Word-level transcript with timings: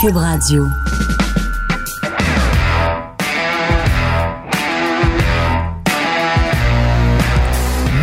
Cube 0.00 0.16
Radio. 0.16 0.64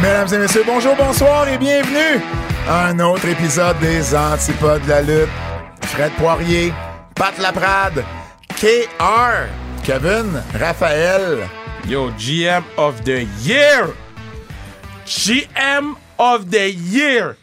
Mesdames 0.01 0.27
et 0.33 0.37
messieurs, 0.39 0.63
bonjour, 0.65 0.95
bonsoir 0.97 1.47
et 1.47 1.57
bienvenue 1.57 2.21
à 2.67 2.87
un 2.87 2.99
autre 2.99 3.25
épisode 3.29 3.79
des 3.79 4.13
Antipodes 4.13 4.83
de 4.83 4.89
la 4.89 5.01
lutte. 5.03 5.29
Fred 5.83 6.11
Poirier, 6.17 6.73
Pat 7.15 7.37
Laprade, 7.39 8.03
KR, 8.59 9.47
Kevin, 9.83 10.43
Raphaël. 10.59 11.47
Yo, 11.87 12.09
GM 12.17 12.63
of 12.75 13.03
the 13.03 13.25
Year! 13.45 13.93
GM 15.05 15.95
of 16.17 16.49
the 16.49 16.73
Year! 16.73 17.37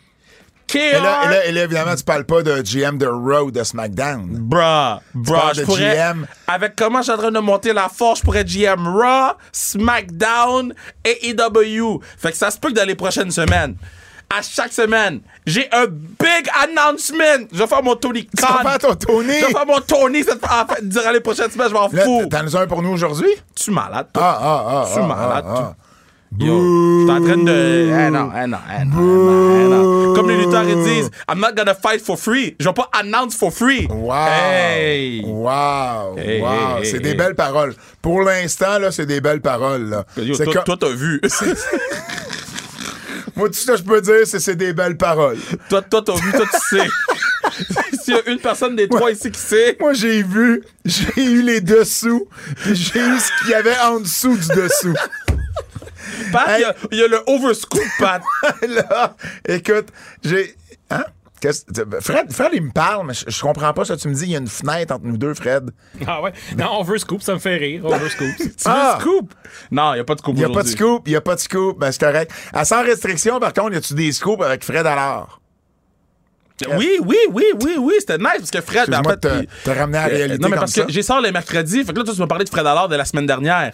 KR! 0.73 0.79
Et 0.79 0.93
là, 0.93 1.25
et 1.25 1.29
là- 1.29 1.47
et 1.47 1.53
là, 1.53 1.65
évidemment, 1.65 1.95
tu 1.95 2.03
parles 2.05 2.25
pas 2.25 2.43
de 2.43 2.63
GM 2.63 2.97
de 2.99 3.07
Raw 3.07 3.51
de 3.51 3.63
SmackDown. 3.63 4.27
Bruh, 4.31 5.01
bruh, 5.15 5.35
parles 5.35 5.55
je 5.57 5.61
de 5.61 5.67
pourrais, 5.67 5.95
GM. 5.97 6.27
avec 6.47 6.77
comment 6.77 6.99
je 6.99 7.05
suis 7.05 7.13
en 7.13 7.19
train 7.19 7.31
de 7.31 7.39
monter 7.41 7.73
la 7.73 7.89
force, 7.89 8.21
je 8.21 8.25
pourrais 8.25 8.41
être 8.41 8.49
GM 8.49 8.87
Raw, 8.87 9.33
SmackDown 9.53 10.75
et 11.05 11.29
EW. 11.31 12.01
Fait 12.19 12.31
que 12.33 12.37
ça 12.39 12.51
se 12.51 12.59
peut 12.59 12.69
que 12.69 12.75
dans 12.75 12.87
les 12.87 12.95
prochaines 12.95 13.31
semaines, 13.31 13.77
à 14.35 14.41
chaque 14.41 14.73
semaine, 14.73 15.21
j'ai 15.47 15.69
un 15.73 15.85
big 15.89 16.49
announcement. 16.63 17.47
Je 17.53 17.59
vais 17.59 17.67
faire 17.67 17.83
mon 17.83 17.95
Tony 17.97 18.25
Tu 18.35 18.41
vas 18.43 18.49
Khan. 18.49 18.63
faire 18.63 18.79
ton 18.79 18.95
Tony? 18.95 19.41
Je 19.41 19.45
vais 19.47 19.53
faire 19.53 19.67
mon 19.67 19.81
Tony 19.81 20.23
cette 20.25 20.43
en 20.45 20.67
fait, 20.67 20.89
durant 20.89 21.11
les 21.11 21.21
prochaines 21.21 21.51
semaines, 21.51 21.69
je 21.69 21.75
m'en 21.75 21.89
fous. 21.91 22.27
t'en 22.31 22.47
as 22.47 22.57
un 22.63 22.67
pour 22.67 22.81
nous 22.83 22.93
aujourd'hui? 22.93 23.29
Tu 23.55 23.71
es 23.71 23.75
malade, 23.75 24.07
toi. 24.13 24.23
Ah, 24.25 24.39
ah, 24.41 24.65
ah. 24.67 24.89
Tu 24.91 24.99
es 24.99 25.03
ah, 25.03 25.07
malade, 25.07 25.45
ah, 25.47 25.53
toi. 25.55 25.77
Yo, 26.39 26.47
je 26.47 27.03
suis 27.03 27.11
en 27.11 27.25
train 27.25 27.37
de. 27.37 27.53
Eh 27.53 28.11
non, 28.11 28.31
eh 28.35 28.47
non, 28.47 28.59
eh 28.71 28.85
non, 28.85 28.99
eh 29.01 29.07
non, 29.07 29.51
eh 29.55 29.69
non. 29.69 30.15
Comme 30.15 30.31
les 30.31 30.39
lutteurs 30.39 30.65
ils 30.65 30.83
disent, 30.83 31.11
I'm 31.29 31.41
not 31.41 31.55
gonna 31.55 31.75
fight 31.75 32.01
for 32.01 32.19
free. 32.19 32.57
Je 32.59 32.67
vais 32.67 32.73
pas 32.73 32.89
announce 32.93 33.37
for 33.37 33.53
free. 33.53 33.87
Wow! 33.91 34.29
Hey! 34.29 35.23
Wow! 35.25 36.17
Hey, 36.17 36.41
wow! 36.41 36.79
hey, 36.79 36.87
c'est 36.87 37.01
des 37.01 37.15
belles 37.15 37.35
paroles. 37.35 37.75
Pour 38.01 38.23
l'instant, 38.23 38.79
là, 38.79 38.91
c'est 38.91 39.05
des 39.05 39.21
belles 39.21 39.43
paroles. 39.43 39.91
Là. 39.91 40.07
Yo, 40.17 40.35
toi, 40.37 40.77
t'as 40.79 40.89
vu. 40.89 41.21
Moi, 43.37 43.49
tout 43.49 43.55
ce 43.55 43.67
que 43.67 43.77
je 43.77 43.83
peux 43.83 44.01
dire, 44.01 44.27
c'est 44.27 44.41
c'est 44.41 44.57
des 44.57 44.73
belles 44.73 44.97
paroles. 44.97 45.39
toi, 45.69 45.83
toi, 45.83 46.03
t'as 46.05 46.15
vu, 46.15 46.33
toi, 46.33 46.47
tu 46.51 46.77
sais. 46.77 46.89
S'il 48.03 48.15
y 48.15 48.17
a 48.17 48.31
une 48.31 48.39
personne 48.39 48.77
des 48.77 48.89
trois 48.89 49.11
ici 49.11 49.31
qui 49.31 49.41
sait, 49.41 49.77
Moi, 49.81 49.93
j'ai 49.93 50.23
vu, 50.23 50.63
j'ai 50.85 51.23
eu 51.23 51.43
les 51.43 51.61
dessous, 51.61 52.27
j'ai 52.65 53.01
eu 53.01 53.19
ce 53.19 53.43
qu'il 53.43 53.51
y 53.51 53.55
avait 53.55 53.79
en 53.85 54.01
dessous 54.01 54.37
du 54.37 54.49
dessous. 54.49 54.95
Pat, 56.33 56.59
il 56.59 56.61
y 56.61 56.65
a- 56.65 56.75
il 56.93 56.99
y, 56.99 57.03
a 57.05 57.09
le 57.09 57.21
overscoop, 57.27 57.83
Pat. 57.99 58.23
là, 58.69 59.15
écoute, 59.49 59.89
j'ai. 60.25 60.55
Hein? 60.91 61.05
Qu'est-ce- 61.41 61.65
Fred, 62.01 62.33
Fred, 62.33 62.51
il 62.53 62.63
me 62.63 62.71
parle, 62.71 63.05
mais 63.05 63.15
je, 63.15 63.25
je 63.29 63.41
comprends 63.43 63.73
pas 63.73 63.85
ça. 63.85 63.97
Tu 63.97 64.07
me 64.07 64.15
dis, 64.15 64.27
il 64.27 64.31
y 64.31 64.37
a 64.37 64.39
une 64.39 64.47
fenêtre 64.47 64.95
entre 64.95 65.05
nous 65.05 65.17
deux, 65.17 65.35
Fred. 65.35 65.71
Ah 66.07 66.23
ouais? 66.23 66.33
Non, 66.57 66.69
on 66.79 66.83
veut 66.85 66.99
scoop, 66.99 67.21
ça 67.21 67.35
me 67.35 67.41
fait 67.41 67.57
rire. 67.57 67.83
On 67.85 67.97
veut 67.97 68.09
scoop. 68.09 68.29
Tu 68.39 68.49
Ah! 68.65 68.97
veux 68.97 69.03
scoop? 69.03 69.35
Non, 69.73 69.93
il 69.93 69.97
n'y 69.97 70.01
a 70.03 70.05
pas 70.05 70.15
de 70.15 70.21
scoop 70.21 70.35
Il 70.37 70.39
n'y 70.39 70.45
a 70.45 70.51
pas 70.51 70.63
de 70.63 70.69
scoop, 70.69 71.03
il 71.07 71.11
n'y 71.11 71.17
a 71.17 71.21
pas 71.21 71.35
de 71.35 71.41
scoop, 71.41 71.81
ben 71.81 71.91
c'est 71.91 72.01
correct. 72.01 72.31
À 72.53 72.65
sans 72.65 72.83
restriction, 72.85 73.41
par 73.41 73.53
contre, 73.53 73.73
y 73.73 73.77
a-tu 73.77 73.95
des 73.95 74.13
scoops 74.13 74.41
avec 74.45 74.63
Fred 74.63 74.87
alors? 74.87 75.41
Oui, 76.77 76.91
oui, 77.05 77.17
oui, 77.33 77.45
oui, 77.61 77.75
oui, 77.77 77.95
c'était 77.99 78.19
nice 78.19 78.29
parce 78.39 78.51
que 78.53 78.61
Fred, 78.61 78.89
ben, 78.89 79.01
en 79.01 79.03
fait, 79.03 79.19
te 79.65 79.71
ramener 79.71 79.99
à 79.99 80.07
la 80.07 80.15
Euh, 80.15 80.17
réalité 80.17 80.39
Non, 80.39 80.49
mais 80.49 80.51
comme 80.55 80.61
parce 80.61 80.73
ça. 80.75 80.85
que 80.85 80.93
j'ai 80.93 81.03
sort 81.03 81.21
les 81.21 81.33
mercredis. 81.33 81.83
Fait 81.83 81.93
que 81.93 81.99
là, 81.99 82.05
toi, 82.05 82.15
tu 82.15 82.21
m'as 82.21 82.29
parlé 82.29 82.45
de 82.45 82.51
Fred 82.51 82.65
Allard 82.65 82.89
de 82.89 82.95
la 82.95 83.05
semaine 83.05 83.27
dernière. 83.27 83.73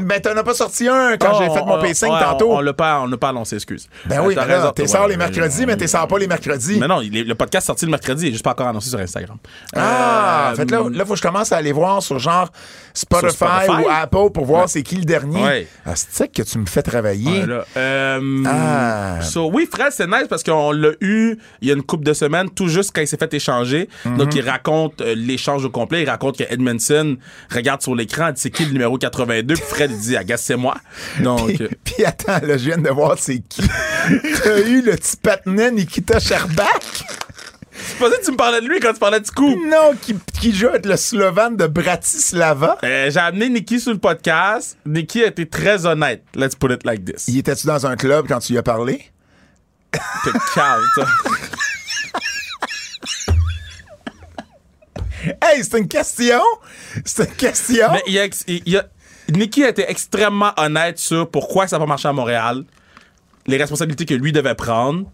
Ben, 0.00 0.20
t'en 0.20 0.36
as 0.36 0.42
pas 0.42 0.54
sorti 0.54 0.88
un 0.88 1.16
quand 1.16 1.32
Oh, 1.34 1.38
j'ai 1.38 1.50
fait 1.50 1.64
mon 1.64 1.78
on- 1.78 1.80
pacing 1.82 2.12
ouais, 2.12 2.20
tantôt. 2.20 2.52
On, 2.52 2.56
on 2.58 2.60
l'a 2.60 2.72
pas, 2.72 3.00
on 3.00 3.06
l'a 3.06 3.16
pas 3.16 3.28
annoncé, 3.30 3.56
excuse. 3.56 3.88
ben 4.06 4.18
Euh, 4.20 4.24
oui, 4.26 4.34
raison, 4.34 4.70
t'es 4.72 4.82
ouais, 4.82 4.88
sors 4.88 5.06
les 5.06 5.12
ouais, 5.14 5.18
mercredis, 5.18 5.60
ouais, 5.60 5.66
mais 5.66 5.76
t'es 5.76 5.86
sors 5.86 6.06
pas 6.08 6.18
les 6.18 6.26
mercredis. 6.26 6.78
Mais 6.80 6.88
non, 6.88 7.00
il 7.00 7.16
est- 7.16 7.24
le 7.24 7.34
podcast 7.34 7.64
est 7.64 7.68
sorti 7.68 7.84
le 7.84 7.90
mercredi, 7.90 8.24
il 8.24 8.28
est 8.28 8.32
juste 8.32 8.44
pas 8.44 8.50
encore 8.52 8.68
annoncé 8.68 8.90
sur 8.90 8.98
Instagram. 8.98 9.36
Ah, 9.74 10.48
Euh, 10.48 10.52
en 10.52 10.56
fait, 10.56 10.70
là, 10.70 10.82
là, 10.90 11.04
faut 11.04 11.12
que 11.12 11.18
je 11.18 11.22
commence 11.22 11.52
à 11.52 11.56
aller 11.56 11.72
voir 11.72 12.02
sur 12.02 12.18
genre 12.18 12.50
Spotify, 12.94 13.36
Sur 13.36 13.48
Spotify? 13.48 13.82
ou 13.84 13.88
Apple 13.90 14.30
pour 14.32 14.44
voir 14.46 14.68
c'est 14.68 14.82
qui 14.82 14.96
le 14.96 15.04
dernier. 15.04 15.42
Ouais. 15.42 15.66
Ah, 15.84 15.92
c'est 15.94 16.28
que 16.28 16.42
tu 16.42 16.58
me 16.58 16.66
fais 16.66 16.82
travailler? 16.82 17.40
Ouais, 17.40 17.46
là. 17.46 17.64
Euh, 17.76 18.42
Ah. 18.46 19.20
so, 19.22 19.50
oui, 19.52 19.68
Fred, 19.70 19.92
c'est 19.92 20.06
nice 20.06 20.26
parce 20.28 20.42
qu'on 20.42 20.72
l'a 20.72 20.90
eu 21.00 21.38
il 21.60 21.68
y 21.68 21.70
a 21.70 21.74
une 21.74 21.82
couple 21.82 22.04
de 22.04 22.12
semaines, 22.14 22.50
tout 22.50 22.68
juste 22.68 22.92
quand 22.94 23.02
il 23.02 23.06
s'est 23.08 23.16
fait 23.18 23.32
échanger. 23.34 23.88
Mhm. 24.04 24.16
Donc, 24.16 24.34
il 24.34 24.48
raconte 24.48 25.00
euh, 25.00 25.14
l'échange 25.16 25.64
au 25.64 25.70
complet. 25.70 26.02
Il 26.02 26.08
raconte 26.10 26.38
que 26.38 26.44
Edmondson 26.48 27.16
regarde 27.54 27.82
sur 27.82 27.94
l'écran, 27.94 28.30
c'est 28.34 28.50
qui 28.50 28.64
le 28.64 28.72
numéro 28.72 28.96
82. 28.98 29.54
Fred, 29.66 29.90
il 29.90 29.98
dit, 29.98 30.16
agace, 30.16 30.42
c'est 30.42 30.56
moi. 30.56 30.76
Donc, 31.20 31.48
Puis, 31.48 31.62
euh, 31.64 31.68
puis 31.84 32.04
attends, 32.04 32.38
là, 32.42 32.56
je 32.56 32.64
viens 32.64 32.78
de 32.78 32.88
voir 32.90 33.18
c'est 33.18 33.40
qui. 33.40 33.62
T'as 34.44 34.60
eu 34.60 34.82
le 34.82 34.92
petit 34.96 35.16
patinet 35.16 35.70
Nikita 35.70 36.18
Sherbak? 36.18 37.04
je 37.92 37.98
pensais 37.98 38.18
que 38.18 38.24
tu 38.24 38.32
me 38.32 38.36
parlais 38.36 38.60
de 38.62 38.66
lui 38.66 38.80
quand 38.80 38.92
tu 38.92 38.98
parlais 38.98 39.20
du 39.20 39.30
coup. 39.30 39.54
Non, 39.68 39.92
qui, 40.00 40.16
qui 40.40 40.54
joue 40.54 40.68
avec 40.68 40.86
le 40.86 40.96
Slovan 40.96 41.56
de 41.56 41.66
Bratislava. 41.66 42.78
Euh, 42.84 43.10
j'ai 43.10 43.20
amené 43.20 43.48
Nikki 43.50 43.80
sur 43.80 43.92
le 43.92 43.98
podcast. 43.98 44.78
Nikki 44.86 45.22
a 45.24 45.26
été 45.26 45.46
très 45.46 45.84
honnête. 45.84 46.22
Let's 46.34 46.54
put 46.54 46.72
it 46.72 46.84
like 46.84 47.04
this. 47.04 47.28
Il 47.28 47.38
était-tu 47.38 47.66
dans 47.66 47.86
un 47.86 47.96
club 47.96 48.26
quand 48.28 48.38
tu 48.38 48.52
lui 48.52 48.58
as 48.58 48.62
parlé? 48.62 49.04
T'es 49.92 50.30
calme, 50.54 50.84
toi. 50.94 51.06
Hey, 55.42 55.64
c'est 55.64 55.78
une 55.78 55.88
question! 55.88 56.40
C'est 57.04 57.24
une 57.28 57.34
question! 57.34 57.88
Mais 57.92 58.02
il 58.06 58.18
a, 58.18 58.26
il 58.46 58.76
a- 58.76 58.86
Nikki 59.32 59.64
a 59.64 59.68
été 59.70 59.84
extrêmement 59.88 60.52
honnête 60.56 60.98
sur 60.98 61.28
pourquoi 61.30 61.66
ça 61.66 61.76
n'a 61.76 61.84
pas 61.84 61.88
marché 61.88 62.08
à 62.08 62.12
Montréal, 62.12 62.64
les 63.46 63.56
responsabilités 63.56 64.06
que 64.06 64.14
lui 64.14 64.32
devait 64.32 64.54
prendre. 64.54 65.06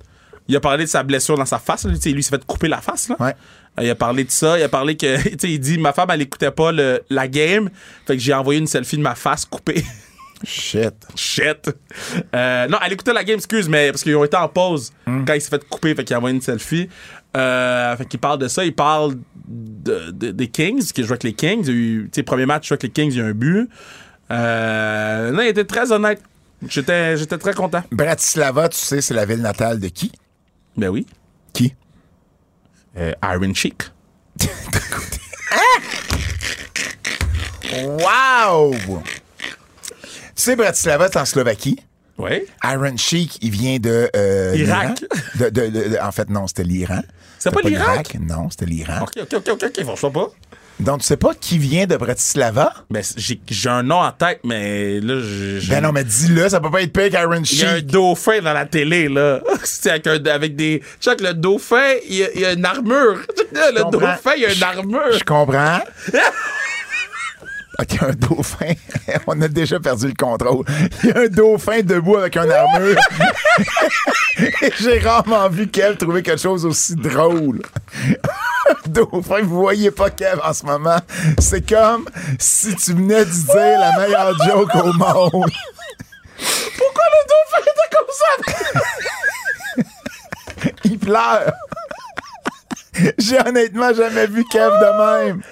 Il 0.49 0.57
a 0.57 0.61
parlé 0.61 0.85
de 0.85 0.89
sa 0.89 1.03
blessure 1.03 1.37
dans 1.39 1.45
sa 1.47 1.59
face. 1.59 1.85
là. 1.85 1.93
Lui, 1.93 1.99
il 2.05 2.23
s'est 2.23 2.31
fait 2.31 2.45
couper 2.45 2.67
la 2.69 2.81
face. 2.81 3.09
Là. 3.09 3.17
Ouais. 3.21 3.35
Euh, 3.79 3.85
Il 3.85 3.91
a 3.91 3.95
parlé 3.95 4.25
de 4.25 4.31
ça. 4.31 4.59
Il 4.59 4.63
a 4.65 4.69
parlé 4.69 4.97
que. 4.97 5.17
tu 5.29 5.37
sais, 5.39 5.51
Il 5.53 5.61
dit 5.61 5.79
Ma 5.79 5.93
femme, 5.93 6.11
elle 6.11 6.21
écoutait 6.23 6.51
pas 6.51 6.73
le- 6.73 7.01
la 7.11 7.29
game. 7.29 7.71
Fait 8.07 8.17
que 8.17 8.23
j'ai 8.23 8.35
envoyé 8.35 8.59
une 8.61 8.67
selfie 8.67 8.97
de 8.97 9.03
ma 9.03 9.15
face 9.15 9.45
coupée. 9.45 9.85
Shit. 10.45 10.95
Shit. 11.15 11.71
Euh, 12.35 12.67
non, 12.67 12.79
elle 12.85 12.93
écoutait 12.93 13.13
la 13.13 13.23
game, 13.23 13.37
excuse, 13.37 13.69
mais 13.69 13.93
parce 13.93 14.03
qu'ils 14.03 14.17
ont 14.17 14.25
été 14.25 14.37
en 14.37 14.49
pause 14.49 14.93
Hmm. 15.07 15.25
quand 15.25 15.35
il 15.35 15.41
s'est 15.41 15.49
fait 15.51 15.65
couper, 15.69 15.95
fait 15.95 16.05
qu'il 16.05 16.15
a 16.15 16.19
envoyé 16.19 16.35
une 16.35 16.43
selfie. 16.43 16.89
Euh, 17.37 17.97
fait 17.97 18.05
qu'il 18.07 18.19
parle 18.21 18.39
de 18.41 18.49
ça, 18.49 18.65
il 18.65 18.75
parle 18.75 19.15
de, 19.53 20.11
de- 20.11 20.31
des 20.31 20.49
Kings, 20.49 20.83
qu'il 20.93 21.05
joue 21.05 21.13
avec 21.13 21.23
les 21.25 21.35
Kings. 21.35 21.63
Il 21.65 21.71
a 21.71 21.73
eu, 21.73 22.05
tu 22.13 22.19
sais, 22.21 22.23
premier 22.23 22.47
match, 22.47 22.65
il 22.65 22.69
joue 22.69 22.75
avec 22.75 22.83
les 22.85 22.91
Kings, 22.91 23.13
il 23.13 23.19
y 23.19 23.21
a 23.21 23.27
un 23.27 23.33
but. 23.33 23.69
Euh, 24.31 25.31
non, 25.31 25.43
il 25.43 25.49
était 25.49 25.65
très 25.65 25.93
honnête. 25.93 26.23
J'étais, 26.69 27.17
j'étais 27.17 27.39
très 27.39 27.55
content. 27.55 27.83
Bratislava, 27.91 28.69
tu 28.69 28.79
sais, 28.79 29.01
c'est 29.01 29.15
la 29.15 29.25
ville 29.27 29.41
natale 29.43 29.79
de 29.81 29.89
qui? 29.89 30.11
Ben 30.77 30.89
oui. 30.89 31.07
Qui? 31.53 31.75
Euh, 32.97 33.13
Iron 33.25 33.53
Sheik. 33.55 33.83
Wow! 37.85 38.75
Tu 38.75 39.01
sais, 40.35 40.57
Bratislava, 40.57 41.09
c'est 41.11 41.19
en 41.19 41.25
Slovaquie. 41.25 41.79
Oui. 42.19 42.43
Iron 42.65 42.97
Sheik, 42.97 43.39
il 43.43 43.51
vient 43.51 43.79
de. 43.79 44.11
euh, 44.15 44.53
Irak. 44.57 45.01
l'Iran. 45.01 45.21
De, 45.39 45.49
de- 45.51 45.69
de- 45.71 45.89
de- 45.91 45.99
en 46.03 46.13
fait, 46.13 46.29
non, 46.29 46.47
c'était 46.47 46.65
l'Iran. 46.65 47.03
C'est 47.43 47.51
pas 47.51 47.61
l'Irak? 47.69 48.17
Non, 48.21 48.51
c'était 48.51 48.67
l'Iran. 48.67 49.03
Ok, 49.03 49.15
ok, 49.21 49.35
ok, 49.35 49.49
ok, 49.55 49.65
ok, 49.77 49.85
franchement 49.85 50.11
pas. 50.13 50.31
Donc, 50.79 51.01
tu 51.01 51.07
sais 51.07 51.17
pas 51.17 51.35
qui 51.35 51.59
vient 51.59 51.87
de 51.87 51.97
Bratislava? 51.97 52.73
Ben, 52.89 53.03
j'ai, 53.17 53.41
un 53.69 53.83
nom 53.83 53.97
en 54.01 54.13
tête, 54.13 54.41
mais 54.45 55.01
là, 55.01 55.21
j'ai. 55.21 55.69
Ben 55.69 55.81
non, 55.81 55.91
mais 55.91 56.05
dis-le, 56.05 56.49
ça 56.49 56.61
peut 56.61 56.71
pas 56.71 56.83
être 56.83 56.93
pire 56.93 57.11
qu'Iron 57.11 57.43
Il 57.43 57.59
y 57.59 57.65
a 57.65 57.71
un 57.71 57.77
Sheik. 57.79 57.87
dauphin 57.89 58.41
dans 58.43 58.53
la 58.53 58.65
télé, 58.67 59.09
là. 59.09 59.41
C'est 59.65 59.91
avec, 59.91 60.07
un- 60.07 60.25
avec 60.27 60.55
des. 60.55 60.83
Check, 61.01 61.21
le 61.21 61.35
dauphin, 61.35 61.95
il 62.09 62.15
y 62.15 62.25
a, 62.25 62.33
il 62.33 62.41
y 62.43 62.45
a 62.45 62.53
une 62.53 62.65
armure. 62.65 63.19
Le 63.53 63.91
dauphin, 63.91 64.33
il 64.37 64.43
y 64.43 64.47
a 64.47 64.53
une 64.55 64.63
armure. 64.63 65.13
Je 65.19 65.25
comprends. 65.25 65.81
OK, 67.79 68.03
un 68.03 68.13
dauphin? 68.13 68.75
On 69.27 69.41
a 69.41 69.49
déjà 69.49 69.81
perdu 69.81 70.09
le 70.09 70.15
contrôle. 70.15 70.65
Il 71.03 71.11
y 71.11 71.13
a 71.13 71.21
un 71.21 71.29
dauphin 71.29 71.81
debout 71.83 72.17
avec 72.17 72.37
une 72.37 72.51
armure. 72.51 72.99
J'ai 74.81 74.99
rarement 74.99 75.49
vu 75.49 75.69
Kev 75.69 75.97
trouver 75.97 76.23
quelque 76.23 76.41
chose 76.41 76.67
aussi 76.67 76.95
drôle. 76.97 77.63
dauphin, 78.87 79.43
vous 79.43 79.61
voyez 79.61 79.91
pas 79.91 80.11
Kev 80.11 80.41
en 80.45 80.53
ce 80.53 80.67
moment. 80.67 80.99
C'est 81.39 81.67
comme 81.67 82.05
si 82.39 82.75
tu 82.77 82.93
venais 82.93 83.25
de 83.25 83.31
dire 83.31 83.81
la 83.81 83.99
meilleure 83.99 84.35
joke 84.45 84.75
au 84.75 84.93
monde. 84.93 85.51
Pourquoi 86.77 87.05
le 87.11 87.23
dauphin 87.29 87.63
était 87.63 87.91
comme 87.97 88.13
ça? 88.21 88.33
Il 90.85 90.99
pleure. 90.99 91.53
J'ai 93.19 93.41
honnêtement 93.41 93.95
jamais 93.95 94.27
vu 94.27 94.45
Kev 94.45 94.71
de 94.71 95.27
même. 95.27 95.43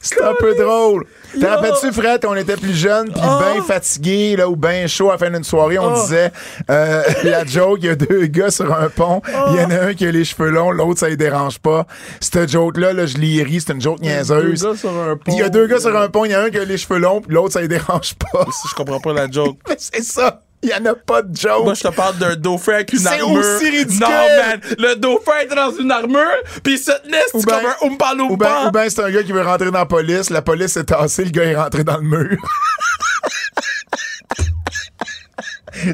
C'est 0.00 0.22
un 0.22 0.34
peu 0.38 0.54
drôle. 0.54 1.06
Te 1.38 1.44
rappelles-tu, 1.46 1.92
Fred, 1.92 2.24
on 2.26 2.34
était 2.36 2.56
plus 2.56 2.74
jeunes, 2.74 3.10
puis 3.12 3.20
Oh. 3.22 3.38
bien 3.54 3.62
fatigués, 3.62 4.36
là, 4.36 4.48
ou 4.48 4.56
bien 4.56 4.86
chaud 4.86 5.08
à 5.10 5.12
la 5.12 5.18
fin 5.18 5.30
d'une 5.30 5.44
soirée, 5.44 5.78
on 5.78 5.92
disait 6.02 6.30
euh, 6.70 7.02
la 7.24 7.44
joke, 7.44 7.78
il 7.82 7.86
y 7.86 7.88
a 7.90 7.94
deux 7.96 8.26
gars 8.26 8.50
sur 8.50 8.72
un 8.72 8.88
pont, 8.88 9.20
il 9.50 9.56
y 9.60 9.64
en 9.64 9.70
a 9.70 9.80
un 9.88 9.94
qui 9.94 10.06
a 10.06 10.10
les 10.10 10.24
cheveux 10.24 10.50
longs, 10.50 10.70
l'autre, 10.70 11.00
ça 11.00 11.10
ne 11.10 11.14
dérange 11.16 11.58
pas. 11.58 11.86
Cette 12.20 12.50
joke-là, 12.50 12.92
là, 12.92 13.06
je 13.06 13.18
l'ai 13.18 13.42
ri, 13.42 13.60
c'est 13.64 13.72
une 13.72 13.80
joke 13.80 14.00
niaiseuse. 14.00 14.62
Deux 14.62 14.70
gars 14.70 14.76
sur 14.76 14.90
un 14.90 15.16
pont. 15.16 15.32
Il 15.32 15.38
y 15.38 15.42
a 15.42 15.48
deux 15.48 15.66
gars 15.66 15.80
sur 15.80 15.96
un 15.96 16.08
pont, 16.08 16.24
il 16.24 16.32
y 16.32 16.36
en 16.36 16.40
a 16.40 16.42
un 16.44 16.50
qui 16.50 16.58
a 16.58 16.64
les 16.64 16.78
cheveux 16.78 16.98
longs, 16.98 17.20
puis 17.20 17.34
l'autre, 17.34 17.52
ça 17.52 17.60
ne 17.60 17.66
dérange 17.66 18.14
pas. 18.14 18.46
Je 18.68 18.74
comprends 18.74 19.00
pas 19.00 19.12
la 19.12 19.30
joke. 19.30 19.58
Mais 19.68 19.76
c'est 19.78 20.02
ça. 20.02 20.40
Il 20.62 20.70
y 20.70 20.74
en 20.74 20.84
a 20.86 20.94
pas 20.94 21.22
de 21.22 21.36
joke. 21.36 21.64
Moi, 21.64 21.74
je 21.74 21.82
te 21.82 21.88
parle 21.88 22.16
d'un 22.18 22.34
dauphin 22.34 22.72
avec 22.74 22.92
une 22.92 22.98
C'est 22.98 23.20
armure. 23.20 23.38
aussi 23.38 23.70
ridicule. 23.70 24.00
Non, 24.00 24.08
man. 24.08 24.60
Le 24.78 24.94
dauphin 24.96 25.38
était 25.44 25.54
dans 25.54 25.70
une 25.76 25.90
armure, 25.92 26.24
puis 26.64 26.74
il 26.74 26.78
se 26.78 26.90
tenait 27.04 27.22
c'est 27.30 27.38
Ou 27.38 27.42
ben- 27.42 27.60
comme 27.60 27.66
un 27.66 27.86
Oompa 27.86 28.12
Ou 28.12 28.16
bien 28.16 28.26
Loompa. 28.48 28.66
ou 28.66 28.70
ben 28.72 28.90
c'est 28.90 29.02
un 29.02 29.10
gars 29.10 29.22
qui 29.22 29.32
veut 29.32 29.42
rentrer 29.42 29.70
dans 29.70 29.78
la 29.78 29.86
police, 29.86 30.30
la 30.30 30.42
police 30.42 30.76
est 30.76 30.84
tassée, 30.84 31.24
le 31.24 31.30
gars 31.30 31.44
est 31.44 31.56
rentré 31.56 31.84
dans 31.84 31.96
le 31.98 32.02
mur. 32.02 32.36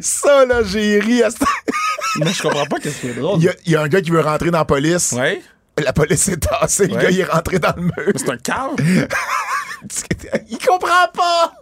Ça, 0.00 0.46
là, 0.46 0.62
j'ai 0.64 0.98
ri 0.98 1.22
à 1.22 1.30
ce- 1.30 1.36
Mais 2.20 2.32
je 2.32 2.42
comprends 2.42 2.64
pas 2.64 2.78
qu'est-ce 2.78 3.00
qui 3.00 3.08
est 3.08 3.14
drôle. 3.14 3.38
il, 3.40 3.44
y 3.44 3.48
a, 3.48 3.52
il 3.66 3.72
y 3.72 3.76
a 3.76 3.82
un 3.82 3.88
gars 3.88 4.00
qui 4.00 4.10
veut 4.10 4.20
rentrer 4.20 4.50
dans 4.50 4.58
la 4.58 4.64
police. 4.64 5.12
Ouais. 5.12 5.42
La 5.82 5.92
police 5.92 6.28
est 6.28 6.38
tassée, 6.48 6.86
le 6.86 6.96
gars 6.96 7.10
il 7.10 7.20
est 7.20 7.24
rentré 7.24 7.58
dans 7.58 7.74
le 7.76 7.82
mur. 7.82 8.12
C'est 8.16 8.30
un 8.30 8.36
cave. 8.38 8.76
il 10.48 10.58
comprend 10.58 11.08
pas! 11.12 11.52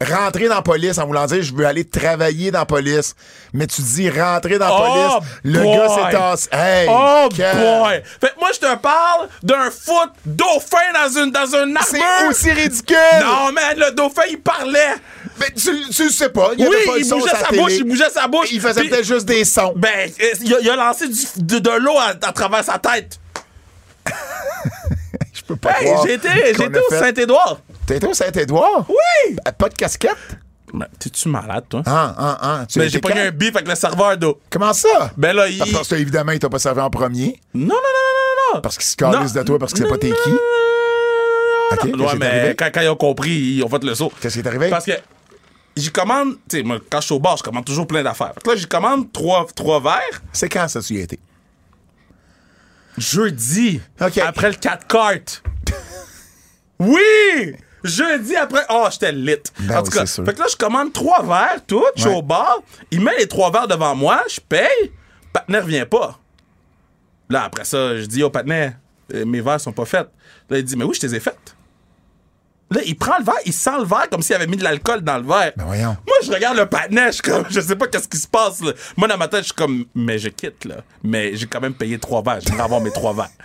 Rentrer 0.00 0.46
dans 0.46 0.54
la 0.56 0.62
police 0.62 0.96
en 0.98 1.06
voulant 1.06 1.26
dire 1.26 1.42
je 1.42 1.52
veux 1.52 1.66
aller 1.66 1.84
travailler 1.84 2.52
dans 2.52 2.60
la 2.60 2.66
police. 2.66 3.16
Mais 3.52 3.66
tu 3.66 3.82
dis 3.82 4.08
rentrer 4.08 4.56
dans 4.56 4.68
la 4.68 4.74
Oh, 4.78 5.18
police. 5.18 5.30
Le 5.42 5.62
gars 5.64 5.88
s'est 5.88 6.16
tassé. 6.16 6.48
Hey! 6.52 6.86
Oh 6.88 7.28
quel- 7.34 7.56
boy! 7.56 8.02
Fait 8.20 8.28
que 8.28 8.38
moi, 8.38 8.50
je 8.54 8.58
te 8.60 8.76
parle 8.76 9.28
d'un 9.42 9.70
foot 9.72 10.10
dauphin 10.24 10.78
dans 10.94 11.20
une, 11.20 11.30
dans 11.32 11.46
une 11.46 11.76
C'est 11.84 12.00
armure. 12.00 12.30
aussi 12.30 12.52
ridicule! 12.52 12.96
Non, 13.20 13.50
man, 13.52 13.76
le 13.76 13.90
dauphin, 13.92 14.22
il 14.30 14.40
parlait. 14.40 14.94
Mais 15.40 15.50
tu, 15.56 15.88
tu 15.90 16.10
sais 16.10 16.28
pas. 16.28 16.50
Il 16.56 16.68
oui, 16.68 16.76
pas 16.86 16.98
il 16.98 17.08
bougeait 17.08 17.30
sa 17.30 17.48
bouche, 17.50 17.72
il 17.72 17.84
bougeait 17.84 18.10
sa 18.10 18.28
bouche. 18.28 18.48
Il 18.52 18.60
faisait 18.60 18.84
peut-être 18.84 19.04
juste 19.04 19.26
des 19.26 19.44
sons. 19.44 19.72
Ben, 19.74 20.10
il 20.42 20.54
a, 20.54 20.58
il 20.60 20.70
a 20.70 20.76
lancé 20.76 21.08
du- 21.08 21.26
de, 21.44 21.58
de 21.58 21.70
l'eau 21.70 21.96
à, 21.98 22.10
à 22.26 22.32
travers 22.32 22.62
sa 22.64 22.78
tête. 22.78 23.18
Je 25.32 25.42
peux 25.42 25.56
pas 25.56 25.80
Hey, 25.80 25.88
a 25.90 26.00
au 26.00 26.90
Saint-Édouard. 26.90 27.58
T'as 27.88 27.94
été 27.96 28.06
au 28.06 28.12
Saint-Édouard? 28.12 28.84
Oui! 28.88 29.36
Euh, 29.46 29.52
Pas 29.52 29.68
de 29.70 29.74
casquette? 29.74 30.38
Ben, 30.74 30.86
T'es-tu 30.98 31.28
malade, 31.30 31.64
toi? 31.70 31.82
Ah, 31.86 32.14
ah, 32.18 32.38
ah. 32.42 32.66
Tu 32.68 32.78
Mais 32.78 32.90
j'ai 32.90 33.00
pogné 33.00 33.14
quand? 33.14 33.26
un 33.28 33.30
bif 33.30 33.56
avec 33.56 33.66
le 33.66 33.74
serveur 33.74 34.18
d'eau. 34.18 34.38
Comment 34.50 34.74
ça? 34.74 35.10
Ben 35.16 35.34
là, 35.34 35.48
il. 35.48 35.58
Parce 35.72 35.88
que 35.88 35.94
évidemment, 35.94 36.32
il 36.32 36.38
t'a 36.38 36.50
pas 36.50 36.58
servi 36.58 36.80
en 36.82 36.90
premier. 36.90 37.40
Non, 37.54 37.64
non, 37.66 37.68
non, 37.68 37.74
non, 37.74 38.52
non, 38.52 38.54
non. 38.56 38.60
Parce 38.60 38.76
qu'il 38.76 38.84
se 38.86 38.94
calisse 38.94 39.34
Non. 39.34 39.40
de 39.40 39.46
toi 39.46 39.58
parce 39.58 39.72
que 39.72 39.78
c'est 39.78 39.88
pas 39.88 39.96
t'es 39.96 40.10
qui? 40.10 40.30
Ok, 41.72 41.78
qu'est-ce 41.82 41.96
Ouais, 41.96 42.16
mais 42.18 42.54
quand, 42.58 42.68
quand 42.72 42.80
ils 42.82 42.88
ont 42.88 42.96
compris, 42.96 43.30
ils 43.30 43.62
ont 43.64 43.68
fait 43.70 43.82
le 43.82 43.94
saut. 43.94 44.12
Qu'est-ce 44.20 44.34
qui 44.34 44.40
est 44.40 44.46
arrivé? 44.46 44.68
Parce 44.68 44.84
que 44.84 44.92
j'y 45.74 45.90
commande, 45.90 46.34
tu 46.48 46.58
sais, 46.58 46.62
moi, 46.62 46.78
quand 46.90 47.00
je 47.00 47.06
suis 47.06 47.14
au 47.14 47.18
bar, 47.20 47.38
je 47.38 47.42
commande 47.42 47.64
toujours 47.64 47.86
plein 47.86 48.02
d'affaires. 48.02 48.34
Là, 48.46 48.54
j'y 48.56 48.66
commande 48.66 49.10
trois, 49.12 49.46
trois 49.54 49.80
verres. 49.80 50.22
C'est 50.34 50.50
quand 50.50 50.68
ça, 50.68 50.82
tu 50.82 50.94
y 50.94 51.00
été? 51.00 51.18
Jeudi. 52.98 53.80
OK. 54.00 54.18
Après 54.18 54.50
le 54.50 54.56
4 54.56 54.86
cartes. 54.86 55.42
oui! 56.78 57.54
Jeudi 57.84 58.34
après. 58.36 58.62
Oh, 58.70 58.86
j'étais 58.90 59.12
lit. 59.12 59.36
Ben 59.60 59.78
en 59.78 59.82
tout 59.82 59.90
oui, 59.92 59.98
cas, 59.98 60.06
fait 60.06 60.34
que 60.34 60.38
là, 60.40 60.46
je 60.50 60.56
commande 60.56 60.92
trois 60.92 61.22
verres, 61.22 61.60
tout. 61.66 61.84
Je 61.96 62.02
suis 62.02 62.10
Ouais. 62.10 62.16
au 62.16 62.22
bar. 62.22 62.58
Il 62.90 63.00
met 63.00 63.16
les 63.18 63.28
trois 63.28 63.50
verres 63.50 63.68
devant 63.68 63.94
moi. 63.94 64.22
Je 64.28 64.40
paye. 64.40 64.92
Patner 65.32 65.60
vient 65.64 65.86
pas. 65.86 66.18
Là, 67.30 67.44
après 67.44 67.64
ça, 67.64 67.96
je 67.98 68.06
dis 68.06 68.22
au 68.22 68.30
Patner, 68.30 68.70
euh, 69.14 69.24
mes 69.26 69.40
verres 69.40 69.60
sont 69.60 69.72
pas 69.72 69.84
faits. 69.84 70.08
Là, 70.48 70.58
il 70.58 70.64
dit, 70.64 70.76
mais 70.76 70.84
oui, 70.84 70.96
je 71.00 71.06
les 71.06 71.14
ai 71.16 71.20
faites. 71.20 71.54
Là, 72.70 72.80
il 72.84 72.96
prend 72.96 73.16
le 73.18 73.24
verre, 73.24 73.40
il 73.46 73.52
sent 73.52 73.78
le 73.78 73.84
verre 73.84 74.08
comme 74.10 74.20
s'il 74.22 74.34
avait 74.34 74.46
mis 74.46 74.56
de 74.56 74.64
l'alcool 74.64 75.00
dans 75.02 75.16
le 75.16 75.24
verre. 75.26 75.52
Ben 75.56 75.64
voyons. 75.64 75.96
Moi, 76.06 76.16
je 76.22 76.30
regarde 76.32 76.56
le 76.58 76.66
patinet, 76.66 77.06
je 77.08 77.12
suis 77.12 77.22
comme, 77.22 77.44
je 77.48 77.60
sais 77.60 77.76
pas 77.76 77.86
qu'est-ce 77.86 78.08
qui 78.08 78.18
se 78.18 78.28
passe, 78.28 78.60
là. 78.62 78.72
Moi, 78.96 79.08
dans 79.08 79.16
ma 79.16 79.28
tête, 79.28 79.40
je 79.40 79.46
suis 79.46 79.54
comme, 79.54 79.86
mais 79.94 80.18
je 80.18 80.28
quitte, 80.28 80.64
là. 80.66 80.76
Mais 81.02 81.34
j'ai 81.36 81.46
quand 81.46 81.60
même 81.60 81.72
payé 81.74 81.98
trois 81.98 82.22
verres. 82.22 82.40
J'aimerais 82.46 82.64
avoir 82.64 82.80
mes 82.80 82.90
trois 82.92 83.14
verres. 83.14 83.30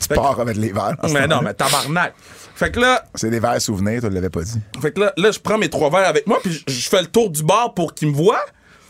Tu 0.00 0.08
pars 0.14 0.40
avec 0.40 0.56
les 0.56 0.72
verres. 0.72 0.96
Mais 1.10 1.26
non, 1.26 1.42
mais 1.42 1.52
tabarnak. 1.52 2.14
Fait 2.60 2.70
que 2.70 2.78
là, 2.78 3.02
C'est 3.14 3.30
des 3.30 3.40
verres 3.40 3.58
souvenirs, 3.62 4.02
tu 4.02 4.10
l'avais 4.10 4.28
pas 4.28 4.42
dit. 4.42 4.60
fait 4.82 4.92
que 4.92 5.00
là, 5.00 5.14
là, 5.16 5.30
je 5.30 5.38
prends 5.38 5.56
mes 5.56 5.70
trois 5.70 5.88
verres 5.88 6.06
avec 6.06 6.26
moi, 6.26 6.38
puis 6.42 6.62
je, 6.68 6.88
fais 6.90 7.00
le 7.00 7.06
tour 7.06 7.30
du 7.30 7.42
bar 7.42 7.72
pour 7.72 7.94
qu'il 7.94 8.08
me 8.08 8.14
voie. 8.14 8.38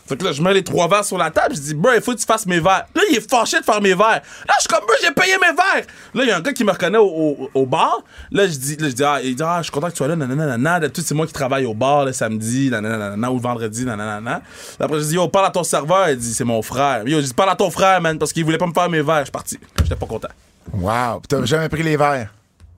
Fait 0.07 0.17
que 0.17 0.25
là, 0.25 0.33
je 0.33 0.41
mets 0.41 0.53
les 0.53 0.63
trois 0.63 0.89
verres 0.89 1.05
sur 1.05 1.17
la 1.17 1.31
table, 1.31 1.55
je 1.55 1.61
dis, 1.61 1.73
bro, 1.73 1.91
il 1.95 2.01
faut 2.01 2.11
que 2.13 2.19
tu 2.19 2.25
fasses 2.25 2.45
mes 2.45 2.59
verres. 2.59 2.85
Là, 2.93 3.01
il 3.09 3.15
est 3.15 3.29
fâché 3.31 3.61
de 3.61 3.63
faire 3.63 3.79
mes 3.81 3.93
verres. 3.93 4.21
Là, 4.45 4.53
je 4.57 4.61
suis 4.63 4.67
comme, 4.67 4.81
bro, 4.85 4.93
j'ai 5.01 5.11
payé 5.11 5.35
mes 5.39 5.55
verres. 5.55 5.85
Là, 6.13 6.23
il 6.23 6.27
y 6.27 6.31
a 6.31 6.35
un 6.37 6.41
gars 6.41 6.51
qui 6.51 6.65
me 6.65 6.71
reconnaît 6.71 6.97
au, 6.97 7.05
au- 7.05 7.49
au 7.53 7.65
bar. 7.65 7.99
Là, 8.29 8.45
je 8.45 8.51
dis, 8.57 8.75
là, 8.75 8.89
je 8.89 8.93
dis, 8.93 9.03
ah, 9.05 9.19
il 9.23 9.35
dit, 9.37 9.41
ah, 9.45 9.59
je 9.59 9.63
suis 9.63 9.71
content 9.71 9.87
que 9.87 9.93
tu 9.93 9.99
sois 9.99 10.09
là, 10.09 10.17
nanana, 10.17 10.47
nanana. 10.47 10.81
D'habitude, 10.81 11.05
c'est 11.05 11.15
moi 11.15 11.25
qui 11.25 11.31
travaille 11.31 11.65
au 11.65 11.73
bar 11.73 12.03
le 12.03 12.11
samedi, 12.11 12.69
nanana, 12.69 12.97
nanana, 12.97 13.31
ou 13.31 13.35
le 13.35 13.41
vendredi, 13.41 13.85
nanana, 13.85 14.15
nanana. 14.19 14.41
Après, 14.81 14.99
je 14.99 15.05
dis, 15.05 15.15
yo, 15.15 15.29
parle 15.29 15.45
à 15.45 15.51
ton 15.51 15.63
serveur. 15.63 16.09
Il 16.09 16.17
dit, 16.17 16.33
c'est 16.33 16.43
mon 16.43 16.61
frère. 16.61 17.07
Yo, 17.07 17.21
je 17.21 17.27
dis, 17.27 17.33
parle 17.33 17.51
à 17.51 17.55
ton 17.55 17.71
frère, 17.71 18.01
man, 18.01 18.19
parce 18.19 18.33
qu'il 18.33 18.43
voulait 18.43 18.57
pas 18.57 18.67
me 18.67 18.73
faire 18.73 18.89
mes 18.89 19.01
verres. 19.01 19.19
Je 19.19 19.23
suis 19.25 19.31
parti. 19.31 19.57
J'étais 19.81 19.95
pas 19.95 20.07
content. 20.07 20.27
Wow. 20.73 21.21
Puis 21.21 21.27
T'as 21.29 21.45
jamais 21.45 21.69
pris 21.69 21.83
les 21.83 21.95
verres? 21.95 22.33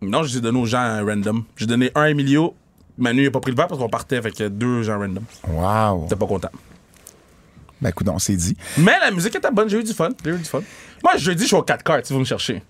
Non, 0.09 0.23
je 0.23 0.29
les 0.33 0.37
ai 0.37 0.41
donnés 0.41 0.59
aux 0.59 0.65
gens 0.65 0.83
euh, 0.83 1.03
random. 1.03 1.43
J'ai 1.55 1.65
donné 1.65 1.91
un 1.95 2.01
à 2.03 2.09
Emilio. 2.09 2.55
Manu, 2.97 3.23
il 3.23 3.27
a 3.27 3.31
pas 3.31 3.39
pris 3.39 3.51
le 3.51 3.57
verre 3.57 3.67
parce 3.67 3.79
qu'on 3.81 3.89
partait 3.89 4.17
avec 4.17 4.37
deux 4.41 4.83
gens 4.83 4.99
random. 4.99 5.23
Wow. 5.47 6.03
J'étais 6.03 6.15
pas 6.19 6.27
content. 6.27 6.49
Ben, 7.81 7.89
écoute, 7.89 8.07
on 8.09 8.19
s'est 8.19 8.35
dit. 8.35 8.55
Mais 8.77 8.93
la 9.01 9.11
musique 9.11 9.35
était 9.35 9.51
bonne, 9.51 9.67
j'ai 9.69 9.79
eu 9.79 9.83
du 9.83 9.93
fun. 9.93 10.09
J'ai 10.23 10.31
eu 10.31 10.37
du 10.37 10.43
fun. 10.45 10.61
Moi, 11.03 11.17
jeudi, 11.17 11.41
je 11.43 11.47
suis 11.47 11.55
au 11.55 11.63
4 11.63 11.83
cartes, 11.83 12.05
si 12.05 12.13
vous 12.13 12.19
me 12.19 12.25
cherchez. 12.25 12.61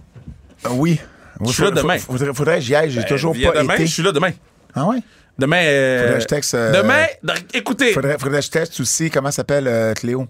Euh, 0.66 0.70
oui. 0.72 1.00
Je 1.46 1.52
suis 1.52 1.64
là 1.64 1.72
demain. 1.72 1.98
Faudrait, 2.00 2.34
faudrait 2.34 2.56
que 2.56 2.62
j'y 2.62 2.74
aille. 2.74 2.90
J'ai 2.92 3.04
toujours 3.06 3.34
Viens 3.34 3.52
pas 3.52 3.62
demain, 3.62 3.74
été. 3.76 3.86
je 3.86 3.92
suis 3.94 4.04
là 4.04 4.12
demain. 4.12 4.32
Ah 4.74 4.86
ouais? 4.88 5.00
Demain. 5.38 5.62
euh, 5.64 6.00
Faudrait 6.02 6.16
que 6.16 6.22
je 6.22 6.28
texte, 6.28 6.54
euh, 6.54 6.82
Demain, 6.82 7.06
écoutez. 7.54 7.92
Faudrait, 7.94 8.18
faudrait 8.18 8.40
que 8.40 8.46
je 8.46 8.52
teste 8.52 8.80
aussi 8.80 9.10
comment 9.10 9.32
s'appelle 9.32 9.94
Cléo. 9.96 10.28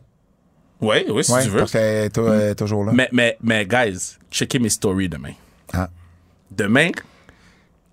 Oui, 0.82 1.06
oui, 1.10 1.24
si 1.24 1.32
Ouais, 1.32 1.44
tu 1.44 1.50
veux. 1.50 1.60
parce 1.60 1.72
qu'elle 1.72 2.10
est 2.12 2.56
toujours 2.56 2.84
là. 2.84 2.92
Mais, 2.94 3.08
mais, 3.12 3.38
mais, 3.42 3.66
guys, 3.66 4.18
checkez 4.32 4.60
mes 4.60 4.70
stories 4.70 5.08
demain. 5.08 5.34
Ah. 5.74 5.90
Demain, 6.56 6.90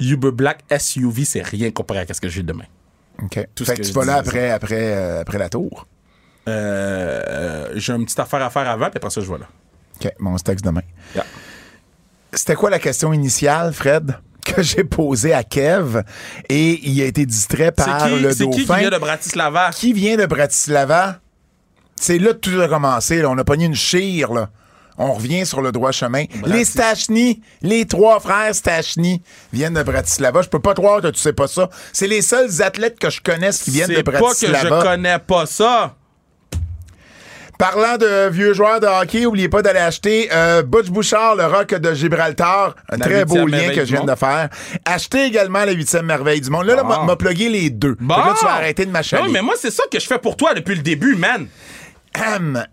Uber 0.00 0.30
Black 0.32 0.64
SUV, 0.78 1.24
c'est 1.24 1.42
rien 1.42 1.70
comparé 1.70 2.00
à 2.08 2.14
ce 2.14 2.20
que 2.20 2.28
j'ai 2.28 2.42
demain. 2.42 2.64
OK. 3.22 3.46
Tout 3.54 3.64
ce 3.64 3.70
fait 3.72 3.76
que 3.76 3.82
que 3.82 3.86
tu 3.86 3.92
vas 3.92 4.04
là 4.04 4.16
après, 4.16 4.50
après, 4.50 4.94
euh, 4.96 5.20
après 5.20 5.38
la 5.38 5.48
tour. 5.48 5.86
Euh, 6.48 7.22
euh, 7.28 7.68
j'ai 7.74 7.92
une 7.92 8.04
petite 8.04 8.18
affaire 8.18 8.42
à 8.42 8.50
faire 8.50 8.68
avant, 8.68 8.86
puis 8.86 8.96
après 8.96 9.10
ça, 9.10 9.20
je 9.20 9.30
vais 9.30 9.38
là. 9.38 9.46
OK. 10.02 10.12
Bon, 10.18 10.30
on 10.30 10.38
se 10.38 10.42
texte 10.44 10.64
demain. 10.64 10.80
Yeah. 11.14 11.24
C'était 12.32 12.54
quoi 12.54 12.70
la 12.70 12.78
question 12.78 13.12
initiale, 13.12 13.72
Fred? 13.72 14.16
Que 14.42 14.62
j'ai 14.62 14.84
posée 14.84 15.34
à 15.34 15.44
Kev? 15.44 16.02
Et 16.48 16.80
il 16.88 17.00
a 17.02 17.04
été 17.04 17.26
distrait 17.26 17.72
par 17.72 18.06
qui, 18.08 18.18
le 18.18 18.32
c'est 18.32 18.44
qui 18.44 18.50
qui 18.50 18.60
dauphin. 18.66 18.78
vient 18.78 18.90
de 18.90 18.96
Bratislava? 18.98 19.70
Qui 19.70 19.92
vient 19.92 20.16
de 20.16 20.24
Bratislava? 20.24 21.20
C'est 21.94 22.18
là 22.18 22.32
que 22.32 22.38
tout 22.38 22.58
a 22.60 22.66
commencé. 22.66 23.20
là. 23.20 23.28
On 23.28 23.36
a 23.36 23.44
pogné 23.44 23.66
une 23.66 23.74
chire, 23.74 24.32
là. 24.32 24.48
On 25.02 25.14
revient 25.14 25.46
sur 25.46 25.62
le 25.62 25.72
droit 25.72 25.92
chemin. 25.92 26.24
Les 26.44 26.64
Stachny, 26.66 27.40
les 27.62 27.86
trois 27.86 28.20
frères 28.20 28.54
Stachny 28.54 29.22
viennent 29.50 29.72
de 29.72 29.82
Bratislava. 29.82 30.42
Je 30.42 30.48
peux 30.48 30.60
pas 30.60 30.74
croire 30.74 31.00
que 31.00 31.06
tu 31.06 31.18
sais 31.18 31.32
pas 31.32 31.46
ça. 31.48 31.70
C'est 31.92 32.06
les 32.06 32.20
seuls 32.20 32.60
athlètes 32.60 32.98
que 32.98 33.08
je 33.08 33.22
connaisse 33.22 33.62
qui 33.62 33.70
viennent 33.70 33.88
de 33.88 33.94
C'est 33.94 34.02
pas 34.02 34.12
que 34.12 34.18
Bratislava. 34.18 34.80
je 34.80 34.84
connais 34.84 35.18
pas 35.18 35.46
ça. 35.46 35.94
Parlant 37.58 37.98
de 37.98 38.30
vieux 38.30 38.54
joueurs 38.54 38.80
de 38.80 38.86
hockey, 38.86 39.26
oubliez 39.26 39.50
pas 39.50 39.60
d'aller 39.60 39.80
acheter 39.80 40.30
euh, 40.32 40.62
Butch 40.62 40.88
Bouchard, 40.88 41.34
le 41.36 41.44
rock 41.44 41.74
de 41.74 41.92
Gibraltar. 41.92 42.74
Un 42.90 42.96
La 42.96 43.04
très 43.04 43.24
beau 43.26 43.46
lien 43.46 43.68
que 43.74 43.84
je 43.84 43.94
viens 43.94 44.04
de 44.04 44.14
faire. 44.14 44.48
Achetez 44.86 45.24
également 45.26 45.64
la 45.66 45.72
huitième 45.72 46.06
merveille 46.06 46.40
du 46.40 46.48
monde. 46.48 46.64
Là, 46.64 46.76
là, 46.76 46.82
Bon. 46.84 47.04
m'a- 47.04 47.16
plugué 47.16 47.50
les 47.50 47.68
deux. 47.68 47.96
Bon. 48.00 48.16
Là, 48.16 48.34
tu 48.38 48.46
vas 48.46 48.52
arrêter 48.54 48.86
de 48.86 48.90
m'achaler. 48.90 49.24
Non, 49.24 49.28
mais 49.30 49.42
moi, 49.42 49.54
c'est 49.60 49.70
ça 49.70 49.82
que 49.92 50.00
je 50.00 50.06
fais 50.06 50.18
pour 50.18 50.36
toi 50.38 50.54
depuis 50.54 50.74
le 50.74 50.80
début, 50.82 51.16
man. 51.16 51.48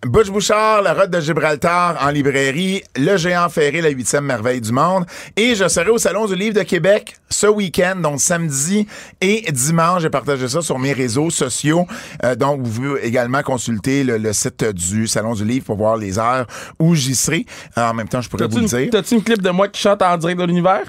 Butch 0.06 0.30
Bouchard, 0.30 0.82
le 0.82 0.90
rock 0.92 1.10
de 1.10 1.22
Gibraltar 1.22 1.98
en 2.02 2.10
librairie, 2.10 2.84
le 2.96 3.18
géant 3.18 3.48
ferré, 3.50 3.82
la 3.82 3.90
huitième 3.90 4.26
merveille 4.26 4.62
du 4.62 4.72
monde. 4.72 5.06
Et 5.36 5.56
je 5.56 5.68
serai 5.68 5.90
au 5.90 5.98
Salon 5.98 6.26
du 6.26 6.36
Livre 6.36 6.56
de 6.56 6.64
Québec 6.64 7.16
ce 7.30 7.48
week-end, 7.48 7.96
donc 7.98 8.20
samedi 8.20 8.88
et 9.22 9.50
dimanche. 9.52 10.02
J'ai 10.02 10.10
partagé 10.10 10.48
ça 10.48 10.62
sur 10.62 10.80
mes 10.80 10.94
réseaux 10.94 11.30
sociaux. 11.30 11.86
Euh, 12.24 12.36
donc, 12.36 12.62
vous 12.62 12.82
pouvez 12.82 13.06
également 13.06 13.42
consulter 13.42 14.04
le, 14.04 14.18
le 14.18 14.34
site 14.34 14.64
du 14.66 15.08
Salon 15.08 15.34
du 15.34 15.46
Livre 15.46 15.66
pour 15.66 15.78
voir 15.78 15.98
les 15.98 16.20
heures 16.20 16.48
où 16.80 16.96
j'y 16.96 17.16
serai. 17.16 17.46
En 17.76 17.94
même 17.94 18.08
temps, 18.10 18.22
je 18.22 18.30
pourrais 18.30 18.48
vous 18.48 18.60
le 18.60 18.66
dire. 18.66 18.90
t'as-tu 18.92 19.16
une 19.16 19.24
clip 19.24 19.42
de 19.42 19.50
moi 19.50 19.68
qui 19.68 19.82
chante 19.82 20.02
en 20.02 20.18
direct 20.18 20.40
de 20.40 20.46
l'univers? 20.46 20.84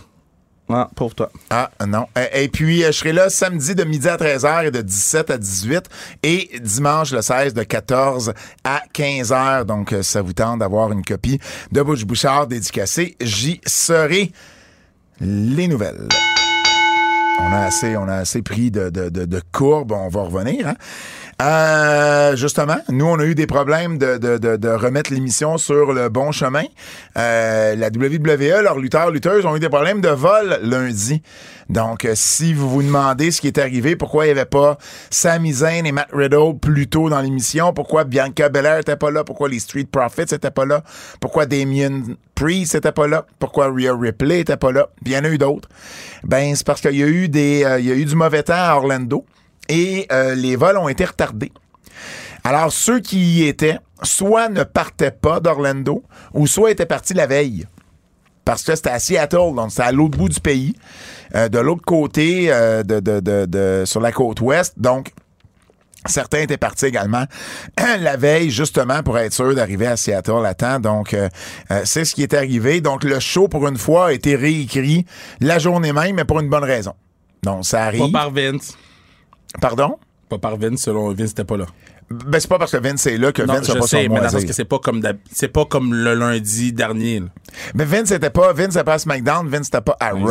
Non, 0.68 0.86
pauvre 0.94 1.14
toi. 1.14 1.30
Ah, 1.50 1.70
non. 1.86 2.06
Et, 2.16 2.44
et 2.44 2.48
puis, 2.48 2.84
euh, 2.84 2.88
je 2.88 2.98
serai 2.98 3.12
là 3.12 3.30
samedi 3.30 3.74
de 3.74 3.84
midi 3.84 4.08
à 4.08 4.16
13h 4.16 4.66
et 4.66 4.70
de 4.70 4.82
17 4.82 5.30
à 5.30 5.38
18 5.38 5.84
et 6.22 6.50
dimanche 6.62 7.12
le 7.12 7.22
16 7.22 7.54
de 7.54 7.62
14 7.62 8.34
à 8.64 8.82
15h. 8.94 9.64
Donc, 9.64 9.92
euh, 9.92 10.02
ça 10.02 10.20
vous 10.20 10.34
tente 10.34 10.58
d'avoir 10.58 10.92
une 10.92 11.02
copie 11.02 11.40
de 11.72 11.82
Butch 11.82 12.04
Bouchard 12.04 12.46
dédicacée. 12.46 13.16
J'y 13.20 13.60
serai. 13.66 14.32
Les 15.20 15.66
nouvelles. 15.66 16.06
On 17.40 17.52
a 17.52 17.60
assez, 17.66 17.96
on 17.96 18.08
a 18.08 18.16
assez 18.16 18.42
pris 18.42 18.70
de, 18.70 18.90
de, 18.90 19.08
de, 19.08 19.24
de 19.24 19.42
courbes. 19.52 19.92
On 19.92 20.08
va 20.08 20.22
revenir. 20.22 20.68
Hein? 20.68 20.74
Euh, 21.40 22.34
justement, 22.34 22.78
nous, 22.88 23.06
on 23.06 23.20
a 23.20 23.24
eu 23.24 23.36
des 23.36 23.46
problèmes 23.46 23.96
de, 23.96 24.18
de, 24.18 24.56
de, 24.56 24.68
remettre 24.68 25.12
l'émission 25.12 25.56
sur 25.56 25.92
le 25.92 26.08
bon 26.08 26.32
chemin. 26.32 26.64
Euh, 27.16 27.76
la 27.76 27.88
WWE, 27.88 28.62
leurs 28.62 28.80
lutteurs, 28.80 29.12
lutteuses 29.12 29.46
ont 29.46 29.54
eu 29.54 29.60
des 29.60 29.68
problèmes 29.68 30.00
de 30.00 30.08
vol 30.08 30.58
lundi. 30.62 31.22
Donc, 31.68 32.04
euh, 32.04 32.14
si 32.16 32.54
vous 32.54 32.68
vous 32.68 32.82
demandez 32.82 33.30
ce 33.30 33.40
qui 33.40 33.46
est 33.46 33.58
arrivé, 33.58 33.94
pourquoi 33.94 34.24
il 34.24 34.28
n'y 34.28 34.32
avait 34.32 34.46
pas 34.46 34.78
Sami 35.10 35.52
Zayn 35.52 35.84
et 35.84 35.92
Matt 35.92 36.08
Riddle 36.12 36.58
plus 36.60 36.88
tôt 36.88 37.08
dans 37.08 37.20
l'émission, 37.20 37.72
pourquoi 37.72 38.02
Bianca 38.02 38.48
Belair 38.48 38.78
était 38.78 38.96
pas 38.96 39.12
là, 39.12 39.22
pourquoi 39.22 39.48
les 39.48 39.60
Street 39.60 39.86
Profits 39.90 40.34
étaient 40.34 40.50
pas 40.50 40.64
là, 40.64 40.82
pourquoi 41.20 41.46
Damien 41.46 42.02
Priest 42.34 42.74
était 42.74 42.90
pas 42.90 43.06
là, 43.06 43.26
pourquoi 43.38 43.68
Rhea 43.68 43.94
Ripley 43.94 44.40
était 44.40 44.56
pas 44.56 44.72
là, 44.72 44.88
puis 45.04 45.12
il 45.12 45.16
y 45.16 45.18
en 45.18 45.24
a 45.24 45.28
eu 45.28 45.38
d'autres. 45.38 45.68
Ben, 46.24 46.56
c'est 46.56 46.66
parce 46.66 46.80
qu'il 46.80 46.96
y 46.96 47.02
a 47.04 47.06
eu 47.06 47.28
des, 47.28 47.64
euh, 47.64 47.78
il 47.78 47.86
y 47.86 47.92
a 47.92 47.94
eu 47.94 48.04
du 48.04 48.16
mauvais 48.16 48.42
temps 48.42 48.54
à 48.54 48.74
Orlando 48.74 49.24
et 49.68 50.06
euh, 50.12 50.34
les 50.34 50.56
vols 50.56 50.76
ont 50.78 50.88
été 50.88 51.04
retardés. 51.04 51.52
Alors, 52.44 52.72
ceux 52.72 53.00
qui 53.00 53.18
y 53.40 53.48
étaient, 53.48 53.78
soit 54.02 54.48
ne 54.48 54.62
partaient 54.64 55.10
pas 55.10 55.40
d'Orlando, 55.40 56.02
ou 56.34 56.46
soit 56.46 56.70
étaient 56.70 56.86
partis 56.86 57.14
la 57.14 57.26
veille. 57.26 57.66
Parce 58.44 58.62
que 58.62 58.74
c'était 58.74 58.90
à 58.90 58.98
Seattle, 58.98 59.54
donc 59.54 59.70
c'était 59.70 59.82
à 59.82 59.92
l'autre 59.92 60.16
bout 60.16 60.28
du 60.30 60.40
pays, 60.40 60.74
euh, 61.34 61.48
de 61.50 61.58
l'autre 61.58 61.82
côté, 61.84 62.46
euh, 62.50 62.82
de, 62.82 63.00
de- 63.00 63.20
de- 63.20 63.44
de- 63.46 63.82
sur 63.84 64.00
la 64.00 64.12
côte 64.12 64.40
ouest. 64.40 64.74
Donc, 64.78 65.12
Certains 66.06 66.38
étaient 66.38 66.56
partis 66.56 66.86
également 66.86 67.24
la 68.00 68.16
veille, 68.16 68.50
justement, 68.50 69.02
pour 69.02 69.18
être 69.18 69.32
sûr 69.32 69.52
d'arriver 69.54 69.88
à 69.88 69.96
Seattle 69.96 70.46
à 70.46 70.54
temps. 70.54 70.78
Donc, 70.78 71.12
euh, 71.12 71.28
euh, 71.72 71.82
c'est 71.84 72.04
ce 72.04 72.14
qui 72.14 72.22
est 72.22 72.32
arrivé. 72.34 72.80
Donc, 72.80 73.02
le 73.02 73.18
show, 73.18 73.48
pour 73.48 73.66
une 73.68 73.76
fois, 73.76 74.06
a 74.06 74.12
été 74.12 74.36
réécrit 74.36 75.04
la 75.40 75.58
journée 75.58 75.92
même, 75.92 76.14
mais 76.14 76.24
pour 76.24 76.38
une 76.40 76.48
bonne 76.48 76.64
raison. 76.64 76.94
Donc, 77.42 77.66
ça 77.66 77.78
Pas 77.78 77.84
arrive. 77.86 78.12
par 78.12 78.30
Vince. 78.30 78.78
Pardon? 79.60 79.96
Pas 80.28 80.38
par 80.38 80.56
Vince, 80.58 80.82
selon 80.82 81.12
Vince, 81.14 81.28
c'était 81.30 81.44
pas 81.44 81.56
là. 81.56 81.66
Ben, 82.10 82.40
c'est 82.40 82.48
pas 82.48 82.58
parce 82.58 82.72
que 82.72 82.78
Vince 82.78 83.06
est 83.06 83.18
là 83.18 83.32
que 83.32 83.42
Non, 83.42 83.52
Vince 83.54 83.68
n'a 83.68 83.74
pas 83.74 83.86
sais, 83.86 84.06
son 84.06 84.14
mais 84.14 84.20
dans 84.20 84.46
que 84.46 84.52
c'est 84.54 84.64
pas 84.64 84.78
comme 84.78 85.02
c'est 85.30 85.48
pas 85.48 85.66
comme 85.66 85.92
le 85.92 86.14
lundi 86.14 86.72
dernier. 86.72 87.20
là. 87.20 87.26
Mais 87.74 87.84
Vince 87.84 88.10
n'était 88.10 88.30
pas, 88.30 88.52
Vince 88.54 88.68
n'était 88.68 88.84
pas 88.84 88.94
à 88.94 88.98
SmackDown, 88.98 89.46
Vince 89.46 89.66
n'était 89.66 89.82
pas 89.82 89.96
à 90.00 90.10
Raw. 90.12 90.30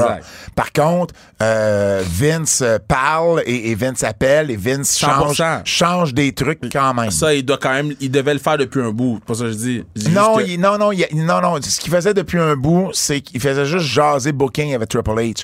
Par 0.55 0.74
contre, 0.74 1.13
euh, 1.41 2.03
Vince 2.03 2.62
euh, 2.63 2.77
parle 2.88 3.43
et, 3.45 3.69
et 3.71 3.75
Vince 3.75 4.03
appelle 4.03 4.50
et 4.50 4.55
Vince 4.55 4.97
change, 4.97 5.39
100%. 5.39 5.62
change 5.65 6.13
des 6.15 6.31
trucs 6.33 6.62
quand 6.71 6.95
même. 6.95 7.12
Ça, 7.12 7.33
il 7.36 7.43
doit 7.45 7.59
quand 7.59 7.74
même, 7.74 7.93
il 8.00 8.09
devait 8.09 8.33
le 8.33 8.39
faire 8.39 8.57
depuis 8.57 8.81
un 8.81 8.91
bout. 8.91 9.19
C'est 9.21 9.27
pas 9.27 9.33
ça 9.36 9.43
que 9.45 9.51
je 9.51 9.57
dis. 9.57 9.83
Non, 10.09 10.39
juste 10.39 10.47
que- 10.47 10.51
il- 10.53 10.59
non, 10.59 10.77
non, 10.79 10.91
il- 10.91 11.07
non, 11.13 11.41
non. 11.41 11.62
Ce 11.62 11.79
qu'il 11.79 11.91
faisait 11.93 12.15
depuis 12.15 12.39
un 12.39 12.55
bout, 12.55 12.89
c'est 12.93 13.21
qu'il 13.21 13.39
faisait 13.39 13.65
juste 13.67 13.86
jaser 13.86 14.31
booking 14.31 14.74
avec 14.74 14.89
Triple 14.89 15.12
H. 15.12 15.43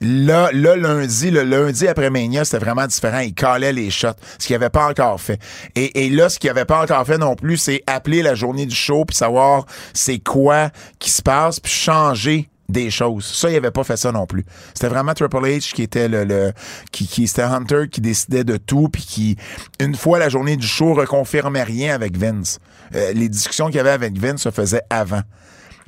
Là, 0.00 0.50
là, 0.52 0.76
lundi, 0.76 1.30
le 1.30 1.42
lundi 1.42 1.88
après 1.88 2.10
Mania, 2.10 2.44
c'était 2.44 2.64
vraiment 2.64 2.86
différent. 2.86 3.20
Il 3.20 3.34
calait 3.34 3.72
les 3.72 3.90
shots, 3.90 4.08
ce 4.38 4.46
qu'il 4.46 4.56
avait 4.56 4.70
pas 4.70 4.88
encore 4.88 5.20
fait. 5.20 5.40
Et, 5.74 6.08
là, 6.10 6.28
ce 6.28 6.38
qu'il 6.38 6.50
avait 6.50 6.64
pas 6.64 6.82
encore 6.82 7.04
fait 7.06 7.18
non 7.18 7.34
plus, 7.34 7.56
c'est 7.56 7.82
appeler 7.86 8.22
la 8.22 8.34
journée 8.34 8.66
du 8.66 8.74
show 8.74 9.04
puis 9.04 9.16
savoir 9.16 9.66
c'est 9.94 10.18
quoi 10.18 10.70
qui 10.98 11.10
se 11.10 11.22
passe 11.22 11.60
puis 11.60 11.72
changer 11.72 12.48
des 12.68 12.90
choses. 12.90 13.24
Ça, 13.24 13.50
il 13.50 13.56
avait 13.56 13.70
pas 13.70 13.82
fait 13.82 13.96
ça 13.96 14.12
non 14.12 14.26
plus. 14.26 14.44
C'était 14.74 14.88
vraiment 14.88 15.14
Triple 15.14 15.38
H 15.38 15.72
qui 15.72 15.82
était 15.82 16.06
le, 16.06 16.24
le 16.24 16.52
qui, 16.92 17.06
qui 17.06 17.26
c'était 17.26 17.42
Hunter 17.42 17.88
qui 17.90 18.00
décidait 18.00 18.44
de 18.44 18.58
tout 18.58 18.88
puis 18.88 19.02
qui 19.02 19.36
une 19.80 19.94
fois 19.94 20.18
la 20.18 20.28
journée 20.28 20.56
du 20.56 20.66
show 20.66 20.92
reconfirmait 20.92 21.62
rien 21.62 21.94
avec 21.94 22.16
Vince. 22.16 22.58
Euh, 22.94 23.12
les 23.14 23.28
discussions 23.28 23.66
qu'il 23.66 23.76
y 23.76 23.80
avait 23.80 23.90
avec 23.90 24.18
Vince 24.18 24.42
se 24.42 24.50
faisaient 24.50 24.82
avant. 24.90 25.22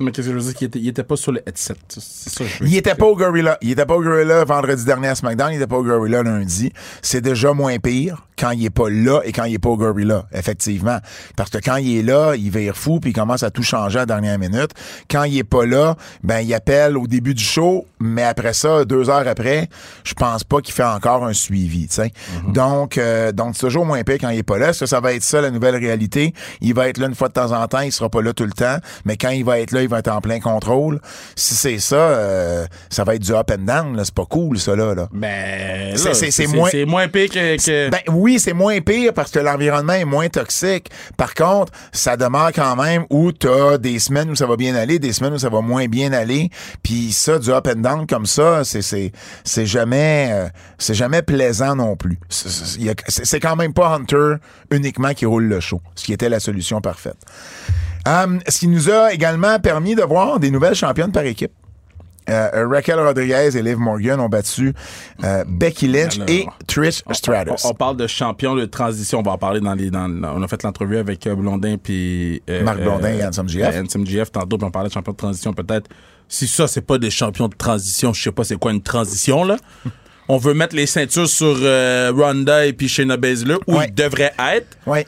Mais 0.01 0.11
qu'est-ce 0.11 0.27
que 0.27 0.33
je 0.33 0.37
veux 0.37 0.43
dire? 0.43 0.53
Qu'il 0.53 0.67
était, 0.67 0.79
il 0.79 0.87
était 0.87 1.03
pas 1.03 1.15
sur 1.15 1.31
le 1.31 1.41
headset. 1.47 1.75
Ça 1.89 2.43
je 2.45 2.65
Il 2.65 2.75
était 2.75 2.95
pas 2.95 3.05
au 3.05 3.15
Gorilla. 3.15 3.57
Il 3.61 3.71
était 3.71 3.85
pas 3.85 3.95
au 3.95 4.01
Gorilla 4.01 4.43
vendredi 4.43 4.85
dernier 4.85 5.09
à 5.09 5.15
SmackDown. 5.15 5.51
Il 5.53 5.57
était 5.57 5.67
pas 5.67 5.77
au 5.77 5.83
Gorilla 5.83 6.23
lundi. 6.23 6.71
C'est 7.01 7.21
déjà 7.21 7.53
moins 7.53 7.77
pire 7.79 8.25
quand 8.41 8.51
il 8.51 8.65
est 8.65 8.71
pas 8.71 8.89
là 8.89 9.21
et 9.23 9.31
quand 9.31 9.43
il 9.43 9.53
est 9.53 9.59
pas 9.59 9.69
au 9.69 9.77
Gorilla, 9.77 10.25
effectivement. 10.33 10.97
Parce 11.37 11.51
que 11.51 11.59
quand 11.59 11.75
il 11.75 11.99
est 11.99 12.01
là, 12.03 12.33
il 12.35 12.49
vire 12.49 12.75
fou 12.75 12.99
puis 12.99 13.11
il 13.11 13.13
commence 13.13 13.43
à 13.43 13.51
tout 13.51 13.61
changer 13.61 13.99
à 13.99 14.01
la 14.01 14.05
dernière 14.07 14.39
minute. 14.39 14.71
Quand 15.09 15.23
il 15.23 15.37
est 15.37 15.43
pas 15.43 15.65
là, 15.65 15.95
ben, 16.23 16.39
il 16.39 16.51
appelle 16.55 16.97
au 16.97 17.05
début 17.05 17.35
du 17.35 17.43
show, 17.43 17.85
mais 17.99 18.23
après 18.23 18.53
ça, 18.53 18.83
deux 18.83 19.11
heures 19.11 19.27
après, 19.27 19.69
je 20.03 20.15
pense 20.15 20.43
pas 20.43 20.59
qu'il 20.61 20.73
fait 20.73 20.83
encore 20.83 21.23
un 21.23 21.33
suivi, 21.33 21.87
tu 21.87 21.95
sais. 21.95 22.11
Donc, 22.47 22.97
euh, 22.97 23.31
donc 23.31 23.55
c'est 23.55 23.67
toujours 23.67 23.85
moins 23.85 24.01
pire 24.03 24.17
quand 24.19 24.29
il 24.29 24.39
est 24.39 24.43
pas 24.43 24.57
là. 24.57 24.69
Est-ce 24.69 24.81
que 24.81 24.85
ça 24.87 24.99
va 24.99 25.13
être 25.13 25.23
ça, 25.23 25.39
la 25.41 25.51
nouvelle 25.51 25.75
réalité? 25.75 26.33
Il 26.61 26.73
va 26.73 26.87
être 26.87 26.97
là 26.97 27.07
une 27.07 27.15
fois 27.15 27.27
de 27.27 27.33
temps 27.33 27.51
en 27.51 27.67
temps, 27.67 27.81
il 27.81 27.91
sera 27.91 28.09
pas 28.09 28.23
là 28.23 28.33
tout 28.33 28.45
le 28.45 28.51
temps, 28.51 28.77
mais 29.05 29.17
quand 29.17 29.29
il 29.29 29.45
va 29.45 29.59
être 29.59 29.71
là, 29.71 29.83
il 29.83 29.89
va 29.91 29.99
être 29.99 30.07
en 30.09 30.21
plein 30.21 30.39
contrôle. 30.39 30.99
Si 31.35 31.53
c'est 31.53 31.77
ça, 31.79 31.95
euh, 31.95 32.65
ça 32.89 33.03
va 33.03 33.15
être 33.15 33.21
du 33.21 33.33
up 33.33 33.51
and 33.51 33.63
down. 33.63 34.01
C'est 34.03 34.13
pas 34.13 34.25
cool, 34.25 34.57
ça, 34.59 34.75
là. 34.75 34.95
là. 34.95 35.07
Ben, 35.13 35.95
C'est- 35.95 36.55
moins- 36.85 37.07
pire 37.07 37.29
que. 37.29 37.57
que- 37.63 37.89
Ben 37.89 37.99
oui, 38.11 38.39
c'est 38.39 38.53
moins 38.53 38.79
pire 38.81 39.13
parce 39.13 39.29
que 39.31 39.39
l'environnement 39.39 39.93
est 39.93 40.05
moins 40.05 40.29
toxique. 40.29 40.89
Par 41.17 41.33
contre, 41.33 41.71
ça 41.91 42.17
demeure 42.17 42.51
quand 42.53 42.75
même 42.75 43.05
où 43.09 43.31
t'as 43.31 43.77
des 43.77 43.99
semaines 43.99 44.29
où 44.31 44.35
ça 44.35 44.45
va 44.45 44.55
bien 44.55 44.73
aller, 44.75 44.97
des 44.99 45.13
semaines 45.13 45.33
où 45.33 45.39
ça 45.39 45.49
va 45.49 45.61
moins 45.61 45.87
bien 45.87 46.13
aller. 46.13 46.49
Puis 46.83 47.11
ça, 47.11 47.37
du 47.39 47.51
up 47.51 47.67
and 47.67 47.81
down 47.81 48.07
comme 48.07 48.25
ça, 48.25 48.63
c'est 48.63 48.81
c'est 48.81 49.11
c'est 49.43 49.65
jamais 49.65 50.29
euh, 50.31 50.47
c'est 50.77 50.93
jamais 50.95 51.21
plaisant 51.21 51.75
non 51.75 51.95
plus. 51.95 52.19
C'est 52.29 53.39
quand 53.39 53.55
même 53.55 53.73
pas 53.73 53.89
Hunter 53.95 54.35
uniquement 54.71 55.13
qui 55.13 55.25
roule 55.25 55.45
le 55.45 55.59
show, 55.59 55.81
ce 55.95 56.03
qui 56.05 56.13
était 56.13 56.29
la 56.29 56.39
solution 56.39 56.81
parfaite. 56.81 57.17
Hum, 58.07 58.39
ce 58.47 58.59
qui 58.59 58.67
nous 58.67 58.89
a 58.89 59.13
également 59.13 59.59
permis 59.59 59.95
de 59.95 60.01
voir 60.03 60.39
des 60.39 60.49
nouvelles 60.51 60.75
championnes 60.75 61.11
par 61.11 61.23
équipe. 61.23 61.51
Euh, 62.29 62.67
Raquel 62.69 62.99
Rodriguez 62.99 63.57
et 63.57 63.61
Liv 63.63 63.77
Morgan 63.77 64.19
ont 64.19 64.29
battu 64.29 64.73
euh, 65.23 65.43
Becky 65.47 65.87
Lynch 65.87 66.15
Alors, 66.17 66.29
et 66.29 66.45
Trish 66.67 67.01
Stratus. 67.11 67.65
On, 67.65 67.69
on 67.69 67.73
parle 67.73 67.97
de 67.97 68.05
champion 68.07 68.55
de 68.55 68.65
transition. 68.65 69.19
On 69.19 69.23
va 69.23 69.31
en 69.31 69.37
parler 69.39 69.59
dans 69.59 69.73
les. 69.73 69.89
Dans, 69.89 70.07
on 70.23 70.41
a 70.41 70.47
fait 70.47 70.61
l'entrevue 70.63 70.97
avec 70.97 71.27
Blondin 71.27 71.77
puis. 71.81 72.41
euh, 72.49 72.63
Marc 72.63 72.79
Blondin 72.79 73.09
et 73.13 73.25
Handsome 73.25 73.49
GF. 73.49 73.75
Handsome 73.75 74.05
GF 74.05 74.31
tantôt, 74.31 74.57
puis 74.57 74.65
on 74.65 74.71
parlait 74.71 74.89
de 74.89 74.93
champion 74.93 75.13
de 75.13 75.17
transition 75.17 75.51
peut-être. 75.53 75.89
Si 76.27 76.47
ça, 76.47 76.67
c'est 76.67 76.81
pas 76.85 76.97
des 76.99 77.09
champions 77.09 77.47
de 77.49 77.55
transition, 77.55 78.13
je 78.13 78.21
sais 78.23 78.31
pas 78.31 78.43
c'est 78.43 78.57
quoi 78.57 78.71
une 78.71 78.81
transition, 78.83 79.43
là. 79.43 79.57
On 80.29 80.37
veut 80.37 80.53
mettre 80.53 80.75
les 80.75 80.85
ceintures 80.85 81.27
sur 81.27 81.57
Ronda 82.15 82.65
et 82.65 82.71
puis 82.71 82.87
Shayna 82.87 83.17
Baszler, 83.17 83.57
où 83.67 83.75
Ouais. 83.77 83.87
ils 83.89 83.93
devraient 83.93 84.31
être. 84.55 84.77
Ouais. 84.85 85.05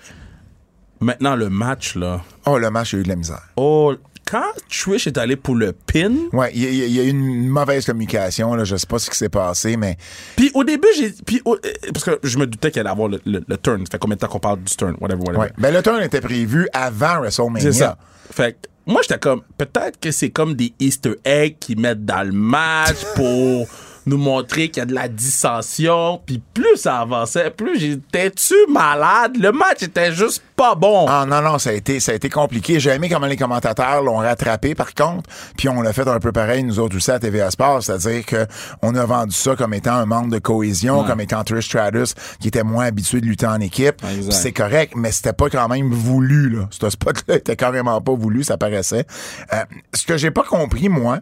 Maintenant, 1.04 1.36
le 1.36 1.50
match, 1.50 1.96
là. 1.96 2.22
Oh, 2.46 2.58
le 2.58 2.70
match 2.70 2.94
a 2.94 2.98
eu 2.98 3.04
de 3.04 3.10
la 3.10 3.16
misère. 3.16 3.42
Oh, 3.56 3.94
quand 4.26 4.44
Trish 4.70 5.06
est 5.08 5.18
allé 5.18 5.36
pour 5.36 5.54
le 5.56 5.74
pin, 5.74 6.12
Ouais, 6.32 6.50
il 6.56 6.64
y, 6.64 6.66
a- 6.66 6.70
il 6.88 6.92
y 6.94 7.00
a 7.00 7.04
eu 7.04 7.10
une 7.10 7.48
mauvaise 7.50 7.86
communication, 7.86 8.56
là. 8.56 8.64
Je 8.64 8.76
sais 8.78 8.88
pas 8.88 8.98
ce 8.98 9.10
qui 9.10 9.18
s'est 9.18 9.30
passé, 9.30 9.76
mais 9.78 9.98
Puis 10.38 10.50
au 10.54 10.64
début, 10.64 10.88
j'ai. 10.98 11.12
Puis 11.26 11.42
au- 11.46 11.56
euh, 11.56 11.60
parce 11.94 12.06
que 12.06 12.20
je 12.24 12.38
me 12.38 12.48
doutais 12.48 12.72
qu'elle 12.72 12.82
allait 12.88 12.92
avoir 12.92 13.10
le, 13.10 13.20
le- 13.26 13.44
le 13.46 13.58
turn. 13.58 13.86
Ça 13.86 13.92
fait 13.92 13.98
combien 14.00 14.16
de 14.16 14.22
temps 14.22 14.28
qu'on 14.28 14.40
parle 14.40 14.62
du 14.64 14.76
turn? 14.76 14.96
Whatever, 15.02 15.22
whatever. 15.24 15.40
ouais. 15.40 15.52
Ben, 15.58 15.74
le 15.74 15.84
turn 15.84 16.02
était 16.02 16.22
prévu 16.22 16.68
avant 16.74 17.20
WrestleMania. 17.20 17.62
C'est 17.72 17.80
ça. 17.80 17.98
Fait 18.32 18.54
que 18.54 18.70
moi, 18.86 19.02
j'étais 19.02 19.20
comme. 19.20 19.42
Peut-être 19.58 20.00
que 20.00 20.12
c'est 20.12 20.30
comme 20.30 20.56
des 20.56 20.74
Easter 20.80 21.16
eggs 21.26 21.58
qu'ils 21.60 21.80
mettent 21.80 22.06
dans 22.06 22.26
le 22.26 22.32
match 22.34 22.98
pour 23.16 23.68
nous 24.06 24.18
montrer 24.18 24.70
qu'il 24.70 24.82
y 24.82 24.84
a 24.84 24.86
de 24.86 24.94
la 24.94 25.08
dissension. 25.08 26.22
Puis 26.26 26.42
plus 26.54 26.78
ça 26.78 27.00
avançait, 27.00 27.50
plus 27.52 27.80
j'étais-tu 27.80 28.56
malade? 28.70 29.38
Le 29.38 29.52
match 29.52 29.84
était 29.84 30.14
juste 30.14 30.44
pas 30.56 30.76
bon. 30.76 31.06
Ah 31.08 31.26
non, 31.28 31.42
non, 31.42 31.58
ça 31.58 31.72
a 31.72 31.74
été, 31.74 32.00
ça 32.00 32.12
a 32.12 32.16
été 32.16 32.30
compliqué. 32.30 32.80
J'ai 32.80 32.92
aimé 32.92 33.10
comment 33.10 33.28
les 33.28 33.38
commentateurs 33.38 34.02
l'ont 34.02 34.18
rattrapé, 34.18 34.76
par 34.76 34.94
contre. 34.94 35.30
Puis 35.58 35.70
on 35.70 35.82
l'a 35.82 35.94
fait 35.94 36.08
un 36.08 36.20
peu 36.20 36.32
pareil, 36.32 36.64
nous 36.64 36.80
autres 36.80 36.96
aussi, 36.98 37.12
à 37.12 37.20
TVA 37.20 37.52
Sport. 37.52 37.84
C'est-à-dire 37.84 38.26
que 38.26 38.46
on 38.82 38.96
a 38.96 39.06
vendu 39.06 39.36
ça 39.36 39.56
comme 39.56 39.74
étant 39.74 39.94
un 39.94 40.06
manque 40.06 40.30
de 40.30 40.40
cohésion, 40.40 41.04
comme 41.04 41.22
étant 41.22 41.44
Trish 41.44 41.66
Stratus, 41.66 42.14
qui 42.40 42.50
était 42.50 42.64
moins 42.64 42.86
habitué 42.86 43.22
de 43.22 43.26
lutter 43.26 43.48
en 43.48 43.60
équipe. 43.60 44.02
C'est 44.30 44.52
correct, 44.52 44.94
mais 44.96 45.12
c'était 45.12 45.34
pas 45.34 45.50
quand 45.50 45.68
même 45.68 45.92
voulu, 45.92 46.50
là. 46.50 46.68
Ce 46.70 46.90
spot-là 46.90 47.36
était 47.38 47.56
carrément 47.56 48.00
pas 48.02 48.14
voulu, 48.14 48.44
ça 48.44 48.58
paraissait. 48.58 49.06
Euh, 49.54 49.64
ce 49.94 50.06
que 50.06 50.18
j'ai 50.18 50.32
pas 50.32 50.44
compris, 50.44 50.90
moi, 50.90 51.20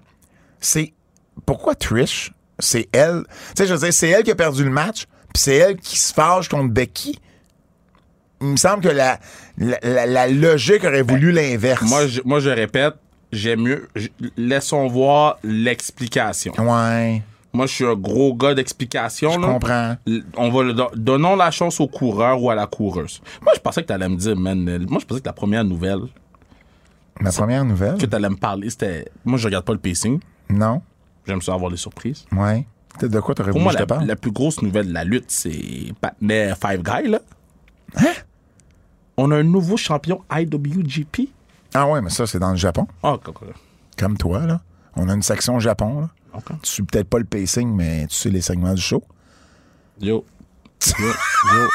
c'est 0.60 0.94
pourquoi 1.46 1.76
Trish, 1.76 2.32
c'est 2.62 2.88
elle. 2.94 3.24
Tu 3.50 3.64
sais, 3.64 3.68
je 3.68 3.74
veux 3.74 3.80
dire, 3.80 3.94
c'est 3.94 4.10
elle 4.10 4.24
qui 4.24 4.32
a 4.32 4.36
perdu 4.36 4.64
le 4.64 4.70
match, 4.70 5.06
puis 5.34 5.42
c'est 5.44 5.56
elle 5.56 5.76
qui 5.78 5.98
se 6.00 6.14
fâche 6.14 6.48
contre 6.48 6.70
Becky. 6.74 7.20
Il 8.42 8.48
me 8.48 8.58
semble 8.58 8.82
que 8.84 8.90
la, 8.90 9.20
la, 9.58 9.78
la- 9.84 10.06
la 10.08 10.28
logique 10.28 10.84
aurait 10.84 11.04
voulu 11.04 11.32
l'inverse. 11.32 11.84
Moi, 11.88 12.08
je, 12.08 12.22
moi, 12.26 12.40
je 12.40 12.50
répète, 12.50 12.96
j'aime 13.32 13.62
mieux. 13.62 13.88
Laissons 14.38 14.88
voir 14.88 15.38
l'explication. 15.44 16.52
Ouais, 16.58 17.22
Moi, 17.54 17.68
je 17.68 17.72
suis 17.74 17.86
un 17.86 17.94
gros 17.94 18.34
gars 18.34 18.56
d'explication. 18.56 19.34
je 19.34 19.40
là. 19.40 19.48
comprends. 19.48 19.96
On 20.38 20.50
va 20.50 20.64
le 20.64 20.74
don- 20.74 20.90
donnons 20.96 21.36
la 21.36 21.52
chance 21.52 21.80
au 21.80 21.88
coureur 21.88 22.42
ou 22.42 22.50
à 22.50 22.56
la 22.56 22.66
coureuse. 22.66 23.22
Moi, 23.44 23.54
je 23.56 23.60
pensais 23.60 23.82
que 23.84 23.88
tu 23.88 23.94
allais 23.94 24.10
me 24.10 24.16
dire, 24.18 24.36
man. 24.36 24.58
Moi, 24.90 25.00
je 25.00 25.06
pensais 25.06 25.22
que 25.22 25.28
la 25.28 25.34
première 25.34 25.64
nouvelle 25.64 26.02
Ma 27.20 27.32
première 27.32 27.64
nouvelle? 27.64 27.98
que 28.00 28.06
tu 28.08 28.16
allais 28.16 28.30
me 28.30 28.38
parler, 28.38 28.72
c'était. 28.72 29.06
Moi, 29.24 29.38
je 29.38 29.46
regarde 29.46 29.66
pas 29.66 29.74
le 29.74 29.80
pacing. 29.80 30.20
Non? 30.50 30.82
J'aime 31.28 31.42
ça 31.42 31.54
avoir 31.54 31.72
des 31.72 31.78
surprises. 31.78 32.26
Ouais. 32.32 32.66
Peut-être 33.00 33.12
de 33.12 33.20
quoi 33.20 33.36
t'aurais 33.36 33.52
voulu 33.52 33.64
moi, 33.64 33.72
que 33.72 33.78
je 33.78 33.82
la, 33.82 33.86
te 33.86 33.90
parle? 33.90 34.06
la 34.06 34.16
plus 34.16 34.32
grosse 34.32 34.62
nouvelle 34.62 34.88
de 34.88 34.94
la 34.94 35.04
lutte, 35.04 35.30
c'est 35.30 35.94
Patnais 36.02 36.54
Five 36.56 36.82
Guy, 36.84 37.10
là. 37.10 37.20
Hein? 37.98 38.14
On 39.18 39.32
a 39.32 39.38
un 39.38 39.44
nouveau 39.44 39.78
champion 39.78 40.22
IWGP. 40.32 41.30
Ah 41.74 41.88
ouais, 41.88 42.02
mais 42.02 42.10
ça, 42.10 42.28
c'est 42.28 42.40
dans 42.40 42.52
le 42.52 42.58
Japon. 42.58 42.88
Ah. 43.04 43.18
Comme 43.98 44.18
toi, 44.18 44.46
là. 44.46 44.62
On 44.96 45.08
a 45.08 45.14
une 45.14 45.22
section 45.22 45.60
Japon, 45.60 46.02
là. 46.02 46.10
Ok. 46.34 46.46
Tu 46.64 46.72
suis 46.72 46.84
peut-être 46.84 47.08
pas 47.08 47.20
le 47.20 47.26
pacing, 47.26 47.74
mais 47.74 48.08
tu 48.08 48.16
sais 48.16 48.30
les 48.30 48.42
segments 48.42 48.74
du 48.74 48.82
show. 48.82 49.04
Yo. 50.00 50.26
Yo, 51.00 51.06
yo, 51.08 51.70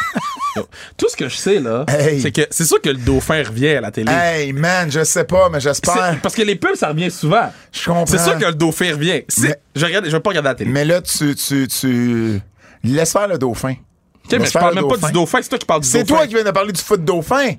yo. 0.56 0.68
Tout 0.96 1.08
ce 1.08 1.16
que 1.16 1.28
je 1.28 1.36
sais, 1.36 1.60
là, 1.60 1.84
Hey. 1.88 2.20
c'est 2.20 2.32
que 2.32 2.42
c'est 2.50 2.64
sûr 2.64 2.80
que 2.80 2.88
le 2.88 2.96
dauphin 2.96 3.42
revient 3.42 3.68
à 3.68 3.80
la 3.80 3.90
télé. 3.90 4.10
Hey, 4.10 4.52
man, 4.52 4.90
je 4.90 5.04
sais 5.04 5.24
pas, 5.24 5.48
mais 5.48 5.60
C'est- 5.60 5.68
j'espère. 5.68 6.18
Parce 6.22 6.34
que 6.34 6.42
les 6.42 6.56
pubs, 6.56 6.74
ça 6.76 6.88
revient 6.88 7.10
souvent. 7.10 7.52
Je 7.72 7.84
comprends. 7.84 8.06
C'est 8.06 8.18
sûr 8.18 8.38
que 8.38 8.44
le 8.46 8.54
dauphin 8.54 8.92
revient. 8.92 9.22
C'est- 9.28 9.42
Mais- 9.48 9.60
Je 9.76 9.84
regarde, 9.86 10.06
je 10.06 10.10
vais 10.10 10.20
pas 10.20 10.30
regarder 10.30 10.48
la 10.48 10.54
télé. 10.54 10.70
Mais 10.70 10.84
là, 10.84 11.00
tu, 11.02 11.34
tu, 11.34 11.68
tu... 11.68 12.40
Laisse 12.84 13.12
faire 13.12 13.28
le 13.28 13.38
dauphin. 13.38 13.74
Mais 14.30 14.38
je 14.44 14.50
faire 14.50 14.60
parle 14.60 14.74
le 14.74 14.80
même 14.82 14.90
pas 14.90 15.06
du 15.06 15.12
dauphin, 15.12 15.38
c'est 15.42 15.48
toi 15.50 15.58
qui 15.58 15.66
parles 15.66 15.80
du 15.82 15.88
C'est 15.88 16.02
dauphin. 16.02 16.14
toi 16.16 16.26
qui 16.26 16.34
viens 16.34 16.44
de 16.44 16.50
parler 16.50 16.72
du 16.72 16.80
foot 16.80 17.04
dauphin. 17.04 17.52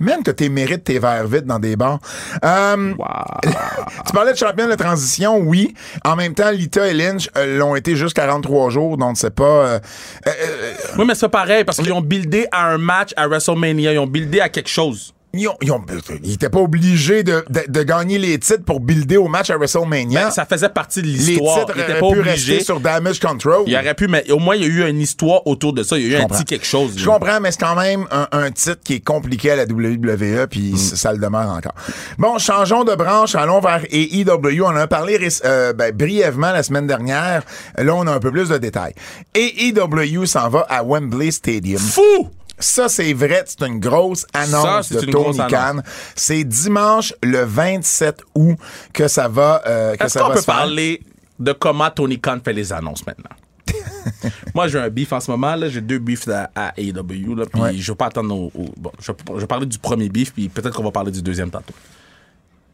Même 0.00 0.22
que 0.22 0.30
t'es 0.30 0.48
mérites 0.48 0.84
tes 0.84 0.98
verres 0.98 1.26
vides 1.26 1.44
dans 1.44 1.58
des 1.58 1.76
bars. 1.76 2.00
Euh, 2.44 2.94
tu 4.06 4.12
parlais 4.12 4.32
de 4.32 4.38
champion 4.38 4.66
de 4.68 4.74
transition, 4.74 5.38
oui. 5.38 5.74
En 6.04 6.16
même 6.16 6.34
temps, 6.34 6.50
Lita 6.50 6.88
et 6.88 6.94
Lynch 6.94 7.28
euh, 7.36 7.58
l'ont 7.58 7.76
été 7.76 7.94
juste 7.96 8.14
43 8.14 8.70
jours, 8.70 8.96
donc 8.96 9.16
c'est 9.18 9.34
pas... 9.34 9.44
euh, 9.44 9.80
euh, 10.26 10.72
Oui, 10.98 11.04
mais 11.06 11.14
c'est 11.14 11.28
pas 11.28 11.40
pareil 11.40 11.64
parce 11.64 11.78
qu'ils 11.78 11.92
ont 11.92 12.00
buildé 12.00 12.46
à 12.50 12.66
un 12.66 12.78
match 12.78 13.12
à 13.16 13.26
WrestleMania. 13.28 13.92
Ils 13.92 13.98
ont 13.98 14.06
buildé 14.06 14.40
à 14.40 14.48
quelque 14.48 14.68
chose. 14.68 15.14
Ils, 15.32 15.46
ont- 15.48 15.56
ils 15.62 15.70
ont- 15.72 15.84
ils 16.24 16.32
étaient 16.34 16.48
pas 16.48 16.58
obligés 16.60 17.22
de, 17.22 17.44
de- 17.48 17.64
de 17.70 17.82
gagner 17.82 18.18
les 18.18 18.38
titres 18.38 18.64
pour 18.64 18.80
builder 18.80 19.16
au 19.16 19.28
match 19.28 19.50
à 19.50 19.56
WrestleMania. 19.56 20.24
Ben, 20.24 20.30
ça 20.30 20.44
faisait 20.44 20.68
partie 20.68 21.02
de 21.02 21.06
les 21.06 21.12
l'histoire. 21.12 21.60
titres 21.60 21.72
Ils 21.76 21.80
étaient 21.82 21.90
auraient 21.92 22.00
pas 22.00 22.10
pu 22.14 22.18
obligés. 22.20 22.52
rester 22.54 22.64
sur 22.64 22.80
Damage 22.80 23.20
Control. 23.20 23.62
Il 23.66 23.76
aurait 23.76 23.94
pu, 23.94 24.08
mais 24.08 24.28
au 24.32 24.38
moins, 24.38 24.56
il 24.56 24.62
y 24.62 24.64
a 24.64 24.68
eu 24.68 24.88
une 24.88 25.00
histoire 25.00 25.46
autour 25.46 25.72
de 25.72 25.82
ça. 25.82 25.96
Il 25.98 26.06
y 26.06 26.06
a 26.06 26.08
eu 26.08 26.16
un 26.18 26.22
comprends. 26.22 26.38
petit 26.38 26.44
quelque 26.46 26.66
chose. 26.66 26.92
Je 26.96 27.04
comprends, 27.06 27.40
mais 27.40 27.52
c'est 27.52 27.60
quand 27.60 27.76
même 27.76 28.06
un, 28.10 28.26
un 28.32 28.50
titre 28.50 28.80
qui 28.82 28.94
est 28.94 29.04
compliqué 29.04 29.52
à 29.52 29.56
la 29.56 29.64
WWE, 29.66 30.44
Mm. 30.44 30.46
puis 30.48 30.76
c- 30.76 30.96
ça 30.96 31.12
le 31.12 31.18
demeure 31.18 31.48
encore. 31.50 31.74
Bon, 32.18 32.38
changeons 32.38 32.84
de 32.84 32.94
branche, 32.94 33.34
allons 33.34 33.60
vers 33.60 33.84
AEW. 33.90 34.62
On 34.62 34.66
en 34.68 34.76
a 34.76 34.86
parlé 34.86 35.18
euh, 35.44 35.72
ben, 35.72 35.94
brièvement 35.94 36.50
la 36.52 36.62
semaine 36.62 36.86
dernière. 36.86 37.42
Là, 37.78 37.94
on 37.94 38.06
a 38.06 38.12
un 38.12 38.18
peu 38.20 38.30
plus 38.32 38.48
de 38.48 38.58
détails. 38.58 38.94
AEW 39.34 40.26
s'en 40.26 40.48
va 40.48 40.66
à 40.68 40.82
Wembley 40.82 41.30
Stadium. 41.30 41.80
Fou! 41.80 42.28
Ça, 42.62 42.90
c'est 42.90 43.14
vrai, 43.14 43.42
c'est 43.46 43.66
une 43.66 43.80
grosse 43.80 44.26
Ça, 44.34 44.40
annonce 44.42 44.88
c'est 44.88 44.96
de 45.00 45.04
une 45.06 45.12
Khan. 45.48 45.80
C'est 46.14 46.44
dimanche 46.44 47.14
le 47.22 47.44
27 47.44 48.22
août 48.34 48.56
que 48.92 49.08
ça 49.08 49.28
va, 49.28 49.62
euh, 49.66 49.96
que 49.96 50.04
Est-ce 50.04 50.18
qu'on 50.18 50.28
va 50.28 50.34
peut 50.34 50.40
se 50.40 50.46
parler 50.46 51.02
de 51.38 51.52
comment 51.52 51.90
Tony 51.90 52.20
Khan 52.20 52.38
fait 52.44 52.52
les 52.52 52.72
annonces 52.72 53.06
maintenant? 53.06 53.30
Moi, 54.54 54.66
j'ai 54.68 54.78
un 54.78 54.88
beef 54.90 55.12
en 55.12 55.20
ce 55.20 55.30
moment. 55.30 55.54
là. 55.54 55.68
J'ai 55.68 55.80
deux 55.80 55.98
beefs 55.98 56.26
à, 56.28 56.50
à 56.54 56.72
AEW. 56.76 57.34
Là, 57.36 57.44
puis 57.46 57.60
Ouais. 57.60 57.74
je 57.76 57.92
vais 57.92 57.96
pas 57.96 58.06
attendre 58.06 58.34
au, 58.34 58.50
au- 58.54 58.72
bon, 58.76 58.90
je, 59.00 59.12
vais- 59.12 59.18
je 59.34 59.40
vais 59.40 59.46
parler 59.46 59.66
du 59.66 59.78
premier 59.78 60.08
beef, 60.08 60.32
puis 60.32 60.48
peut-être 60.48 60.74
qu'on 60.74 60.82
va 60.84 60.90
parler 60.90 61.12
du 61.12 61.22
deuxième 61.22 61.50
tantôt. 61.50 61.74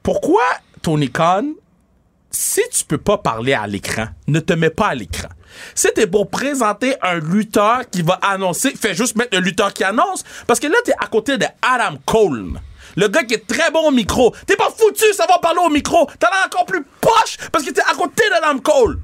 Pourquoi 0.02 0.42
Tony 0.82 1.10
Khan, 1.10 1.44
si 2.36 2.60
tu 2.70 2.84
peux 2.84 2.98
pas 2.98 3.16
parler 3.16 3.54
à 3.54 3.66
l'écran, 3.66 4.08
ne 4.28 4.40
te 4.40 4.52
mets 4.52 4.68
pas 4.68 4.88
à 4.88 4.94
l'écran. 4.94 5.28
Si 5.74 5.88
t'es 5.94 6.06
pour 6.06 6.28
présenter 6.28 6.94
un 7.00 7.14
lutteur 7.14 7.88
qui 7.90 8.02
va 8.02 8.18
annoncer, 8.20 8.74
fais 8.78 8.94
juste 8.94 9.16
mettre 9.16 9.34
le 9.34 9.42
lutteur 9.42 9.72
qui 9.72 9.84
annonce. 9.84 10.22
Parce 10.46 10.60
que 10.60 10.66
là, 10.66 10.76
t'es 10.84 10.92
à 10.98 11.06
côté 11.06 11.38
de 11.38 11.46
Adam 11.62 11.96
Cole. 12.04 12.60
Le 12.94 13.08
gars 13.08 13.24
qui 13.24 13.32
est 13.34 13.46
très 13.46 13.70
bon 13.70 13.88
au 13.88 13.90
micro. 13.90 14.34
T'es 14.46 14.54
pas 14.54 14.68
foutu, 14.68 15.10
ça 15.14 15.24
va 15.26 15.38
parler 15.38 15.60
au 15.64 15.70
micro. 15.70 16.10
T'as 16.18 16.28
l'air 16.28 16.44
encore 16.44 16.66
plus 16.66 16.84
poche 17.00 17.38
parce 17.50 17.64
que 17.64 17.70
t'es 17.70 17.80
à 17.80 17.94
côté 17.94 18.22
d'Adam 18.28 18.58
Cole. 18.58 18.98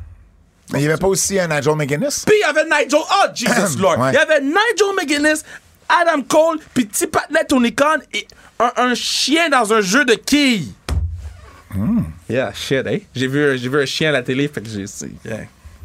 Mais 0.71 0.81
il 0.81 0.83
n'y 0.83 0.89
avait 0.89 1.01
pas 1.01 1.09
aussi 1.09 1.41
un 1.41 1.49
Nigel 1.49 1.75
McGuinness? 1.75 2.25
Puis 2.27 2.37
il 2.37 2.41
y 2.41 2.45
avait 2.45 2.65
Nigel. 2.65 3.01
Oh, 3.01 3.27
Jesus 3.35 3.79
Lord. 3.81 3.99
Ouais. 3.99 4.11
Il 4.11 4.15
y 4.15 4.19
avait 4.19 4.41
Nigel 4.43 4.95
McGuinness, 4.95 5.43
Adam 5.89 6.23
Cole, 6.29 6.59
puis 6.75 6.85
petit 6.85 7.07
patinet 7.07 7.47
Tony 7.47 7.75
Khan 7.75 7.97
et 8.13 8.27
un, 8.59 8.73
un 8.77 8.95
chien 8.95 9.49
dans 9.49 9.73
un 9.73 9.81
jeu 9.81 10.05
de 10.05 10.15
quilles. 10.15 10.75
Yeah, 12.33 12.53
shit, 12.55 12.87
eh? 12.87 13.03
J'ai 13.15 13.27
vu, 13.27 13.59
j'ai 13.59 13.69
vu 13.69 13.83
un 13.83 13.85
chien 13.85 14.09
à 14.09 14.13
la 14.13 14.23
télé, 14.23 14.49
fait 14.49 14.63
que 14.63 14.69
j'ai. 14.69 14.87
Yeah, 15.25 15.41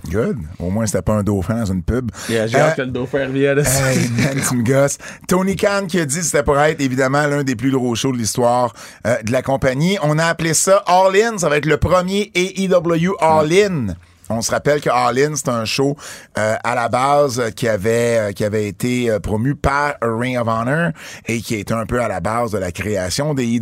Good. 0.09 0.37
Au 0.59 0.69
moins, 0.69 0.85
c'était 0.85 1.01
pas 1.01 1.13
un 1.15 1.23
dauphin 1.23 1.55
dans 1.59 1.65
une 1.73 1.83
pub. 1.83 2.09
Yeah, 2.29 2.47
j'ai 2.47 2.55
Euh, 2.55 2.61
hâte 2.61 2.77
que 2.77 2.81
le 2.83 2.87
dauphin 2.87 3.27
revienne. 3.27 3.59
Hey, 3.59 4.07
man, 4.17 4.41
tu 4.47 4.55
me 4.55 4.63
gosses. 4.63 4.97
Tony 5.27 5.57
Khan 5.57 5.85
qui 5.89 5.99
a 5.99 6.05
dit 6.05 6.15
que 6.19 6.23
c'était 6.23 6.43
pour 6.43 6.57
être 6.59 6.79
évidemment 6.79 7.27
l'un 7.27 7.43
des 7.43 7.57
plus 7.57 7.71
gros 7.71 7.93
shows 7.95 8.13
de 8.13 8.17
l'histoire 8.17 8.73
euh, 9.05 9.21
de 9.23 9.31
la 9.33 9.41
compagnie. 9.41 9.97
On 10.03 10.17
a 10.19 10.25
appelé 10.27 10.53
ça 10.53 10.83
All 10.87 11.13
In. 11.17 11.37
Ça 11.37 11.49
va 11.49 11.57
être 11.57 11.65
le 11.65 11.75
premier 11.77 12.31
AEW 12.33 13.15
All 13.19 13.51
In. 13.51 13.87
On 14.29 14.41
se 14.41 14.51
rappelle 14.51 14.81
que 14.81 14.89
All 14.89 15.17
In, 15.19 15.35
c'est 15.35 15.49
un 15.49 15.65
show 15.65 15.97
euh, 16.37 16.55
à 16.63 16.75
la 16.75 16.89
base 16.89 17.39
euh, 17.39 17.49
qui 17.49 17.67
avait 17.67 18.17
euh, 18.17 18.31
qui 18.31 18.43
avait 18.43 18.67
été 18.67 19.17
promu 19.21 19.55
par 19.55 19.95
Ring 20.01 20.37
of 20.37 20.47
Honor 20.47 20.91
et 21.27 21.41
qui 21.41 21.55
était 21.55 21.73
un 21.73 21.85
peu 21.85 22.01
à 22.01 22.07
la 22.07 22.19
base 22.19 22.51
de 22.51 22.57
la 22.57 22.71
création 22.71 23.33
des. 23.33 23.57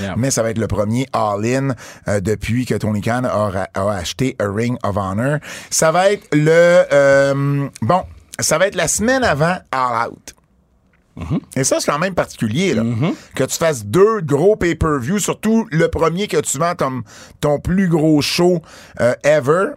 Yeah. 0.00 0.14
Mais 0.16 0.30
ça 0.30 0.42
va 0.42 0.50
être 0.50 0.58
le 0.58 0.66
premier 0.66 1.06
All 1.12 1.44
In 1.44 1.74
euh, 2.08 2.20
depuis 2.20 2.66
que 2.66 2.74
Tony 2.74 3.00
Khan 3.00 3.22
a, 3.24 3.68
acheté 3.90 4.36
A 4.38 4.46
Ring 4.48 4.76
of 4.82 4.96
Honor. 4.96 5.38
Ça 5.70 5.92
va 5.92 6.10
être 6.10 6.26
le 6.32 6.84
euh, 6.92 7.68
bon, 7.80 8.02
ça 8.38 8.58
va 8.58 8.66
être 8.66 8.74
la 8.74 8.88
semaine 8.88 9.24
avant 9.24 9.56
All 9.70 10.08
Out. 10.08 10.34
Et 11.56 11.64
ça, 11.64 11.78
c'est 11.80 11.90
quand 11.90 11.98
même 11.98 12.14
particulier, 12.14 12.74
là. 12.74 12.82
Que 13.34 13.44
tu 13.44 13.56
fasses 13.56 13.84
deux 13.84 14.20
gros 14.22 14.56
pay-per-view, 14.56 15.18
surtout 15.18 15.66
le 15.70 15.88
premier 15.88 16.26
que 16.26 16.38
tu 16.38 16.58
vends 16.58 16.74
comme 16.74 17.02
ton 17.40 17.58
plus 17.60 17.88
gros 17.88 18.22
show 18.22 18.62
euh, 19.00 19.14
ever. 19.22 19.72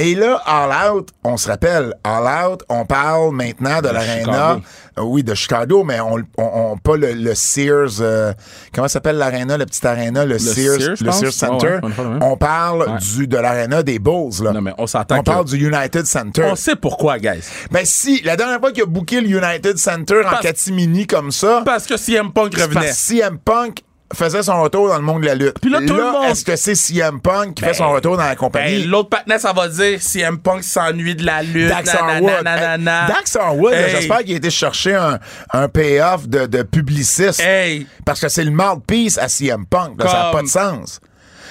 Et 0.00 0.14
là, 0.14 0.40
All 0.46 0.92
Out, 0.94 1.08
on 1.24 1.36
se 1.36 1.48
rappelle, 1.48 1.92
All 2.04 2.46
Out, 2.52 2.62
on 2.68 2.84
parle 2.84 3.34
maintenant 3.34 3.80
de 3.82 3.88
l'aréna. 3.88 4.60
Euh, 4.96 5.02
oui, 5.02 5.24
de 5.24 5.34
Chicago, 5.34 5.82
mais 5.82 5.98
on, 5.98 6.18
on, 6.36 6.72
on- 6.72 6.76
pas 6.76 6.96
le, 6.96 7.14
le 7.14 7.34
Sears. 7.34 8.00
euh, 8.00 8.32
comment 8.72 8.86
s'appelle 8.86 9.16
l'aréna, 9.16 9.56
le 9.58 9.66
petit 9.66 9.84
aréna, 9.84 10.24
le, 10.24 10.38
Sears, 10.38 10.94
le. 11.00 11.10
Sears 11.10 11.32
Center? 11.32 11.80
Ouais, 11.82 11.90
on 11.90 11.90
parle, 11.90 12.12
ouais. 12.12 12.18
on 12.22 12.36
parle 12.36 12.82
Ouais. 12.82 12.98
du 13.16 13.26
de 13.26 13.36
l'aréna 13.38 13.82
des 13.82 13.98
Bulls, 13.98 14.40
là. 14.44 14.52
Non, 14.52 14.60
mais 14.60 14.72
on 14.78 14.86
s'entend 14.86 15.18
On 15.18 15.22
parle 15.24 15.46
du 15.46 15.56
United 15.66 16.06
Center. 16.06 16.44
On 16.48 16.54
sait 16.54 16.76
pourquoi, 16.76 17.18
guys. 17.18 17.40
Ben 17.72 17.84
si, 17.84 18.22
la 18.22 18.36
dernière 18.36 18.60
fois 18.60 18.70
qu'il 18.70 18.84
a 18.84 18.86
booké 18.86 19.20
le 19.20 19.28
United 19.28 19.78
Center 19.78 20.22
en 20.32 20.38
catimini 20.40 21.08
comme 21.08 21.32
ça, 21.32 21.62
Parce 21.64 21.86
que 21.88 21.96
CM 21.96 22.32
Punk 22.32 22.54
revenait. 22.54 22.74
parce 22.74 22.86
que 22.86 22.92
CM 22.94 23.38
Punk 23.38 23.78
faisait 24.14 24.42
son 24.42 24.62
retour 24.62 24.88
dans 24.88 24.96
le 24.96 25.02
monde 25.02 25.22
de 25.22 25.26
la 25.26 25.34
lutte. 25.34 25.58
Puis 25.60 25.70
là, 25.70 25.78
tout 25.86 25.94
le 25.94 26.02
monde- 26.12 26.24
est-ce 26.30 26.44
que 26.44 26.56
c'est 26.56 26.74
CM 26.74 27.20
Punk 27.20 27.54
qui 27.54 27.64
fait 27.64 27.74
son 27.74 27.90
retour 27.90 28.16
dans 28.16 28.24
la 28.24 28.36
compagnie? 28.36 28.82
Ben, 28.82 28.88
L'autre 28.90 29.10
partenaire, 29.10 29.40
ça 29.40 29.52
va 29.52 29.68
dire 29.68 30.00
CM 30.00 30.38
Punk 30.38 30.64
s'ennuie 30.64 31.14
de 31.14 31.24
la 31.26 31.42
lutte. 31.42 31.68
Dax 31.68 31.94
Harwood. 31.94 32.44
Dax 32.44 33.36
Harwood, 33.36 33.74
j'espère 33.90 34.18
qu'il 34.20 34.32
a 34.32 34.36
été 34.36 34.50
chercher 34.50 34.94
un, 34.94 35.18
un 35.52 35.68
payoff 35.68 36.26
de, 36.28 36.46
de 36.46 36.62
publiciste. 36.62 37.40
Hey, 37.40 37.86
Parce 38.04 38.20
que 38.20 38.28
c'est 38.28 38.44
le 38.44 38.50
mouthpiece 38.50 39.18
à 39.18 39.28
CM 39.28 39.66
Punk. 39.66 40.02
là, 40.02 40.08
ça 40.10 40.22
n'a 40.24 40.30
pas 40.30 40.42
de 40.42 40.48
sens. 40.48 41.00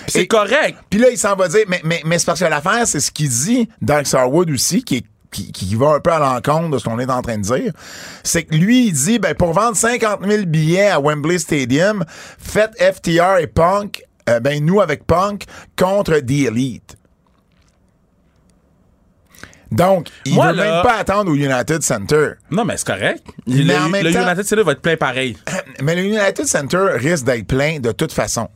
c'est 0.08 0.26
correct. 0.28 0.78
Puis 0.90 1.00
là, 1.00 1.10
il 1.12 1.18
s'en 1.18 1.36
va 1.36 1.48
dire, 1.48 1.66
mais, 1.68 1.82
mais, 1.84 2.02
mais 2.06 2.18
c'est 2.18 2.26
parce 2.26 2.40
que 2.40 2.46
l'affaire, 2.46 2.86
c'est 2.88 3.00
ce 3.00 3.12
qu'il 3.12 3.30
dit, 3.30 3.70
Dax 3.82 4.14
Harwood 4.14 4.50
aussi, 4.52 4.84
qui 4.84 4.98
est 4.98 5.06
qui, 5.32 5.52
qui 5.52 5.76
va 5.76 5.96
un 5.96 6.00
peu 6.00 6.12
à 6.12 6.20
l'encontre 6.20 6.70
de 6.72 6.78
ce 6.80 6.86
qu'on 6.86 7.00
est 7.00 7.10
en 7.10 7.22
train 7.22 7.38
de 7.38 7.44
dire, 7.44 7.74
c'est 8.24 8.44
que 8.44 8.56
lui, 8.56 8.88
il 8.88 8.94
dit, 8.94 9.20
ben, 9.20 9.36
pour 9.36 9.54
vendre 9.54 9.76
50 9.76 10.26
000 10.26 10.46
billets 10.46 10.88
à 10.90 11.00
Wembley 11.00 11.38
Stadium, 11.38 12.04
faites 12.40 12.72
FTR 12.82 13.38
et 13.40 13.48
Punk, 13.48 14.04
euh, 14.30 14.40
ben, 14.40 14.64
nous 14.64 14.82
avec 14.82 15.06
Punk, 15.06 15.44
contre 15.78 16.20
The 16.20 16.48
Elite. 16.48 16.98
Donc, 19.70 20.08
il 20.26 20.34
Moi, 20.36 20.52
veut 20.52 20.58
là- 20.58 20.64
même 20.76 20.84
pas 20.84 20.96
attendre 20.98 21.30
au 21.30 21.36
United 21.36 21.82
Center. 21.82 22.30
Non, 22.50 22.64
mais 22.64 22.78
c'est 22.78 22.88
correct. 22.88 23.22
Mais 23.48 23.64
le 23.64 23.76
en 23.76 23.90
même 23.90 24.06
le 24.06 24.14
temps- 24.14 24.22
United 24.22 24.44
Center 24.46 24.64
va 24.64 24.72
être 24.72 24.82
plein 24.82 24.96
pareil. 24.96 25.36
Mais 25.84 25.94
le 25.96 26.04
United 26.04 26.46
Center 26.46 26.86
risque 26.96 27.26
d'être 27.26 27.46
plein 27.48 27.80
de 27.80 27.92
toute 27.92 28.14
façon. 28.14 28.48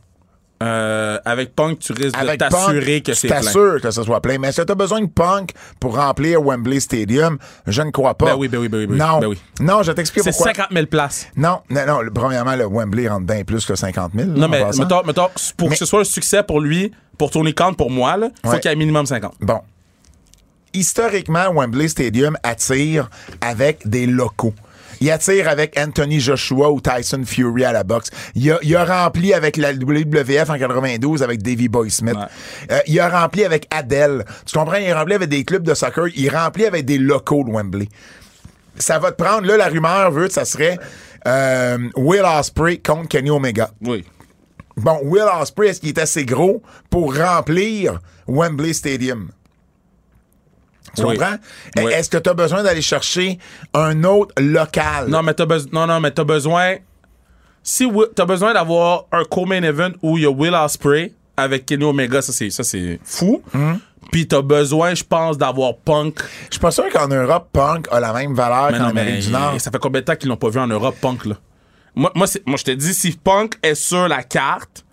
Euh, 0.62 1.18
avec 1.24 1.56
Punk, 1.56 1.80
tu 1.80 1.92
risques 1.92 2.14
de 2.14 2.20
Avec 2.20 2.38
t'assurer 2.38 2.96
Punk, 3.00 3.02
que 3.06 3.14
c'est 3.14 3.26
plein. 3.28 3.40
t'assures 3.40 3.80
que 3.80 3.90
ce 3.90 4.02
soit 4.02 4.20
plein. 4.20 4.38
Mais 4.38 4.48
est-ce 4.48 4.60
que 4.60 4.66
tu 4.66 4.72
as 4.72 4.76
besoin 4.76 5.00
de 5.00 5.06
Punk 5.06 5.50
pour 5.80 5.96
remplir 5.96 6.40
Wembley 6.40 6.78
Stadium? 6.78 7.38
Je 7.66 7.82
ne 7.82 7.90
crois 7.90 8.14
pas. 8.14 8.26
Ben 8.26 8.34
oui, 8.36 8.48
ben 8.48 8.58
oui, 8.58 8.68
ben 8.68 8.78
oui, 8.78 8.86
ben 8.86 8.92
oui. 8.92 8.98
Non, 8.98 9.18
Ben 9.18 9.26
oui. 9.26 9.40
non 9.60 9.82
je 9.82 9.92
t'explique 9.92 10.22
C'est 10.24 10.30
pourquoi. 10.30 10.54
50 10.54 10.66
000 10.72 10.86
places. 10.86 11.26
Non, 11.36 11.60
non, 11.70 11.80
non. 11.86 11.98
Premièrement, 12.14 12.54
le 12.54 12.66
Wembley 12.66 13.08
rentre 13.08 13.26
bien 13.26 13.42
plus 13.44 13.64
que 13.66 13.74
50 13.74 14.12
000. 14.14 14.28
là, 14.28 14.34
Non, 14.36 14.48
mais 14.48 14.64
mettons, 14.64 15.02
mettons, 15.04 15.28
pour 15.56 15.68
Mais- 15.68 15.74
que 15.74 15.78
ce 15.78 15.86
soit 15.86 16.00
un 16.00 16.04
succès 16.04 16.42
pour 16.42 16.60
lui, 16.60 16.92
pour 17.18 17.30
Tony 17.30 17.54
Khan, 17.54 17.74
pour 17.74 17.90
moi, 17.90 18.16
il 18.18 18.30
faut 18.44 18.50
Ouais. 18.50 18.60
qu'il 18.60 18.70
y 18.70 18.74
ait 18.74 18.76
minimum 18.76 19.04
50. 19.06 19.34
Bon. 19.40 19.60
Historiquement, 20.74 21.50
Wembley 21.52 21.88
Stadium 21.88 22.36
attire 22.42 23.10
avec 23.40 23.86
des 23.86 24.06
locaux. 24.06 24.54
Il 25.02 25.10
attire 25.10 25.48
avec 25.48 25.76
Anthony 25.76 26.20
Joshua 26.20 26.70
ou 26.70 26.80
Tyson 26.80 27.24
Fury 27.26 27.64
à 27.64 27.72
la 27.72 27.82
boxe. 27.82 28.10
Il 28.36 28.52
a, 28.52 28.60
il 28.62 28.76
a 28.76 28.84
rempli 28.84 29.34
avec 29.34 29.56
la 29.56 29.72
WWF 29.72 30.48
en 30.48 30.56
92 30.56 31.24
avec 31.24 31.42
Davey 31.42 31.66
Boy 31.66 31.90
Smith. 31.90 32.14
Ouais. 32.14 32.70
Euh, 32.70 32.78
il 32.86 33.00
a 33.00 33.08
rempli 33.08 33.44
avec 33.44 33.66
Adele. 33.72 34.24
Tu 34.46 34.56
comprends? 34.56 34.76
Il 34.76 34.88
a 34.92 35.00
rempli 35.00 35.14
avec 35.14 35.28
des 35.28 35.42
clubs 35.42 35.64
de 35.64 35.74
soccer. 35.74 36.06
Il 36.14 36.30
remplit 36.30 36.66
avec 36.66 36.84
des 36.84 36.98
locaux 36.98 37.42
de 37.42 37.50
Wembley. 37.50 37.88
Ça 38.76 39.00
va 39.00 39.10
te 39.10 39.20
prendre, 39.20 39.44
là, 39.44 39.56
la 39.56 39.66
rumeur 39.66 40.12
veut 40.12 40.28
que 40.28 40.32
ça 40.32 40.44
serait 40.44 40.78
euh, 41.26 41.78
Will 41.96 42.22
Ospreay 42.22 42.78
contre 42.78 43.08
Kenny 43.08 43.30
Omega. 43.30 43.70
Oui. 43.84 44.04
Bon, 44.76 45.00
Will 45.02 45.26
Ospreay, 45.40 45.70
est-ce 45.70 45.80
qu'il 45.80 45.88
est 45.88 45.98
assez 45.98 46.24
gros 46.24 46.62
pour 46.90 47.16
remplir 47.16 47.98
Wembley 48.28 48.72
Stadium? 48.72 49.32
Tu 50.96 51.04
Oui. 51.04 51.16
comprends? 51.16 51.36
Oui. 51.76 51.92
Est-ce 51.92 52.10
que 52.10 52.18
tu 52.18 52.28
as 52.30 52.34
besoin 52.34 52.62
d'aller 52.62 52.82
chercher 52.82 53.38
un 53.74 54.04
autre 54.04 54.34
local? 54.40 55.08
Non, 55.08 55.22
mais 55.22 55.34
besoin. 55.34 55.70
Non, 55.72 55.86
non, 55.86 56.00
mais 56.00 56.10
t'as 56.10 56.24
besoin. 56.24 56.76
Si 57.62 57.88
t'as 58.14 58.24
besoin 58.24 58.52
d'avoir 58.52 59.04
un 59.12 59.24
co-main 59.24 59.62
event 59.62 59.90
où 60.02 60.18
il 60.18 60.24
y 60.24 60.26
a 60.26 60.30
Will 60.30 60.54
Ospreay 60.54 61.12
avec 61.36 61.64
Kenny 61.66 61.84
Omega, 61.84 62.20
ça 62.20 62.32
c'est 62.32 62.50
ça 62.50 62.64
c'est 62.64 62.98
fou. 63.04 63.42
Hum. 63.54 63.78
Puis 64.10 64.26
t'as 64.26 64.42
besoin, 64.42 64.94
je 64.94 65.04
pense, 65.04 65.38
d'avoir 65.38 65.76
Punk. 65.76 66.18
Je 66.46 66.54
suis 66.54 66.60
pas 66.60 66.72
sûr 66.72 66.88
qu'en 66.92 67.06
Europe, 67.08 67.48
Punk 67.52 67.86
a 67.90 68.00
la 68.00 68.12
même 68.12 68.34
valeur 68.34 68.70
qu'en 68.76 68.88
Amérique 68.88 69.20
du 69.20 69.30
Nord. 69.30 69.54
ça 69.60 69.70
fait 69.70 69.78
combien 69.78 70.00
de 70.00 70.06
temps 70.06 70.16
qu'ils 70.16 70.28
l'ont 70.28 70.36
pas 70.36 70.50
vu 70.50 70.58
en 70.58 70.66
Europe, 70.66 70.96
Punk 71.00 71.24
là? 71.24 71.36
Moi, 71.94 72.10
moi, 72.14 72.26
moi 72.46 72.56
je 72.56 72.64
te 72.64 72.70
dis, 72.72 72.94
si 72.94 73.12
Punk 73.12 73.54
est 73.62 73.74
sur 73.74 74.08
la 74.08 74.22
carte, 74.22 74.84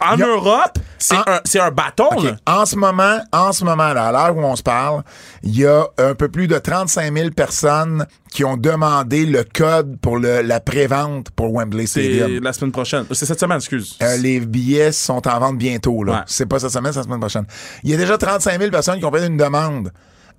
En 0.00 0.20
a- 0.20 0.26
Europe, 0.26 0.78
c'est 0.98 1.14
En- 1.16 1.22
un, 1.26 1.66
un 1.66 1.70
bâton, 1.70 2.08
là. 2.22 2.36
En 2.46 2.66
ce 2.66 2.76
moment, 2.76 3.18
en 3.32 3.52
ce 3.52 3.64
moment, 3.64 3.92
là, 3.92 4.06
à 4.08 4.12
l'heure 4.12 4.36
où 4.36 4.40
on 4.44 4.56
se 4.56 4.62
parle, 4.62 5.02
il 5.42 5.56
y 5.58 5.66
a 5.66 5.86
un 5.98 6.14
peu 6.14 6.28
plus 6.28 6.46
de 6.48 6.58
35 6.58 7.12
000 7.16 7.30
personnes 7.30 8.06
qui 8.30 8.44
ont 8.44 8.56
demandé 8.56 9.24
le 9.26 9.44
code 9.44 9.98
pour 10.00 10.18
le- 10.18 10.42
la 10.42 10.60
prévente 10.60 11.30
pour 11.30 11.52
Wembley 11.54 11.86
Stadium. 11.86 12.42
la 12.42 12.52
semaine 12.52 12.72
prochaine. 12.72 13.04
C'est 13.12 13.26
cette 13.26 13.40
semaine, 13.40 13.58
excuse. 13.58 13.96
Euh, 14.02 14.16
les 14.16 14.40
billets 14.40 14.92
sont 14.92 15.26
en 15.28 15.38
vente 15.38 15.58
bientôt. 15.58 16.02
Là. 16.04 16.12
Ouais. 16.12 16.18
C'est 16.26 16.46
pas 16.46 16.58
cette 16.58 16.70
semaine, 16.70 16.92
c'est 16.92 16.98
la 17.00 17.04
semaine 17.04 17.20
prochaine. 17.20 17.46
Il 17.84 17.90
y 17.90 17.94
a 17.94 17.96
déjà 17.96 18.18
35 18.18 18.58
000 18.58 18.70
personnes 18.70 18.98
qui 18.98 19.04
ont 19.04 19.12
fait 19.12 19.26
une 19.26 19.36
demande. 19.36 19.92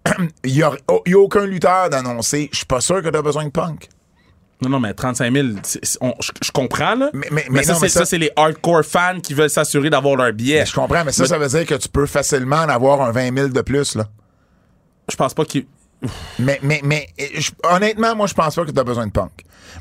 il 0.43 0.53
n'y 0.53 0.61
a, 0.61 0.71
oh, 0.87 1.01
a 1.07 1.15
aucun 1.17 1.45
lutteur 1.45 1.89
d'annoncer. 1.89 2.49
Je 2.51 2.57
suis 2.57 2.65
pas 2.65 2.81
sûr 2.81 3.01
que 3.01 3.09
tu 3.09 3.17
as 3.17 3.21
besoin 3.21 3.45
de 3.45 3.49
punk. 3.49 3.89
Non, 4.61 4.69
non, 4.69 4.79
mais 4.79 4.93
35 4.93 5.33
000, 5.33 5.47
c'est- 5.63 5.83
c'est- 5.83 5.97
on- 6.01 6.13
je 6.21 6.31
je 6.41 6.51
comprends, 6.51 6.95
là. 6.95 7.09
Mais- 7.13 7.27
mais- 7.31 7.45
mais 7.49 7.63
ça, 7.63 7.73
non, 7.73 7.79
c'est- 7.79 7.85
mais 7.85 7.89
ça- 7.89 8.05
c'est 8.05 8.17
les 8.17 8.31
hardcore 8.35 8.83
fans 8.85 9.19
qui 9.21 9.33
veulent 9.33 9.49
s'assurer 9.49 9.89
d'avoir 9.89 10.15
leur 10.15 10.31
billet. 10.31 10.65
Je 10.65 10.73
comprends, 10.73 11.03
mais 11.03 11.11
ça, 11.11 11.25
ça 11.25 11.37
veut 11.37 11.47
dire 11.47 11.65
que 11.65 11.75
tu 11.75 11.89
peux 11.89 12.05
facilement 12.05 12.57
en 12.61 12.69
avoir 12.69 13.01
un 13.01 13.11
20 13.11 13.35
000 13.35 13.49
de 13.49 13.61
plus. 13.61 13.95
Là. 13.95 14.07
Je 15.11 15.15
pense 15.17 15.33
pas 15.33 15.43
qu'ils. 15.45 15.65
Mais, 16.39 16.59
mais, 16.63 16.81
mais 16.83 17.07
je- 17.17 17.51
honnêtement, 17.63 18.15
moi, 18.15 18.27
je 18.27 18.33
pense 18.33 18.55
pas 18.55 18.65
que 18.65 18.71
tu 18.71 18.79
as 18.79 18.83
besoin 18.83 19.07
de 19.07 19.11
punk. 19.11 19.31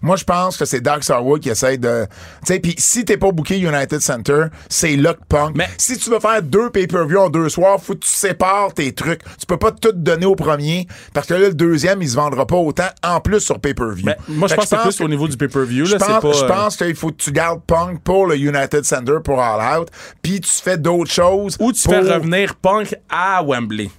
Moi, 0.03 0.17
je 0.17 0.25
pense 0.25 0.57
que 0.57 0.65
c'est 0.65 0.81
Dark 0.81 1.05
Starwood 1.05 1.41
qui 1.41 1.51
essaie 1.51 1.79
de. 1.79 2.07
Tu 2.45 2.53
sais, 2.55 2.59
puis 2.59 2.75
si 2.79 3.05
t'es 3.05 3.17
pas 3.17 3.31
booké 3.31 3.59
United 3.59 4.01
Center, 4.01 4.47
c'est 4.69 4.97
là 4.97 5.15
que 5.15 5.21
punk. 5.29 5.53
Mais- 5.55 5.69
si 5.79 5.97
tu 5.99 6.11
veux 6.11 6.19
faire 6.19 6.43
deux 6.43 6.69
pay-per-view 6.71 7.19
en 7.19 7.29
deux 7.31 7.49
soirs, 7.49 7.81
faut 7.81 7.95
que 7.95 8.01
tu 8.01 8.09
sépares 8.11 8.73
tes 8.75 8.93
trucs. 8.93 9.23
Tu 9.39 9.47
peux 9.47 9.57
pas 9.57 9.71
tout 9.71 9.93
donner 9.95 10.27
au 10.27 10.35
premier 10.35 10.89
parce 11.13 11.29
que 11.29 11.35
là, 11.35 11.49
le 11.49 11.55
deuxième, 11.55 12.03
il 12.03 12.09
se 12.09 12.17
vendra 12.17 12.45
pas 12.47 12.57
autant 12.57 12.89
en 13.05 13.21
plus 13.21 13.41
sur 13.41 13.61
pay-per-view. 13.61 14.05
Ben, 14.07 14.17
moi, 14.27 14.49
je 14.49 14.55
pense 14.55 14.65
que 14.65 14.71
c'est 14.77 14.83
plus 14.83 15.01
au 15.05 15.09
niveau 15.09 15.29
du 15.29 15.37
pay-per-view, 15.37 15.85
je 15.85 15.97
pense, 15.97 16.21
pas. 16.23 16.45
euh, 16.45 16.49
pense 16.49 16.77
qu'il 16.77 16.97
faut 16.97 17.11
que 17.11 17.17
tu 17.23 17.31
gardes 17.31 17.63
Punk 17.65 18.01
pour 18.03 18.27
le 18.27 18.37
United 18.37 18.85
Center 18.85 19.19
pour 19.23 19.41
All 19.41 19.81
Out, 19.81 19.89
puis 20.23 20.41
tu 20.41 20.51
fais 20.51 20.77
d'autres 20.77 21.13
choses. 21.13 21.57
Ou 21.61 21.73
tu 21.73 21.83
pour- 21.85 21.95
fais 21.95 22.01
revenir 22.15 22.57
Punk 22.57 22.97
à 23.09 23.43
Wembley. 23.45 23.91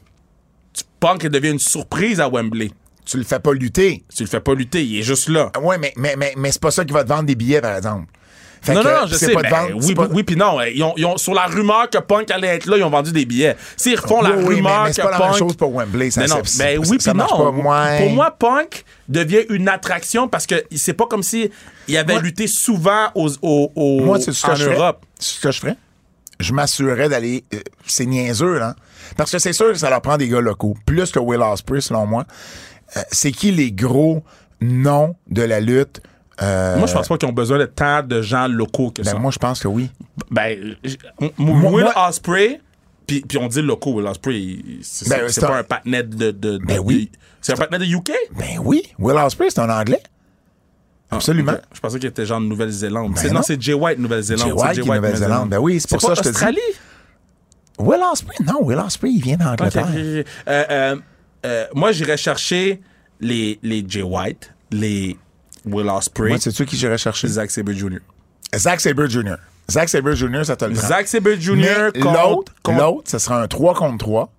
Punk 1.06 1.28
devient 1.28 1.52
une 1.52 1.60
surprise 1.60 2.20
à 2.20 2.28
Wembley. 2.30 2.72
Tu 3.06 3.18
le 3.18 3.24
fais 3.24 3.40
pas 3.40 3.54
lutter. 3.54 4.04
Tu 4.16 4.24
le 4.24 4.30
fais 4.30 4.40
pas 4.40 4.56
lutter, 4.56 4.84
il 4.84 5.00
est 5.00 5.04
juste 5.04 5.30
là. 5.30 5.52
Ouais, 5.62 5.78
mais, 5.78 5.94
mais, 5.98 6.16
mais, 6.18 6.34
mais 6.36 6.52
c'est 6.52 6.62
pas 6.62 6.72
ça 6.72 6.84
qui 6.84 6.94
va 6.94 7.04
te 7.04 7.10
vendre 7.10 7.26
des 7.26 7.36
billets, 7.36 7.62
par 7.62 7.76
exemple. 7.78 8.06
Fait 8.64 8.74
non, 8.74 8.82
que 8.82 8.88
non, 8.88 9.06
je 9.06 9.14
sais. 9.14 9.32
pas 9.32 9.44
de 9.44 9.48
ben, 9.48 9.68
vendre- 9.68 9.86
oui, 9.86 9.94
pas- 9.94 10.08
oui, 10.12 10.24
puis 10.24 10.36
non. 10.36 10.60
Ils 10.64 10.82
ont, 10.82 10.96
ils 10.98 11.06
ont- 11.06 11.18
sur 11.18 11.36
la 11.36 11.46
rumeur 11.46 11.88
que 11.92 12.00
Punk 12.00 12.32
allait 12.32 12.48
être 12.56 12.66
là, 12.66 12.78
ils 12.78 12.84
ont 12.84 12.90
vendu 12.90 13.12
des 13.12 13.26
billets. 13.26 13.56
S'ils 13.78 14.00
refont 14.00 14.24
la 14.24 14.32
Oui, 14.32 14.56
rumeur 14.56 14.82
mais, 14.82 14.88
mais 14.88 14.94
c'est 14.94 15.02
que 15.04 15.06
pas 15.06 15.12
la 15.12 15.18
Punk. 15.20 15.30
même 15.30 15.38
chose 15.38 15.56
pour 15.56 15.72
Wembley. 15.76 16.10
Ça, 16.10 16.22
Mais 16.22 16.28
non, 16.28 16.44
ça- 16.44 16.66
oui, 16.80 16.98
puis 16.98 17.08
non. 17.14 17.28
pas. 17.28 17.50
Ouais. 17.52 18.00
Pour 18.00 18.10
moi, 18.16 18.32
Punk 18.32 18.84
devient 19.08 19.44
une 19.50 19.70
attraction 19.70 20.28
parce 20.28 20.48
que 20.48 20.56
c'est 20.76 20.94
pas 20.94 21.06
comme 21.06 21.22
si 21.22 21.52
il 21.88 21.98
avait 21.98 22.14
Moi- 22.14 22.22
lutté 22.24 22.48
souvent 22.48 23.12
aux, 23.14 23.30
aux, 23.44 24.02
Moi, 24.04 24.18
que 24.18 24.32
en. 24.32 24.72
Europe. 24.72 25.06
C'est 25.20 25.36
ce 25.36 25.40
que 25.42 25.52
je 25.52 25.60
ferais. 25.60 25.76
Je 26.40 26.52
m'assurerais 26.54 27.08
d'aller. 27.08 27.44
euh, 27.54 27.60
c'est 27.86 28.06
niaiseux, 28.08 28.58
là. 28.58 28.76
Parce 29.18 29.32
que 29.32 29.40
c'est 29.40 29.54
sûr 29.54 29.72
que 29.72 29.78
ça 29.78 29.90
leur 29.90 30.02
prend 30.02 30.18
des 30.18 30.28
gars 30.28 30.42
locaux. 30.42 30.76
Plus 30.86 31.12
que 31.12 31.20
Will 31.20 31.42
Ospreay, 31.42 31.82
selon 31.82 32.06
moi. 32.06 32.26
Euh, 32.98 33.02
c'est 33.12 33.32
qui 33.32 33.52
les 33.52 33.72
gros 33.72 34.24
noms 34.62 35.16
de 35.30 35.42
la 35.42 35.60
lutte? 35.60 36.02
Euh, 36.42 36.78
Moi, 36.78 36.88
je 36.88 36.94
pense 36.94 37.08
pas 37.08 37.18
qu'ils 37.18 37.30
ont 37.30 37.34
besoin 37.34 37.58
de 37.58 37.66
tant 37.66 38.04
de 38.04 38.22
gens 38.22 38.48
locaux 38.48 38.92
que 38.92 39.02
ben, 39.02 39.12
ça. 39.12 39.18
moi, 39.18 39.32
je 39.32 39.40
pense 39.40 39.60
que 39.62 39.68
oui. 39.70 39.90
Ben, 40.32 40.76
Moi- 41.38 41.72
Will 41.72 41.86
moi- 41.86 42.10
Ospreay, 42.10 42.60
puis 43.08 43.22
puis 43.22 43.38
on 43.38 43.48
dit 43.48 43.62
locaux, 43.62 43.94
Will 43.94 44.08
c'est 44.82 45.08
Ben, 45.10 45.30
c'est- 45.30 45.40
pas 45.42 45.58
un- 45.60 45.64
patinet 45.64 46.04
de, 46.04 46.32
de, 46.32 46.32
de- 46.32 46.58
Ben 46.66 46.80
oui. 46.80 47.10
de- 47.12 47.18
C'est 47.42 47.54
un 47.54 47.56
patinet 47.56 47.80
de 47.80 47.86
UK? 47.86 48.12
Ben 48.38 48.60
oui. 48.64 48.84
Will 49.00 49.16
Ospreay, 49.18 49.50
c'est 49.50 49.60
un 49.62 49.70
Anglais. 49.70 50.02
Absolument. 51.12 51.54
Ok. 51.54 51.60
Je 51.74 51.80
pensais 51.80 52.00
qu'il 52.00 52.10
était 52.10 52.26
genre 52.26 52.42
de 52.42 52.46
Nouvelle-Zélande. 52.48 53.14
C'est- 53.18 53.28
non. 53.30 53.36
non, 53.36 53.42
c'est 53.42 53.62
Jay 53.62 53.74
White, 53.74 54.00
Nouvelle-Zélande. 54.00 54.48
Jay 54.48 54.82
White, 54.82 54.86
Nouvelle-Zélande. 54.86 55.50
Ben 55.50 55.60
oui, 55.60 55.80
c'est 55.80 55.90
pour 55.90 56.02
ça 56.02 56.10
que 56.10 56.16
je 56.16 56.20
te 56.22 56.24
dis. 56.30 56.30
Australie? 56.36 56.60
Will 57.80 58.02
Ospreay, 58.12 58.38
non. 58.46 58.64
Will 58.64 58.80
Ospreay, 58.80 59.12
il 59.12 59.22
vient 59.22 59.38
d'Angleterre. 59.38 59.88
Euh, 59.96 60.24
euh, 60.48 60.96
euh, 61.46 61.66
moi, 61.74 61.92
j'irais 61.92 62.18
chercher 62.18 62.82
les, 63.20 63.60
les 63.64 63.84
Jay 63.88 64.02
White, 64.02 64.54
les 64.72 65.18
Will 65.66 65.90
Ospreay, 65.90 66.30
Moi, 66.30 66.38
c'est-tu 66.40 66.66
qui 66.66 66.78
j'irais 66.78 66.98
chercher? 66.98 67.28
Zack 67.28 67.52
Sabre 67.52 67.74
Jr. 67.74 68.00
Zack 68.56 68.80
Sabre 68.80 69.08
Jr. 69.08 69.36
Zack 69.70 69.90
Sabre 69.90 70.14
Jr., 70.14 70.46
ça 70.46 70.56
te 70.56 70.66
le 70.66 70.74
prend. 70.74 70.88
Zack 70.88 71.08
Sabre 71.08 71.36
Jr. 71.40 71.92
Mais 71.94 72.00
contre- 72.00 72.54
l'autre, 72.68 73.10
ce 73.10 73.18
sera 73.18 73.42
un 73.42 73.48
3 73.48 73.74
contre 73.74 73.98
3. 74.06 74.32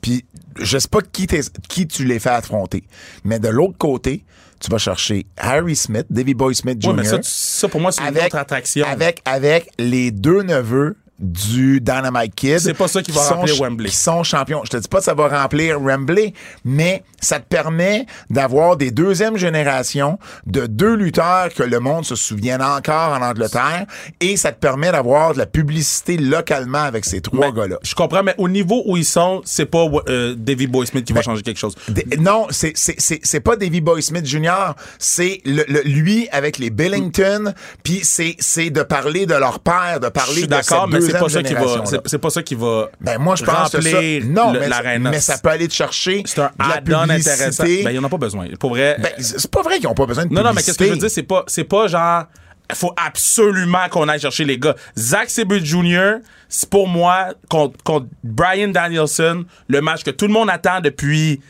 Puis, 0.00 0.26
je 0.60 0.76
sais 0.78 0.88
pas 0.88 1.00
qui, 1.00 1.86
tu 1.88 2.04
les 2.04 2.18
fais 2.18 2.30
affronter. 2.30 2.84
Mais 3.24 3.38
de 3.38 3.48
l'autre 3.48 3.78
côté, 3.78 4.24
tu 4.60 4.70
vas 4.70 4.78
chercher 4.78 5.26
Harry 5.36 5.74
Smith, 5.74 6.06
Davy 6.10 6.34
Boy 6.34 6.54
Smith 6.54 6.80
Jr. 6.80 6.88
Ouais, 6.90 6.96
mais 6.96 7.04
ça, 7.04 7.18
ça, 7.22 7.68
pour 7.68 7.80
moi, 7.80 7.90
c'est 7.90 8.02
une 8.02 8.08
avec, 8.08 8.26
autre 8.26 8.36
attraction. 8.36 8.86
Avec, 8.86 9.22
avec 9.24 9.70
les 9.78 10.10
deux 10.10 10.42
neveux 10.42 10.96
du 11.18 11.80
Dynamite 11.80 12.34
Kid. 12.34 12.58
C'est 12.58 12.74
pas 12.74 12.88
ça 12.88 13.02
qui 13.02 13.12
va 13.12 13.20
remplir 13.28 13.60
Wembley. 13.60 13.88
Qui 13.88 13.96
sont 13.96 14.22
champions. 14.24 14.62
Je 14.64 14.70
te 14.70 14.76
dis 14.76 14.88
pas 14.88 14.98
que 14.98 15.04
ça 15.04 15.14
va 15.14 15.28
remplir 15.28 15.80
Wembley, 15.80 16.34
mais 16.64 17.02
ça 17.20 17.38
te 17.40 17.46
permet 17.46 18.06
d'avoir 18.30 18.76
des 18.76 18.90
deuxièmes 18.90 19.36
générations 19.36 20.18
de 20.46 20.66
deux 20.66 20.94
lutteurs 20.94 21.48
que 21.54 21.62
le 21.62 21.78
monde 21.80 22.04
se 22.04 22.16
souvienne 22.16 22.60
encore 22.62 23.12
en 23.12 23.22
Angleterre 23.22 23.86
et 24.20 24.36
ça 24.36 24.52
te 24.52 24.58
permet 24.58 24.90
d'avoir 24.92 25.34
de 25.34 25.38
la 25.38 25.46
publicité 25.46 26.16
localement 26.16 26.82
avec 26.82 27.04
ces 27.04 27.20
trois 27.20 27.52
gars-là. 27.52 27.76
Je 27.82 27.94
comprends, 27.94 28.22
mais 28.22 28.34
au 28.38 28.48
niveau 28.48 28.82
où 28.86 28.96
ils 28.96 29.04
sont, 29.04 29.40
c'est 29.44 29.66
pas 29.66 29.86
euh, 30.08 30.34
Davy 30.36 30.66
Boy 30.66 30.86
Smith 30.86 31.04
qui 31.04 31.12
va 31.12 31.22
changer 31.22 31.42
quelque 31.42 31.58
chose. 31.60 31.74
Non, 32.18 32.46
c'est 32.50 32.72
c'est 32.76 33.40
pas 33.40 33.56
Davy 33.56 33.80
Boy 33.80 34.02
Smith 34.02 34.26
Jr. 34.26 34.74
C'est 34.98 35.40
le, 35.44 35.64
le- 35.68 35.82
lui 35.82 36.28
avec 36.32 36.58
les 36.58 36.70
Billington, 36.70 37.54
puis 37.82 38.00
c'est 38.02 38.36
c'est 38.40 38.70
de 38.70 38.82
parler 38.82 39.26
de 39.26 39.34
leur 39.34 39.60
père, 39.60 40.00
de 40.00 40.08
parler 40.08 40.42
de 40.46 40.56
c'est 41.06 41.18
pas 41.18 41.28
ça 41.28 41.42
qui 41.42 41.54
va. 41.54 42.00
C'est 42.06 42.18
pas 42.18 42.30
ça 42.30 42.42
qui 42.42 42.54
va. 42.54 42.88
Ben 43.00 43.18
moi 43.18 43.36
je 43.36 43.44
pense 43.44 43.70
que 43.70 43.80
ça, 43.80 44.00
non, 44.24 44.52
le- 44.52 44.98
mais, 44.98 45.20
ça 45.20 45.38
peut 45.38 45.48
aller 45.50 45.68
te 45.68 45.74
chercher 45.74 46.22
C'est 46.26 46.40
un 46.40 46.50
add-on 46.58 47.08
intéressant. 47.08 47.64
Ben, 47.64 47.90
ils 47.90 47.98
en 47.98 48.04
ont 48.04 48.08
pas 48.08 48.16
besoin. 48.18 48.46
Pour 48.58 48.70
vrai. 48.70 48.96
Ben, 49.00 49.12
c'est 49.18 49.50
pas 49.50 49.62
vrai 49.62 49.78
qu'ils 49.78 49.86
ont 49.88 49.94
pas 49.94 50.06
besoin 50.06 50.24
de 50.26 50.32
non, 50.34 50.42
publicité. 50.42 50.48
non, 50.48 50.54
mais 50.54 50.62
qu'est-ce 50.62 50.78
que 50.78 50.84
je 50.86 50.90
veux 50.90 50.96
dire, 50.96 51.10
c'est 51.10 51.22
pas, 51.22 51.44
c'est 51.46 51.64
pas 51.64 51.86
genre. 51.88 52.24
Faut 52.72 52.94
absolument 52.96 53.88
qu'on 53.90 54.08
aille 54.08 54.20
chercher 54.20 54.44
les 54.44 54.58
gars. 54.58 54.74
Zack 54.98 55.28
Sabre 55.28 55.58
Jr., 55.58 56.14
c'est 56.48 56.68
pour 56.68 56.88
moi, 56.88 57.34
contre, 57.50 57.76
contre 57.84 58.06
Brian 58.22 58.68
Danielson, 58.68 59.44
le 59.68 59.80
match 59.82 60.02
que 60.02 60.10
tout 60.10 60.26
le 60.26 60.32
monde 60.32 60.48
attend 60.48 60.80
depuis 60.80 61.40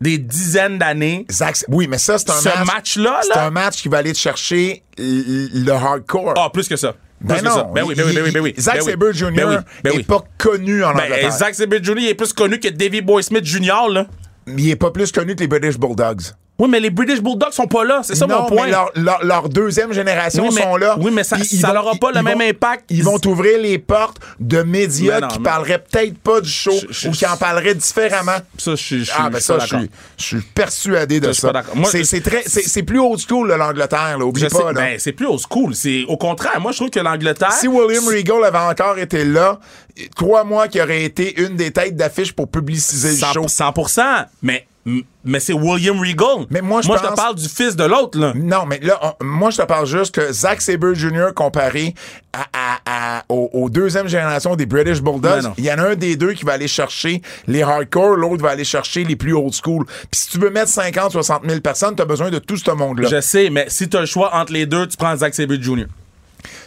des 0.00 0.18
dizaines 0.18 0.78
d'années. 0.78 1.26
Zach- 1.30 1.64
oui, 1.68 1.86
mais 1.88 1.98
ça 1.98 2.18
c'est 2.18 2.28
un 2.30 2.34
Ce 2.40 2.48
match. 2.48 2.66
match-là, 2.66 3.20
c'est 3.22 3.38
un 3.38 3.50
match 3.50 3.80
qui 3.82 3.88
va 3.88 3.98
aller 3.98 4.12
te 4.12 4.18
chercher 4.18 4.82
le 4.98 5.70
hardcore. 5.70 6.34
Ah, 6.36 6.50
plus 6.52 6.68
que 6.68 6.76
ça. 6.76 6.94
Ben 7.24 7.42
non, 7.42 7.50
ça. 7.50 7.70
Ben 7.74 7.82
oui, 7.86 7.94
ben 7.94 8.04
oui, 8.06 8.14
ben 8.14 8.22
oui, 8.24 8.30
ben 8.30 8.40
oui. 8.40 8.54
Zack 8.58 8.82
oui. 8.82 8.90
Sabre 8.90 9.12
Jr. 9.12 9.28
Oui, 9.30 9.90
est 9.90 9.96
oui. 9.96 10.02
pas 10.02 10.22
connu 10.38 10.84
en 10.84 10.92
Ben, 10.92 11.04
Angleterre. 11.04 11.32
Zack 11.32 11.54
Sabre 11.54 11.76
Jr. 11.82 12.08
est 12.10 12.14
plus 12.14 12.32
connu 12.32 12.60
que 12.60 12.68
Davy 12.68 13.00
Boy 13.00 13.22
Smith 13.22 13.44
Jr., 13.44 13.88
là. 13.90 14.06
Il 14.46 14.68
est 14.68 14.76
pas 14.76 14.90
plus 14.90 15.10
connu 15.10 15.34
que 15.34 15.40
les 15.40 15.48
British 15.48 15.78
Bulldogs. 15.78 16.34
Oui, 16.56 16.68
mais 16.70 16.78
les 16.78 16.90
British 16.90 17.20
Bulldogs 17.20 17.50
sont 17.52 17.66
pas 17.66 17.82
là. 17.82 18.02
C'est 18.04 18.14
ça 18.14 18.28
non, 18.28 18.42
mon 18.42 18.46
point. 18.46 18.66
mais 18.66 18.70
leur, 18.70 18.90
leur- 18.94 19.24
leur 19.24 19.48
deuxième 19.48 19.92
génération 19.92 20.44
Oui, 20.46 20.54
mais- 20.54 20.62
sont 20.62 20.76
là. 20.76 20.96
oui, 21.00 21.10
mais 21.12 21.24
ça- 21.24 21.36
n'aura 21.72 21.96
pas 21.96 22.12
le 22.12 22.22
même 22.22 22.38
vont- 22.38 22.48
impact. 22.48 22.84
Ils 22.90 23.02
vont 23.02 23.18
t'ouvrir 23.18 23.58
les 23.60 23.78
portes 23.80 24.18
de 24.38 24.62
médias 24.62 25.18
non, 25.18 25.26
qui 25.28 25.38
mais- 25.38 25.44
parleraient 25.44 25.80
peut-être 25.80 26.16
pas 26.18 26.40
du 26.40 26.48
show 26.48 26.70
Je- 26.70 26.86
je- 26.92 27.08
ou 27.08 27.10
qui 27.10 27.26
en 27.26 27.36
parleraient 27.36 27.74
différemment. 27.74 28.36
Ça, 28.56 28.76
je 28.76 29.02
Ah, 29.16 29.30
ben 29.30 29.38
suis 29.38 29.44
ça, 29.46 29.58
je 29.58 29.66
suis, 29.66 29.76
d'accord. 29.76 29.88
je 30.16 30.24
suis 30.24 30.40
persuadé 30.42 31.18
de 31.18 31.32
ça. 31.32 31.52
C'est 31.86 32.04
c'est 32.04 32.20
très, 32.20 32.44
c'est 32.46 32.62
c'est 32.62 32.84
plus 32.84 33.00
old 33.00 33.18
school, 33.18 33.48
l'Angleterre, 33.52 34.18
là. 34.18 34.24
Oublie 34.24 34.46
pas, 34.48 34.72
ben, 34.72 34.96
c'est 35.00 35.12
plus 35.12 35.26
old 35.26 35.40
school. 35.50 35.74
C'est 35.74 36.04
au 36.06 36.16
contraire. 36.16 36.60
Moi, 36.60 36.70
je 36.70 36.76
trouve 36.76 36.90
que 36.90 37.00
l'Angleterre. 37.00 37.50
Si 37.52 37.66
William 37.66 38.06
Regal 38.06 38.44
avait 38.44 38.58
encore 38.58 38.98
été 38.98 39.24
là, 39.24 39.58
crois-moi 40.16 40.68
qu'il 40.68 40.80
aurait 40.82 41.02
été 41.02 41.40
une 41.42 41.56
des 41.56 41.72
têtes 41.72 41.96
d'affiche 41.96 42.32
pour 42.32 42.48
publiciser 42.48 43.10
le 43.10 43.16
100%, 43.16 43.32
show. 43.32 43.48
100%, 43.48 44.26
mais, 44.42 44.66
mais 45.24 45.40
c'est 45.40 45.54
William 45.54 45.98
Regal. 45.98 46.46
Mais 46.50 46.60
moi, 46.60 46.82
je 46.82 46.88
te 46.88 46.92
pense- 46.94 47.14
parle 47.16 47.34
du 47.36 47.48
fils 47.48 47.74
de 47.74 47.84
l'autre, 47.84 48.18
là. 48.18 48.32
Non, 48.36 48.66
mais 48.66 48.78
là, 48.80 48.98
on- 49.20 49.24
moi, 49.24 49.50
je 49.50 49.56
te 49.58 49.62
parle 49.62 49.86
juste 49.86 50.14
que 50.14 50.30
Zack 50.32 50.60
Sabre 50.60 50.92
Jr. 50.92 51.28
comparé 51.34 51.94
à, 52.34 52.42
à- 52.52 52.80
à- 53.18 53.24
aux, 53.30 53.48
aux 53.54 53.70
deuxième 53.70 54.08
génération 54.08 54.56
des 54.56 54.66
British 54.66 55.00
Bulldogs, 55.00 55.52
il 55.56 55.64
y 55.64 55.72
en 55.72 55.78
a 55.78 55.90
un 55.90 55.94
des 55.94 56.16
deux 56.16 56.32
qui 56.34 56.44
va 56.44 56.52
aller 56.52 56.68
chercher 56.68 57.22
les 57.46 57.62
hardcore, 57.62 58.16
l'autre 58.16 58.42
va 58.42 58.50
aller 58.50 58.64
chercher 58.64 59.04
les 59.04 59.16
plus 59.16 59.32
old 59.34 59.54
school. 59.54 59.86
Puis 60.10 60.20
si 60.20 60.28
tu 60.28 60.38
veux 60.38 60.50
mettre 60.50 60.68
50, 60.68 61.12
60 61.12 61.42
000 61.48 61.60
personnes, 61.60 61.94
t'as 61.96 62.04
besoin 62.04 62.30
de 62.30 62.38
tout 62.38 62.56
ce 62.58 62.70
monde-là. 62.70 63.08
Je 63.08 63.20
sais, 63.22 63.48
mais 63.50 63.66
si 63.68 63.88
tu 63.88 63.96
as 63.96 64.00
le 64.00 64.06
choix 64.06 64.34
entre 64.36 64.52
les 64.52 64.66
deux, 64.66 64.86
tu 64.86 64.96
prends 64.98 65.16
Zack 65.16 65.34
Sabre 65.34 65.54
Jr. 65.60 65.86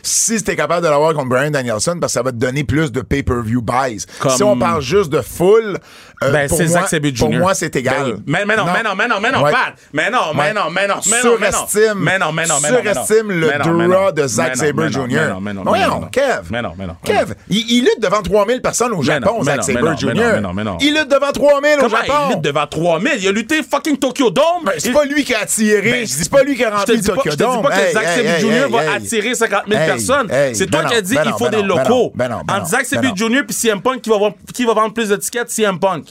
Si 0.02 0.42
t'es 0.44 0.56
capable 0.56 0.84
de 0.86 0.90
l'avoir 0.90 1.14
contre 1.14 1.30
Brian 1.30 1.52
Danielson, 1.52 1.98
parce 2.00 2.14
que 2.14 2.20
ça 2.20 2.24
va 2.24 2.32
te 2.32 2.38
donner 2.38 2.64
plus 2.64 2.92
de 2.92 3.02
pay-per-view 3.02 3.62
buys. 3.62 4.06
Comme- 4.20 4.32
Si 4.32 4.42
on 4.44 4.58
parle 4.58 4.82
juste 4.82 5.10
de 5.12 5.22
full, 5.22 5.78
Ben, 6.20 6.48
pour, 6.50 6.58
c'est 6.58 6.64
moi, 6.66 6.74
Zack 6.80 6.90
Sabre 6.90 7.10
pour 7.18 7.32
Jr. 7.32 7.38
moi, 7.40 7.54
c'est 7.54 7.76
égal. 7.76 7.96
Ben. 8.14 8.24
Mais, 8.26 8.46
mais 8.46 8.56
non, 8.56 8.66
mais 8.66 8.82
non, 8.84 8.96
mais 8.96 9.08
non, 9.08 9.20
mais 9.22 9.32
non. 9.32 9.44
Mais 9.44 9.52
non, 9.52 9.58
mais 9.94 10.10
non, 10.10 10.20
mais 10.34 10.54
non, 10.54 10.62
mais 10.72 10.88
non, 10.88 10.96
mais 11.06 11.18
non. 11.22 11.28
Surestime- 11.38 11.94
Mais 11.98 12.18
non, 12.18 12.32
mais 12.32 12.46
non, 12.48 12.56
mais 12.62 12.72
non. 12.72 12.78
mais 12.84 12.94
non. 12.94 12.94
surestime 13.06 13.32
le 13.32 13.48
Mais 13.48 13.58
non, 13.60 13.74
mais 13.74 13.88
draw 13.88 14.06
non. 14.06 14.12
de 14.12 14.22
non, 14.24 14.28
Sabre 14.28 14.52
mais 14.60 14.72
non, 14.72 14.90
Jr. 14.90 15.08
Mais 15.08 15.28
non, 15.28 15.40
mais 15.42 15.54
non. 15.54 15.72
Mais 15.72 15.88
non. 15.88 16.02
Kev. 16.12 16.42
Mais 16.50 16.62
non, 16.64 16.74
mais 16.78 16.88
non. 16.88 16.96
Kev, 17.04 17.34
il, 17.50 17.82
lutte 17.84 18.00
devant 18.02 18.22
3000 18.24 18.62
personnes 18.62 18.94
au 18.94 19.02
Japon, 19.04 19.42
mais 19.46 19.62
Sabre 19.62 19.96
Jr. 19.98 20.08
non, 20.08 20.14
mais 20.16 20.42
non, 20.42 20.54
mais 20.54 20.64
non. 20.64 20.78
Il 20.82 20.96
lutte 20.96 21.08
devant 21.10 21.32
3000 21.32 21.80
au 21.86 21.90
Japon. 21.90 22.14
il 22.30 22.34
lutte 22.34 22.42
devant 22.44 22.66
3000? 22.68 23.12
Il 23.20 23.28
a 23.28 23.32
lutté 23.32 23.62
fucking 23.64 23.98
Tokyo 23.98 24.32
Dome. 24.32 24.46
Ben, 24.66 24.74
c'est 24.80 24.92
pas 24.92 25.06
lui 25.06 25.24
qui 25.24 25.36
a 25.36 25.42
attiré. 25.42 25.92
Ben, 25.92 26.08
c'est 26.08 26.30
pas 26.32 26.42
lui 26.44 26.56
qui 26.56 26.64
a 26.66 26.76
rempli 26.76 27.00
Tokyo 27.02 27.22
je 27.26 27.30
te 27.32 27.36
dis 27.36 27.44
Dome. 27.44 27.62
pas 27.62 27.70
que 27.70 27.76
hey, 27.80 27.94
Sabre 27.94 28.40
Jr. 28.40 28.72
va 28.72 28.92
attirer 28.94 29.36
50 29.36 29.64
000 29.68 29.80
Hey, 29.80 29.88
personnes. 29.88 30.28
c'est 30.54 30.66
toi 30.70 30.82
ben 30.82 30.90
qui 30.90 30.96
as 30.96 31.02
dit 31.02 31.14
ben 31.16 31.22
il 31.26 31.30
non, 31.32 31.38
faut 31.38 31.44
ben 31.46 31.52
des 31.52 31.58
ben 31.58 31.68
locaux. 31.68 32.12
ben 32.16 32.28
ben 32.30 32.36
en 32.36 32.44
ben 32.44 32.64
Bill 33.02 33.10
non. 33.10 33.16
Junior 33.16 33.44
puis 33.46 33.56
CM 33.56 33.82
Punk 33.82 34.02
qui 34.02 34.10
va, 34.10 34.18
vendre- 34.18 34.36
qui 34.54 34.66
va 34.66 34.74
vendre 34.74 34.94
plus 34.94 35.10
d'étiquettes, 35.10 35.50
CM 35.52 35.80
Punk. 35.80 36.06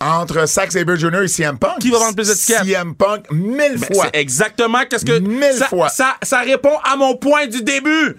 Entre 0.00 0.46
Zack 0.46 0.72
Sabre 0.72 0.96
Jr. 0.96 1.22
et 1.24 1.28
CM 1.28 1.58
Punk. 1.58 1.78
Qui 1.80 1.90
va 1.90 1.98
vendre 1.98 2.14
plus 2.16 2.28
d'étiquettes? 2.28 2.64
CM 2.64 2.94
Punk, 2.94 3.30
mille 3.30 3.76
Ben, 3.78 3.94
fois. 3.94 4.06
C'est 4.12 4.20
exactement 4.20 4.78
qu'est-ce 4.88 5.04
que 5.04 5.18
Mille 5.18 5.52
ça, 5.58 5.66
fois. 5.66 5.88
Ça, 5.90 6.16
ça 6.22 6.40
répond 6.40 6.76
à 6.90 6.96
mon 6.96 7.16
point 7.16 7.46
du 7.46 7.62
début. 7.62 8.16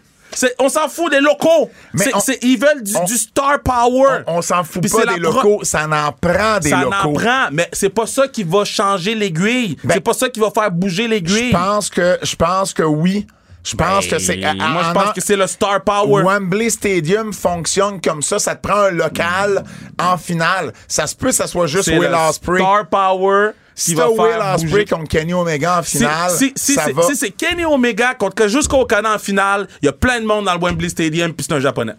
On 0.60 0.70
s'en 0.70 0.88
fout 0.88 1.12
des 1.12 1.20
locaux. 1.20 1.70
Mais 1.94 2.06
on- 2.16 2.20
ils 2.42 2.58
veulent 2.58 2.84
du, 2.84 2.96
on- 2.96 3.04
du 3.04 3.18
star 3.18 3.60
power. 3.64 4.24
On, 4.28 4.38
on 4.38 4.42
s'en 4.42 4.64
fout 4.64 4.82
Puis 4.82 4.90
pas 4.92 5.06
des 5.14 5.20
locaux, 5.20 5.60
ça 5.64 5.86
en 5.88 6.12
prend 6.14 6.60
des 6.60 6.70
ça 6.70 6.82
locaux. 6.84 6.96
en 7.10 7.14
prend, 7.14 7.48
mais 7.52 7.68
c'est 7.74 7.90
pas 7.90 8.06
ça 8.06 8.28
qui 8.30 8.44
va 8.44 8.64
changer 8.64 9.14
l'aiguille. 9.14 9.76
Ben, 9.84 9.96
c'est 9.96 10.00
pas 10.02 10.14
ça 10.14 10.30
qui 10.30 10.40
va 10.40 10.50
faire 10.52 10.72
bouger 10.72 11.04
Je 11.04 11.10
l'aiguille. 11.10 11.52
pense 11.52 11.90
que 11.90 12.18
je 12.22 12.36
pense 12.38 12.74
que 12.74 12.84
oui. 12.84 13.28
Je 13.64 13.76
pense 13.76 14.08
que 14.08 14.18
c'est. 14.18 14.38
Ben, 14.38 14.56
Moi, 14.58 14.82
je 14.84 14.90
en- 14.90 14.94
pense 14.94 15.14
que 15.14 15.22
c'est 15.22 15.36
le 15.36 15.46
star 15.46 15.84
power. 15.84 16.24
Wembley 16.24 16.70
Stadium 16.72 17.32
fonctionne 17.32 18.02
comme 18.02 18.22
ça. 18.24 18.40
Ça 18.40 18.56
te 18.56 18.68
prend 18.68 18.82
un 18.86 18.90
local 18.92 19.64
en 20.02 20.18
finale. 20.18 20.74
Ça 20.88 21.06
se 21.06 21.16
peut 21.16 21.28
que 21.28 21.34
ça 21.36 21.46
soit 21.48 21.68
juste 21.68 21.88
Will 21.90 22.00
le 22.10 22.30
Ospreay. 22.30 22.60
star 22.60 22.88
power 22.90 23.52
Si 23.76 23.94
t'as 23.96 24.08
Will 24.08 24.40
Ospreay 24.56 24.86
contre 24.86 25.08
Kenny 25.10 25.34
Omega 25.34 25.80
en 25.80 25.84
finale, 25.84 26.32
si, 26.32 26.52
si 26.56 26.74
ça 26.74 26.86
c'est 26.88 26.94
va. 26.94 27.04
si 27.04 27.16
c'est 27.16 27.30
Kenny 27.32 27.64
Omega 27.64 28.16
contre 28.16 28.48
jusqu'au 28.48 28.86
Canada 28.86 29.16
en 29.16 29.20
finale, 29.20 29.68
il 29.82 29.86
y 29.86 29.90
a 29.90 29.94
plein 29.94 30.20
de 30.20 30.26
monde 30.26 30.46
dans 30.46 30.54
le 30.56 30.60
Wembley 30.60 30.90
Stadium 30.90 31.32
puis 31.34 31.46
c'est 31.48 31.56
un 31.56 31.60
japonais. 31.60 31.94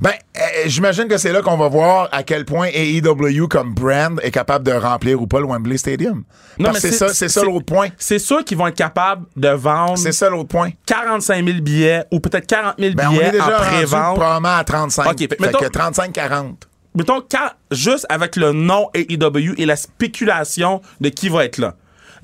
Ben, 0.00 0.10
euh, 0.36 0.40
j'imagine 0.66 1.08
que 1.08 1.16
c'est 1.18 1.32
là 1.32 1.42
qu'on 1.42 1.56
va 1.56 1.68
voir 1.68 2.08
à 2.12 2.22
quel 2.22 2.44
point 2.44 2.68
AEW 2.72 3.48
comme 3.48 3.74
brand 3.74 4.20
est 4.22 4.30
capable 4.30 4.64
de 4.64 4.72
remplir 4.72 5.20
ou 5.20 5.26
pas 5.26 5.40
le 5.40 5.46
Wembley 5.46 5.76
Stadium. 5.78 6.24
Non, 6.58 6.70
Parce 6.70 6.84
mais 6.84 6.90
c'est 6.90 6.96
ça, 6.96 7.08
c'est 7.14 7.28
ça 7.28 7.42
l'autre 7.42 7.66
point. 7.66 7.88
C'est 7.98 8.18
sûr 8.18 8.44
qu'ils 8.44 8.56
vont 8.58 8.66
être 8.66 8.76
capables 8.76 9.26
de 9.36 9.48
vendre 9.48 9.98
C'est 9.98 10.12
ça 10.12 10.28
l'autre 10.30 10.48
point. 10.48 10.70
45 10.86 11.44
000 11.44 11.60
billets 11.60 12.04
ou 12.12 12.20
peut-être 12.20 12.46
40 12.46 12.74
000 12.78 12.94
Ben, 12.94 13.08
on 13.08 13.12
billets 13.12 13.24
est 13.26 13.32
déjà 13.32 13.58
en 13.58 13.62
pré-vente. 13.62 14.14
probablement 14.16 14.56
à 14.56 14.64
35. 14.64 15.06
Ok, 15.10 15.18
fait- 15.18 15.40
mettons- 15.40 15.58
que 15.58 15.66
35-40. 15.66 16.54
Mettons, 16.94 17.20
quand, 17.30 17.50
juste 17.70 18.06
avec 18.08 18.36
le 18.36 18.52
nom 18.52 18.88
AEW 18.94 19.54
et 19.58 19.66
la 19.66 19.76
spéculation 19.76 20.80
de 21.00 21.08
qui 21.10 21.28
va 21.28 21.44
être 21.44 21.58
là. 21.58 21.74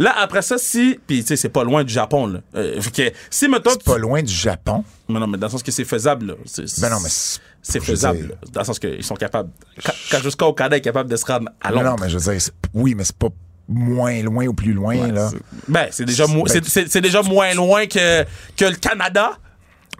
Là, 0.02 0.14
après 0.18 0.42
ça, 0.42 0.58
si. 0.58 0.98
Puis, 1.06 1.20
tu 1.20 1.28
sais, 1.28 1.36
c'est 1.36 1.48
pas 1.48 1.62
loin 1.62 1.84
du 1.84 1.92
Japon, 1.92 2.26
là. 2.26 2.40
Euh, 2.56 2.80
que, 2.94 3.12
si, 3.30 3.46
mettons. 3.48 3.70
C'est 3.70 3.84
pas 3.84 3.98
loin 3.98 4.20
du 4.22 4.32
Japon? 4.32 4.82
Mais 5.08 5.20
non, 5.20 5.26
mais 5.28 5.38
dans 5.38 5.46
le 5.46 5.50
sens 5.52 5.62
que 5.62 5.70
c'est 5.70 5.84
faisable, 5.84 6.26
là. 6.26 6.34
C'est- 6.44 6.80
Ben 6.80 6.90
non, 6.90 6.98
mais 7.00 7.08
c'est- 7.62 7.78
faisable, 7.80 8.18
dire-. 8.18 8.36
Dans 8.52 8.60
le 8.62 8.66
sens 8.66 8.78
qu'ils 8.80 9.04
sont 9.04 9.14
capables. 9.14 9.50
Quand, 10.10 10.18
jusqu'à 10.20 10.46
Okada 10.46 10.76
est 10.76 10.80
capable 10.80 11.08
de 11.08 11.14
se 11.16 11.24
rendre 11.24 11.50
à 11.60 11.70
Londres. 11.70 11.84
non, 11.90 11.96
mais 12.00 12.08
je 12.10 12.18
veux 12.18 12.32
dire, 12.34 12.42
oui, 12.74 12.94
mais 12.96 13.04
c'est 13.04 13.16
pas 13.16 13.28
moins 13.68 14.20
loin 14.22 14.46
ou 14.46 14.54
plus 14.54 14.72
loin, 14.72 15.06
là. 15.12 15.30
c'est- 15.30 15.38
Ben, 15.68 15.86
c'est 15.92 16.04
déjà, 16.04 16.26
mo- 16.26 16.44
Ben, 16.44 16.60
c'est- 16.66 17.00
déjà 17.00 17.22
moins 17.22 17.54
loin 17.54 17.86
que, 17.86 18.24
que 18.56 18.64
le 18.64 18.74
Canada. 18.76 19.38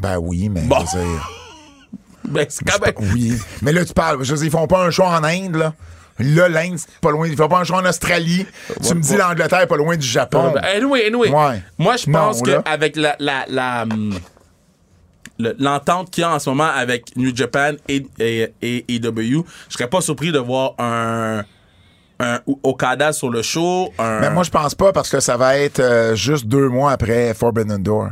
Ben 0.01 0.19
oui, 0.19 0.49
mais 0.49 0.63
Bon. 0.63 0.85
je 0.93 0.99
veux 0.99 1.05
dire. 1.05 1.31
Ben, 2.25 2.47
c'est 2.49 2.65
quand 2.65 2.85
même. 2.85 2.95
Oui. 3.13 3.35
Mais 3.63 3.73
là, 3.73 3.85
tu 3.85 3.93
parles. 3.93 4.23
Je 4.25 4.31
veux 4.33 4.37
dire, 4.39 4.47
ils 4.47 4.51
font 4.51 4.67
pas 4.67 4.85
un 4.85 4.91
show 4.91 5.03
en 5.03 5.23
Inde, 5.25 5.57
là. 5.57 5.75
L'Inde, 6.19 6.77
c'est 6.77 6.89
pas 7.01 7.11
loin. 7.11 7.27
Ils 7.27 7.37
font 7.37 7.49
pas 7.49 7.63
en 7.71 7.85
Australie. 7.87 8.47
tu 8.87 8.95
me 8.95 9.01
dis 9.01 9.17
l'Angleterre 9.17 9.61
est 9.63 9.67
pas 9.67 9.77
loin 9.77 9.97
du 9.97 10.07
Japon. 10.07 10.53
Ben, 10.55 10.63
anyway, 10.65 11.07
anyway. 11.07 11.31
Ouais. 11.31 11.63
Moi, 11.79 11.97
je 11.97 12.11
pense 12.11 12.43
qu'avec 12.43 12.97
la, 12.97 13.17
la, 13.19 13.45
la, 13.49 13.85
le- 15.39 15.57
l'entente 15.59 16.11
qu'il 16.11 16.23
y 16.23 16.25
a 16.25 16.35
en 16.35 16.39
ce 16.39 16.51
moment 16.51 16.69
avec 16.75 17.17
New 17.17 17.35
Japan 17.35 17.73
et, 17.89 18.07
et, 18.19 18.53
et 18.63 18.85
EW, 18.95 19.45
je 19.69 19.75
serais 19.75 19.89
pas 19.89 20.01
surpris 20.01 20.31
de 20.33 20.39
voir 20.39 20.75
un, 20.79 21.43
un 22.21 22.41
Okada 22.63 23.13
sur 23.13 23.31
le 23.31 23.43
show. 23.43 23.93
Un, 23.99 24.21
Mais 24.21 24.31
moi, 24.31 24.43
je 24.45 24.51
pense 24.51 24.75
pas 24.75 24.93
parce 24.93 25.09
que 25.11 25.21
ça 25.21 25.37
va 25.37 25.57
être 25.59 25.81
euh, 25.81 26.15
juste 26.15 26.47
deux 26.47 26.69
mois 26.69 26.93
après 26.93 27.35
Forbidden 27.35 27.83
Door. 27.83 28.11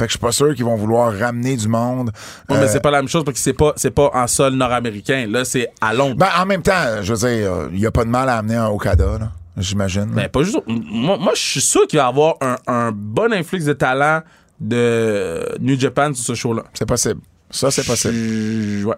Fait 0.00 0.06
que 0.06 0.12
je 0.12 0.16
suis 0.16 0.18
pas 0.18 0.32
sûr 0.32 0.54
qu'ils 0.54 0.64
vont 0.64 0.76
vouloir 0.76 1.12
ramener 1.14 1.56
du 1.56 1.68
monde. 1.68 2.10
Euh, 2.50 2.56
mais 2.58 2.68
c'est 2.68 2.80
pas 2.80 2.90
la 2.90 3.02
même 3.02 3.08
chose 3.08 3.22
parce 3.22 3.36
que 3.36 3.42
c'est 3.42 3.52
pas, 3.52 3.74
c'est 3.76 3.90
pas 3.90 4.10
en 4.14 4.26
sol 4.26 4.54
nord-américain. 4.54 5.26
Là, 5.28 5.44
c'est 5.44 5.68
à 5.78 5.92
Londres. 5.92 6.16
ben, 6.16 6.28
en 6.38 6.46
même 6.46 6.62
temps, 6.62 7.02
je 7.02 7.12
veux 7.12 7.28
dire, 7.28 7.68
il 7.70 7.78
y 7.78 7.84
a 7.84 7.90
pas 7.90 8.06
de 8.06 8.08
mal 8.08 8.30
à 8.30 8.38
amener 8.38 8.56
un 8.56 8.68
Okada, 8.68 9.18
là. 9.18 9.30
J'imagine. 9.58 10.06
Ben, 10.06 10.26
pas 10.30 10.42
juste. 10.42 10.58
Moi, 10.66 11.18
moi 11.18 11.32
je 11.34 11.42
suis 11.42 11.60
sûr 11.60 11.86
qu'il 11.86 11.98
va 11.98 12.06
y 12.06 12.08
avoir 12.08 12.36
un, 12.40 12.56
un 12.66 12.92
bon 12.92 13.30
influx 13.30 13.62
de 13.62 13.74
talent 13.74 14.22
de 14.58 15.56
New 15.60 15.78
Japan 15.78 16.14
sur 16.14 16.24
ce 16.24 16.34
show-là. 16.34 16.62
C'est 16.72 16.86
possible. 16.86 17.20
Ça, 17.50 17.70
c'est 17.70 17.84
possible. 17.84 18.86
Ouais. 18.86 18.96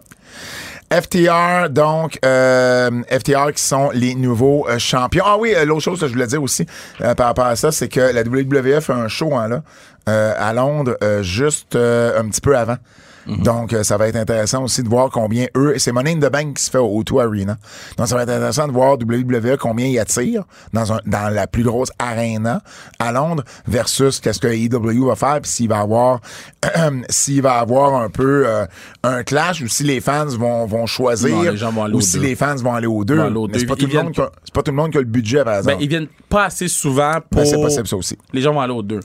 FTR, 0.92 1.70
donc, 1.70 2.18
euh, 2.24 2.90
FTR 3.08 3.52
qui 3.54 3.62
sont 3.62 3.90
les 3.94 4.14
nouveaux 4.14 4.68
euh, 4.68 4.78
champions. 4.78 5.24
Ah 5.26 5.38
oui, 5.38 5.54
euh, 5.54 5.64
l'autre 5.64 5.80
chose 5.80 5.98
que 5.98 6.06
je 6.06 6.12
voulais 6.12 6.26
dire 6.26 6.42
aussi 6.42 6.66
euh, 7.00 7.14
par 7.14 7.28
rapport 7.28 7.46
à 7.46 7.56
ça, 7.56 7.72
c'est 7.72 7.88
que 7.88 8.00
la 8.00 8.22
WWF 8.22 8.90
a 8.90 8.94
un 8.94 9.08
show 9.08 9.34
hein, 9.34 9.48
là, 9.48 9.56
euh, 9.56 9.60
à 10.06 10.52
Londres 10.52 10.96
euh, 11.02 11.22
juste 11.22 11.76
euh, 11.76 12.18
un 12.20 12.28
petit 12.28 12.40
peu 12.40 12.56
avant. 12.56 12.76
Donc, 13.24 13.72
euh, 13.72 13.84
ça 13.84 13.96
va 13.98 14.08
être 14.08 14.16
intéressant 14.16 14.64
aussi 14.64 14.82
de 14.82 14.88
voir 14.88 15.08
combien 15.08 15.46
eux, 15.56 15.74
c'est 15.78 15.92
Money 15.92 16.14
in 16.14 16.18
the 16.18 16.32
Bank 16.32 16.56
qui 16.56 16.64
se 16.64 16.68
fait 16.72 16.78
au 16.78 17.04
O2 17.04 17.20
Arena. 17.24 17.56
Donc, 17.96 18.08
ça 18.08 18.16
va 18.16 18.24
être 18.24 18.30
intéressant 18.30 18.66
de 18.66 18.72
voir 18.72 18.94
WWE 18.94 19.56
combien 19.60 19.86
ils 19.86 20.00
attirent 20.00 20.42
dans, 20.72 20.92
un, 20.92 20.98
dans 21.06 21.32
la 21.32 21.46
plus 21.46 21.62
grosse 21.62 21.90
arena 22.00 22.62
à 22.98 23.12
Londres 23.12 23.44
versus 23.68 24.18
qu'est-ce 24.18 24.40
que 24.40 24.48
AEW 24.48 25.06
va 25.06 25.14
faire, 25.14 25.40
puis 25.40 25.48
s'il 25.48 25.68
va 25.68 25.78
avoir, 25.78 26.18
s'il 27.10 27.42
va 27.42 27.60
avoir 27.60 27.94
un 28.02 28.10
peu 28.10 28.42
euh, 28.44 28.66
un 29.04 29.22
clash 29.22 29.60
ou 29.62 29.68
si 29.68 29.84
les 29.84 30.00
fans 30.00 30.26
vont, 30.26 30.66
vont 30.66 30.86
choisir 30.86 31.30
Non, 31.36 31.42
les 31.42 31.56
gens 31.56 31.70
vont 31.70 31.84
aller 31.84 31.94
ou 31.94 32.00
si 32.00 32.16
deux. 32.18 32.22
les 32.24 32.34
fans 32.34 32.56
vont 32.56 32.74
aller 32.74 32.88
aux 32.88 33.04
deux. 33.04 33.14
Mais 33.30 33.58
c'est 33.60 33.66
pas, 33.66 33.76
tout 33.76 33.86
le 33.86 34.02
monde 34.02 34.12
qui 34.12 34.20
a- 34.20 34.32
c'est 34.44 34.52
pas 34.54 34.62
tout 34.64 34.72
le 34.72 34.76
monde 34.76 34.90
qui 34.90 34.98
a 34.98 35.00
le 35.00 35.06
budget, 35.06 35.44
par 35.44 35.52
Ben, 35.54 35.58
exemple. 35.58 35.76
ils 35.84 35.88
viennent 35.88 36.08
pas 36.28 36.46
assez 36.46 36.66
souvent 36.66 37.18
pour. 37.30 37.40
Ben, 37.40 37.46
c'est 37.46 37.60
possible, 37.62 37.86
ça 37.86 37.96
aussi. 37.96 38.18
Les 38.32 38.40
gens 38.40 38.52
vont 38.52 38.60
aller 38.62 38.72
aux 38.72 38.82
deux. 38.82 38.98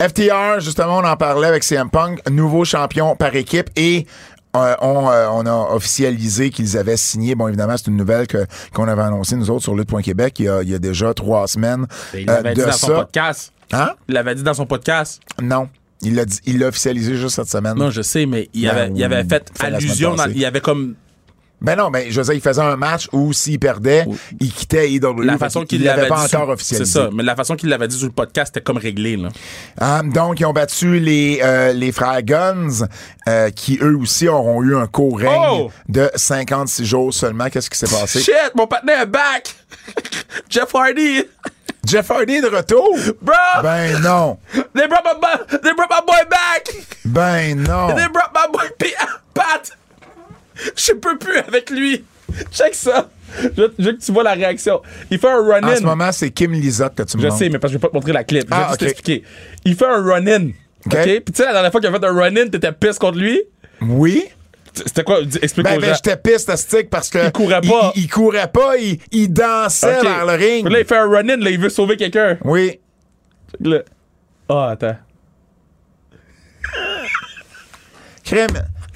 FTR, 0.00 0.60
justement, 0.60 0.98
on 0.98 1.04
en 1.04 1.16
parlait 1.16 1.48
avec 1.48 1.62
CM 1.62 1.90
Punk, 1.90 2.20
nouveau 2.30 2.64
champion 2.64 3.16
par 3.16 3.34
équipe 3.36 3.68
et 3.76 4.06
euh, 4.56 4.74
on, 4.80 5.08
euh, 5.10 5.28
on 5.30 5.44
a 5.46 5.74
officialisé 5.74 6.50
qu'ils 6.50 6.76
avaient 6.78 6.96
signé. 6.96 7.34
Bon, 7.34 7.46
évidemment, 7.48 7.76
c'est 7.76 7.86
une 7.88 7.96
nouvelle 7.96 8.26
que 8.26 8.46
qu'on 8.72 8.88
avait 8.88 9.02
annoncée, 9.02 9.36
nous 9.36 9.50
autres, 9.50 9.62
sur 9.62 9.76
Lutte.Québec, 9.76 10.36
il 10.38 10.46
y 10.46 10.48
a, 10.48 10.62
il 10.62 10.70
y 10.70 10.74
a 10.74 10.78
déjà 10.78 11.12
trois 11.14 11.46
semaines 11.46 11.86
Ben, 12.12 12.20
Il 12.22 12.30
euh, 12.30 12.34
l'avait 12.34 12.54
dit 12.54 12.60
de 12.62 12.66
dans 12.66 12.72
son 12.72 12.86
podcast. 12.88 13.52
Hein? 13.72 13.90
Il 14.08 14.14
l'avait 14.14 14.34
dit 14.34 14.42
dans 14.42 14.54
son 14.54 14.66
podcast. 14.66 15.20
Non. 15.40 15.68
Il 16.02 16.14
l'a 16.14 16.24
dit- 16.24 16.40
il 16.46 16.58
l'a 16.58 16.68
officialisé 16.68 17.14
juste 17.14 17.36
cette 17.36 17.48
semaine. 17.50 17.74
Non, 17.76 17.90
je 17.90 18.00
sais, 18.02 18.24
mais 18.26 18.48
il 18.54 18.62
Ben, 18.62 18.70
avait, 18.70 18.90
il 18.94 19.04
avait 19.04 19.22
fait 19.24 19.50
allusion. 19.60 20.14
Dans, 20.14 20.26
il 20.26 20.44
avait 20.46 20.60
comme. 20.62 20.94
Ben 21.60 21.76
non, 21.76 21.90
mais 21.90 22.10
je 22.10 22.18
veux 22.20 22.24
dire, 22.24 22.34
il 22.34 22.40
faisait 22.40 22.62
un 22.62 22.76
match 22.76 23.08
où 23.12 23.32
s'il 23.32 23.58
perdait, 23.58 24.06
il 24.40 24.52
quittait 24.52 24.90
AEW. 24.90 25.20
La 25.22 25.34
Fait 25.34 25.38
façon 25.40 25.64
qu'il 25.64 25.82
l'avait 25.84 25.96
l'avait 26.02 26.08
pas 26.08 26.26
dit. 26.26 26.34
encore 26.36 26.48
officialisé. 26.48 26.90
C'est 26.90 26.98
ça. 27.00 27.10
Mais 27.12 27.22
la 27.22 27.36
façon 27.36 27.54
qu'il 27.56 27.68
l'avait 27.68 27.86
dit 27.88 27.96
sur 27.98 28.06
le 28.06 28.12
podcast, 28.12 28.52
c'était 28.54 28.64
comme 28.64 28.78
réglé, 28.78 29.16
là. 29.16 29.28
Ah, 29.78 30.00
donc, 30.04 30.40
ils 30.40 30.46
ont 30.46 30.52
battu 30.54 30.98
les, 31.00 31.40
euh, 31.42 31.72
les 31.74 31.92
frères 31.92 32.22
Guns, 32.22 32.86
euh, 33.28 33.50
qui 33.50 33.78
eux 33.82 33.96
aussi 34.00 34.26
auront 34.28 34.62
eu 34.62 34.74
un 34.74 34.86
court 34.86 35.18
règne 35.18 35.30
Oh! 35.50 35.70
de 35.88 36.10
56 36.14 36.84
jours 36.86 37.12
seulement. 37.12 37.48
Qu'est-ce 37.50 37.68
qui 37.68 37.76
s'est 37.78 37.86
passé? 37.88 38.20
Shit, 38.20 38.52
mon 38.54 38.66
partenaire 38.66 39.02
est 39.02 39.06
back! 39.06 39.54
Jeff 40.48 40.74
Hardy! 40.74 41.24
Jeff 41.86 42.10
Hardy 42.10 42.34
est 42.34 42.42
de 42.42 42.48
retour? 42.56 42.96
Bro! 43.20 43.34
Ben 43.62 43.98
non. 44.00 44.38
They 44.74 44.86
brought 44.86 45.04
my, 45.20 45.58
they 45.58 45.72
brought 45.74 45.90
my 45.90 46.00
boy 46.06 46.24
back! 46.30 46.74
Ben 47.04 47.62
non. 47.62 47.88
They 47.94 48.08
brought 48.08 48.32
my 48.34 48.50
boy 48.52 48.68
Pat! 49.34 49.72
Je 50.76 50.92
peux 50.92 51.18
plus 51.18 51.36
avec 51.38 51.70
lui! 51.70 52.04
Check 52.52 52.74
ça! 52.74 53.10
Je, 53.42 53.62
veux 53.62 53.92
que 53.92 54.04
tu 54.04 54.12
vois 54.12 54.22
la 54.24 54.32
réaction. 54.32 54.80
Il 55.10 55.18
fait 55.18 55.28
un 55.28 55.38
En 55.40 55.44
ce 55.46 55.50
run-in. 55.66 55.80
moment, 55.82 56.10
c'est 56.12 56.30
Kim 56.30 56.52
Lizotte 56.52 56.94
que 56.96 57.02
tu 57.04 57.16
me 57.16 57.22
Je 57.22 57.26
montres. 57.28 57.38
sais, 57.38 57.48
mais 57.48 57.58
parce 57.58 57.72
que 57.72 57.78
je 57.78 57.78
vais 57.78 57.82
pas 57.82 57.88
te 57.88 57.94
montrer 57.94 58.12
la 58.12 58.24
clip. 58.24 58.42
Je 58.44 58.48
vais 58.48 58.54
Ah, 58.56 58.66
juste 58.70 58.82
ok. 58.82 58.88
t'expliquer. 58.88 59.24
Il 59.64 59.76
fait 59.76 59.86
un 59.86 60.02
run-in. 60.02 60.48
Ok. 60.86 60.92
Puis 61.04 61.22
tu 61.26 61.32
sais, 61.34 61.44
la 61.44 61.52
dernière 61.52 61.70
fois 61.70 61.80
qu'il 61.80 61.94
a 61.94 61.98
fait 61.98 62.04
un 62.06 62.12
run-in, 62.14 62.48
t'étais 62.48 62.72
pisse 62.72 62.98
contre 62.98 63.18
lui? 63.18 63.40
Oui. 63.82 64.24
C'était 64.74 65.04
quoi? 65.04 65.20
Explique 65.42 65.64
Ben, 65.66 65.76
aux 65.78 65.80
ben 65.80 65.88
gens. 65.88 65.94
j'étais 65.94 66.16
piste 66.16 66.54
stick 66.56 66.90
parce 66.90 67.08
que. 67.10 67.26
Il 67.26 67.32
courait 67.32 67.60
pas. 67.60 67.92
Il, 67.94 68.02
il 68.04 68.08
courait 68.10 68.50
pas, 68.52 68.76
il, 68.78 68.98
il 69.12 69.32
dansait 69.32 69.98
OK. 69.98 70.02
vers 70.04 70.26
le 70.26 70.32
ring. 70.32 70.64
Puis 70.64 70.72
là, 70.74 70.80
il 70.80 70.86
fait 70.86 70.96
un 70.96 71.08
run-in, 71.08 71.36
là, 71.36 71.50
il 71.50 71.58
veut 71.60 71.68
sauver 71.68 71.96
quelqu'un. 71.96 72.38
Oui. 72.44 72.78
Ah, 74.48 74.70
attends. 74.70 74.96
Crème. 78.24 78.48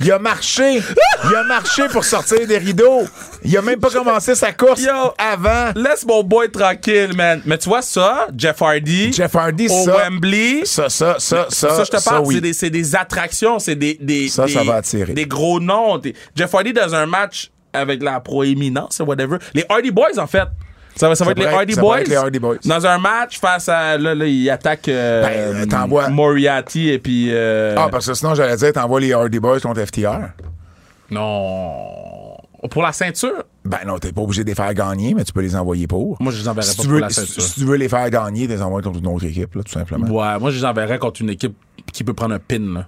Il 0.05 0.13
a 0.13 0.19
marché. 0.19 0.83
Il 1.25 1.35
a 1.35 1.45
marché 1.45 1.85
pour 1.91 2.05
sortir 2.05 2.47
des 2.47 2.59
rideaux. 2.59 3.05
Il 3.43 3.57
a 3.57 3.63
même 3.63 3.81
pas 3.81 3.89
commencé 3.89 4.35
sa 4.35 4.53
course 4.53 4.83
Yo. 4.83 4.93
avant. 5.17 5.73
Laisse 5.75 6.05
mon 6.05 6.23
boy 6.23 6.51
tranquille, 6.51 7.15
man. 7.17 7.41
Mais 7.47 7.57
tu 7.57 7.71
vois 7.71 7.81
ça, 7.81 8.29
Jeff 8.37 8.61
Hardy? 8.61 9.15
Jeff 9.15 9.35
Hardy, 9.35 9.67
au 9.67 9.85
ça. 9.85 9.97
Wembley? 9.97 10.61
Ça, 10.65 10.91
ça, 10.91 11.17
ça, 11.19 11.47
ça. 11.49 11.71
Ça, 11.71 11.85
je 11.85 11.91
te 11.91 12.05
parle, 12.05 12.27
oui. 12.27 12.53
c'est 12.53 12.69
des, 12.69 12.95
attractions, 12.95 13.59
c'est 13.59 13.77
des, 13.77 13.95
des, 13.99 14.29
Ça, 14.29 14.45
des, 14.45 14.53
ça 14.53 14.63
va 14.63 14.75
attirer. 14.77 15.15
des 15.15 15.27
gros 15.27 15.59
noms. 15.59 15.99
Jeff 16.37 16.55
Hardy 16.55 16.75
dans 16.75 16.95
un 16.95 17.07
match 17.07 17.51
avec 17.73 18.03
la 18.03 18.21
proéminence, 18.21 19.01
whatever. 19.01 19.39
Les 19.55 19.65
Hardy 19.71 19.91
Boys, 19.91 20.19
en 20.19 20.27
fait. 20.27 20.49
Ça 20.97 21.09
va, 21.09 21.15
ça 21.15 21.25
va 21.25 21.33
être 21.33 21.39
les 21.41 21.47
Hardy 21.47 21.75
ça 21.75 21.81
Boys. 21.81 22.01
être 22.01 22.09
les 22.09 22.17
Hardy 22.17 22.39
Boys. 22.39 22.57
Dans 22.65 22.87
un 22.87 22.99
match 22.99 23.41
face 23.41 23.69
à. 23.69 23.99
Là, 23.99 24.15
là 24.15 24.27
il 24.27 24.49
attaque 24.51 24.89
euh, 24.89 25.53
Ben, 25.55 25.69
t'envoies- 25.69 26.09
Moriarty 26.11 26.91
et 26.91 26.99
puis. 26.99 27.29
euh, 27.33 27.75
Ah, 27.77 27.89
parce 27.91 28.07
que 28.07 28.15
sinon, 28.15 28.35
j'allais 28.35 28.57
dire, 28.57 28.73
t'envoies 28.73 29.01
les 29.01 29.13
Hardy 29.13 29.41
Boys 29.41 29.61
contre 29.61 29.85
FTR. 29.85 30.31
Non. 31.11 32.37
Pour 32.71 32.83
la 32.83 32.93
ceinture? 32.93 33.45
Ben 33.65 33.79
non, 33.87 33.99
t'es 33.99 34.13
pas 34.13 34.23
obligé 34.23 34.43
de 34.43 34.49
les 34.49 34.55
faire 34.55 34.73
gagner, 34.73 35.13
mais 35.15 35.25
tu 35.25 35.33
peux 35.33 35.43
les 35.43 35.55
envoyer 35.55 35.87
pour. 35.87 36.17
Moi, 36.21 36.33
je 36.33 36.39
les 36.41 36.49
enverrais 36.49 36.67
si 36.67 36.77
pas 36.77 36.83
tu 36.83 36.89
pour 36.89 36.95
veux, 36.95 37.01
la 37.01 37.11
si, 37.11 37.17
ceinture. 37.21 37.43
si 37.43 37.55
tu 37.61 37.67
veux 37.67 37.77
les 37.77 37.89
faire 37.89 38.09
gagner, 38.09 38.47
les 38.47 38.63
envoies 38.63 38.81
contre 38.83 38.99
une 39.01 39.07
autre 39.07 39.25
équipe, 39.27 39.55
là, 39.55 39.63
tout 39.63 39.73
simplement. 39.73 40.07
Ouais, 40.07 40.39
moi, 40.39 40.51
je 40.51 40.59
les 40.59 40.65
enverrais 40.65 40.99
contre 40.99 41.21
une 41.23 41.31
équipe 41.31 41.55
qui 41.93 42.05
peut 42.05 42.15
prendre 42.15 42.35
un 42.35 42.39
pin. 42.39 42.59
Là. 42.59 42.87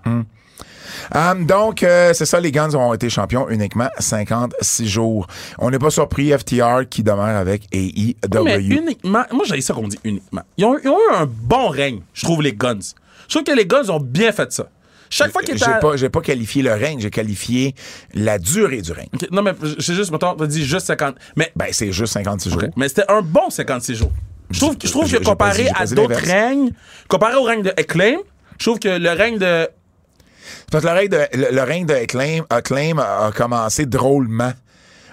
Um, 1.15 1.47
donc, 1.47 1.83
euh, 1.83 2.13
c'est 2.15 2.27
ça, 2.27 2.41
les 2.41 2.53
Guns 2.53 2.75
ont 2.75 2.93
été 2.95 3.09
champions 3.11 3.49
uniquement 3.49 3.89
56 3.99 4.87
jours. 4.89 5.27
On 5.59 5.71
n'est 5.71 5.79
pas 5.79 5.91
surpris, 5.91 6.33
FTR 6.33 6.89
qui 6.89 7.03
demeure 7.03 7.25
avec 7.37 7.63
AEW. 7.73 8.45
Mais 8.45 8.63
uniquement, 8.63 9.25
moi 9.33 9.45
j'ai 9.47 9.61
ça 9.61 9.75
qu'on 9.75 9.89
dit 9.89 9.99
uniquement. 10.05 10.43
Ils 10.57 10.65
ont, 10.65 10.77
ils 10.83 10.89
ont 10.89 10.99
eu 10.99 11.15
un 11.15 11.27
bon 11.27 11.69
règne, 11.69 12.01
je 12.15 12.25
trouve, 12.25 12.43
les 12.43 12.53
Guns. 12.53 12.79
Je 13.29 13.35
trouve 13.35 13.45
que 13.45 13.53
les 13.57 13.67
Guns 13.67 13.89
ont 13.91 14.01
bien 14.01 14.33
fait 14.33 14.53
ça. 14.53 14.69
Chaque 15.09 15.31
fois 15.31 15.43
qu'ils 15.43 15.57
J'ai 15.57 15.65
étaient. 15.65 15.73
à- 15.75 15.79
pas, 15.79 15.97
j'ai 15.97 16.09
pas 16.09 16.21
qualifié 16.21 16.63
le 16.63 16.73
règne, 16.75 16.99
j'ai 17.01 17.11
qualifié 17.11 17.75
la 18.15 18.39
durée 18.41 18.83
du 18.83 18.91
règne. 18.91 19.09
Non, 19.31 19.41
mais 19.43 19.53
c'est 19.79 19.95
juste, 19.95 20.11
mettons, 20.11 20.35
t'as 20.35 20.47
dit 20.47 20.65
juste 20.65 20.87
50. 20.87 21.15
Mais, 21.37 21.53
Ben, 21.55 21.69
c'est 21.71 21.93
juste 21.93 22.13
56 22.15 22.51
jours. 22.51 22.63
mais 22.77 22.89
c'était 22.89 23.05
un 23.09 23.23
bon 23.23 23.49
56 23.49 23.95
jours. 23.95 24.11
Je 24.51 24.59
trouve, 24.61 24.77
je 24.83 24.91
trouve 24.91 25.07
J'ai- 25.07 25.19
que 25.19 25.23
j'ai 25.25 25.29
comparé 25.31 25.65
j'ai 25.65 25.71
à 25.83 25.87
d'autres 25.87 26.15
règnes, 26.21 26.71
comparé 27.09 27.35
au 27.37 27.43
règne 27.45 27.63
de 27.63 27.71
Acclaim, 27.71 28.17
je 28.59 28.65
trouve 28.67 28.79
que 28.81 28.89
le 28.89 29.11
règne 29.11 29.39
de. 29.39 29.69
Parce 30.71 30.85
que 30.85 30.89
le 30.89 30.95
règne 30.95 31.09
de, 31.09 31.21
le, 31.35 31.55
le 31.55 31.63
règne 31.63 31.87
de 31.87 31.95
Acclaim, 31.95 32.45
Acclaim 32.51 32.99
a, 32.99 33.27
a 33.27 33.33
commencé 33.33 33.87
drôlement. 33.87 34.53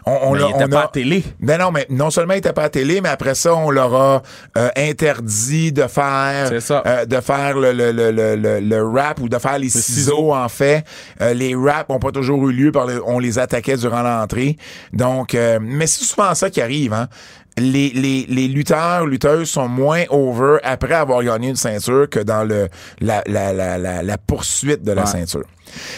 On, 0.06 0.12
on 0.24 0.32
Mais 0.34 0.39
il 0.41 0.50
était 0.56 0.65
on 0.65 0.67
pas 0.67 0.82
a- 0.82 0.84
à 0.84 0.88
télé. 0.89 1.24
Ben 1.39 1.58
non, 1.58 1.72
mais 1.72 1.88
non 1.89 2.10
seulement 2.12 2.34
il 2.34 2.39
était 2.39 2.52
pas 2.52 2.63
à 2.63 2.69
télé, 2.69 3.00
mais 3.00 3.08
après 3.08 3.36
ça, 3.36 3.56
on 3.56 3.72
leur 3.72 3.96
a 3.96 4.22
euh, 4.58 4.67
interdit 4.76 5.72
de 5.72 5.88
faire 5.88 6.52
euh, 6.52 7.06
de 7.06 7.22
faire 7.22 7.58
le, 7.58 7.72
le, 7.72 7.91
le, 7.93 8.60
le, 8.60 8.84
rap 8.86 9.22
ou 9.22 9.30
de 9.30 9.38
faire 9.38 9.58
les 9.60 9.69
ciseaux, 9.69 9.82
ciseau. 10.15 10.34
en 10.34 10.50
fait. 10.50 10.84
Euh, 11.22 11.34
les 11.34 11.56
raps 11.56 11.86
ont 11.88 12.00
pas 12.00 12.12
toujours 12.12 12.50
eu 12.50 12.52
lieu, 12.52 12.72
par 12.74 12.86
le- 12.86 13.02
on 13.06 13.17
les 13.17 13.39
attaquait 13.39 13.78
durant 13.78 14.02
l'entrée. 14.02 14.58
Donc, 14.91 15.36
euh, 15.36 15.60
mais 15.62 15.88
c'est 15.88 16.04
souvent 16.04 16.36
ça 16.36 16.50
qui 16.50 16.60
arrive, 16.60 16.91
hein. 16.91 17.08
Les, 17.58 17.89
les, 17.89 18.26
les 18.30 18.48
lutteurs, 18.48 19.06
lutteuses 19.06 19.50
sont 19.50 19.68
moins 19.68 20.04
over 20.10 20.58
après 20.63 20.96
avoir 20.96 21.22
gagné 21.24 21.50
une 21.50 21.56
ceinture 21.56 22.10
que 22.10 22.20
dans 22.20 22.44
le 22.44 22.68
la, 23.00 23.22
la, 23.28 23.54
la, 23.54 23.78
la, 23.78 24.02
la 24.02 24.18
poursuite 24.18 24.82
de 24.84 24.92
la 24.92 25.04
Ouais. 25.04 25.08
ceinture. 25.08 25.44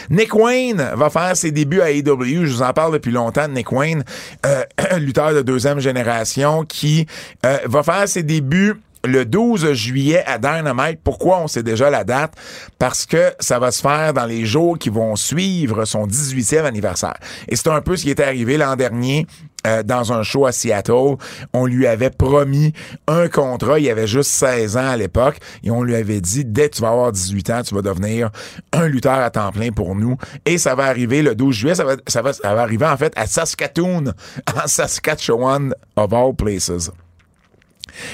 Nick 0.10 0.34
Wayne 0.36 0.86
va 0.96 1.10
faire 1.10 1.36
ses 1.38 1.52
débuts 1.52 1.82
à 1.82 1.92
AEW. 1.92 2.46
Je 2.46 2.54
vous 2.54 2.62
en 2.62 2.74
parle 2.74 2.94
depuis 2.94 3.12
longtemps 3.12 3.48
de 3.48 3.54
Nick 3.54 3.72
Wayne, 3.72 4.04
euh, 4.46 4.64
lutteur 5.00 5.34
de 5.34 5.42
deuxième 5.42 5.80
génération 5.80 6.66
qui 6.66 7.06
euh, 7.46 7.58
va 7.66 7.84
faire 7.84 8.08
ses 8.08 8.24
débuts 8.24 8.76
le 9.06 9.24
12 9.24 9.74
juillet 9.74 10.24
à 10.26 10.40
Dynamite. 10.40 11.00
Pourquoi 11.04 11.40
on 11.40 11.48
sait 11.48 11.62
déjà 11.62 11.90
la 11.92 12.04
date? 12.04 12.34
Parce 12.80 13.06
que 13.06 13.34
ça 13.40 13.60
va 13.60 13.72
se 13.72 13.82
faire 13.82 14.14
dans 14.14 14.26
les 14.26 14.46
jours 14.46 14.80
qui 14.80 14.90
vont 14.90 15.16
suivre 15.16 15.86
son 15.86 16.08
18e 16.08 16.64
anniversaire. 16.66 17.14
Et 17.48 17.56
c'est 17.56 17.70
un 17.70 17.82
peu 17.82 17.96
ce 17.98 18.04
qui 18.04 18.10
était 18.10 18.24
arrivé 18.24 18.58
l'an 18.58 18.76
dernier 18.76 19.28
euh, 19.66 19.84
dans 19.84 20.14
un 20.14 20.24
show 20.24 20.46
à 20.46 20.52
Seattle. 20.52 21.18
On 21.54 21.66
lui 21.66 21.88
avait 21.88 22.10
promis 22.10 22.74
un 23.08 23.28
contrat. 23.28 23.80
Il 23.80 23.90
avait 23.90 24.08
juste 24.08 24.32
16 24.32 24.78
ans 24.78 24.88
à 24.88 24.98
l'époque. 24.98 25.38
Et 25.64 25.72
on 25.72 25.84
lui 25.84 25.96
avait 25.96 26.22
dit, 26.22 26.46
dès 26.46 26.70
que 26.70 26.76
tu 26.76 26.82
vas 26.82 26.90
avoir 26.90 27.12
18 27.12 27.50
ans, 27.50 27.62
tu 27.64 27.76
vas 27.76 27.82
devenir 27.82 28.30
un 28.72 28.88
lutteur 28.88 29.20
à 29.20 29.30
temps 29.30 29.52
plein 29.52 29.72
pour 29.72 29.96
nous. 29.96 30.18
Et 30.46 30.58
ça 30.58 30.76
va 30.76 30.86
arriver 30.86 31.22
le 31.22 31.36
12 31.36 31.56
juillet. 31.56 31.76
Ça 31.76 31.84
va, 31.84 31.96
ça 32.08 32.22
va, 32.22 32.34
ça 32.34 32.54
va 32.54 32.62
arriver 32.62 32.86
en 32.86 32.98
fait 32.98 33.14
à 33.16 33.28
Saskatoon, 33.28 34.06
en 34.56 34.68
Saskatchewan, 34.68 35.74
of 35.96 36.14
all 36.14 36.34
places. 36.36 36.92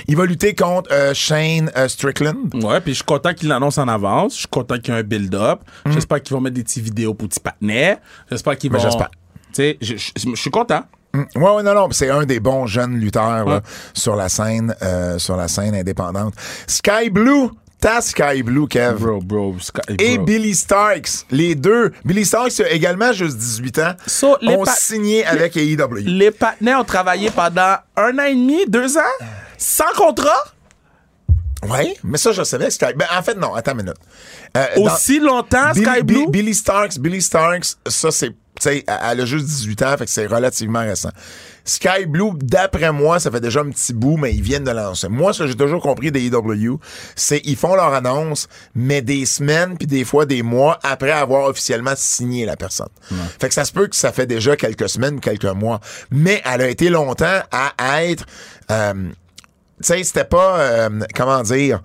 Il 0.07 0.15
va 0.15 0.25
lutter 0.25 0.53
contre 0.53 0.91
euh, 0.91 1.13
Shane 1.13 1.71
euh, 1.75 1.87
Strickland. 1.87 2.53
Ouais, 2.63 2.81
puis 2.81 2.91
je 2.91 2.97
suis 2.97 3.05
content 3.05 3.33
qu'ils 3.33 3.49
l'annoncent 3.49 3.81
en 3.81 3.87
avance. 3.87 4.33
Je 4.33 4.39
suis 4.39 4.47
content 4.47 4.77
qu'il 4.77 4.93
y 4.93 4.97
ait 4.97 4.99
un 4.99 5.03
build-up. 5.03 5.61
Mm. 5.85 5.91
J'espère 5.91 6.21
qu'ils 6.21 6.35
vont 6.35 6.41
mettre 6.41 6.55
des 6.55 6.63
petites 6.63 6.83
vidéos 6.83 7.13
pour 7.13 7.27
petits 7.27 7.39
patinets. 7.39 7.97
J'espère 8.29 8.57
qu'ils 8.57 8.71
vont. 8.71 8.77
Ben, 8.77 8.83
j'espère. 8.83 9.09
Tu 9.53 9.77
sais, 9.77 9.77
je 9.81 10.35
suis 10.35 10.51
content. 10.51 10.83
Mm. 11.13 11.23
Ouais, 11.35 11.51
ouais, 11.55 11.63
non, 11.63 11.73
non, 11.73 11.87
c'est 11.91 12.09
un 12.09 12.25
des 12.25 12.39
bons 12.39 12.67
jeunes 12.67 12.95
lutteurs 12.95 13.45
là, 13.45 13.61
sur 13.93 14.15
la 14.15 14.29
scène, 14.29 14.75
euh, 14.81 15.19
sur 15.19 15.35
la 15.35 15.47
scène 15.47 15.75
indépendante. 15.75 16.33
Sky 16.67 17.09
Blue, 17.09 17.49
ta 17.81 17.99
Sky 17.99 18.43
Blue, 18.43 18.67
Kev. 18.67 18.95
Bro, 18.99 19.19
bro, 19.21 19.55
Sky- 19.59 19.95
Et. 19.99 20.17
Billy 20.19 20.55
Starks, 20.55 21.25
les 21.31 21.55
deux. 21.55 21.91
Billy 22.05 22.23
Starks 22.25 22.59
a 22.61 22.69
également 22.69 23.11
juste 23.11 23.37
18 23.37 23.79
ans. 23.79 23.93
So, 24.07 24.37
ont 24.41 24.63
signé 24.77 25.25
avec 25.25 25.57
AEW. 25.57 25.97
Les 26.05 26.31
patinets 26.31 26.75
ont 26.75 26.83
travaillé 26.85 27.29
pendant 27.31 27.75
un 27.97 28.17
an 28.19 28.23
et 28.23 28.35
demi, 28.35 28.65
deux 28.67 28.97
ans, 28.97 29.01
sans 29.57 29.91
contrat, 29.97 30.43
Oui, 31.69 31.93
mais 32.03 32.17
ça, 32.17 32.31
je 32.31 32.43
savais. 32.43 32.71
Sky... 32.71 32.87
Ben, 32.95 33.05
en 33.15 33.21
fait, 33.21 33.35
non, 33.35 33.53
attends 33.53 33.73
une 33.73 33.77
minute. 33.83 33.97
Euh, 34.57 34.65
dans- 34.77 34.83
aussi 34.95 35.19
longtemps, 35.19 35.71
Billy, 35.73 35.85
Sky 35.85 36.03
Blue? 36.03 36.15
Billy- 36.15 36.27
Billy 36.31 36.55
Starks, 36.55 36.97
Billy 36.99 37.21
Starks, 37.21 37.75
ça, 37.87 38.09
c'est. 38.11 38.31
Tu 38.61 38.69
sais, 38.69 38.85
elle 38.87 39.21
a 39.21 39.25
juste 39.25 39.45
18 39.45 39.81
ans, 39.81 39.97
fait 39.97 40.05
que 40.05 40.11
c'est 40.11 40.27
relativement 40.27 40.81
récent. 40.81 41.09
Sky 41.65 42.05
Blue, 42.05 42.33
d'après 42.35 42.91
moi, 42.91 43.19
ça 43.19 43.31
fait 43.31 43.39
déjà 43.39 43.61
un 43.61 43.69
petit 43.71 43.91
bout, 43.91 44.17
mais 44.17 44.35
ils 44.35 44.41
viennent 44.43 44.63
de 44.63 44.69
lancer. 44.71 45.07
Moi, 45.09 45.33
ce 45.33 45.43
que 45.43 45.47
j'ai 45.47 45.55
toujours 45.55 45.81
compris 45.81 46.11
des 46.11 46.27
EW, 46.27 46.79
c'est 47.15 47.41
ils 47.43 47.55
font 47.55 47.73
leur 47.73 47.91
annonce, 47.91 48.47
mais 48.75 49.01
des 49.01 49.25
semaines 49.25 49.77
puis 49.79 49.87
des 49.87 50.05
fois 50.05 50.27
des 50.27 50.43
mois 50.43 50.77
après 50.83 51.09
avoir 51.09 51.49
officiellement 51.49 51.93
signé 51.95 52.45
la 52.45 52.55
personne. 52.55 52.89
Fait 53.39 53.47
que 53.47 53.53
ça 53.55 53.65
se 53.65 53.71
peut 53.71 53.87
que 53.87 53.95
ça 53.95 54.11
fait 54.11 54.27
déjà 54.27 54.55
quelques 54.55 54.89
semaines, 54.89 55.19
quelques 55.19 55.45
mois. 55.45 55.79
Mais 56.11 56.43
elle 56.45 56.61
a 56.61 56.67
été 56.67 56.89
longtemps 56.89 57.39
à 57.51 58.03
être... 58.05 58.25
euh, 58.69 58.93
tu 59.81 59.87
sais, 59.87 60.03
c'était 60.03 60.23
pas... 60.25 60.59
euh, 60.59 60.89
comment 61.15 61.41
dire 61.41 61.81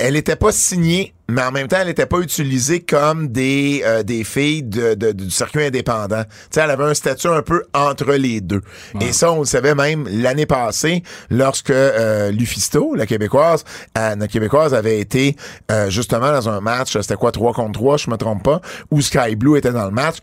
elle 0.00 0.16
était 0.16 0.36
pas 0.36 0.50
signée, 0.50 1.14
mais 1.28 1.42
en 1.42 1.52
même 1.52 1.68
temps, 1.68 1.76
elle 1.80 1.88
était 1.90 2.06
pas 2.06 2.18
utilisée 2.18 2.80
comme 2.80 3.28
des, 3.28 3.82
euh, 3.84 4.02
des 4.02 4.24
filles 4.24 4.62
de, 4.62 4.94
de- 4.94 5.12
du 5.12 5.30
circuit 5.30 5.62
indépendant. 5.64 6.22
Sais, 6.50 6.60
elle 6.62 6.70
avait 6.70 6.84
un 6.84 6.94
statut 6.94 7.28
un 7.28 7.42
peu 7.42 7.64
entre 7.74 8.14
les 8.14 8.40
deux. 8.40 8.62
Et 9.00 9.12
ça, 9.12 9.30
on 9.30 9.40
le 9.40 9.44
savait 9.44 9.74
même 9.74 10.08
l'année 10.10 10.46
passée, 10.46 11.02
lorsque 11.30 11.70
euh, 11.70 12.30
Lufisto, 12.32 12.94
la 12.94 13.06
québécoise, 13.06 13.64
euh, 13.96 14.16
notre 14.16 14.32
québécoise 14.32 14.74
avait 14.74 14.98
été 15.00 15.36
euh, 15.70 15.88
justement 15.90 16.32
dans 16.32 16.48
un 16.48 16.60
match, 16.60 16.92
c'était 17.00 17.14
quoi, 17.16 17.30
3 17.30 17.52
contre 17.52 17.78
3, 17.78 17.96
je 17.98 18.10
me 18.10 18.16
trompe 18.16 18.42
pas, 18.42 18.60
où 18.90 19.00
Sky 19.00 19.36
Blue 19.36 19.56
était 19.58 19.72
dans 19.72 19.84
le 19.84 19.92
match. 19.92 20.16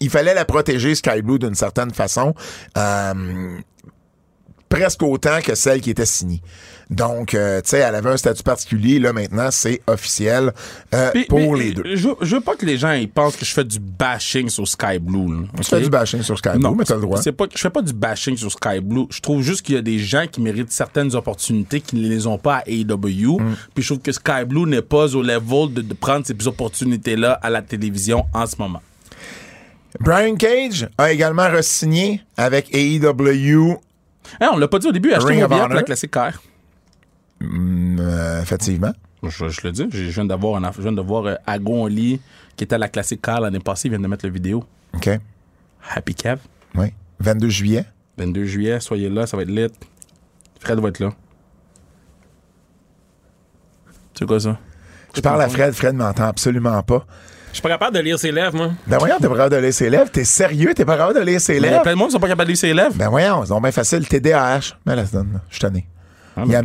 Il 0.00 0.10
fallait 0.10 0.34
la 0.34 0.44
protéger, 0.44 0.94
Sky 0.94 1.22
Blue, 1.22 1.38
d'une 1.38 1.54
certaine 1.54 1.92
façon. 1.92 2.34
Euh, 2.78 3.58
presque 4.68 5.02
autant 5.02 5.40
que 5.42 5.54
celle 5.54 5.80
qui 5.80 5.90
était 5.90 6.06
signée. 6.06 6.42
Donc, 6.90 7.34
euh, 7.34 7.60
tu 7.62 7.70
sais, 7.70 7.78
elle 7.78 7.94
avait 7.94 8.10
un 8.10 8.16
statut 8.16 8.42
particulier. 8.42 8.98
Là, 8.98 9.12
maintenant, 9.12 9.48
c'est 9.50 9.80
officiel 9.86 10.52
euh, 10.94 11.10
pour 11.28 11.38
mais, 11.38 11.58
les 11.58 11.72
deux. 11.72 11.96
Je, 11.96 12.08
je 12.20 12.36
veux 12.36 12.40
pas 12.40 12.56
que 12.56 12.66
les 12.66 12.76
gens 12.76 12.92
ils 12.92 13.08
pensent 13.08 13.36
que 13.36 13.44
je 13.44 13.52
fais 13.52 13.64
du 13.64 13.78
bashing 13.78 14.48
sur 14.48 14.66
Sky 14.68 14.98
Blue. 14.98 15.28
là, 15.32 15.42
Tu 15.54 15.60
ok? 15.60 15.66
fais 15.66 15.80
du 15.80 15.90
bashing 15.90 16.22
sur 16.22 16.38
Sky 16.38 16.50
Blue, 16.50 16.60
Non, 16.60 16.74
mais 16.74 16.84
t'as 16.84 16.94
le 16.96 17.00
droit. 17.00 17.18
Pas, 17.22 17.46
je 17.54 17.60
fais 17.60 17.70
pas 17.70 17.82
du 17.82 17.92
bashing 17.92 18.36
sur 18.36 18.52
Sky 18.52 18.80
Blue. 18.80 19.06
Je 19.10 19.20
trouve 19.20 19.42
juste 19.42 19.62
qu'il 19.62 19.74
y 19.74 19.78
a 19.78 19.82
des 19.82 19.98
gens 19.98 20.26
qui 20.30 20.40
méritent 20.40 20.72
certaines 20.72 21.14
opportunités 21.14 21.80
qui 21.80 21.96
ne 21.96 22.08
les 22.08 22.26
ont 22.26 22.38
pas 22.38 22.56
à 22.58 22.62
AEW. 22.68 23.40
Mm. 23.40 23.54
Puis 23.74 23.82
je 23.82 23.88
trouve 23.88 24.00
que 24.00 24.12
Sky 24.12 24.44
Blue 24.46 24.66
n'est 24.66 24.82
pas 24.82 25.14
au 25.14 25.22
level 25.22 25.72
de, 25.72 25.80
de 25.82 25.94
prendre 25.94 26.26
ces 26.26 26.46
opportunités-là 26.46 27.32
à 27.42 27.50
la 27.50 27.62
télévision 27.62 28.24
en 28.32 28.46
ce 28.46 28.56
moment. 28.58 28.82
Brian 30.00 30.34
Cage 30.36 30.88
a 30.98 31.12
également 31.12 31.48
re-signé 31.48 32.20
avec 32.36 32.74
AEW. 32.74 33.78
Hein, 34.40 34.50
on 34.52 34.56
l'a 34.56 34.68
pas 34.68 34.78
dit 34.78 34.88
au 34.88 34.92
début, 34.92 35.12
of 35.12 35.24
billet 35.26 35.46
pour 35.46 35.68
la 35.68 35.82
classique 35.82 36.10
car. 36.10 36.32
Euh, 38.00 38.42
effectivement. 38.42 38.92
Je, 39.22 39.48
je 39.48 39.60
le 39.64 39.72
dis, 39.72 39.86
je 39.90 40.02
viens 40.10 40.24
d'avoir 40.26 40.62
un, 40.62 40.70
je 40.72 40.82
viens 40.82 40.92
de 40.92 41.00
voir 41.00 41.24
euh, 41.26 41.34
Agon 41.46 41.84
Oli 41.84 42.20
qui 42.56 42.64
était 42.64 42.74
à 42.74 42.78
la 42.78 42.88
classique 42.88 43.22
car 43.22 43.40
l'année 43.40 43.58
passée, 43.58 43.88
il 43.88 43.90
vient 43.90 44.00
de 44.00 44.06
mettre 44.06 44.26
le 44.26 44.32
vidéo. 44.32 44.64
OK. 44.94 45.08
Happy 45.94 46.14
Kev. 46.14 46.38
Oui. 46.74 46.92
22 47.20 47.48
juillet. 47.48 47.84
22 48.18 48.44
juillet, 48.44 48.80
soyez 48.80 49.08
là, 49.08 49.26
ça 49.26 49.36
va 49.36 49.42
être 49.44 49.50
lit. 49.50 49.66
Fred 50.60 50.78
va 50.78 50.88
être 50.88 50.98
là. 51.00 51.10
C'est 54.16 54.26
quoi 54.26 54.38
ça? 54.40 54.58
Je 55.14 55.20
parle 55.20 55.42
à 55.42 55.48
Fred. 55.48 55.72
Fred 55.74 55.94
m'entend 55.94 56.24
absolument 56.24 56.82
pas. 56.82 57.04
Je 57.50 57.54
suis 57.54 57.62
pas 57.62 57.68
capable 57.68 57.94
de 57.96 58.00
lire 58.00 58.18
ses 58.18 58.32
lèvres, 58.32 58.56
moi. 58.56 58.70
Ben 58.86 58.98
voyons, 58.98 59.16
t'es 59.20 59.28
pas 59.28 59.34
capable 59.36 59.54
de 59.56 59.60
lire 59.60 59.74
ses 59.74 59.88
lèvres. 59.88 60.10
T'es 60.10 60.24
sérieux? 60.24 60.72
T'es 60.74 60.84
pas 60.84 60.96
capable 60.96 61.18
de 61.20 61.24
lire 61.24 61.40
ses 61.40 61.56
Il 61.56 61.62
y 61.62 61.66
a 61.66 61.70
lèvres? 61.70 61.82
plein 61.82 61.92
de 61.92 61.98
monde 61.98 62.08
qui 62.08 62.12
sont 62.14 62.20
pas 62.20 62.26
capables 62.28 62.48
de 62.48 62.52
lire 62.52 62.58
ses 62.60 62.74
lèvres. 62.74 62.94
Ben 62.94 63.08
voyons, 63.08 63.44
c'est 63.44 63.50
donc 63.50 63.62
bien 63.62 63.70
facile. 63.72 64.06
TDAH. 64.08 64.76
Mais 64.86 64.96
là, 64.96 65.06
c'est 65.06 65.12
donne. 65.14 65.40
Je 65.48 65.54
suis 65.54 65.60
tanné. 65.60 65.86
Ah, 66.36 66.42
Il 66.46 66.54
a. 66.56 66.62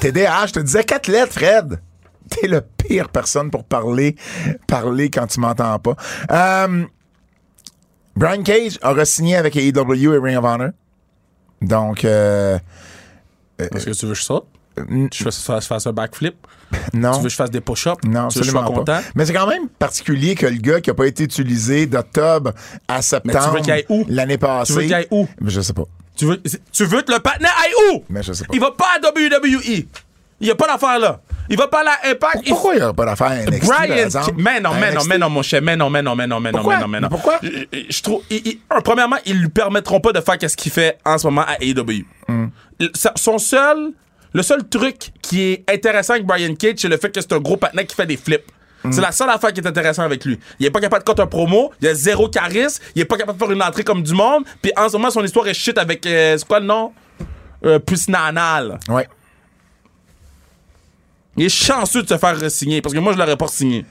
TDAH, 0.00 0.46
je 0.48 0.52
te 0.52 0.60
disais 0.60 0.84
quatre 0.84 1.08
lettres, 1.08 1.32
Fred. 1.32 1.80
T'es 2.30 2.46
le 2.46 2.60
pire 2.60 3.08
personne 3.08 3.50
pour 3.50 3.64
parler, 3.64 4.16
parler 4.66 5.10
quand 5.10 5.26
tu 5.26 5.40
m'entends 5.40 5.78
pas. 5.78 5.96
Euh, 6.30 6.84
Brian 8.14 8.42
Cage 8.42 8.78
a 8.82 8.92
re-signé 8.92 9.36
avec 9.36 9.56
AEW 9.56 10.14
et 10.14 10.18
Ring 10.18 10.36
of 10.38 10.44
Honor. 10.44 10.70
Donc, 11.62 12.04
euh, 12.04 12.58
Est-ce 13.58 13.86
que 13.86 13.90
tu 13.90 14.06
veux 14.06 14.12
que 14.12 14.18
je 14.18 14.24
saute? 14.24 14.46
N- 14.90 15.08
Tu 15.10 15.24
veux 15.24 15.30
que 15.30 15.36
je 15.36 15.40
fasse, 15.42 15.66
fasse 15.66 15.86
un 15.86 15.92
backflip? 15.92 16.34
non. 16.94 17.12
Tu 17.12 17.16
veux 17.18 17.22
que 17.24 17.28
je 17.30 17.36
fasse 17.36 17.50
des 17.50 17.60
push-ups? 17.60 17.96
Non, 18.04 18.28
tu 18.28 18.38
veux 18.38 18.40
que 18.42 18.46
je 18.46 18.50
sois 18.52 18.60
absolument 18.60 18.64
content? 18.84 18.84
pas. 18.84 19.02
Mais 19.14 19.24
c'est 19.26 19.32
quand 19.32 19.46
même 19.46 19.68
particulier 19.68 20.34
que 20.34 20.46
le 20.46 20.56
gars 20.58 20.80
qui 20.80 20.90
a 20.90 20.94
pas 20.94 21.06
été 21.06 21.24
utilisé 21.24 21.86
d'octobre 21.86 22.52
à 22.86 23.00
septembre 23.02 23.60
qu'il 23.62 23.72
aille 23.72 23.86
où? 23.88 24.04
l'année 24.08 24.38
passée. 24.38 24.72
Tu 24.72 24.78
veux 24.78 24.84
qu'il 24.84 24.94
aille 24.94 25.08
où? 25.10 25.26
Mais 25.40 25.50
Je 25.50 25.60
sais 25.60 25.72
pas. 25.72 25.84
Tu 26.16 26.24
veux, 26.26 26.42
tu 26.72 26.84
veux 26.84 27.02
que 27.02 27.12
le 27.12 27.20
partenaire 27.20 27.54
aille 27.64 27.94
où? 27.94 28.04
Mais 28.10 28.22
je 28.22 28.32
sais 28.32 28.44
pas. 28.44 28.50
Il 28.52 28.60
va 28.60 28.72
pas 28.72 28.86
à 28.96 29.08
WWE. 29.08 29.86
Il 30.40 30.46
y 30.46 30.50
a 30.50 30.54
pas 30.54 30.66
d'affaire 30.66 30.98
là. 30.98 31.20
Il 31.50 31.56
va 31.56 31.66
pas 31.66 31.82
à 31.82 32.08
Impact. 32.10 32.42
il- 32.44 32.50
Pourquoi 32.50 32.74
il 32.74 32.78
n'y 32.80 32.82
a 32.84 32.92
pas 32.92 33.06
d'affaire 33.06 33.28
à 33.28 33.36
NXT, 33.38 33.66
par 33.68 33.78
Brian, 33.80 33.96
exemple? 34.04 34.32
mais 34.36 34.60
non, 34.60 34.70
mais 34.78 34.92
non, 34.92 35.00
mais 35.08 35.18
non, 35.18 35.30
mon 35.30 35.42
cher, 35.42 35.62
mais 35.62 35.76
non, 35.76 35.88
mais 35.90 36.02
non, 36.02 36.14
mais 36.14 36.26
non, 36.26 36.38
mais 36.40 36.52
non, 36.52 36.58
Pourquoi? 36.58 36.76
mais 36.76 36.82
non, 36.82 36.88
mais 36.88 37.00
non. 37.00 37.08
Mais 37.10 37.16
pourquoi? 37.16 37.38
Je, 37.42 37.48
je 37.88 38.02
trouve, 38.02 38.22
il- 38.30 38.42
il- 38.44 38.58
un, 38.70 38.80
premièrement, 38.82 39.16
ils 39.26 39.40
lui 39.40 39.48
permettront 39.48 39.98
pas 40.00 40.12
de 40.12 40.20
faire 40.20 40.36
qu'est-ce 40.38 40.56
qu'il 40.56 40.70
fait 40.70 40.98
en 41.04 41.16
ce 41.18 41.26
moment 41.26 41.42
à 41.46 41.56
AEW. 41.60 42.04
Sa- 42.94 43.12
son 43.16 43.38
seul, 43.38 43.92
le 44.32 44.42
seul 44.42 44.68
truc 44.68 45.12
qui 45.22 45.42
est 45.42 45.70
intéressant 45.70 46.14
avec 46.14 46.26
Brian 46.26 46.54
Cage, 46.54 46.76
c'est 46.78 46.88
le 46.88 46.96
fait 46.96 47.10
que 47.10 47.20
c'est 47.20 47.32
un 47.32 47.40
gros 47.40 47.56
patinet 47.56 47.86
qui 47.86 47.94
fait 47.94 48.06
des 48.06 48.16
flips. 48.16 48.50
C'est 48.90 49.00
la 49.00 49.12
seule 49.12 49.28
affaire 49.28 49.52
qui 49.52 49.60
est 49.60 49.66
intéressante 49.66 50.04
avec 50.04 50.24
lui. 50.24 50.38
Il 50.60 50.66
est 50.66 50.70
pas 50.70 50.80
capable 50.80 51.02
de 51.02 51.08
compter 51.08 51.22
un 51.22 51.26
promo, 51.26 51.72
il 51.80 51.88
a 51.88 51.94
zéro 51.94 52.28
charisme, 52.28 52.82
il 52.94 53.02
est 53.02 53.04
pas 53.04 53.16
capable 53.16 53.38
de 53.38 53.44
faire 53.44 53.52
une 53.52 53.62
entrée 53.62 53.82
comme 53.82 54.02
du 54.02 54.14
monde, 54.14 54.44
puis 54.62 54.72
en 54.76 54.88
ce 54.88 54.96
moment, 54.96 55.10
son 55.10 55.24
histoire 55.24 55.48
est 55.48 55.54
shit 55.54 55.76
avec, 55.76 56.06
euh, 56.06 56.38
c'est 56.38 56.46
quoi 56.46 56.60
le 56.60 56.66
nom? 56.66 56.92
Euh, 57.64 57.80
plus 57.80 58.08
Nanal. 58.08 58.78
Ouais. 58.88 59.08
Il 61.36 61.44
est 61.44 61.48
chanceux 61.48 62.02
de 62.02 62.08
se 62.08 62.16
faire 62.16 62.38
re-signer, 62.38 62.80
parce 62.80 62.94
que 62.94 63.00
moi, 63.00 63.12
je 63.12 63.18
l'aurais 63.18 63.36
pas 63.36 63.48
signé. 63.48 63.84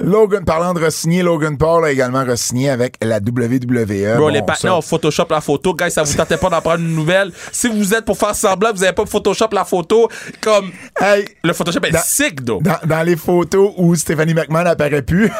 Logan, 0.00 0.44
parlant 0.44 0.74
de 0.74 0.84
re-signer, 0.84 1.22
Logan 1.22 1.56
Paul 1.56 1.84
a 1.84 1.90
également 1.92 2.24
re-signé 2.24 2.68
avec 2.70 2.96
la 3.02 3.18
WWE. 3.18 4.16
Bro, 4.16 4.18
Bon, 4.18 4.28
les 4.28 4.42
partenaires 4.42 4.76
ont 4.78 4.82
Photoshop 4.82 5.26
la 5.30 5.40
photo. 5.40 5.72
Guys, 5.74 5.92
ça 5.92 6.02
vous 6.02 6.14
tentait 6.14 6.36
pas 6.36 6.50
d'en 6.50 6.60
prendre 6.60 6.80
une 6.80 6.94
nouvelle? 6.94 7.30
Si 7.52 7.68
vous 7.68 7.94
êtes 7.94 8.04
pour 8.04 8.18
faire 8.18 8.34
semblant, 8.34 8.72
vous 8.74 8.82
avez 8.82 8.92
pas 8.92 9.06
Photoshop 9.06 9.48
la 9.52 9.64
photo. 9.64 10.08
Comme, 10.40 10.72
Hey, 11.00 11.24
le 11.44 11.52
Photoshop 11.52 11.80
est 11.84 11.92
Dans- 11.92 12.00
sick, 12.04 12.44
though. 12.44 12.60
dans, 12.60 12.78
dans 12.84 13.02
les 13.04 13.16
photos 13.16 13.72
où 13.76 13.94
Stephanie 13.94 14.34
McMahon 14.34 14.66
apparaît 14.66 15.02
plus, 15.02 15.30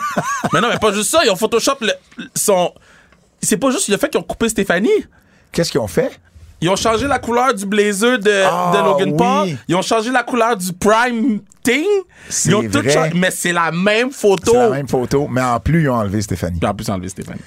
Mais 0.52 0.60
non, 0.60 0.68
mais 0.72 0.78
pas 0.78 0.92
juste 0.92 1.10
ça. 1.10 1.20
Ils 1.24 1.30
ont 1.30 1.36
Photoshop 1.36 1.76
le- 1.80 1.92
son. 2.34 2.72
C'est 3.42 3.56
pas 3.58 3.70
juste 3.70 3.88
le 3.88 3.96
fait 3.96 4.08
qu'ils 4.08 4.20
ont 4.20 4.24
coupé 4.24 4.48
Stéphanie. 4.48 4.90
qu'est-ce 5.52 5.70
qu'ils 5.70 5.80
ont 5.80 5.86
fait? 5.88 6.10
Ils 6.60 6.68
ont 6.68 6.76
changé 6.76 7.06
la 7.06 7.18
couleur 7.18 7.54
du 7.54 7.64
blazer 7.66 8.18
de, 8.18 8.42
Ah, 8.44 8.72
de 8.74 8.84
Logan 8.84 9.08
oui. 9.10 9.16
Paul. 9.16 9.48
Ils 9.68 9.74
ont 9.76 9.82
changé 9.82 10.10
la 10.10 10.22
couleur 10.22 10.56
du 10.56 10.72
Prime 10.72 11.40
Thing. 11.62 11.84
Ils 12.46 12.54
ont 12.54 12.62
vrai. 12.68 13.10
Mais 13.14 13.30
c'est 13.30 13.52
la 13.52 13.70
même 13.72 14.10
photo. 14.10 14.52
C'est 14.52 14.58
la 14.58 14.70
même 14.70 14.88
photo, 14.88 15.26
mais 15.30 15.40
en 15.42 15.58
plus, 15.60 15.82
ils 15.82 15.88
ont 15.88 15.94
enlevé 15.94 16.20
Stéphanie. 16.22 16.58
Puis 16.60 16.68
en 16.68 16.74
plus, 16.74 16.88
enlevé 16.90 17.08
Stéphanie. 17.08 17.40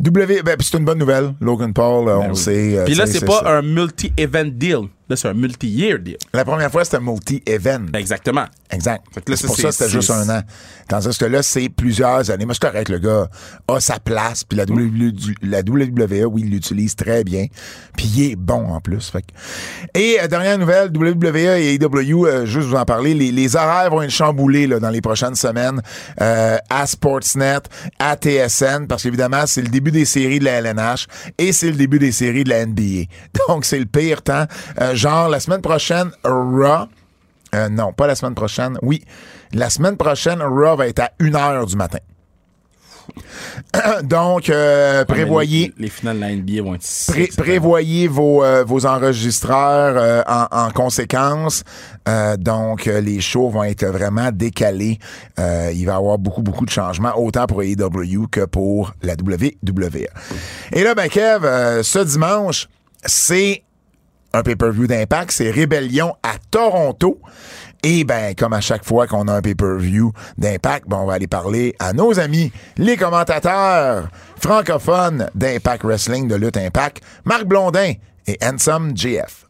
W, 0.00 0.42
ben, 0.42 0.56
c'est 0.60 0.76
une 0.78 0.84
bonne 0.84 0.98
nouvelle. 0.98 1.34
Logan 1.40 1.72
Paul, 1.72 2.08
euh, 2.08 2.16
on 2.16 2.20
Ben 2.20 2.30
oui. 2.30 2.36
sait. 2.36 2.78
euh, 2.78 2.84
Puis 2.84 2.94
là, 2.94 3.06
c'est 3.06 3.24
pas 3.24 3.40
ça. 3.40 3.58
un 3.58 3.62
multi-event 3.62 4.46
deal. 4.50 4.88
Là, 5.08 5.16
c'est 5.16 5.28
un 5.28 5.34
multi-year 5.34 5.98
deal. 5.98 6.16
La 6.32 6.44
première 6.46 6.70
fois, 6.70 6.84
c'était 6.84 7.00
multi-event. 7.00 7.86
Exactement. 7.94 8.46
Exact. 8.70 9.04
C'est 9.36 9.46
pour 9.46 9.56
ça 9.56 9.70
c'était 9.72 9.90
juste 9.90 10.10
un 10.10 10.38
an. 10.38 10.42
Tandis 10.88 11.16
que 11.18 11.24
là, 11.26 11.42
c'est 11.42 11.68
plusieurs 11.68 12.30
années. 12.30 12.44
Moi, 12.46 12.54
c'est 12.54 12.66
correct, 12.70 12.88
le 12.88 12.98
gars 12.98 13.28
a 13.68 13.80
sa 13.80 13.98
place, 13.98 14.44
puis 14.44 14.56
la, 14.58 14.64
WWE, 14.64 15.12
du- 15.12 15.36
la 15.42 15.60
WWE, 15.60 16.24
oui, 16.26 16.42
il 16.44 16.50
l'utilise 16.50 16.96
très 16.96 17.22
bien, 17.22 17.46
puis 17.96 18.06
il 18.16 18.32
est 18.32 18.36
bon 18.36 18.66
en 18.68 18.80
plus. 18.80 19.10
Fait 19.10 19.22
que- 19.22 19.98
Et 19.98 20.18
euh, 20.20 20.26
dernière 20.26 20.58
nouvelle, 20.58 20.88
WWE 20.90 21.36
et 21.58 21.74
AEW, 21.74 22.26
euh, 22.26 22.46
juste 22.46 22.66
vous 22.68 22.74
en 22.76 22.84
parler, 22.84 23.14
les, 23.14 23.30
les 23.30 23.56
horaires 23.56 23.90
vont 23.90 24.02
être 24.02 24.10
chamboulés 24.10 24.66
là, 24.66 24.80
dans 24.80 24.90
les 24.90 25.00
prochaines 25.02 25.34
semaines 25.36 25.80
euh, 26.20 26.56
à 26.70 26.86
Sportsnet, 26.86 27.58
à 27.98 28.16
TSN, 28.16 28.86
parce 28.88 29.02
qu'évidemment, 29.02 29.46
c'est 29.46 29.62
le 29.62 29.68
début 29.68 29.90
des 29.92 30.04
séries 30.06 30.38
de 30.38 30.44
la 30.46 30.60
LNH 30.62 31.06
et 31.38 31.52
c'est 31.52 31.70
le 31.70 31.76
début 31.76 31.98
des 31.98 32.12
séries 32.12 32.44
de 32.44 32.48
la 32.50 32.64
NBA. 32.66 33.04
Donc, 33.48 33.64
c'est 33.66 33.78
le 33.78 33.86
pire 33.86 34.22
temps. 34.22 34.46
Genre, 34.94 35.28
la 35.28 35.40
semaine 35.40 35.60
prochaine, 35.62 36.10
Raw, 36.24 36.86
euh, 37.54 37.68
non, 37.68 37.92
pas 37.92 38.06
la 38.06 38.14
semaine 38.14 38.34
prochaine. 38.34 38.78
Oui, 38.82 39.02
la 39.52 39.70
semaine 39.70 39.96
prochaine, 39.96 40.40
Raw 40.42 40.76
va 40.76 40.88
être 40.88 41.00
à 41.00 41.10
1h 41.20 41.66
du 41.66 41.76
matin. 41.76 41.98
Donc, 44.04 44.48
euh, 44.48 45.04
prévoyez, 45.04 45.72
Les, 45.76 45.84
les 45.84 45.90
finales 45.90 46.16
de 46.16 46.20
la 46.22 46.34
NBA 46.34 46.62
vont 46.62 46.74
être 46.74 46.86
pré- 47.08 47.30
prévoyez 47.36 48.08
vos, 48.08 48.42
euh, 48.42 48.64
vos 48.64 48.86
enregistreurs 48.86 49.94
euh, 49.98 50.22
en, 50.26 50.46
en 50.50 50.70
conséquence. 50.70 51.64
Donc, 52.38 52.84
les 52.86 53.20
shows 53.20 53.50
vont 53.50 53.64
être 53.64 53.84
vraiment 53.86 54.30
décalés. 54.32 54.98
Il 55.38 55.84
va 55.86 55.92
y 55.92 55.96
avoir 55.96 56.18
beaucoup, 56.18 56.42
beaucoup 56.42 56.64
de 56.66 56.70
changements, 56.70 57.12
autant 57.18 57.46
pour 57.46 57.62
AEW 57.62 58.26
que 58.30 58.44
pour 58.44 58.94
la 59.02 59.14
WWE. 59.14 60.06
Et 60.72 60.82
là, 60.82 60.94
ben, 60.94 61.08
Kev, 61.08 61.82
ce 61.82 61.98
dimanche, 62.04 62.68
c'est 63.06 63.63
un 64.34 64.42
pay-per-view 64.42 64.86
d'impact, 64.86 65.30
c'est 65.30 65.50
Rébellion 65.50 66.14
à 66.22 66.34
Toronto. 66.50 67.20
Et 67.84 68.04
ben, 68.04 68.34
comme 68.34 68.52
à 68.52 68.60
chaque 68.60 68.84
fois 68.84 69.06
qu'on 69.06 69.28
a 69.28 69.32
un 69.34 69.42
pay-per-view 69.42 70.12
d'impact, 70.36 70.88
ben, 70.88 70.98
on 70.98 71.06
va 71.06 71.14
aller 71.14 71.26
parler 71.26 71.74
à 71.78 71.92
nos 71.92 72.18
amis, 72.18 72.50
les 72.76 72.96
commentateurs 72.96 74.08
francophones 74.40 75.30
d'Impact 75.34 75.84
Wrestling, 75.84 76.26
de 76.26 76.34
Lutte 76.34 76.56
Impact, 76.56 77.02
Marc 77.24 77.44
Blondin 77.44 77.92
et 78.26 78.38
Handsome 78.42 78.96
JF. 78.96 79.46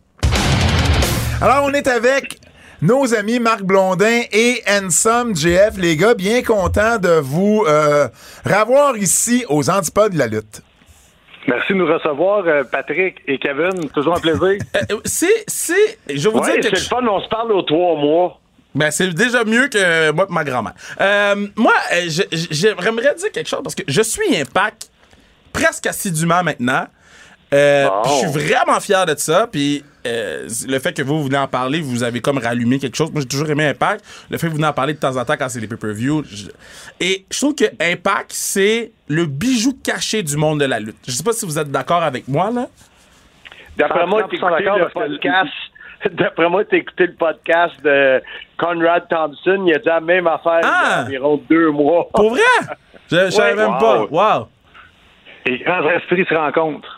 Alors, 1.40 1.64
on 1.64 1.72
est 1.72 1.86
avec 1.86 2.38
nos 2.82 3.14
amis 3.14 3.40
Marc 3.40 3.62
Blondin 3.62 4.22
et 4.32 4.62
Handsome 4.68 5.34
JF. 5.34 5.78
Les 5.78 5.96
gars, 5.96 6.14
bien 6.14 6.42
contents 6.42 6.98
de 6.98 7.20
vous 7.20 7.64
euh, 7.66 8.08
revoir 8.44 8.96
ici 8.96 9.44
aux 9.48 9.70
Antipodes 9.70 10.12
de 10.12 10.18
la 10.18 10.26
lutte. 10.26 10.62
Merci 11.46 11.72
de 11.72 11.78
nous 11.78 11.86
recevoir, 11.86 12.44
euh, 12.46 12.64
Patrick 12.64 13.16
et 13.26 13.38
Kevin. 13.38 13.88
Toujours 13.90 14.16
un 14.16 14.20
plaisir. 14.20 14.58
Euh, 14.90 14.96
c'est, 15.04 15.44
c'est, 15.46 15.98
je 16.08 16.28
vous 16.28 16.38
Ouais, 16.38 16.52
dire 16.60 16.62
c'est 16.64 16.70
le 16.70 16.76
fun, 16.76 17.06
on 17.06 17.20
se 17.20 17.28
parle 17.28 17.52
aux 17.52 17.62
trois 17.62 17.96
mois. 17.96 18.40
Ben, 18.74 18.90
c'est 18.90 19.08
déjà 19.14 19.44
mieux 19.44 19.68
que 19.68 20.10
moi 20.10 20.26
et 20.28 20.32
ma 20.32 20.42
grand-mère. 20.44 20.74
Euh, 21.00 21.46
moi, 21.56 21.72
j'aimerais 22.50 23.14
dire 23.14 23.32
quelque 23.32 23.48
chose 23.48 23.60
parce 23.62 23.74
que 23.74 23.84
je 23.86 24.02
suis 24.02 24.36
Impact 24.36 24.90
presque 25.52 25.86
assidûment 25.86 26.42
maintenant. 26.42 26.86
Euh, 27.52 27.88
Je 28.04 28.10
suis 28.10 28.26
vraiment 28.48 28.80
fier 28.80 29.06
de 29.06 29.14
ça. 29.16 29.46
Puis 29.50 29.84
euh, 30.06 30.48
le 30.68 30.78
fait 30.78 30.92
que 30.96 31.02
vous 31.02 31.22
venez 31.24 31.38
en 31.38 31.46
parler, 31.48 31.80
vous 31.80 32.02
avez 32.02 32.20
comme 32.20 32.38
rallumé 32.38 32.78
quelque 32.78 32.96
chose. 32.96 33.10
Moi, 33.12 33.22
j'ai 33.22 33.28
toujours 33.28 33.48
aimé 33.50 33.66
Impact. 33.68 34.04
Le 34.30 34.38
fait 34.38 34.46
que 34.46 34.50
vous 34.52 34.56
venez 34.56 34.68
en 34.68 34.72
parler 34.72 34.94
de 34.94 34.98
temps 34.98 35.16
en 35.16 35.24
temps 35.24 35.34
quand 35.38 35.48
c'est 35.48 35.60
les 35.60 35.66
pay-per-view. 35.66 36.24
je- 36.24 36.48
Et 37.00 37.24
je 37.30 37.38
trouve 37.38 37.54
que 37.54 37.64
Impact, 37.80 38.30
c'est 38.32 38.92
le 39.08 39.26
bijou 39.26 39.78
caché 39.84 40.22
du 40.22 40.36
monde 40.36 40.60
de 40.60 40.64
la 40.66 40.80
lutte. 40.80 40.96
Je 41.06 41.12
sais 41.12 41.22
pas 41.24 41.32
si 41.32 41.44
vous 41.46 41.58
êtes 41.58 41.70
d'accord 41.70 42.02
avec 42.02 42.28
moi, 42.28 42.50
là. 42.50 42.66
D'après 43.76 44.06
moi, 44.06 44.22
100% 44.22 44.28
t'as 44.28 44.36
écouté 44.36 44.64
d'accord, 44.64 44.78
le 44.78 44.88
podcast. 44.90 45.52
D'après 46.12 46.48
moi, 46.48 46.64
t'as 46.64 46.76
écouté 46.76 47.06
le 47.06 47.14
podcast 47.14 47.74
de 47.82 48.22
Conrad 48.58 49.08
Thompson. 49.08 49.64
Il 49.66 49.74
a 49.74 49.78
dit 49.78 49.86
la 49.86 50.00
même 50.00 50.26
affaire 50.26 50.60
Ah! 50.62 51.04
il 51.08 51.12
y 51.14 51.16
a 51.16 51.20
environ 51.22 51.42
deux 51.48 51.70
mois. 51.70 52.08
Pour 52.14 52.30
vrai? 52.30 52.40
Je, 53.10 53.16
je 53.26 53.30
savais 53.30 53.50
Ouais, 53.52 53.56
même 53.56 53.72
wow. 53.74 53.78
pas. 54.08 54.38
Wow. 54.38 54.48
Les 55.46 55.58
grands 55.58 55.88
esprits 55.90 56.24
se 56.28 56.34
rencontrent. 56.34 56.93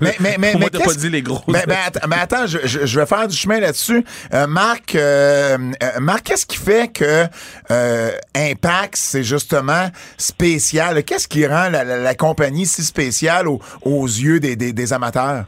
Mais, 0.00 0.14
mais, 0.20 0.36
mais, 0.38 0.52
moi, 0.52 0.60
mais 0.60 0.70
t'as 0.70 0.78
pas 0.78 0.84
qu'est-ce- 0.84 0.98
dit 0.98 1.08
les 1.10 1.22
grosses. 1.22 1.42
Mais, 1.48 1.64
mais 1.66 1.74
att- 1.74 2.06
mais 2.08 2.16
attends, 2.20 2.46
je, 2.46 2.58
je- 2.64 2.86
je 2.86 3.00
vais 3.00 3.06
faire 3.06 3.26
du 3.26 3.36
chemin 3.36 3.58
là-dessus. 3.60 4.04
Euh, 4.34 4.46
Marc, 4.46 4.94
euh, 4.94 5.56
euh, 5.82 5.86
Marc, 6.00 6.24
qu'est-ce 6.24 6.46
qui 6.46 6.58
fait 6.58 6.92
que 6.92 7.24
euh, 7.70 8.10
Impact, 8.36 8.94
c'est 8.96 9.22
justement 9.24 9.86
spécial? 10.16 11.02
Qu'est-ce 11.04 11.26
qui 11.28 11.46
rend 11.46 11.70
la, 11.70 11.84
la- 11.84 11.96
la 11.98 12.14
compagnie 12.14 12.66
si 12.66 12.82
spéciale 12.82 13.48
aux, 13.48 13.60
aux 13.82 14.06
yeux 14.06 14.40
des, 14.40 14.56
des- 14.56 14.72
des 14.72 14.92
amateurs? 14.92 15.44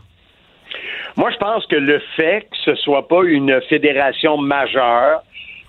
Moi, 1.17 1.31
je 1.33 1.37
pense 1.37 1.67
que 1.67 1.77
le 1.77 2.01
fait 2.17 2.43
que 2.51 2.57
ce 2.65 2.75
soit 2.77 3.07
pas 3.07 3.23
une 3.25 3.61
fédération 3.69 4.39
majeure, 4.39 5.23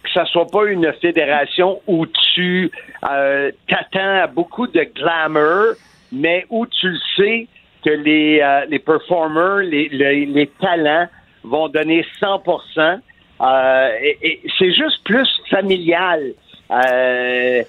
que 0.03 0.09
ce 0.13 0.23
soit 0.31 0.47
pas 0.47 0.65
une 0.65 0.91
fédération 1.01 1.81
où 1.87 2.05
tu 2.33 2.71
euh, 3.09 3.51
t'attends 3.67 4.23
à 4.23 4.27
beaucoup 4.27 4.67
de 4.67 4.87
glamour, 4.95 5.75
mais 6.11 6.45
où 6.49 6.65
tu 6.65 6.87
le 6.89 6.97
sais 7.17 7.47
que 7.83 7.89
les, 7.89 8.39
euh, 8.41 8.65
les 8.69 8.79
performers, 8.79 9.57
les, 9.57 9.89
les, 9.89 10.25
les 10.25 10.47
talents 10.47 11.07
vont 11.43 11.67
donner 11.67 12.05
100 12.19 12.43
euh, 13.41 13.89
et, 14.01 14.17
et 14.21 14.41
c'est 14.57 14.71
juste 14.71 15.03
plus 15.03 15.27
familial. 15.49 16.33
Euh, 16.71 17.63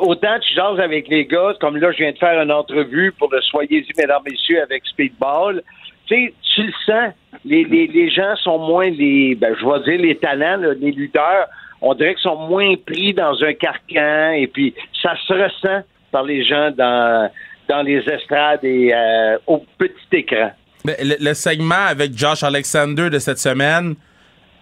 autant 0.00 0.38
tu 0.40 0.54
jases 0.54 0.78
avec 0.78 1.08
les 1.08 1.26
gars, 1.26 1.54
comme 1.60 1.76
là, 1.76 1.90
je 1.92 1.98
viens 1.98 2.12
de 2.12 2.18
faire 2.18 2.40
une 2.40 2.52
entrevue 2.52 3.12
pour 3.12 3.32
le 3.32 3.40
Soyez-y, 3.40 3.90
mesdames, 3.98 4.22
messieurs, 4.24 4.62
avec 4.62 4.86
Speedball. 4.86 5.62
Tu 6.06 6.14
sais, 6.14 6.34
tu 6.54 6.62
le 6.62 6.72
sens. 6.86 7.12
Les, 7.44 7.64
les, 7.64 7.86
les 7.86 8.10
gens 8.10 8.36
sont 8.36 8.58
moins 8.58 8.88
les, 8.90 9.34
ben, 9.34 9.54
je 9.58 9.66
vais 9.66 9.80
dire 9.90 10.06
les 10.06 10.16
talents, 10.16 10.56
là, 10.56 10.74
les 10.78 10.92
lutteurs, 10.92 11.46
on 11.80 11.94
dirait 11.94 12.14
qu'ils 12.14 12.22
sont 12.22 12.48
moins 12.48 12.74
pris 12.86 13.12
dans 13.12 13.42
un 13.42 13.52
carcan 13.52 14.32
et 14.32 14.46
puis 14.46 14.74
ça 15.02 15.14
se 15.26 15.32
ressent 15.32 15.84
par 16.12 16.22
les 16.22 16.44
gens 16.44 16.70
dans, 16.70 17.30
dans 17.68 17.82
les 17.82 17.98
estrades 18.08 18.64
et 18.64 18.92
euh, 18.94 19.38
au 19.46 19.64
petit 19.78 19.94
écran. 20.12 20.50
Le, 20.84 21.16
le 21.18 21.34
segment 21.34 21.86
avec 21.88 22.16
Josh 22.16 22.42
Alexander 22.42 23.10
de 23.10 23.18
cette 23.18 23.38
semaine, 23.38 23.94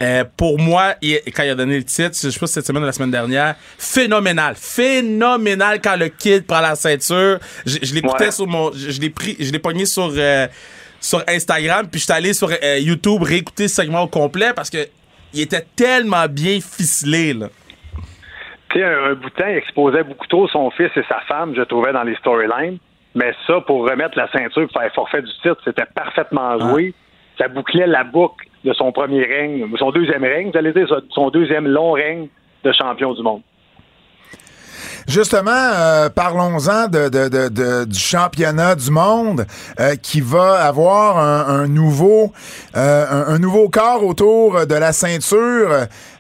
euh, 0.03 0.25
pour 0.37 0.59
moi, 0.59 0.95
il- 1.03 1.21
quand 1.35 1.43
il 1.43 1.51
a 1.51 1.55
donné 1.55 1.77
le 1.77 1.85
titre, 1.85 2.17
je 2.21 2.31
sais 2.31 2.41
pas 2.41 2.47
si 2.47 2.55
cette 2.55 2.67
semaine 2.67 2.83
ou 2.83 2.87
la 2.87 2.93
semaine 2.93 3.11
dernière, 3.11 3.55
phénoménal. 3.79 4.55
Phénoménal 4.57 5.81
quand 5.83 5.97
le 5.97 6.09
kid 6.09 6.47
prend 6.47 6.61
la 6.61 6.75
ceinture. 6.75 7.39
Je, 7.67 7.79
je 7.83 7.95
l'écoutais 7.95 8.27
Ouais. 8.27 8.31
sur 8.31 8.47
mon. 8.47 8.73
Je, 8.73 8.91
je 8.91 9.01
l'ai 9.01 9.11
pris, 9.11 9.37
je 9.39 9.53
l'ai 9.53 9.59
pogné 9.59 9.85
sur, 9.87 10.11
euh, 10.17 10.47
sur 11.01 11.23
Instagram, 11.29 11.87
puis 11.91 12.01
je 12.01 12.05
suis 12.05 12.13
allé 12.13 12.33
sur 12.33 12.51
euh, 12.51 12.79
YouTube 12.79 13.23
réécouter 13.23 13.69
ce 13.69 13.77
segment 13.77 14.03
au 14.03 14.09
complet 14.09 14.53
parce 14.57 14.71
que 14.71 14.79
il 15.33 15.41
était 15.43 15.65
tellement 15.77 16.27
bien 16.29 16.59
ficelé, 16.61 17.35
là. 17.35 17.49
Tu 18.71 18.79
sais, 18.81 18.85
un, 18.85 19.11
un 19.11 19.15
bout 19.15 19.31
de 19.31 19.35
temps, 19.35 19.47
il 19.49 19.57
exposait 19.59 20.03
beaucoup 20.05 20.27
trop 20.27 20.49
son 20.49 20.71
fils 20.71 20.91
et 20.97 21.03
sa 21.09 21.21
femme, 21.29 21.55
je 21.57 21.63
trouvais, 21.63 21.93
dans 21.93 22.03
les 22.05 22.15
storylines. 22.17 22.79
Mais 23.15 23.33
ça, 23.47 23.61
pour 23.67 23.89
remettre 23.89 24.17
la 24.19 24.31
ceinture, 24.33 24.67
pour 24.73 24.81
faire 24.81 24.93
forfait 24.95 25.23
du 25.23 25.31
titre, 25.43 25.59
c'était 25.65 25.87
parfaitement 25.95 26.59
joué. 26.59 26.95
Ça 27.39 27.49
bouclait 27.49 27.87
la 27.87 28.05
boucle 28.05 28.47
de 28.65 28.73
son 28.73 28.93
premier 28.93 29.25
règne, 29.25 29.67
son 29.79 29.91
deuxième 29.91 30.23
règne, 30.25 30.51
j'allais 30.55 30.73
dire, 30.73 30.87
son 31.11 31.31
deuxième 31.31 31.67
long 31.69 31.93
règne 31.93 32.29
de 32.65 32.73
champion 32.73 33.13
du 33.13 33.23
monde. 33.23 33.43
Justement, 35.07 35.51
euh, 35.51 36.09
parlons-en 36.09 36.89
de, 36.89 37.11
de, 37.11 37.29
de, 37.29 37.49
de- 37.51 37.85
du 37.85 37.99
championnat 37.99 38.75
du 38.75 38.91
monde 38.91 39.45
euh, 39.79 39.97
qui 39.97 40.23
va 40.23 40.65
avoir 40.65 41.19
un, 41.19 41.47
un 41.63 41.69
nouveau 41.69 42.33
euh, 42.75 43.05
un, 43.11 43.35
un 43.35 43.39
nouveau 43.39 43.69
corps 43.69 44.03
autour 44.03 44.67
de 44.67 44.75
la 44.75 44.93
ceinture 44.93 45.69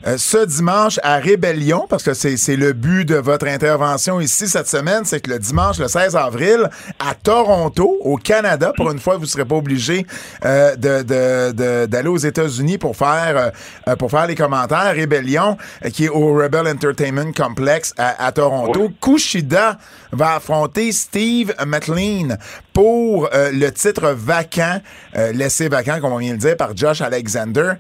euh, 0.07 0.17
ce 0.19 0.45
dimanche 0.45 1.01
à 1.03 1.17
Rébellion, 1.17 1.87
parce 1.89 2.03
que 2.03 2.13
c'est 2.15 2.57
le 2.57 2.73
but 2.75 3.05
de 3.07 3.15
votre 3.17 3.47
intervention 3.47 4.21
ici 4.21 4.49
cette 4.49 4.69
semaine, 4.69 5.05
c'est 5.05 5.21
que 5.21 5.31
le 5.31 5.39
dimanche, 5.39 5.79
le 5.79 5.89
16 5.89 6.15
avril, 6.17 6.69
à 6.99 7.15
Toronto, 7.15 7.97
au 8.01 8.17
Canada, 8.17 8.73
pour 8.77 8.91
une 8.91 8.99
fois, 8.99 9.17
vous 9.17 9.23
ne 9.23 9.27
serez 9.27 9.45
pas 9.45 9.55
obligé 9.57 10.07
euh, 10.45 10.77
de- 10.77 11.03
de- 11.03 11.53
de- 11.53 11.87
d'aller 11.87 12.09
aux 12.09 12.19
États-Unis 12.19 12.77
pour 12.79 12.97
faire 12.97 13.35
euh, 13.37 13.51
euh, 13.89 13.97
pour 13.97 14.11
faire 14.11 14.27
les 14.27 14.35
commentaires. 14.35 14.93
Rébellion, 14.95 15.57
euh, 15.85 15.91
qui 15.91 16.05
est 16.05 16.09
au 16.11 16.35
Rebel 16.35 16.67
Entertainment 16.69 17.33
Complex 17.33 17.95
à, 17.97 18.27
à 18.27 18.33
Toronto. 18.33 18.91
Kushida 19.01 19.79
va 20.13 20.35
affronter 20.37 20.93
Steve 20.93 21.55
McLean 21.67 22.37
pour 22.73 23.29
euh, 23.33 23.51
le 23.53 23.71
titre 23.73 24.11
vacant, 24.17 24.81
euh, 25.17 25.33
laissé 25.33 25.69
vacant, 25.69 25.99
comme 26.01 26.13
on 26.13 26.19
vient 26.19 26.35
de 26.35 26.39
dire, 26.39 26.57
par 26.57 26.77
Josh 26.77 27.01
Alexander. 27.01 27.73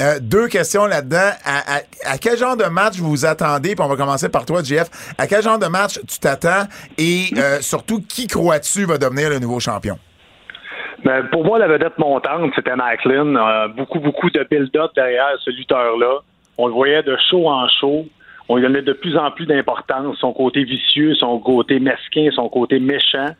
Euh, 0.00 0.18
deux 0.20 0.48
questions 0.48 0.86
là-dedans. 0.86 1.30
À, 1.44 2.18
quel 2.18 2.36
genre 2.36 2.56
de 2.56 2.64
match 2.64 2.98
vous 2.98 3.10
vous 3.10 3.24
attendez? 3.24 3.74
Puis 3.74 3.84
on 3.84 3.88
va 3.88 3.96
commencer 3.96 4.28
par 4.28 4.44
toi, 4.44 4.62
JF. 4.62 5.14
À 5.16 5.26
quel 5.26 5.42
genre 5.42 5.58
de 5.58 5.66
match 5.66 5.98
tu 6.06 6.18
t'attends? 6.18 6.64
Et 6.98 7.30
euh, 7.36 7.60
surtout, 7.60 8.02
qui 8.02 8.26
crois-tu 8.26 8.84
va 8.84 8.98
devenir 8.98 9.30
le 9.30 9.38
nouveau 9.38 9.60
champion? 9.60 9.98
Mais 11.04 11.22
pour 11.30 11.44
moi, 11.44 11.58
la 11.58 11.68
vedette 11.68 11.98
montante, 11.98 12.52
c'était 12.54 12.76
Macklin. 12.76 13.36
Euh, 13.36 13.68
beaucoup, 13.68 14.00
beaucoup 14.00 14.30
de 14.30 14.46
build-up 14.50 14.90
derrière 14.94 15.28
ce 15.44 15.50
lutteur-là. 15.50 16.20
On 16.58 16.66
le 16.66 16.72
voyait 16.72 17.02
de 17.02 17.16
show 17.30 17.48
en 17.48 17.68
show. 17.68 18.06
On 18.48 18.56
lui 18.56 18.62
donnait 18.62 18.82
de 18.82 18.92
plus 18.92 19.16
en 19.16 19.30
plus 19.30 19.46
d'importance. 19.46 20.18
Son 20.18 20.32
côté 20.32 20.64
vicieux, 20.64 21.14
son 21.14 21.38
côté 21.38 21.80
mesquin, 21.80 22.28
son 22.34 22.48
côté 22.48 22.78
méchant. 22.80 23.30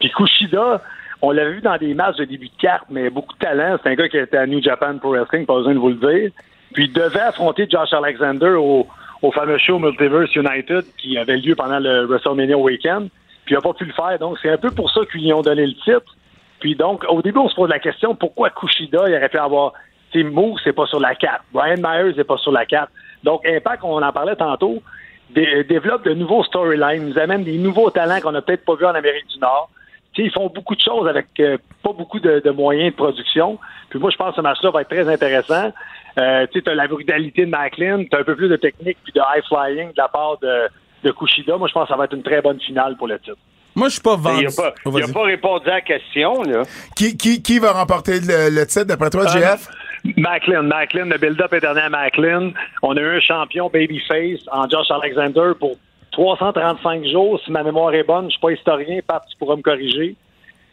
Puis 0.00 0.10
Kushida, 0.10 0.82
on 1.22 1.30
l'avait 1.32 1.52
vu 1.52 1.60
dans 1.60 1.76
des 1.76 1.94
matchs 1.94 2.16
de 2.16 2.24
début 2.24 2.48
de 2.48 2.56
carte, 2.60 2.84
mais 2.90 3.10
beaucoup 3.10 3.34
de 3.34 3.38
talent. 3.38 3.76
C'est 3.82 3.90
un 3.90 3.94
gars 3.94 4.08
qui 4.08 4.16
était 4.16 4.36
à 4.36 4.46
New 4.46 4.62
Japan 4.62 4.96
Pro 4.98 5.10
Wrestling, 5.10 5.46
pas 5.46 5.54
besoin 5.56 5.74
de 5.74 5.78
vous 5.78 5.90
le 5.90 5.94
dire. 5.96 6.30
Puis 6.72 6.84
il 6.84 6.92
devait 6.92 7.20
affronter 7.20 7.66
Josh 7.68 7.92
Alexander 7.92 8.50
au, 8.50 8.86
au 9.22 9.32
fameux 9.32 9.58
show 9.58 9.78
Multiverse 9.78 10.34
United 10.34 10.84
qui 10.96 11.18
avait 11.18 11.36
lieu 11.36 11.54
pendant 11.54 11.78
le 11.78 12.06
WrestleMania 12.06 12.56
Weekend. 12.56 13.08
Puis 13.44 13.54
il 13.54 13.54
n'a 13.54 13.60
pas 13.60 13.72
pu 13.74 13.84
le 13.84 13.92
faire. 13.92 14.18
Donc 14.18 14.38
c'est 14.40 14.50
un 14.50 14.56
peu 14.58 14.70
pour 14.70 14.90
ça 14.90 15.00
qu'ils 15.10 15.22
lui 15.22 15.32
ont 15.32 15.42
donné 15.42 15.66
le 15.66 15.74
titre. 15.74 16.16
Puis 16.60 16.74
donc, 16.74 17.04
au 17.08 17.22
début, 17.22 17.38
on 17.38 17.48
se 17.48 17.54
pose 17.54 17.70
la 17.70 17.78
question 17.78 18.14
pourquoi 18.14 18.50
Kushida, 18.50 19.08
il 19.08 19.14
aurait 19.14 19.28
pu 19.28 19.38
avoir. 19.38 19.72
Sais, 20.12 20.22
Moose, 20.24 20.60
c'est 20.64 20.72
pas 20.72 20.86
sur 20.86 21.00
la 21.00 21.14
carte. 21.14 21.42
Brian 21.52 21.76
Myers, 21.78 22.12
c'est 22.16 22.24
pas 22.24 22.36
sur 22.36 22.52
la 22.52 22.66
carte. 22.66 22.90
Donc, 23.24 23.46
Impact, 23.46 23.82
on 23.84 24.02
en 24.02 24.12
parlait 24.12 24.34
tantôt, 24.36 24.82
dé- 25.30 25.64
développe 25.64 26.04
de 26.04 26.12
nouveaux 26.14 26.42
storylines, 26.44 27.08
nous 27.08 27.18
amène 27.18 27.44
des 27.44 27.56
nouveaux 27.58 27.90
talents 27.90 28.20
qu'on 28.20 28.32
n'a 28.32 28.42
peut-être 28.42 28.64
pas 28.64 28.74
vus 28.74 28.86
en 28.86 28.94
Amérique 28.94 29.26
du 29.28 29.38
Nord. 29.38 29.70
Tu 30.12 30.22
sais, 30.22 30.28
ils 30.28 30.32
font 30.32 30.48
beaucoup 30.48 30.74
de 30.74 30.80
choses 30.80 31.06
avec 31.08 31.26
euh, 31.38 31.56
pas 31.82 31.92
beaucoup 31.92 32.18
de, 32.20 32.40
de 32.44 32.50
moyens 32.50 32.90
de 32.92 32.96
production. 32.96 33.58
Puis 33.90 33.98
moi, 33.98 34.10
je 34.10 34.16
pense 34.16 34.30
que 34.30 34.36
ce 34.36 34.40
match-là 34.40 34.70
va 34.70 34.80
être 34.82 34.88
très 34.90 35.08
intéressant. 35.08 35.72
Euh, 36.18 36.46
tu 36.52 36.58
sais, 36.58 36.64
t'as 36.64 36.74
la 36.74 36.88
brutalité 36.88 37.44
de 37.46 37.50
Macklin, 37.50 38.04
t'as 38.10 38.20
un 38.20 38.24
peu 38.24 38.34
plus 38.34 38.48
de 38.48 38.56
technique 38.56 38.98
puis 39.04 39.12
de 39.12 39.20
high 39.20 39.44
flying 39.48 39.88
de 39.90 39.94
la 39.96 40.08
part 40.08 40.38
de, 40.42 40.68
de 41.04 41.10
Kushida. 41.12 41.56
Moi, 41.56 41.68
je 41.68 41.72
pense 41.72 41.84
que 41.84 41.90
ça 41.90 41.96
va 41.96 42.04
être 42.06 42.14
une 42.16 42.22
très 42.24 42.42
bonne 42.42 42.60
finale 42.60 42.96
pour 42.96 43.06
le 43.06 43.18
titre. 43.20 43.36
Moi, 43.76 43.86
je 43.86 43.92
suis 43.94 44.02
pas 44.02 44.16
Il 44.16 44.22
vendu. 44.22 44.44
n'a 44.46 44.50
pas, 44.56 44.74
Oh, 44.84 44.98
il 44.98 45.12
pas 45.12 45.22
répondu 45.22 45.68
à 45.68 45.74
la 45.74 45.80
question, 45.80 46.42
là. 46.42 46.62
Qui, 46.96 47.16
qui, 47.16 47.40
qui 47.40 47.60
va 47.60 47.70
remporter 47.72 48.18
le, 48.18 48.50
le 48.50 48.66
titre 48.66 48.86
d'après 48.86 49.10
toi, 49.10 49.26
JF? 49.28 49.68
Macklin, 50.16 50.62
Macklin, 50.62 51.04
le 51.04 51.18
build-up 51.18 51.52
est 51.52 51.60
donné 51.60 51.82
à 51.82 51.88
Macklin. 51.88 52.50
On 52.82 52.96
a 52.96 53.00
eu 53.00 53.16
un 53.18 53.20
champion 53.20 53.68
babyface 53.68 54.40
en 54.50 54.68
Josh 54.68 54.90
Alexander 54.90 55.52
pour 55.58 55.76
335 56.12 57.04
jours. 57.06 57.40
Si 57.44 57.50
ma 57.52 57.62
mémoire 57.62 57.92
est 57.94 58.02
bonne, 58.04 58.26
je 58.26 58.30
suis 58.32 58.40
pas 58.40 58.50
historien, 58.52 59.00
Pat, 59.06 59.22
tu 59.30 59.36
pourras 59.38 59.56
me 59.56 59.62
corriger. 59.62 60.16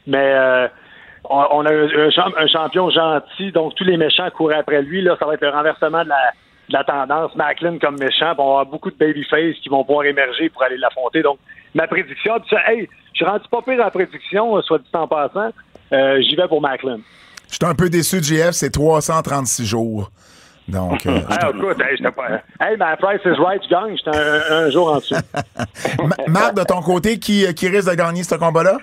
Mais 0.05 0.33
euh, 0.33 0.67
on, 1.29 1.65
a 1.65 1.71
un, 1.71 2.09
champ- 2.11 2.33
un 2.37 2.47
champion 2.47 2.89
gentil, 2.89 3.51
donc 3.51 3.75
tous 3.75 3.83
les 3.83 3.97
méchants 3.97 4.29
couraient 4.31 4.55
après 4.57 4.81
lui. 4.81 5.01
Là, 5.01 5.15
ça 5.19 5.25
va 5.25 5.33
être 5.35 5.41
le 5.41 5.49
renversement 5.49 6.03
de 6.03 6.09
la, 6.09 6.31
la 6.69 6.83
tendance. 6.83 7.35
Macklin 7.35 7.77
comme 7.79 7.97
méchant, 7.99 8.33
on 8.37 8.57
va 8.57 8.63
beaucoup 8.65 8.89
de 8.91 8.97
babyface 8.97 9.55
qui 9.61 9.69
vont 9.69 9.83
pouvoir 9.83 10.05
émerger 10.05 10.49
pour 10.49 10.63
aller 10.63 10.77
l'affronter. 10.77 11.21
Donc, 11.21 11.37
ma 11.75 11.87
prédiction, 11.87 12.35
hey, 12.67 12.87
je 13.13 13.17
suis 13.17 13.25
rendu 13.25 13.47
pas 13.51 13.61
pire 13.61 13.85
en 13.85 13.89
prédiction, 13.91 14.61
soit 14.61 14.79
dit 14.79 14.85
en 14.93 15.07
passant. 15.07 15.49
Euh, 15.93 16.21
J'y 16.21 16.35
vais 16.35 16.47
pour 16.47 16.61
Macklin. 16.61 16.99
Je 17.49 17.55
suis 17.55 17.65
un 17.65 17.75
peu 17.75 17.89
déçu 17.89 18.17
de 18.17 18.23
JF, 18.23 18.51
c'est 18.51 18.71
336 18.71 19.65
jours. 19.65 20.09
Donc, 20.67 21.05
euh, 21.05 21.19
je 21.19 21.35
Ah, 21.41 21.49
écoute, 21.55 21.77
hey, 21.81 21.97
j'étais 21.97 22.11
pas. 22.11 22.41
Hey, 22.59 22.75
ma 22.77 22.97
price 22.97 23.21
is 23.25 23.39
right, 23.41 23.61
je 23.63 23.69
gagne, 23.69 23.95
j'étais 23.97 24.17
un, 24.17 24.65
un 24.65 24.69
jour 24.69 24.91
en 24.91 24.97
dessous. 24.97 25.15
Ma- 25.99 26.27
Marc, 26.27 26.55
de 26.55 26.63
ton 26.63 26.81
côté, 26.81 27.19
qui, 27.19 27.45
qui 27.53 27.67
risque 27.69 27.89
de 27.89 27.95
gagner 27.95 28.23
ce 28.23 28.35
combat-là? 28.35 28.77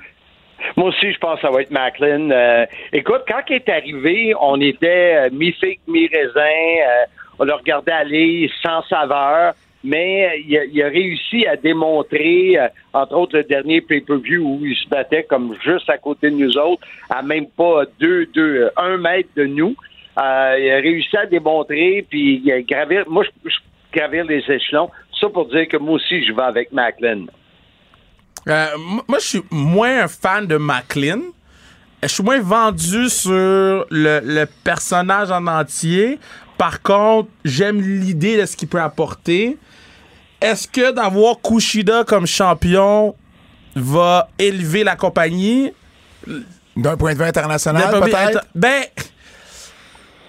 Moi 0.77 0.89
aussi, 0.89 1.13
je 1.13 1.19
pense 1.19 1.37
que 1.41 1.47
ça 1.47 1.51
va 1.51 1.61
être 1.61 1.71
Macklin. 1.71 2.31
Euh, 2.31 2.65
écoute, 2.93 3.23
quand 3.29 3.41
il 3.51 3.57
est 3.57 3.69
arrivé, 3.69 4.35
on 4.41 4.59
était 4.61 5.27
euh, 5.27 5.29
mi-figue, 5.31 5.81
mi-raisin. 5.87 6.41
euh, 6.41 7.05
on 7.39 7.45
le 7.45 7.53
regardait 7.53 7.93
aller 7.93 8.51
sans 8.63 8.83
saveur. 8.85 9.53
Mais 9.87 10.25
euh, 10.27 10.43
il 10.49 10.57
a, 10.57 10.65
il 10.65 10.83
a 10.83 10.87
réussi 10.89 11.47
à 11.47 11.57
démontrer, 11.57 12.59
euh, 12.59 12.69
entre 12.95 13.15
autres 13.17 13.37
le 13.37 13.45
dernier 13.45 13.83
pay-per-view 13.83 14.41
où 14.43 14.65
il 14.65 14.75
se 14.75 14.89
battait 14.89 15.25
comme 15.25 15.55
juste 15.63 15.91
à 15.91 15.99
côté 15.99 16.31
de 16.31 16.37
nous 16.37 16.57
autres, 16.57 16.87
à 17.11 17.21
même 17.23 17.47
pas 17.49 17.83
deux, 18.01 18.25
deux, 18.35 18.63
euh, 18.63 18.71
un 18.79 18.97
mètre 18.97 19.29
de 19.37 19.45
nous. 19.45 19.75
Euh, 20.19 20.57
il 20.61 20.71
a 20.71 20.77
réussi 20.77 21.17
à 21.17 21.27
démontrer, 21.27 22.07
puis 22.09 22.41
il 22.45 22.53
a 22.53 22.63
gravi. 22.63 22.97
Moi, 23.09 23.25
je, 23.25 23.51
je 23.51 23.57
gravir 23.93 24.25
les 24.25 24.43
échelons. 24.49 24.91
Ça 25.21 25.29
pour 25.29 25.47
dire 25.49 25.67
que 25.69 25.77
moi 25.77 25.95
aussi, 25.95 26.25
je 26.27 26.33
vais 26.33 26.43
avec 26.43 26.73
Macklin. 26.73 27.27
Euh, 28.49 28.67
moi, 29.09 29.19
je 29.19 29.25
suis 29.27 29.43
moins 29.51 30.03
un 30.05 30.09
fan 30.09 30.47
de 30.47 30.57
McLean. 30.57 31.21
Je 32.03 32.09
suis 32.09 32.23
moins 32.23 32.41
vendu 32.41 33.09
sur 33.09 33.31
le, 33.33 33.87
le 33.91 34.45
personnage 34.63 35.31
en 35.31 35.47
entier. 35.47 36.19
Par 36.59 36.83
contre, 36.83 37.31
j'aime 37.45 37.81
l'idée 37.81 38.37
de 38.41 38.45
ce 38.47 38.57
qu'il 38.57 38.69
peut 38.69 38.81
apporter. 38.81 39.57
Est-ce 40.41 40.69
que 40.69 40.93
d'avoir 40.93 41.41
Kushida 41.41 42.05
comme 42.05 42.27
champion 42.27 43.15
va 43.75 44.29
élever 44.39 44.85
la 44.85 44.95
compagnie? 44.97 45.73
D'un 46.77 46.97
point 46.97 47.15
de 47.15 47.19
vue 47.19 47.25
international, 47.25 47.83
D'un 47.85 47.89
point 47.91 48.01
de 48.01 48.05
vue 48.05 48.11
peut-être? 48.11 48.37
inter- 48.39 48.47
Ben, 48.55 48.83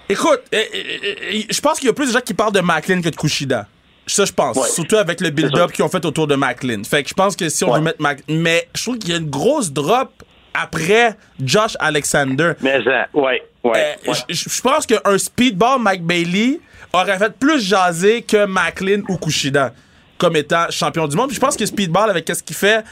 écoute, 0.10 0.42
euh, 0.54 0.58
euh, 0.58 1.14
euh, 1.34 1.42
je 1.50 1.62
pense 1.62 1.80
qu'il 1.80 1.88
y 1.88 1.90
a 1.90 1.94
plus 1.94 2.08
de 2.08 2.12
gens 2.14 2.22
qui 2.22 2.34
parlent 2.34 2.54
de 2.54 2.62
McLean 2.62 3.02
que 3.02 3.10
de 3.10 3.16
Kushida. 3.16 3.68
Ça, 4.08 4.24
je 4.26 4.32
pense. 4.32 4.56
Ouais. 4.58 4.68
Surtout 4.70 4.98
avec 4.98 5.20
le 5.22 5.32
build-up 5.32 5.72
qu'ils 5.72 5.84
ont 5.84 5.90
fait 5.90 6.06
autour 6.06 6.28
de 6.28 6.36
McLean. 6.36 6.84
Fait 6.84 7.02
que 7.04 7.10
je 7.10 7.14
pense 7.16 7.36
que 7.36 7.50
si 7.50 7.64
on 7.64 7.72
Ouais. 7.72 7.80
veut 7.80 7.84
mettre 7.86 8.02
Mac... 8.02 8.22
Mais 8.30 8.68
je 8.76 8.84
trouve 8.84 9.00
qu'il 9.00 9.10
y 9.10 9.14
a 9.14 9.18
une 9.18 9.30
grosse 9.30 9.72
drop 9.72 10.12
après 10.54 11.16
Josh 11.44 11.76
Alexander. 11.80 12.54
Mais, 12.62 12.76
euh, 12.88 13.04
ouais, 13.14 13.44
ouais. 13.64 13.98
Euh, 14.08 14.12
ouais. 14.12 14.18
je- 14.30 14.62
pense 14.62 14.86
qu'un 14.86 15.18
speedball 15.18 15.80
Mike 15.82 16.04
Bailey 16.04 16.60
aurait 16.94 17.18
fait 17.18 17.34
plus 17.38 17.60
jaser 17.60 18.22
que 18.22 18.46
McLean 18.46 19.02
ou 19.10 19.18
Kushida 19.18 19.74
comme 20.18 20.36
étant 20.38 20.68
champion 20.70 21.08
du 21.08 21.16
monde. 21.18 21.28
Puis 21.28 21.36
je 21.36 21.42
pense 21.42 21.58
que 21.58 21.66
Speedball, 21.66 22.10
avec 22.10 22.30
ce 22.34 22.42
qu'il 22.42 22.56
fait 22.56 22.84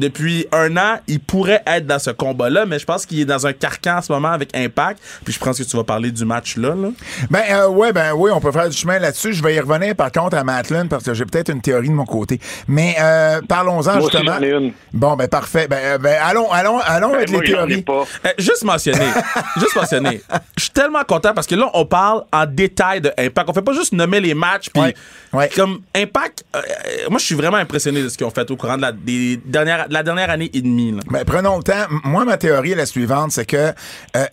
depuis 0.00 0.46
un 0.52 0.76
an, 0.76 0.98
il 1.06 1.20
pourrait 1.20 1.62
être 1.66 1.86
dans 1.86 1.98
ce 1.98 2.10
combat-là, 2.10 2.66
mais 2.66 2.78
je 2.78 2.84
pense 2.86 3.06
qu'il 3.06 3.20
est 3.20 3.24
dans 3.24 3.46
un 3.46 3.52
carcan 3.52 3.98
en 3.98 4.02
ce 4.02 4.12
moment 4.12 4.28
avec 4.30 4.56
Impact. 4.56 5.00
Puis 5.24 5.34
je 5.34 5.38
pense 5.38 5.58
que 5.58 5.62
tu 5.62 5.76
vas 5.76 5.84
parler 5.84 6.10
du 6.10 6.24
match 6.24 6.56
là. 6.56 6.70
là. 6.74 6.88
Ben 7.30 7.42
euh, 7.50 7.68
ouais, 7.68 7.92
ben 7.92 8.12
oui, 8.14 8.30
on 8.34 8.40
peut 8.40 8.50
faire 8.52 8.68
du 8.68 8.76
chemin 8.76 8.98
là-dessus. 8.98 9.32
Je 9.34 9.42
vais 9.42 9.54
y 9.54 9.60
revenir 9.60 9.94
par 9.94 10.10
contre 10.10 10.36
à 10.36 10.42
Matlin 10.44 10.86
parce 10.86 11.04
que 11.04 11.14
j'ai 11.14 11.24
peut-être 11.24 11.50
une 11.50 11.60
théorie 11.60 11.88
de 11.88 11.94
mon 11.94 12.04
côté. 12.06 12.40
Mais 12.66 12.96
euh, 13.00 13.40
parlons-en 13.46 13.82
Moi 13.82 13.96
aussi, 14.02 14.10
justement. 14.16 14.36
j'en 14.38 14.42
ai 14.42 14.50
une. 14.50 14.72
Bon, 14.92 15.14
ben 15.16 15.28
parfait. 15.28 15.68
Ben, 15.68 15.78
euh, 15.82 15.98
ben, 15.98 16.16
allons, 16.22 16.50
allons, 16.50 16.78
allons 16.78 17.14
avec 17.14 17.30
Moi, 17.30 17.42
les 17.42 17.48
théories. 17.52 17.82
pas. 17.82 18.04
Euh, 18.26 18.28
juste 18.38 18.64
mentionner, 18.64 19.06
juste 19.58 19.76
mentionner. 19.76 20.20
Je 20.56 20.62
suis 20.64 20.72
tellement 20.72 21.04
content 21.04 21.34
parce 21.34 21.46
que 21.46 21.54
là, 21.54 21.68
on 21.74 21.84
parle 21.84 22.24
en 22.32 22.46
détail 22.46 23.00
de 23.00 23.12
Impact. 23.18 23.48
On 23.50 23.52
fait 23.52 23.62
pas 23.62 23.72
juste 23.74 23.92
nommer 23.92 24.20
les 24.20 24.34
matchs. 24.34 24.70
Puis, 24.72 24.80
Ouais, 24.80 24.94
ouais. 25.34 25.50
comme 25.54 25.80
Impact, 25.94 26.44
moi, 27.10 27.18
je 27.18 27.24
suis 27.24 27.34
vraiment 27.34 27.58
impressionné 27.58 28.02
de 28.02 28.08
ce 28.08 28.16
qu'ils 28.16 28.26
ont 28.26 28.30
fait 28.30 28.50
au 28.50 28.56
courant 28.56 28.76
de 28.76 28.82
la, 28.82 28.92
des 28.92 29.36
dernières, 29.44 29.88
de 29.90 29.94
la 29.94 30.02
dernière 30.02 30.30
année 30.30 30.50
et 30.54 30.62
demie. 30.62 30.92
là. 30.92 31.00
Ben, 31.10 31.24
prenons 31.24 31.58
le 31.58 31.62
temps. 31.62 31.84
Moi, 32.04 32.24
ma 32.24 32.36
théorie 32.38 32.72
est 32.72 32.76
la 32.76 32.86
suivante, 32.86 33.32
c'est 33.32 33.44
que 33.44 33.56
euh, 33.56 33.72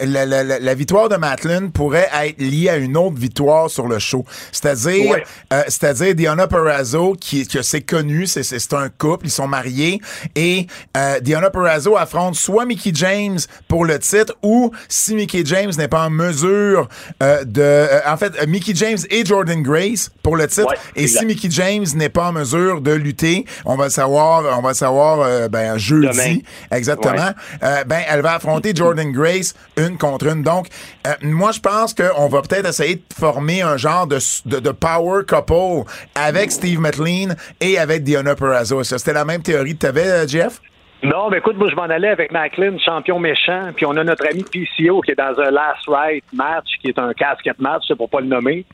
la, 0.02 0.26
la- 0.26 0.44
la- 0.44 0.60
la 0.60 0.74
victoire 0.76 1.10
de 1.10 1.16
Matlin 1.18 1.68
pourrait 1.70 2.08
être 2.24 2.40
liée 2.40 2.70
à 2.70 2.78
une 2.78 2.96
autre 2.96 3.18
victoire 3.18 3.70
sur 3.70 3.88
le 3.88 4.00
show. 4.00 4.24
C'est-à-dire, 4.52 5.10
Ouais. 5.12 5.24
euh, 5.54 5.64
c'est-à-dire 5.68 6.16
Diana 6.16 6.48
Perrazzo, 6.48 7.16
qui, 7.20 7.48
que 7.48 7.62
c'est 7.62 7.82
connu, 7.82 8.28
c'est, 8.28 8.44
c'est, 8.44 8.60
c'est 8.60 8.74
un 8.74 8.90
couple, 8.90 9.26
ils 9.26 9.32
sont 9.32 9.48
mariés, 9.48 10.00
et 10.36 10.68
euh, 10.96 11.20
Diana 11.20 11.50
Perrazzo 11.50 11.98
affronte 11.98 12.36
soit 12.36 12.66
Mickey 12.66 12.92
James 12.94 13.40
pour 13.68 13.84
le 13.86 13.98
titre, 14.00 14.36
ou 14.44 14.72
si 14.88 15.16
Mickey 15.16 15.42
James 15.46 15.72
n'est 15.78 15.88
pas 15.88 16.06
en 16.06 16.10
mesure 16.12 16.88
euh, 17.24 17.44
de... 17.44 17.62
euh, 17.62 18.00
en 18.08 18.18
fait, 18.18 18.34
euh, 18.42 18.46
Mickey 18.48 18.74
James 18.76 18.98
et 19.10 19.26
Jordan 19.26 19.62
Grace 19.64 20.12
pour 20.22 20.36
le 20.38 20.48
titre, 20.48 20.68
Ouais, 20.70 20.76
et 20.96 21.04
exact. 21.04 21.20
si 21.22 21.26
Mickey 21.26 21.48
James 21.50 21.86
n'est 21.96 22.10
pas 22.10 22.28
en 22.30 22.32
mesure 22.34 22.82
de 22.82 22.92
lutter, 22.92 23.46
on 23.66 23.76
va 23.76 23.86
le 23.86 23.90
savoir, 23.90 24.58
on 24.58 24.62
va 24.62 24.70
le 24.70 24.76
savoir 24.76 25.47
ben, 25.50 25.78
jeudi, 25.78 26.08
Demain. 26.08 26.40
exactement, 26.72 27.32
euh, 27.64 27.84
ben, 27.86 28.02
elle 28.10 28.22
va 28.22 28.36
affronter 28.36 28.74
Jordan 28.76 29.12
Grace 29.12 29.56
une 29.78 29.98
contre 29.98 30.28
une. 30.28 30.44
Donc, 30.44 30.68
euh, 31.06 31.12
moi, 31.24 31.52
je 31.52 31.60
pense 31.60 31.94
qu'on 31.94 32.28
va 32.28 32.42
peut-être 32.42 32.68
essayer 32.68 32.96
de 32.96 33.02
former 33.18 33.62
un 33.62 33.78
genre 33.78 34.08
de, 34.08 34.18
de, 34.46 34.60
de 34.60 34.72
power 34.72 35.24
couple 35.28 35.90
avec 36.16 36.52
Steve 36.52 36.80
McLean 36.80 37.36
et 37.62 37.78
avec 37.78 38.04
Diana 38.04 38.36
Perrazzo. 38.36 38.84
Ça, 38.84 38.98
C'était 38.98 39.14
la 39.14 39.26
même 39.26 39.42
théorie 39.42 39.74
que 39.76 39.80
tu 39.82 39.86
avais, 39.86 40.28
Jeff? 40.28 40.60
Non, 41.04 41.30
mais 41.30 41.38
écoute, 41.38 41.58
moi, 41.58 41.70
je 41.70 41.76
m'en 41.76 41.84
allais 41.84 42.10
avec 42.10 42.32
Macklin, 42.32 42.76
champion 42.80 43.20
méchant, 43.20 43.70
puis 43.76 43.86
on 43.86 43.96
a 43.98 44.04
notre 44.04 44.26
ami 44.28 44.44
PCO 44.44 45.02
qui 45.02 45.12
est 45.12 45.16
dans 45.16 45.40
un 45.40 45.52
last 45.52 45.88
right 45.88 46.24
match, 46.34 46.66
qui 46.82 46.88
est 46.88 46.98
un 46.98 47.14
casquette 47.14 47.60
match, 47.60 47.84
c'est 47.88 47.96
pour 47.96 48.10
pas 48.10 48.20
le 48.20 48.26
nommer, 48.26 48.66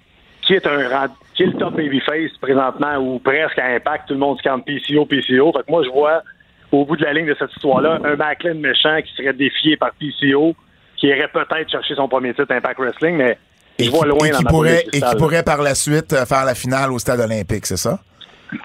qui 0.41 0.53
est 0.53 0.65
un 0.65 1.09
qui 1.33 1.43
est 1.43 1.47
le 1.47 1.53
top 1.53 1.75
babyface 1.75 2.31
présentement, 2.39 2.95
ou 2.97 3.19
presque 3.19 3.59
à 3.59 3.65
impact, 3.75 4.07
tout 4.07 4.13
le 4.13 4.19
monde 4.19 4.37
se 4.37 4.43
calme 4.43 4.61
PCO, 4.61 5.05
PCO. 5.05 5.51
Fait 5.51 5.63
que 5.65 5.71
moi, 5.71 5.83
je 5.83 5.89
vois, 5.89 6.21
au 6.73 6.85
bout 6.85 6.97
de 6.97 7.03
la 7.03 7.13
ligne 7.13 7.27
de 7.27 7.35
cette 7.37 7.51
histoire-là, 7.51 7.99
un 8.03 8.15
Macklin 8.15 8.55
méchant 8.55 8.99
qui 9.05 9.13
serait 9.15 9.33
défié 9.33 9.77
par 9.77 9.91
PCO, 9.91 10.55
qui 10.97 11.07
irait 11.07 11.29
peut-être 11.31 11.69
chercher 11.69 11.95
son 11.95 12.07
premier 12.07 12.33
titre 12.33 12.51
Impact 12.51 12.79
Wrestling, 12.79 13.15
mais 13.15 13.37
Et 13.77 13.85
je 13.85 13.91
vois 13.91 14.07
loin 14.07 14.25
et 14.25 14.31
dans 14.31 14.39
qui 14.39 14.43
ma 14.43 14.49
pourrait, 14.49 14.85
et 14.91 15.01
qui 15.01 15.15
pourrait 15.17 15.43
par 15.43 15.61
la 15.61 15.75
suite 15.75 16.13
euh, 16.13 16.25
faire 16.25 16.45
la 16.45 16.55
finale 16.55 16.91
au 16.91 16.97
stade 16.97 17.19
olympique, 17.19 17.67
c'est 17.67 17.77
ça? 17.77 17.99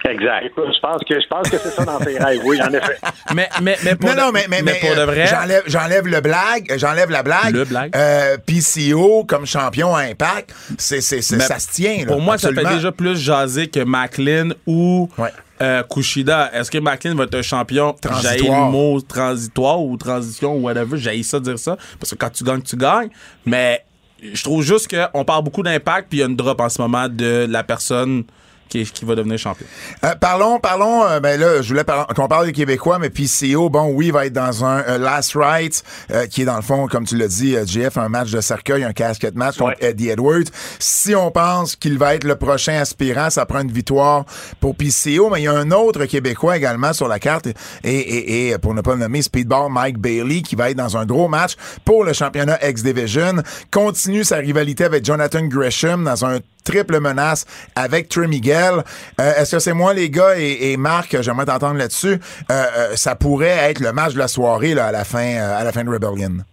Exact. 0.09 0.53
Je 0.57 0.81
pense 0.81 1.03
que 1.09 1.21
je 1.21 1.27
pense 1.29 1.49
que 1.49 1.59
c'est 1.59 1.71
ça 1.71 1.85
dans 1.85 1.99
ses 2.01 2.19
rêves, 2.19 2.41
oui, 2.45 2.61
en 2.63 2.73
effet. 2.73 2.99
Mais, 3.35 3.49
mais, 3.61 3.77
mais 3.85 3.95
pour 3.95 4.09
non, 4.11 4.15
de, 4.15 4.21
non, 4.21 4.33
mais, 4.33 4.47
mais, 4.49 4.63
mais, 4.63 4.75
pour 4.81 4.95
de 4.95 5.01
euh, 5.01 5.07
vrai. 5.07 5.27
J'enlève, 5.27 5.63
j'enlève 5.67 6.07
le 6.07 6.21
blague, 6.23 6.71
euh, 6.71 6.79
j'enlève 6.79 7.11
la 7.11 7.23
blague. 7.23 7.53
Le 7.53 7.65
blague. 7.65 7.95
Euh, 7.95 8.39
PCO 8.39 9.25
comme 9.25 9.45
champion 9.45 9.95
à 9.95 10.01
Impact, 10.05 10.55
c'est, 10.79 11.03
c'est, 11.03 11.21
ça 11.21 11.59
se 11.59 11.71
tient. 11.71 11.99
Là, 12.01 12.07
Pour 12.07 12.23
moi, 12.23 12.39
ça 12.39 12.51
fait 12.53 12.65
déjà 12.65 12.91
plus 12.91 13.19
jaser 13.19 13.69
que 13.69 13.81
Macklin 13.81 14.51
ou 14.67 15.11
Ouais. 15.19 15.29
Euh, 15.61 15.83
Kushida. 15.83 16.51
Est-ce 16.53 16.71
que 16.71 16.79
Macklin 16.79 17.15
va 17.15 17.25
être 17.25 17.35
un 17.35 17.43
champion? 17.43 17.95
Transitoire. 17.95 18.39
J'ai 18.39 18.49
le 18.49 18.71
mot 18.71 19.01
transitoire 19.01 19.81
ou 19.81 19.97
transition 19.97 20.57
ou 20.57 20.61
whatever. 20.61 20.99
J'ai 20.99 21.23
ça 21.23 21.41
dire 21.41 21.59
ça. 21.59 21.77
Parce 21.99 22.13
que 22.13 22.17
quand 22.17 22.31
tu 22.31 22.45
gagnes, 22.45 22.63
tu 22.63 22.77
gagnes. 22.77 23.11
Mais 23.45 23.85
je 24.21 24.43
trouve 24.43 24.63
juste 24.63 24.89
qu'on 24.89 25.25
parle 25.25 25.45
beaucoup 25.45 25.63
d'impact 25.63 26.09
puis 26.09 26.19
il 26.19 26.21
y 26.21 26.25
a 26.25 26.27
une 26.27 26.37
drop 26.37 26.61
en 26.61 26.69
ce 26.69 26.81
moment 26.81 27.09
de 27.09 27.47
la 27.49 27.63
personne 27.63 28.25
qui, 28.69 28.85
qui 28.85 29.05
va 29.05 29.15
devenir 29.15 29.39
champion. 29.39 29.67
Euh, 30.05 30.15
parlons, 30.15 30.59
parlons, 30.61 31.05
euh, 31.05 31.21
ben 31.21 31.39
là, 31.41 31.63
je 31.63 31.69
voulais 31.69 31.85
par- 31.85 32.07
qu'on 32.09 32.29
parle 32.29 32.47
des 32.47 32.53
Québécois, 32.53 32.99
mais 32.99 33.11
PCO, 33.11 33.69
bon, 33.71 33.91
oui, 33.93 34.07
il 34.07 34.13
va 34.13 34.27
être 34.27 34.33
dans 34.33 34.65
un 34.65 34.81
euh, 34.89 34.99
Last 34.99 35.33
Right, 35.35 35.83
euh, 36.11 36.27
qui 36.27 36.43
est 36.43 36.45
dans 36.45 36.57
le 36.57 36.63
fond, 36.63 36.87
comme 36.87 37.05
tu 37.07 37.17
l'as 37.17 37.29
dit, 37.29 37.57
euh, 37.57 37.65
JF, 37.67 37.97
un 37.99 38.09
match 38.09 38.31
de 38.31 38.41
cercueil, 38.41 38.85
un 38.85 38.93
casquette 38.93 39.35
match 39.35 39.57
contre 39.59 39.69
Ouais. 39.81 39.89
Eddie 39.91 40.11
Edwards. 40.11 40.45
Si 40.79 41.15
on 41.15 41.31
pense 41.31 41.77
qu'il 41.77 41.99
va 41.99 42.15
être 42.15 42.25
le 42.25 42.37
prochain 42.37 42.75
aspirant, 42.81 43.31
ça 43.31 43.45
prend 43.47 43.61
une 43.61 43.73
victoire 43.73 44.25
pour 44.61 44.75
PCO, 44.77 45.31
mais 45.31 45.41
il 45.41 45.45
y 45.45 45.49
a 45.49 45.53
un 45.53 45.71
autre 45.71 46.05
Québécois 46.07 46.57
également 46.57 46.93
sur 46.93 47.09
la 47.09 47.19
carte, 47.19 47.47
et, 47.47 47.55
et, 47.85 48.49
et 48.51 48.59
pour 48.59 48.75
ne 48.75 48.81
pas 48.81 48.93
le 48.95 49.01
nommer, 49.01 49.23
Speedball 49.23 49.71
Mike 49.71 49.99
Bailey, 49.99 50.43
qui 50.43 50.57
va 50.57 50.71
être 50.71 50.77
dans 50.77 50.97
un 50.97 51.05
gros 51.07 51.29
match 51.29 51.55
pour 51.85 52.05
le 52.05 52.13
championnat 52.13 52.59
X-Division, 52.67 53.43
continue 53.71 54.25
sa 54.25 54.37
rivalité 54.37 54.85
avec 54.85 55.05
Jonathan 55.05 55.43
Gresham 55.45 56.05
dans 56.05 56.25
un 56.25 56.39
triple 56.69 57.01
menace 57.01 57.47
avec 57.75 58.09
Trey 58.09 58.27
Miguel. 58.29 58.85
Euh, 59.21 59.33
Est-ce 59.39 59.57
que 59.57 59.59
c'est 59.59 59.73
moi, 59.73 59.95
les 59.95 60.11
gars, 60.11 60.35
et, 60.39 60.77
Marc, 60.77 61.17
j'aimerais 61.23 61.47
t'entendre 61.47 61.79
là-dessus. 61.79 62.19
Euh, 62.51 62.53
euh, 62.53 62.95
ça 62.95 63.15
pourrait 63.17 63.57
être 63.71 63.81
le 63.81 63.93
match 63.93 64.13
de 64.13 64.19
la 64.19 64.29
soirée 64.29 64.79
à, 64.79 64.93
la 64.93 65.05
fin, 65.05 65.37
à 65.37 65.65
la 65.65 65.73
fin 65.73 65.83
de 65.83 65.91
Rebellion? 65.91 66.45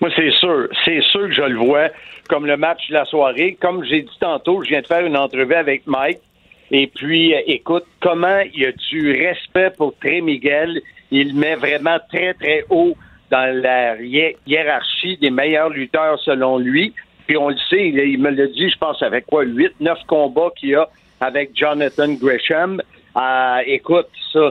Moi, 0.00 0.10
c'est 0.16 0.30
sûr. 0.32 0.68
C'est 0.84 1.02
sûr 1.12 1.28
que 1.28 1.34
je 1.34 1.42
le 1.42 1.58
vois 1.58 1.88
comme 2.28 2.46
le 2.46 2.56
match 2.56 2.88
de 2.88 2.94
la 2.94 3.04
soirée. 3.04 3.58
Comme 3.60 3.84
j'ai 3.84 4.02
dit 4.02 4.18
tantôt, 4.18 4.62
je 4.62 4.70
viens 4.70 4.80
de 4.80 4.86
faire 4.86 5.04
une 5.04 5.16
entrevue 5.16 5.54
avec 5.54 5.86
Mike. 5.86 6.20
Et 6.70 6.86
puis, 6.86 7.34
écoute, 7.46 7.84
comment 8.00 8.40
il 8.52 8.60
y 8.62 8.66
a 8.66 8.72
du 8.72 9.12
respect 9.26 9.70
pour 9.76 9.94
Trey 10.00 10.22
Miguel. 10.22 10.80
Il 11.10 11.36
met 11.36 11.54
vraiment 11.54 11.98
très, 12.10 12.32
très 12.34 12.64
haut 12.70 12.96
dans 13.30 13.54
la 13.62 13.96
hié- 13.96 14.36
hiérarchie 14.46 15.18
des 15.18 15.30
meilleurs 15.30 15.68
lutteurs 15.68 16.18
selon 16.20 16.58
lui. 16.58 16.94
Puis 17.26 17.36
on 17.36 17.48
le 17.48 17.56
sait, 17.70 17.88
il, 17.88 18.20
me 18.20 18.30
l'a 18.30 18.46
dit, 18.46 18.70
je 18.70 18.78
pense, 18.78 19.02
avec 19.02 19.26
quoi, 19.26 19.44
8, 19.44 19.80
9 19.80 19.98
combats 20.06 20.50
qu'il 20.56 20.70
y 20.70 20.74
a 20.74 20.88
avec 21.20 21.50
Jonathan 21.54 22.12
Gresham. 22.14 22.80
Euh, 23.16 23.58
écoute, 23.66 24.08
ça, 24.32 24.50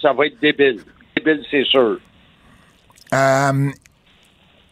ça, 0.00 0.12
va 0.12 0.26
être 0.26 0.38
débile. 0.40 0.80
Débile, 1.16 1.42
c'est 1.50 1.64
sûr. 1.64 1.98
Euh, 3.14 3.70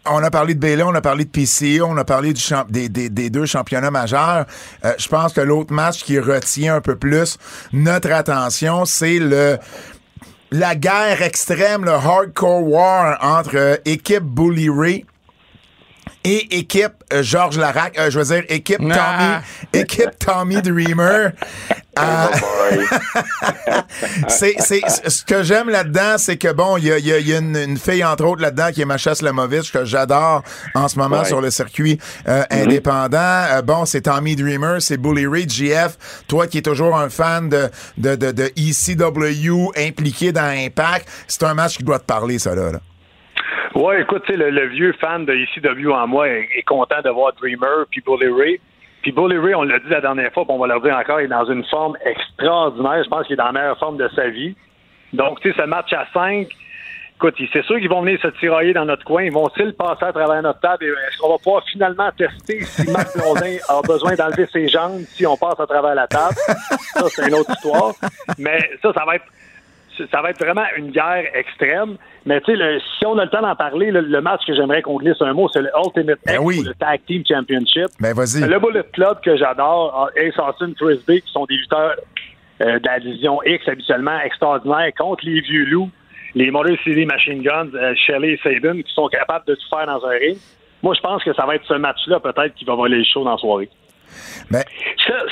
on 0.06 0.22
a 0.22 0.30
parlé 0.30 0.54
de 0.54 0.60
Bailey, 0.60 0.82
on 0.82 0.94
a 0.94 1.00
parlé 1.00 1.24
de 1.24 1.30
PCO, 1.30 1.86
on 1.86 1.96
a 1.96 2.04
parlé 2.04 2.32
des, 2.68 3.30
deux 3.30 3.46
championnats 3.46 3.90
majeurs. 3.90 4.46
Euh, 4.84 4.92
je 4.98 5.08
pense 5.08 5.32
que 5.32 5.40
l'autre 5.40 5.72
match 5.72 6.02
qui 6.04 6.18
retient 6.18 6.76
un 6.76 6.80
peu 6.80 6.96
plus 6.96 7.38
notre 7.72 8.10
attention, 8.12 8.84
c'est 8.84 9.18
le 9.18 9.58
la 10.52 10.74
guerre 10.74 11.22
extrême, 11.22 11.84
le 11.84 11.92
hardcore 11.92 12.66
war 12.66 13.18
entre 13.22 13.80
équipe 13.84 14.24
Bully 14.24 14.68
Ray 14.68 15.04
et 16.24 16.58
équipe 16.58 16.92
euh, 17.12 17.22
Georges 17.22 17.58
Larac, 17.58 17.98
euh, 17.98 18.10
je 18.10 18.18
veux 18.18 18.24
dire 18.34 18.44
équipe 18.48 18.78
Tommy, 18.78 18.92
Ah. 18.96 19.40
équipe 19.72 20.18
Tommy 20.18 20.60
Dreamer. 20.62 21.30
Euh, 21.98 22.28
c'est, 24.28 24.54
c'est, 24.60 24.80
ce 25.08 25.24
que 25.24 25.42
j'aime 25.42 25.68
là-dedans, 25.68 26.14
c'est 26.18 26.36
que 26.36 26.50
bon, 26.52 26.76
il 26.76 26.84
y 26.86 26.92
a, 26.92 26.98
il 26.98 27.06
y 27.06 27.12
a- 27.12 27.18
il 27.18 27.28
y 27.28 27.34
a 27.34 27.38
une, 27.38 27.56
une 27.56 27.76
fille 27.78 28.04
entre 28.04 28.24
autres 28.24 28.40
là-dedans 28.40 28.70
qui 28.72 28.80
est 28.80 28.84
Macha 28.84 29.14
Slamovich 29.14 29.72
que 29.72 29.84
j'adore 29.84 30.42
en 30.74 30.88
ce 30.88 30.96
moment 30.98 31.18
Ouais. 31.20 31.24
sur 31.26 31.40
le 31.40 31.50
circuit 31.50 31.98
euh, 32.28 32.44
indépendant. 32.50 33.18
Euh, 33.18 33.60
bon, 33.62 33.84
c'est 33.84 34.02
Tommy 34.02 34.36
Dreamer, 34.36 34.80
c'est 34.80 34.96
Bully 34.96 35.26
Ray, 35.26 35.48
GF. 35.48 35.98
Toi 36.28 36.46
qui 36.46 36.58
es 36.58 36.62
toujours 36.62 36.96
un 36.96 37.10
fan 37.10 37.48
de 37.48 37.68
de, 37.98 38.14
de, 38.14 38.30
de 38.30 38.50
ECW 38.56 39.72
impliqué 39.76 40.32
dans 40.32 40.42
Impact, 40.56 41.06
c'est 41.26 41.42
un 41.42 41.54
match 41.54 41.76
qui 41.76 41.82
doit 41.82 41.98
te 41.98 42.04
parler, 42.04 42.38
ça 42.38 42.54
là. 42.54 42.70
là. 42.72 42.80
Ouais, 43.74 44.02
écoute, 44.02 44.22
tu 44.26 44.32
sais, 44.32 44.36
le, 44.38 44.50
le 44.50 44.66
vieux 44.66 44.92
fan 45.00 45.24
de 45.24 45.32
ECW 45.32 45.92
en 45.92 46.06
moi 46.06 46.28
est, 46.28 46.48
est 46.56 46.62
content 46.62 47.00
de 47.04 47.10
voir 47.10 47.32
Dreamer 47.34 47.86
puis 47.90 48.00
Bully 48.04 48.28
Ray. 48.28 48.60
Puis 49.02 49.12
Bully 49.12 49.38
Ray, 49.38 49.54
on 49.54 49.62
l'a 49.62 49.78
dit 49.78 49.88
la 49.88 50.00
dernière 50.00 50.32
fois, 50.32 50.44
puis 50.44 50.52
on 50.52 50.58
va 50.58 50.74
le 50.74 50.80
dire 50.80 50.96
encore, 50.96 51.20
il 51.20 51.24
est 51.24 51.28
dans 51.28 51.44
une 51.50 51.64
forme 51.64 51.96
extraordinaire. 52.04 53.02
Je 53.04 53.08
pense 53.08 53.26
qu'il 53.26 53.34
est 53.34 53.36
dans 53.36 53.46
la 53.46 53.52
meilleure 53.52 53.78
forme 53.78 53.96
de 53.96 54.08
sa 54.14 54.28
vie. 54.28 54.54
Donc, 55.12 55.40
tu 55.40 55.52
sais, 55.52 55.56
ce 55.62 55.66
match 55.66 55.92
à 55.92 56.06
5, 56.12 56.48
écoute, 57.16 57.34
c'est 57.52 57.64
sûr 57.64 57.78
qu'ils 57.78 57.88
vont 57.88 58.02
venir 58.02 58.20
se 58.20 58.28
tirailler 58.38 58.72
dans 58.72 58.84
notre 58.84 59.04
coin. 59.04 59.22
Ils 59.22 59.32
vont-ils 59.32 59.72
passer 59.74 60.04
à 60.04 60.12
travers 60.12 60.42
notre 60.42 60.60
table? 60.60 60.84
Et 60.84 60.88
Est-ce 60.88 61.18
qu'on 61.18 61.30
va 61.30 61.38
pouvoir 61.38 61.64
finalement 61.64 62.10
tester 62.16 62.62
si 62.62 62.90
Marc 62.90 63.08
Blondin 63.16 63.56
a 63.68 63.80
besoin 63.82 64.14
d'enlever 64.16 64.46
ses 64.52 64.68
jambes 64.68 65.00
si 65.08 65.26
on 65.26 65.36
passe 65.36 65.58
à 65.60 65.66
travers 65.66 65.94
la 65.94 66.06
table? 66.06 66.34
Ça, 66.94 67.04
c'est 67.08 67.28
une 67.28 67.34
autre 67.34 67.50
histoire. 67.52 67.92
Mais 68.38 68.58
ça, 68.82 68.92
ça 68.92 69.04
va 69.06 69.16
être 69.16 69.24
ça 70.10 70.22
va 70.22 70.30
être 70.30 70.42
vraiment 70.42 70.64
une 70.76 70.90
guerre 70.90 71.24
extrême. 71.34 71.96
Mais 72.26 72.40
tu 72.42 72.56
sais, 72.56 72.78
si 72.98 73.06
on 73.06 73.18
a 73.18 73.24
le 73.24 73.30
temps 73.30 73.42
d'en 73.42 73.56
parler, 73.56 73.90
le, 73.90 74.00
le 74.00 74.20
match 74.20 74.42
que 74.46 74.54
j'aimerais 74.54 74.82
qu'on 74.82 74.96
glisse 74.96 75.20
un 75.20 75.32
mot, 75.32 75.48
c'est 75.52 75.62
le 75.62 75.70
Ultimate 75.84 76.18
Ben 76.24 76.34
X, 76.34 76.42
oui. 76.42 76.58
ou 76.60 76.62
le 76.64 76.74
Tag 76.74 77.00
Team 77.06 77.22
Championship. 77.26 77.88
Ben 77.98 78.14
vas-y. 78.14 78.46
Le 78.46 78.58
Bullet 78.58 78.84
Club 78.92 79.20
que 79.22 79.36
j'adore, 79.36 80.10
euh, 80.16 80.20
Ace 80.22 80.38
Austin, 80.38 80.72
Chris 80.78 81.00
Bay, 81.06 81.20
qui 81.20 81.32
sont 81.32 81.46
des 81.46 81.56
lutteurs 81.56 81.96
euh, 82.60 82.78
de 82.78 82.86
la 82.86 83.00
division 83.00 83.42
X 83.44 83.66
habituellement 83.68 84.18
extraordinaires 84.20 84.90
contre 84.98 85.24
les 85.24 85.40
vieux 85.40 85.64
loups, 85.64 85.90
les 86.34 86.50
Motor 86.50 86.76
City 86.84 87.06
Machine 87.06 87.42
Guns, 87.42 87.70
euh, 87.74 87.94
Shelley 87.96 88.32
et 88.32 88.40
Sabin, 88.42 88.80
qui 88.82 88.92
sont 88.92 89.08
capables 89.08 89.46
de 89.46 89.54
tout 89.54 89.68
faire 89.68 89.86
dans 89.86 90.04
un 90.06 90.10
ring. 90.10 90.36
Moi, 90.82 90.94
je 90.94 91.00
pense 91.00 91.22
que 91.24 91.32
ça 91.34 91.44
va 91.46 91.56
être 91.56 91.66
ce 91.66 91.74
match-là, 91.74 92.20
peut-être, 92.20 92.54
qui 92.54 92.64
va 92.64 92.74
voler 92.74 92.98
le 92.98 93.04
show 93.04 93.24
dans 93.24 93.32
la 93.32 93.38
soirée. 93.38 93.68
Ben, 94.50 94.62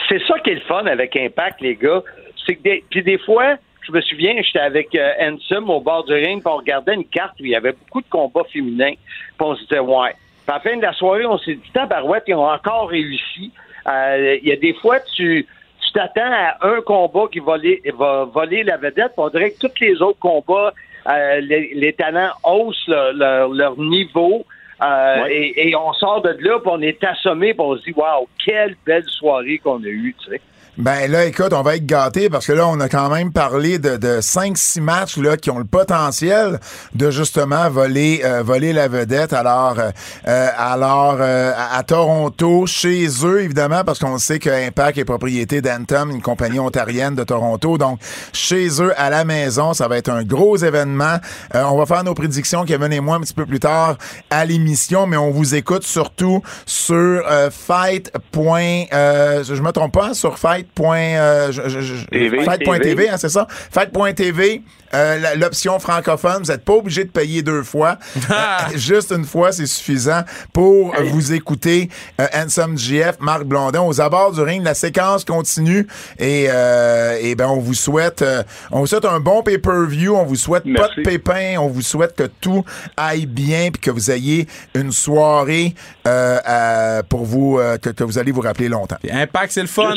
c'est 0.08 0.22
ça 0.26 0.38
qui 0.40 0.50
est 0.50 0.54
le 0.54 0.60
fun 0.60 0.86
avec 0.86 1.16
Impact, 1.16 1.60
les 1.60 1.74
gars. 1.74 2.02
C'est 2.46 2.54
que 2.56 2.62
des, 2.62 2.84
puis 2.90 3.02
des 3.02 3.18
fois, 3.18 3.56
je 3.88 3.92
me 3.92 4.00
souviens, 4.02 4.34
j'étais 4.42 4.58
avec 4.60 4.94
euh, 4.94 5.12
Ansem 5.20 5.68
au 5.70 5.80
bord 5.80 6.04
du 6.04 6.12
ring, 6.12 6.42
puis 6.42 6.52
on 6.52 6.56
regardait 6.58 6.94
une 6.94 7.04
carte 7.06 7.34
où 7.40 7.44
il 7.44 7.50
y 7.50 7.56
avait 7.56 7.72
beaucoup 7.72 8.00
de 8.02 8.08
combats 8.10 8.44
féminins, 8.52 8.92
puis 8.94 9.40
on 9.40 9.56
se 9.56 9.62
disait, 9.62 9.78
ouais. 9.80 10.10
Puis 10.46 10.48
à 10.48 10.52
la 10.54 10.60
fin 10.60 10.76
de 10.76 10.82
la 10.82 10.92
soirée, 10.92 11.26
on 11.26 11.38
s'est 11.38 11.54
dit, 11.54 11.70
tabarouette, 11.72 12.24
ils 12.26 12.34
ont 12.34 12.48
encore 12.48 12.88
réussi. 12.88 13.52
Euh, 13.88 14.36
Il 14.42 14.48
y 14.48 14.52
a 14.52 14.56
des 14.56 14.74
fois, 14.74 15.00
tu 15.00 15.46
tu 15.80 15.92
t'attends 15.92 16.20
à 16.30 16.58
un 16.68 16.80
combat 16.82 17.28
qui 17.32 17.38
va, 17.38 17.56
voler- 17.56 17.80
va 17.96 18.24
voler 18.24 18.62
la 18.62 18.76
vedette, 18.76 19.12
puis 19.12 19.24
on 19.26 19.28
dirait 19.30 19.52
que 19.52 19.66
tous 19.66 19.80
les 19.80 20.02
autres 20.02 20.18
combats, 20.18 20.74
euh, 21.08 21.40
les, 21.40 21.72
les 21.74 21.92
talents 21.94 22.32
haussent 22.44 22.86
leur, 22.88 23.12
leur- 23.14 23.48
leur 23.48 23.78
niveau. 23.78 24.44
Euh, 24.82 25.22
Ouais. 25.24 25.34
et, 25.34 25.70
et 25.70 25.76
on 25.76 25.92
sort 25.94 26.20
de 26.22 26.28
là, 26.40 26.58
puis 26.60 26.70
on 26.72 26.80
est 26.82 27.02
assommé, 27.02 27.52
puis 27.52 27.62
on 27.66 27.76
se 27.76 27.82
dit, 27.82 27.92
waouh, 27.96 28.28
quelle 28.44 28.76
belle 28.86 29.04
soirée 29.08 29.58
qu'on 29.58 29.82
a 29.82 29.86
eue, 29.88 30.14
tu 30.22 30.30
sais. 30.30 30.40
Ben 30.78 31.10
là, 31.10 31.24
écoute, 31.24 31.52
on 31.54 31.62
va 31.62 31.74
être 31.74 31.86
gâtés 31.86 32.30
parce 32.30 32.46
que 32.46 32.52
là, 32.52 32.68
on 32.68 32.78
a 32.78 32.88
quand 32.88 33.08
même 33.08 33.32
parlé 33.32 33.80
de, 33.80 33.96
de 33.96 34.20
5-6 34.20 34.80
matchs 34.80 35.16
là, 35.16 35.36
qui 35.36 35.50
ont 35.50 35.58
le 35.58 35.64
potentiel 35.64 36.60
de 36.94 37.10
justement 37.10 37.68
voler, 37.68 38.20
euh, 38.24 38.44
voler 38.44 38.72
la 38.72 38.86
vedette. 38.86 39.32
Alors, 39.32 39.80
euh, 39.80 39.90
euh, 40.28 40.48
alors 40.56 41.16
euh, 41.18 41.52
à, 41.56 41.82
Toronto, 41.82 42.64
chez 42.66 43.08
eux, 43.24 43.42
évidemment, 43.42 43.82
parce 43.82 43.98
qu'on 43.98 44.18
sait 44.18 44.38
que 44.38 44.50
Impact 44.50 44.98
est 44.98 45.04
propriété 45.04 45.60
d'Anthem, 45.60 46.12
une 46.12 46.22
compagnie 46.22 46.60
ontarienne 46.60 47.16
de 47.16 47.24
Toronto. 47.24 47.76
Donc, 47.76 47.98
chez 48.32 48.80
eux, 48.80 48.92
à 48.96 49.10
la 49.10 49.24
maison, 49.24 49.74
ça 49.74 49.88
va 49.88 49.98
être 49.98 50.10
un 50.10 50.22
gros 50.22 50.58
événement. 50.58 51.16
Euh, 51.56 51.64
on 51.64 51.76
va 51.76 51.86
faire 51.86 52.04
nos 52.04 52.14
prédictions, 52.14 52.64
Kevin 52.64 52.92
et 52.92 53.00
moi, 53.00 53.16
un 53.16 53.20
petit 53.22 53.34
peu 53.34 53.46
plus 53.46 53.58
tard 53.58 53.98
à 54.30 54.44
l'émission, 54.44 55.08
mais 55.08 55.16
on 55.16 55.32
vous 55.32 55.56
écoute 55.56 55.82
surtout 55.82 56.40
sur 56.66 56.96
euh, 56.96 57.50
fight. 57.50 58.12
point, 58.30 58.84
je 58.92 59.60
me 59.60 59.72
trompe 59.72 59.94
pas, 59.94 60.14
sur 60.14 60.38
fight 60.38 60.67
euh, 60.80 61.52
je- 61.52 61.68
je- 61.68 61.80
je- 61.80 62.04
TV. 62.06 62.44
Fight.tv, 62.44 63.08
hein, 63.08 63.16
c'est 63.18 63.28
ça? 63.28 63.46
Fight.tv, 63.50 64.62
euh, 64.94 65.34
l'option 65.36 65.78
francophone, 65.78 66.42
vous 66.44 66.50
n'êtes 66.52 66.64
pas 66.64 66.72
obligé 66.74 67.04
de 67.04 67.10
payer 67.10 67.42
deux 67.42 67.62
fois. 67.62 67.98
Euh, 68.30 68.76
juste 68.76 69.10
une 69.12 69.24
fois, 69.24 69.52
c'est 69.52 69.66
suffisant 69.66 70.22
pour 70.52 70.94
euh, 70.94 71.02
vous 71.04 71.32
écouter. 71.32 71.88
Euh, 72.20 72.26
Handsome 72.34 72.76
GF, 72.78 73.16
Marc 73.20 73.44
Blondin, 73.44 73.80
aux 73.82 74.00
abords 74.00 74.32
du 74.32 74.40
ring, 74.42 74.62
la 74.62 74.74
séquence 74.74 75.24
continue 75.24 75.86
et, 76.18 76.46
euh, 76.48 77.18
et 77.20 77.34
ben 77.34 77.46
on 77.48 77.58
vous 77.58 77.74
souhaite 77.74 78.22
euh, 78.22 78.42
on 78.70 78.80
vous 78.80 78.86
souhaite 78.86 79.04
un 79.06 79.20
bon 79.20 79.42
pay-per-view, 79.42 80.14
on 80.14 80.24
vous 80.24 80.36
souhaite 80.36 80.64
pas 80.74 80.88
de 80.96 81.02
pépins, 81.02 81.56
on 81.58 81.68
vous 81.68 81.82
souhaite 81.82 82.14
que 82.16 82.24
tout 82.40 82.64
aille 82.96 83.26
bien 83.26 83.70
puis 83.72 83.80
que 83.80 83.90
vous 83.90 84.10
ayez 84.10 84.46
une 84.74 84.92
soirée 84.92 85.74
euh, 86.06 86.38
euh, 86.48 87.02
pour 87.08 87.24
vous 87.24 87.58
euh, 87.58 87.78
que, 87.78 87.90
que 87.90 88.04
vous 88.04 88.18
allez 88.18 88.32
vous 88.32 88.40
rappeler 88.42 88.68
longtemps. 88.68 88.96
Puis 89.02 89.10
Impact, 89.10 89.52
c'est 89.52 89.62
le 89.62 89.66
fun. 89.68 89.94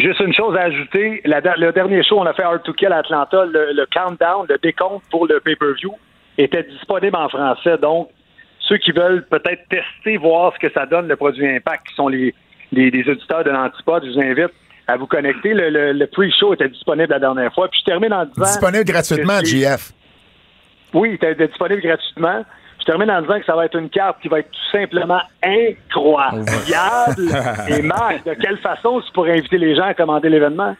Juste 0.00 0.20
une 0.20 0.34
chose 0.34 0.56
à 0.56 0.62
ajouter. 0.62 1.20
La 1.24 1.40
le 1.56 1.72
dernier 1.72 2.02
show, 2.02 2.18
on 2.18 2.26
a 2.26 2.32
fait 2.34 2.42
Hard 2.42 2.62
to 2.62 2.72
Kill 2.72 2.92
à 2.92 2.98
Atlanta. 2.98 3.44
Le, 3.44 3.72
le 3.72 3.86
countdown, 3.92 4.46
le 4.48 4.58
décompte 4.58 5.04
pour 5.10 5.26
le 5.26 5.40
pay-per-view 5.40 5.94
était 6.36 6.62
disponible 6.64 7.16
en 7.16 7.28
français. 7.28 7.78
Donc, 7.78 8.10
ceux 8.60 8.76
qui 8.76 8.92
veulent 8.92 9.26
peut-être 9.26 9.62
tester, 9.68 10.16
voir 10.18 10.52
ce 10.54 10.58
que 10.66 10.72
ça 10.72 10.86
donne, 10.86 11.08
le 11.08 11.16
produit 11.16 11.48
Impact, 11.48 11.88
qui 11.88 11.94
sont 11.94 12.08
les, 12.08 12.34
les, 12.72 12.90
les 12.90 13.08
auditeurs 13.08 13.44
de 13.44 13.50
l'Antipode, 13.50 14.04
je 14.04 14.10
vous 14.12 14.20
invite 14.20 14.52
à 14.86 14.96
vous 14.96 15.06
connecter. 15.06 15.54
Le, 15.54 15.70
le, 15.70 15.92
le 15.92 16.06
pre-show 16.06 16.54
était 16.54 16.68
disponible 16.68 17.10
la 17.10 17.18
dernière 17.18 17.52
fois. 17.54 17.68
Puis 17.68 17.80
je 17.80 17.84
termine 17.84 18.12
en 18.12 18.24
disant... 18.24 18.44
Disponible 18.44 18.84
gratuitement, 18.84 19.40
GF. 19.42 19.92
Oui, 20.94 21.10
il 21.10 21.14
était 21.14 21.46
disponible 21.46 21.82
gratuitement. 21.82 22.44
Je 22.88 22.92
termine 22.94 23.10
en 23.10 23.20
disant 23.20 23.38
que 23.38 23.44
ça 23.44 23.54
va 23.54 23.66
être 23.66 23.76
une 23.76 23.90
carte 23.90 24.16
qui 24.22 24.28
va 24.28 24.38
être 24.38 24.50
tout 24.50 24.70
simplement 24.72 25.20
incroyable. 25.44 26.40
Et 27.68 27.82
Marc, 27.82 28.24
de 28.24 28.32
quelle 28.32 28.56
façon 28.56 29.02
tu 29.02 29.12
pourrais 29.12 29.32
inviter 29.32 29.58
les 29.58 29.76
gens 29.76 29.82
à 29.82 29.92
commander 29.92 30.30
l'événement? 30.30 30.74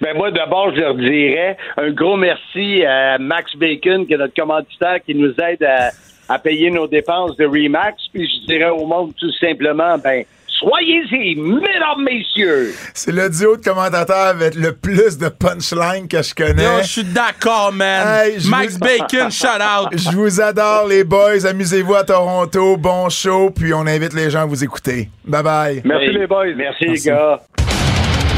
Ben 0.00 0.16
moi, 0.16 0.30
d'abord, 0.30 0.74
je 0.74 0.80
leur 0.80 0.94
dirais 0.94 1.58
un 1.76 1.90
gros 1.90 2.16
merci 2.16 2.82
à 2.86 3.18
Max 3.18 3.54
Bacon, 3.54 4.06
qui 4.06 4.14
est 4.14 4.16
notre 4.16 4.34
commanditaire, 4.34 5.04
qui 5.04 5.14
nous 5.14 5.34
aide 5.38 5.62
à, 5.62 5.90
à 6.30 6.38
payer 6.38 6.70
nos 6.70 6.86
dépenses 6.86 7.36
de 7.36 7.44
Remax. 7.44 8.02
Puis 8.14 8.26
je 8.26 8.46
dirais 8.46 8.70
au 8.70 8.86
monde 8.86 9.12
tout 9.20 9.32
simplement, 9.32 9.98
ben, 9.98 10.24
soyez-y, 10.58 11.36
mesdames, 11.36 12.02
messieurs. 12.04 12.74
C'est 12.94 13.12
le 13.12 13.28
duo 13.30 13.56
de 13.56 13.62
commentateurs 13.62 14.26
avec 14.28 14.54
le 14.54 14.72
plus 14.72 15.18
de 15.18 15.28
punchline 15.28 16.08
que 16.08 16.22
je 16.22 16.34
connais. 16.34 16.64
Yo, 16.64 16.82
je 16.82 16.86
suis 16.88 17.04
d'accord, 17.04 17.72
man. 17.72 18.06
Hey, 18.06 18.40
je 18.40 18.48
Max 18.48 18.74
vous- 18.74 18.78
Bacon, 18.80 19.30
shout 19.30 19.46
out. 19.60 19.88
Je 19.96 20.10
vous 20.16 20.40
adore, 20.40 20.86
les 20.86 21.04
boys. 21.04 21.44
Amusez-vous 21.46 21.94
à 21.94 22.04
Toronto. 22.04 22.76
Bon 22.76 23.08
show. 23.08 23.50
Puis 23.50 23.72
on 23.74 23.86
invite 23.86 24.12
les 24.14 24.30
gens 24.30 24.42
à 24.42 24.46
vous 24.46 24.62
écouter. 24.64 25.10
Bye 25.24 25.42
bye. 25.42 25.82
Merci 25.84 26.04
Hey, 26.06 26.12
les 26.18 26.26
boys. 26.26 26.54
Merci, 26.56 26.84
les 26.86 27.00
gars. 27.00 27.40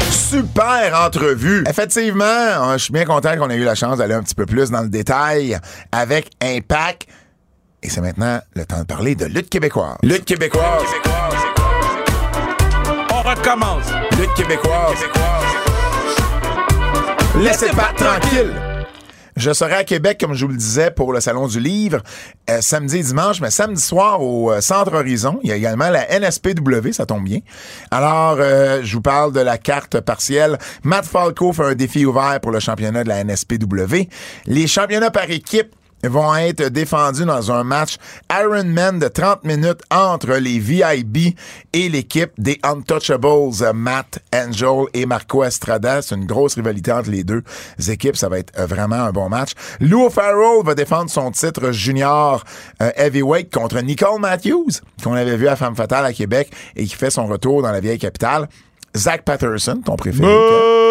Super 0.09 0.93
entrevue. 1.05 1.63
Effectivement, 1.67 2.23
euh, 2.23 2.73
je 2.73 2.83
suis 2.83 2.93
bien 2.93 3.05
content 3.05 3.35
qu'on 3.37 3.49
ait 3.49 3.55
eu 3.57 3.63
la 3.63 3.75
chance 3.75 3.97
d'aller 3.97 4.13
un 4.13 4.21
petit 4.23 4.35
peu 4.35 4.45
plus 4.45 4.69
dans 4.71 4.81
le 4.81 4.89
détail 4.89 5.57
avec 5.91 6.29
Impact. 6.41 7.07
Et 7.81 7.89
c'est 7.89 8.01
maintenant 8.01 8.39
le 8.55 8.65
temps 8.65 8.79
de 8.81 8.85
parler 8.85 9.15
de 9.15 9.25
lutte 9.25 9.49
québécoise. 9.49 9.97
Lutte 10.03 10.25
québécoise. 10.25 10.83
Lutte 13.29 14.33
québécoise. 14.35 14.97
Laissez 17.37 17.69
pas 17.69 17.93
tranquille. 17.95 18.51
Je 19.35 19.53
serai 19.53 19.73
à 19.73 19.83
Québec, 19.83 20.17
comme 20.19 20.33
je 20.33 20.45
vous 20.45 20.51
le 20.51 20.57
disais, 20.57 20.89
pour 20.89 21.13
le 21.13 21.19
Salon 21.19 21.47
du 21.47 21.59
Livre, 21.59 22.01
euh, 22.49 22.57
samedi 22.61 22.97
et 22.97 23.03
dimanche, 23.03 23.39
mais 23.39 23.51
samedi 23.51 23.81
soir 23.81 24.19
au 24.19 24.51
euh, 24.51 24.61
Centre 24.61 24.95
Horizon. 24.95 25.39
Il 25.43 25.49
y 25.49 25.53
a 25.53 25.55
également 25.55 25.89
la 25.91 26.07
NSPW, 26.19 26.91
ça 26.91 27.05
tombe 27.05 27.23
bien. 27.23 27.39
Alors, 27.91 28.37
euh, 28.39 28.81
je 28.83 28.95
vous 28.95 29.01
parle 29.01 29.31
de 29.31 29.41
la 29.41 29.59
carte 29.59 29.99
partielle. 29.99 30.57
Matt 30.83 31.05
Falco 31.05 31.53
fait 31.53 31.65
un 31.65 31.75
défi 31.75 32.07
ouvert 32.07 32.39
pour 32.41 32.51
le 32.51 32.59
championnat 32.59 33.03
de 33.03 33.09
la 33.09 33.23
NSPW. 33.23 34.09
Les 34.47 34.65
championnats 34.65 35.11
par 35.11 35.29
équipe 35.29 35.75
vont 36.03 36.35
être 36.35 36.69
défendus 36.69 37.25
dans 37.25 37.51
un 37.51 37.63
match 37.63 37.97
Ironman 38.31 38.99
de 38.99 39.07
30 39.07 39.43
minutes 39.43 39.81
entre 39.91 40.33
les 40.35 40.59
VIB 40.59 41.35
et 41.73 41.89
l'équipe 41.89 42.31
des 42.37 42.59
Untouchables, 42.63 43.73
Matt 43.73 44.19
Angel 44.33 44.85
et 44.93 45.05
Marco 45.05 45.43
Estrada. 45.43 46.01
C'est 46.01 46.15
une 46.15 46.25
grosse 46.25 46.55
rivalité 46.55 46.91
entre 46.91 47.09
les 47.09 47.23
deux 47.23 47.43
équipes. 47.89 48.15
Ça 48.15 48.29
va 48.29 48.39
être 48.39 48.59
vraiment 48.61 48.95
un 48.95 49.11
bon 49.11 49.29
match. 49.29 49.51
Lou 49.79 50.09
Farrell 50.09 50.63
va 50.63 50.75
défendre 50.75 51.09
son 51.09 51.31
titre 51.31 51.71
junior 51.71 52.43
euh, 52.81 52.91
heavyweight 52.95 53.53
contre 53.53 53.79
Nicole 53.81 54.19
Matthews, 54.19 54.71
qu'on 55.03 55.13
avait 55.13 55.37
vu 55.37 55.47
à 55.47 55.55
Femme 55.55 55.75
Fatale 55.75 56.05
à 56.05 56.13
Québec 56.13 56.51
et 56.75 56.85
qui 56.85 56.95
fait 56.95 57.09
son 57.09 57.27
retour 57.27 57.61
dans 57.61 57.71
la 57.71 57.79
vieille 57.79 57.99
capitale. 57.99 58.47
Zach 58.95 59.23
Patterson, 59.23 59.81
ton 59.85 59.95
préféré. 59.95 60.88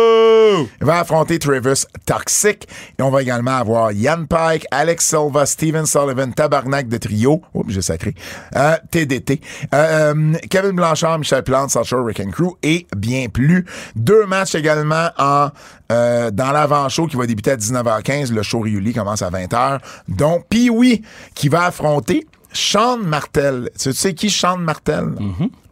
Il 0.81 0.87
va 0.87 1.01
affronter 1.01 1.39
Travis 1.39 1.85
Toxic. 2.07 2.69
Et 2.99 3.03
on 3.03 3.11
va 3.11 3.23
également 3.23 3.57
avoir 3.57 3.93
Yann 3.93 4.27
Pike, 4.27 4.67
Alex 4.71 5.07
Silva, 5.07 5.47
Steven 5.47 5.87
Sullivan, 5.87 6.33
Tabarnak 6.33 6.89
de 6.89 6.97
Trio. 6.99 7.43
Oups, 7.55 7.73
j'ai 7.73 7.83
sacré. 7.83 8.15
Euh, 8.57 8.77
TDT. 8.91 9.41
Euh, 9.75 10.13
euh, 10.15 10.35
Kevin 10.51 10.73
Blanchard, 10.73 11.19
Michel 11.19 11.43
Plante, 11.43 11.77
Shore 11.85 12.05
Rick 12.05 12.21
and 12.21 12.31
Crew 12.31 12.57
et 12.63 12.87
bien 12.97 13.29
plus. 13.29 13.65
Deux 13.97 14.27
matchs 14.27 14.55
également 14.55 15.11
en 15.19 15.49
euh, 15.91 16.31
dans 16.31 16.53
l'avant-show 16.53 17.07
qui 17.07 17.17
va 17.17 17.27
débuter 17.27 17.53
à 17.53 17.57
19h15. 17.57 18.33
Le 18.33 18.43
show 18.43 18.61
Riuli 18.61 18.93
commence 18.93 19.23
à 19.23 19.31
20h. 19.31 19.81
Donc, 20.09 20.47
Pee-Wee 20.49 21.03
qui 21.35 21.49
va 21.49 21.65
affronter 21.65 22.27
Sean 22.53 22.99
Martel. 22.99 23.71
Tu 23.79 23.93
sais 23.93 24.15
qui 24.15 24.31
Sean 24.31 24.59
Martel? 24.59 25.15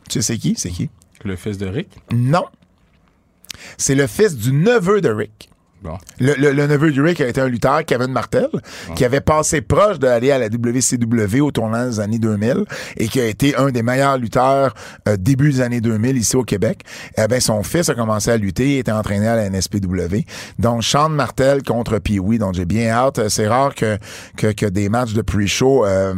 Tu 0.09 0.21
sais 0.21 0.23
c'est 0.23 0.39
qui? 0.39 0.55
C'est 0.57 0.71
qui? 0.71 0.89
Le 1.25 1.37
fils 1.37 1.59
de 1.59 1.67
Rick? 1.67 1.89
Non. 2.12 2.45
C'est 3.79 3.95
le 3.95 4.07
fils 4.07 4.37
du 4.37 4.53
neveu 4.53 5.01
de 5.01 5.11
Rick. 5.11 5.51
Bon. 5.83 5.99
Le, 6.18 6.35
le- 6.39 6.53
le 6.53 6.66
neveu 6.66 6.91
de 6.91 7.01
Rick 7.03 7.20
a 7.20 7.29
été 7.29 7.41
un 7.41 7.49
lutteur, 7.49 7.85
Kevin 7.85 8.09
Martel, 8.11 8.49
qui 8.97 9.05
avait 9.05 9.20
passé 9.20 9.61
proche 9.61 9.99
d'aller 9.99 10.33
à 10.33 10.39
la 10.39 10.47
WCW 10.49 11.41
au 11.41 11.51
tournant 11.53 11.87
des 11.87 12.01
années 12.01 12.18
2000 12.18 12.64
et 12.97 13.07
qui 13.09 13.20
a 13.20 13.27
été 13.27 13.55
un 13.57 13.70
des 13.70 13.83
meilleurs 13.83 14.18
lutteurs 14.18 14.74
euh, 15.07 15.16
début 15.16 15.53
des 15.53 15.61
années 15.61 15.81
2000 15.81 16.16
ici 16.16 16.35
au 16.35 16.43
Québec. 16.45 16.81
Eh 17.18 17.29
ben, 17.29 17.41
son 17.41 17.62
fils 17.62 17.89
a 17.89 17.95
commencé 17.95 18.31
à 18.31 18.37
lutter, 18.37 18.74
il 18.74 18.79
était 18.79 18.91
entraîné 18.91 19.29
à 19.29 19.37
la 19.37 19.49
NSPW. 19.51 20.24
Donc, 20.59 20.83
Sean 20.83 21.09
Martel 21.11 21.62
contre 21.62 21.99
Pee-Wee. 21.99 22.39
Donc, 22.39 22.55
j'ai 22.55 22.64
bien 22.64 22.89
hâte. 22.91 23.29
C'est 23.29 23.47
rare 23.47 23.74
que, 23.74 23.99
que, 24.37 24.49
que 24.53 24.66
des 24.66 24.89
matchs 24.89 25.12
de 25.12 25.22
pre-show 25.22 25.85
euh, 25.85 26.14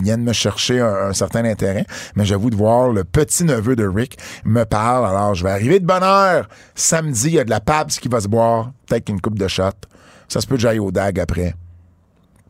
viennent 0.00 0.22
me 0.24 0.32
chercher 0.32 0.80
un, 0.80 1.08
un 1.08 1.12
certain 1.12 1.44
intérêt. 1.44 1.84
Mais 2.14 2.24
j'avoue 2.24 2.50
de 2.50 2.56
voir 2.56 2.88
le 2.90 3.04
petit-neveu 3.04 3.76
de 3.76 3.86
Rick 3.86 4.16
me 4.44 4.64
parle. 4.64 5.06
Alors, 5.06 5.34
je 5.34 5.44
vais 5.44 5.50
arriver 5.50 5.80
de 5.80 5.86
bonne 5.86 6.02
heure. 6.04 6.48
Samedi, 6.74 7.26
il 7.28 7.34
y 7.34 7.40
a 7.40 7.44
de 7.44 7.50
la 7.50 7.60
Pabst 7.60 8.00
qui 8.00 8.08
va 8.08 8.20
se 8.20 8.28
boire. 8.28 8.59
Peut-être 8.86 9.04
qu'une 9.06 9.20
coupe 9.20 9.38
de 9.38 9.48
shot. 9.48 9.70
Ça 10.28 10.40
se 10.40 10.46
peut 10.46 10.56
que 10.56 10.60
j'aille 10.62 10.78
au 10.78 10.90
DAG 10.90 11.18
après. 11.20 11.54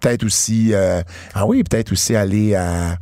Peut-être 0.01 0.25
aussi... 0.25 0.73
euh, 0.75 1.03
ah 1.35 1.47
oui, 1.47 1.63
peut-être 1.65 1.93
aussi 1.93 2.15
aller 2.17 2.55
à... 2.55 2.97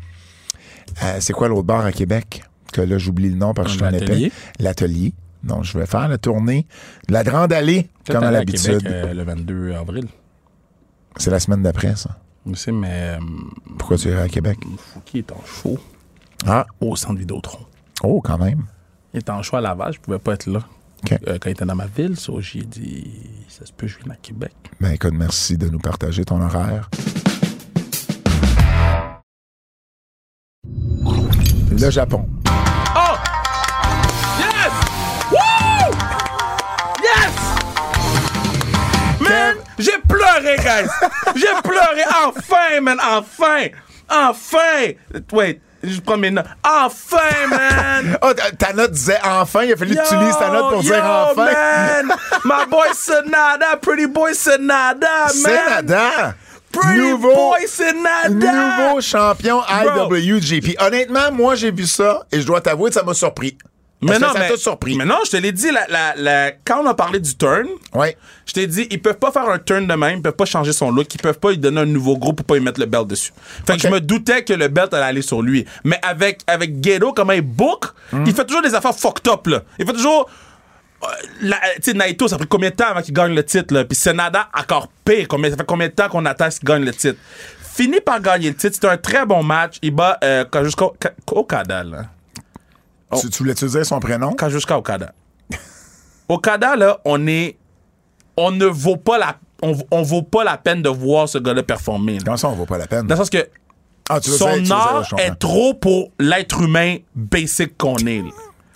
à- 1.00 1.20
c'est 1.20 1.32
quoi 1.32 1.48
l'autre 1.48 1.62
bar 1.66 1.84
à 1.84 1.92
Québec? 1.92 2.42
Que 2.72 2.80
là, 2.80 2.98
j'oublie 2.98 3.30
le 3.30 3.36
nom 3.36 3.54
parce 3.54 3.68
que 3.68 3.72
je 3.72 3.78
suis 3.78 3.84
en 3.86 3.92
épais. 3.92 4.30
L'Atelier. 4.58 5.14
Donc, 5.44 5.64
je 5.64 5.78
vais 5.78 5.86
faire 5.86 6.08
la 6.08 6.18
tournée 6.18 6.66
de 7.06 7.12
la 7.12 7.22
Grande 7.24 7.52
Allée, 7.52 7.88
comme 8.08 8.24
à 8.24 8.30
l'habitude. 8.30 8.86
Euh, 8.86 9.14
le 9.14 9.22
22 9.22 9.72
avril. 9.72 10.06
C'est 11.16 11.30
la 11.30 11.38
semaine 11.40 11.62
d'après, 11.62 11.94
ça. 11.96 12.18
Je 12.48 12.54
sais, 12.54 12.72
mais 12.72 12.88
euh, 12.90 13.18
Pourquoi 13.78 13.96
tu 13.96 14.08
irais 14.08 14.22
à 14.22 14.28
Québec? 14.28 14.58
Fouki 14.92 15.18
est 15.18 15.32
en 15.32 15.40
show 15.44 15.78
Ah, 16.46 16.66
au 16.80 16.96
centre 16.96 17.18
Vidéotron. 17.18 17.60
oh, 18.02 18.20
quand 18.22 18.38
même. 18.38 18.64
Il 19.14 19.18
est 19.18 19.30
en 19.30 19.42
show 19.42 19.56
à 19.56 19.60
Laval, 19.60 19.92
je 19.94 20.00
pouvais 20.00 20.18
pas 20.18 20.34
être 20.34 20.46
là. 20.46 20.60
Euh, 21.12 21.38
quand 21.40 21.48
il 21.48 21.52
était 21.52 21.64
dans 21.64 21.74
ma 21.74 21.86
ville, 21.86 22.16
ça, 22.16 22.32
j'ai 22.40 22.62
dit, 22.62 23.06
ça 23.48 23.64
se 23.64 23.72
peut, 23.72 23.86
je 23.86 23.98
viens 23.98 24.12
à 24.12 24.16
Québec. 24.16 24.52
Ben, 24.80 24.92
écoute, 24.92 25.14
merci 25.14 25.56
de 25.56 25.68
nous 25.68 25.78
partager 25.78 26.24
ton 26.24 26.40
horaire. 26.40 26.90
Le 31.70 31.90
Japon. 31.90 32.28
Oh! 32.96 33.14
Yes! 34.38 34.72
Woo! 35.30 35.94
Yes! 37.02 37.34
Man, 39.20 39.56
j'ai 39.78 39.98
pleuré, 40.08 40.56
guys! 40.56 40.90
J'ai 41.36 41.62
pleuré, 41.62 42.02
enfin, 42.26 42.80
man, 42.82 42.98
enfin! 43.00 43.68
Enfin! 44.10 44.92
Wait, 45.32 45.60
je 45.82 46.00
prends 46.00 46.16
mes 46.16 46.30
notes. 46.30 46.46
Enfin, 46.64 47.46
man! 47.50 48.18
Oh, 48.22 48.32
ta- 48.58 48.72
note 48.72 48.90
disait 48.92 49.18
enfin. 49.24 49.62
Il 49.64 49.72
a 49.72 49.76
fallu 49.76 49.94
que 49.96 50.08
tu 50.08 50.14
Yo, 50.14 50.20
lises 50.20 50.36
ta 50.38 50.48
note 50.50 50.68
pour 50.72 50.82
yo, 50.82 50.92
dire 50.92 51.04
enfin. 51.04 51.44
man! 51.44 52.12
My 52.44 52.66
boy 52.70 52.88
Sonada, 52.94 53.76
pretty 53.80 54.06
boy 54.06 54.34
Sonada, 54.34 55.28
C'est 55.28 55.48
man! 55.48 55.60
Nada. 55.86 56.34
Pretty 56.72 56.98
Nouveau- 56.98 57.34
boy 57.34 57.66
Sonada! 57.66 58.28
Nouveau 58.28 59.00
champion 59.00 59.60
Bro. 59.60 60.14
IWGP. 60.16 60.76
Honnêtement, 60.80 61.32
moi, 61.32 61.54
j'ai 61.54 61.70
vu 61.70 61.86
ça 61.86 62.26
et 62.32 62.40
je 62.40 62.46
dois 62.46 62.60
t'avouer 62.60 62.90
que 62.90 62.94
ça 62.94 63.02
m'a 63.02 63.14
surpris. 63.14 63.56
Mais 64.00 64.18
non, 64.18 64.32
ça 64.32 64.38
mais, 64.38 64.56
surpris. 64.56 64.96
mais 64.96 65.04
non, 65.04 65.16
je 65.24 65.30
te 65.32 65.36
l'ai 65.38 65.50
dit, 65.50 65.70
la, 65.72 65.86
la, 65.88 66.14
la- 66.16 66.52
quand 66.64 66.82
on 66.84 66.86
a 66.86 66.94
parlé 66.94 67.18
du 67.18 67.36
turn, 67.36 67.66
Ouais. 67.94 68.16
je 68.46 68.52
t'ai 68.52 68.66
dit, 68.68 68.86
ils 68.92 69.02
peuvent 69.02 69.18
pas 69.18 69.32
faire 69.32 69.48
un 69.48 69.58
turn 69.58 69.86
de 69.88 69.94
même, 69.94 70.18
ils 70.18 70.22
peuvent 70.22 70.32
pas 70.36 70.44
changer 70.44 70.72
son 70.72 70.92
look, 70.92 71.12
ils 71.14 71.20
peuvent 71.20 71.38
pas 71.40 71.50
lui 71.50 71.58
donner 71.58 71.80
un 71.80 71.84
nouveau 71.86 72.16
groupe 72.16 72.36
pour 72.36 72.46
pas 72.46 72.54
lui 72.54 72.62
mettre 72.62 72.78
le 72.78 72.86
belt 72.86 73.08
dessus. 73.08 73.32
Fait 73.66 73.74
que 73.76 73.82
je 73.82 73.88
me 73.88 74.00
doutais 74.00 74.44
que 74.44 74.52
le 74.52 74.68
belt 74.68 74.94
allait 74.94 75.04
aller 75.06 75.22
sur 75.22 75.42
lui. 75.42 75.64
Mais 75.82 75.98
avec, 76.02 76.42
avec 76.46 76.80
Ghetto, 76.80 77.12
comment 77.12 77.32
il 77.32 77.40
book, 77.42 77.86
Hmm. 78.12 78.22
il 78.26 78.32
fait 78.34 78.44
toujours 78.44 78.62
des 78.62 78.74
affaires 78.74 78.94
fucked 78.94 79.26
up, 79.26 79.46
là. 79.48 79.62
Il 79.80 79.84
fait 79.86 79.92
toujours, 79.92 80.30
euh, 81.02 81.06
tu 81.42 81.50
sais, 81.82 81.92
Naito, 81.94 82.28
ça 82.28 82.36
pris 82.38 82.46
combien 82.46 82.70
de 82.70 82.74
temps 82.76 82.86
avant 82.88 83.02
qu'il 83.02 83.14
gagne 83.14 83.34
le 83.34 83.44
titre, 83.44 83.74
là? 83.74 83.84
Puis 83.84 83.96
Senada, 83.96 84.48
encore 84.56 84.88
pire. 85.04 85.26
Combien, 85.28 85.50
ça 85.50 85.56
fait 85.56 85.66
combien 85.66 85.88
de 85.88 85.92
temps 85.92 86.08
qu'on 86.08 86.24
attend 86.24 86.48
qu'il 86.50 86.64
gagne 86.64 86.84
le 86.84 86.92
titre? 86.92 87.18
Fini 87.74 88.00
par 88.00 88.20
gagner 88.20 88.48
le 88.48 88.54
titre. 88.54 88.74
C'était 88.74 88.88
un 88.88 88.96
très 88.96 89.26
bon 89.26 89.42
match. 89.42 89.76
Il 89.82 89.90
bat 89.92 90.18
euh, 90.24 90.44
Ka- 90.44 91.12
Okada, 91.32 91.82
là. 91.84 92.04
Oh. 93.10 93.16
Tu, 93.20 93.30
tu 93.30 93.38
voulais-tu 93.38 93.66
dire 93.66 93.86
son 93.86 94.00
prénom? 94.00 94.32
Kazuchika 94.34 94.76
Okada. 94.78 95.12
Okada, 96.28 96.76
là, 96.76 96.98
on 97.04 97.26
est. 97.26 97.56
On 98.36 98.50
ne 98.50 98.66
vaut 98.66 98.96
pas 98.96 99.18
la. 99.18 99.36
On, 99.62 99.76
on 99.90 100.02
vaut 100.02 100.22
pas 100.22 100.44
la 100.44 100.56
peine 100.56 100.82
de 100.82 100.88
voir 100.88 101.28
ce 101.28 101.38
gars-là 101.38 101.62
performer. 101.62 102.18
Comment 102.24 102.36
ça, 102.36 102.48
on 102.48 102.52
vaut 102.54 102.66
pas 102.66 102.78
la 102.78 102.86
peine? 102.86 103.06
Dans 103.06 103.14
le 103.14 103.18
sens 103.18 103.30
que 103.30 103.48
Ah, 104.08 104.20
tu 104.20 104.30
son 104.30 104.52
dire- 104.58 104.64
tu 104.66 104.72
art 104.72 105.14
est 105.18 105.34
trop 105.36 105.74
pour 105.74 106.12
l'être 106.20 106.60
humain 106.62 106.98
basic 107.16 107.76
qu'on 107.76 107.96
est. 107.96 108.22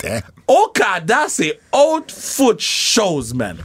là. 0.03 0.19
Okada, 0.47 1.25
c'est 1.29 1.57
autre 1.71 2.13
foot 2.13 2.59
chose, 2.59 3.33
man. 3.33 3.57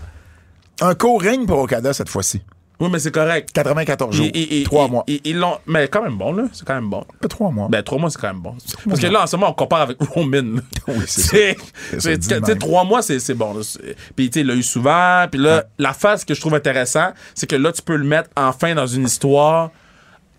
Un 0.80 0.94
co-ring 0.94 1.46
pour 1.48 1.58
Okada 1.58 1.92
cette 1.92 2.08
fois-ci. 2.08 2.40
Oui, 2.80 2.88
mais 2.92 2.98
c'est 3.00 3.10
correct. 3.10 3.50
94 3.52 4.14
jours. 4.14 4.26
Trois 4.64 4.84
ils- 4.86 4.90
mois. 4.90 5.04
Ils, 5.08 5.36
l'ont. 5.36 5.58
Mais 5.66 5.88
quand 5.88 6.02
même 6.02 6.16
bon, 6.16 6.32
là. 6.32 6.44
C'est 6.52 6.64
quand 6.64 6.74
même 6.76 6.88
bon. 6.88 7.04
Pas 7.20 7.26
trois 7.28 7.50
mois. 7.50 7.68
Ben, 7.68 7.82
trois 7.82 7.98
mois, 7.98 8.08
c'est 8.08 8.20
quand 8.20 8.28
même 8.32 8.40
bon. 8.40 8.54
Parce 8.88 9.00
que 9.00 9.06
là, 9.08 9.22
en 9.24 9.26
ce 9.26 9.34
moment, 9.36 9.50
on 9.50 9.54
compare 9.54 9.80
avec 9.80 9.96
Roman. 10.00 10.60
Oui, 10.88 11.04
c'est 11.06 11.56
tu 11.90 12.00
sais, 12.00 12.40
même. 12.40 12.58
trois 12.58 12.84
mois, 12.84 13.02
c'est 13.02 13.34
bon. 13.34 13.52
là. 13.54 13.60
Puis, 14.16 14.30
tu 14.30 14.34
sais, 14.34 14.40
il 14.42 14.46
l'a 14.46 14.54
eu 14.54 14.62
souvent. 14.62 15.26
Puis 15.30 15.40
là, 15.40 15.64
la 15.78 15.92
phase 15.92 16.24
que 16.24 16.34
je 16.34 16.40
trouve 16.40 16.54
intéressant, 16.54 17.10
c'est 17.34 17.46
que 17.48 17.56
là, 17.56 17.72
tu 17.72 17.82
peux 17.82 17.96
le 17.96 18.04
mettre 18.04 18.30
enfin 18.36 18.74
dans 18.74 18.86
une 18.86 19.04
histoire 19.06 19.70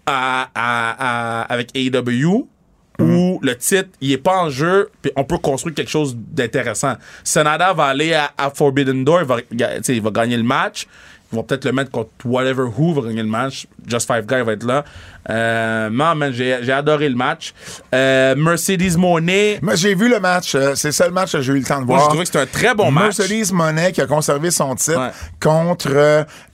à- 0.06 0.48
à- 0.56 1.42
à- 1.42 1.54
avec 1.54 1.70
AEW 1.76 2.48
où 3.02 3.40
le 3.42 3.56
titre, 3.56 3.90
il 4.02 4.12
est 4.12 4.18
pas 4.18 4.38
en 4.44 4.50
jeu, 4.50 4.90
puis 5.02 5.12
on 5.16 5.24
peut 5.24 5.38
construire 5.38 5.74
quelque 5.76 5.90
chose 5.92 6.16
d'intéressant. 6.18 6.96
Sanada 7.24 7.72
va 7.74 7.86
aller 7.86 8.14
à, 8.14 8.32
à 8.38 8.50
Forbidden 8.50 9.06
Door, 9.06 9.24
va, 9.26 9.38
il 9.88 10.02
va 10.02 10.12
gagner 10.12 10.36
le 10.36 10.44
match. 10.44 10.86
Ils 11.32 11.36
vont 11.36 11.44
peut-être 11.44 11.66
le 11.66 11.72
mettre 11.74 11.92
contre 11.92 12.10
whatever 12.26 12.64
who 12.76 12.94
va 12.94 13.08
gagner 13.08 13.22
le 13.22 13.30
match. 13.30 13.68
Just 13.88 14.08
Five 14.12 14.26
Guy 14.26 14.42
va 14.44 14.54
être 14.54 14.64
là. 14.66 14.84
Euh, 15.30 15.90
man, 15.92 16.32
j'ai 16.32 16.58
j'ai 16.64 16.72
adoré 16.72 17.08
le 17.08 17.16
match. 17.16 17.54
Euh, 17.94 18.36
Mercedes 18.36 18.98
Monet, 18.98 19.60
Moi, 19.62 19.76
j'ai 19.76 19.94
vu 19.94 20.10
le 20.10 20.20
match. 20.20 20.56
euh, 20.56 20.74
C'est 20.76 20.92
ça 20.92 21.06
le 21.06 21.14
match 21.14 21.34
que 21.34 21.42
j'ai 21.42 21.54
eu 21.54 21.60
le 21.60 21.64
temps 21.66 21.82
de 21.82 21.86
moi, 21.86 21.98
voir. 21.98 22.02
j'ai 22.02 22.08
trouvé 22.10 22.24
que 22.24 22.28
c'était 22.28 22.40
un 22.40 22.46
très 22.48 22.74
bon 22.74 22.90
match. 22.90 23.20
Mercedes 23.20 23.52
Monet 23.54 23.92
qui 23.92 24.02
a 24.02 24.08
conservé 24.08 24.50
son 24.50 24.74
titre 24.76 24.98
Ouais. 25.00 25.12
contre 25.40 25.90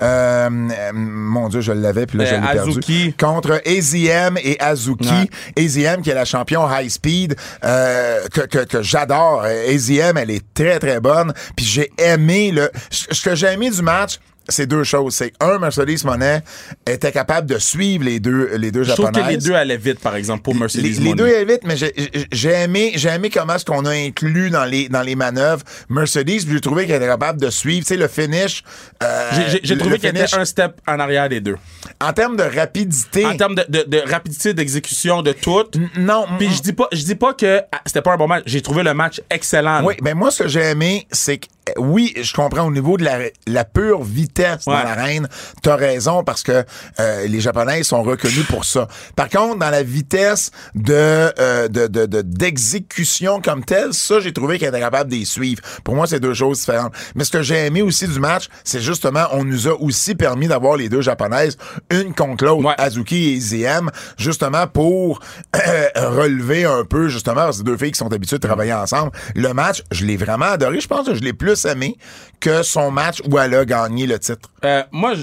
euh, 0.01 0.49
mon 0.93 1.47
Dieu 1.49 1.61
je 1.61 1.71
l'avais 1.71 2.05
puis 2.05 2.17
là 2.17 2.25
je 2.25 2.33
Euh, 2.35 2.39
l'ai 2.41 2.47
perdu 2.53 2.69
Azuki. 2.71 3.13
contre 3.17 3.61
AZM 3.65 4.37
et 4.43 4.59
Azuki 4.59 5.07
Ouais. 5.09 5.63
AZM 5.65 6.01
qui 6.01 6.09
est 6.09 6.15
la 6.15 6.25
champion 6.25 6.67
high 6.69 6.89
speed 6.89 7.35
que, 7.61 8.45
que, 8.47 8.65
que 8.65 8.81
j'adore 8.81 9.43
AZM 9.43 10.17
elle 10.17 10.31
est 10.31 10.43
très 10.53 10.79
très 10.79 10.99
bonne 10.99 11.33
puis 11.55 11.65
j'ai 11.65 11.91
aimé 11.97 12.51
le 12.51 12.69
ce 12.89 13.21
que 13.23 13.35
j'ai 13.35 13.47
aimé 13.47 13.69
du 13.69 13.81
match 13.81 14.19
c'est 14.49 14.67
deux 14.67 14.83
choses. 14.83 15.15
C'est 15.15 15.33
un, 15.39 15.59
Mercedes 15.59 16.03
Monet 16.05 16.41
était 16.87 17.11
capable 17.11 17.47
de 17.47 17.57
suivre 17.57 18.03
les 18.05 18.19
deux, 18.19 18.51
les 18.57 18.71
deux 18.71 18.83
Je 18.83 18.91
trouve 18.93 19.05
japonaises. 19.07 19.25
que 19.25 19.31
les 19.31 19.37
deux 19.37 19.53
allaient 19.55 19.77
vite, 19.77 19.99
par 19.99 20.15
exemple, 20.15 20.43
pour 20.43 20.55
Mercedes 20.55 20.81
Les, 20.83 20.89
les 20.91 20.99
Monet. 20.99 21.15
deux 21.15 21.25
allaient 21.25 21.45
vite, 21.45 21.61
mais 21.65 21.77
j'ai- 21.77 21.93
j'ai 22.31 22.51
aimé, 22.51 22.91
j'ai 22.95 23.09
aimé 23.09 23.29
comment 23.29 23.55
est-ce 23.55 23.65
qu'on 23.65 23.85
a 23.85 23.91
inclus 23.91 24.49
dans 24.49 24.65
les, 24.65 24.89
dans 24.89 25.01
les 25.01 25.15
manœuvres 25.15 25.63
Mercedes, 25.89 26.41
j'ai 26.49 26.61
trouvé 26.61 26.85
qu'elle 26.85 26.97
était 26.97 27.05
capable 27.07 27.39
de 27.41 27.49
suivre, 27.49 27.81
tu 27.85 27.93
sais, 27.93 27.97
le 27.97 28.07
finish. 28.07 28.63
euh, 29.03 29.31
J'ai- 29.63 29.77
trouvé 29.77 29.95
le 29.95 29.97
qu'il 29.97 30.09
finish. 30.09 30.31
était 30.33 30.37
un 30.41 30.45
step 30.45 30.79
en 30.87 30.99
arrière 30.99 31.27
des 31.29 31.41
deux. 31.41 31.57
En 32.01 32.13
termes 32.13 32.37
de 32.37 32.43
rapidité, 32.43 33.25
En 33.25 33.37
termes 33.37 33.55
de, 33.55 33.65
de- 33.69 33.83
de 33.87 34.03
rapidité 34.09 34.53
d'exécution 34.53 35.21
de 35.21 35.31
tout. 35.31 35.63
non. 35.97 36.25
Puis 36.37 36.49
je 36.55 36.61
dis 36.61 36.73
pas, 36.73 36.87
je 36.91 37.03
dis 37.03 37.15
pas 37.15 37.33
que 37.33 37.61
ah, 37.71 37.81
c'était 37.85 38.01
pas 38.01 38.13
un 38.13 38.17
bon 38.17 38.27
match. 38.27 38.43
J'ai 38.45 38.61
trouvé 38.61 38.83
le 38.83 38.93
match 38.93 39.21
excellent. 39.29 39.83
Oui, 39.83 39.95
mais 40.01 40.13
moi, 40.13 40.31
ce 40.31 40.43
que 40.43 40.49
j'ai 40.49 40.61
aimé, 40.63 41.07
c'est 41.11 41.37
que, 41.37 41.47
oui, 41.77 42.13
je 42.21 42.33
comprends 42.33 42.63
au 42.67 42.71
niveau 42.71 42.97
de 42.97 43.03
la, 43.03 43.17
la 43.47 43.65
pure 43.65 44.03
vitesse 44.03 44.65
Ouais. 44.67 44.73
dans 44.73 44.83
l'arène, 44.83 45.27
t'as 45.61 45.75
raison, 45.75 46.23
parce 46.23 46.43
que 46.43 46.63
euh, 46.99 47.27
les 47.27 47.39
Japonais 47.39 47.83
sont 47.83 48.03
reconnus 48.03 48.45
pour 48.47 48.65
ça. 48.65 48.87
Par 49.15 49.29
contre, 49.29 49.57
dans 49.59 49.69
la 49.69 49.83
vitesse 49.83 50.51
de 50.75 50.93
euh, 50.93 51.67
de- 51.67 51.87
de- 51.87 52.05
de- 52.05 52.21
d'exécution 52.21 53.41
comme 53.41 53.63
telle, 53.63 53.93
ça, 53.93 54.19
j'ai 54.19 54.33
trouvé 54.33 54.57
qu'elle 54.59 54.69
était 54.69 54.79
capable 54.79 55.09
d'y 55.09 55.25
suivre. 55.25 55.61
Pour 55.83 55.95
moi, 55.95 56.07
c'est 56.07 56.19
deux 56.19 56.33
choses 56.33 56.59
différentes. 56.59 56.93
Mais 57.15 57.23
ce 57.23 57.31
que 57.31 57.41
j'ai 57.41 57.65
aimé 57.65 57.81
aussi 57.81 58.07
du 58.07 58.19
match, 58.19 58.47
c'est 58.63 58.81
justement, 58.81 59.25
on 59.31 59.43
nous 59.43 59.67
a 59.67 59.73
aussi 59.79 60.15
permis 60.15 60.47
d'avoir 60.47 60.77
les 60.77 60.89
deux 60.89 61.01
Japonaises, 61.01 61.57
une 61.91 62.13
contre 62.13 62.45
l'autre, 62.45 62.65
Ouais. 62.65 62.75
Azuki 62.77 63.33
et 63.35 63.39
ZM, 63.39 63.89
justement 64.17 64.67
pour 64.67 65.19
euh, 65.55 65.87
relever 65.95 66.65
un 66.65 66.83
peu, 66.85 67.07
justement, 67.07 67.35
parce 67.35 67.51
que 67.51 67.57
c'est 67.57 67.63
deux 67.63 67.77
filles 67.77 67.91
qui 67.91 67.99
sont 67.99 68.11
habituées 68.13 68.37
de 68.37 68.47
travailler 68.47 68.73
ensemble. 68.73 69.11
Le 69.35 69.53
match, 69.53 69.83
je 69.91 70.05
l'ai 70.05 70.17
vraiment 70.17 70.45
adoré. 70.45 70.79
Je 70.79 70.87
pense 70.87 71.07
que 71.07 71.15
je 71.15 71.21
l'ai 71.21 71.33
plus 71.33 71.54
aimé 71.63 71.95
que 72.41 72.61
son 72.63 72.91
match 72.91 73.21
où 73.27 73.39
elle 73.39 73.55
a 73.55 73.65
gagné 73.65 74.05
le 74.05 74.19
titre. 74.19 74.51
Euh, 74.65 74.83
moi, 74.91 75.13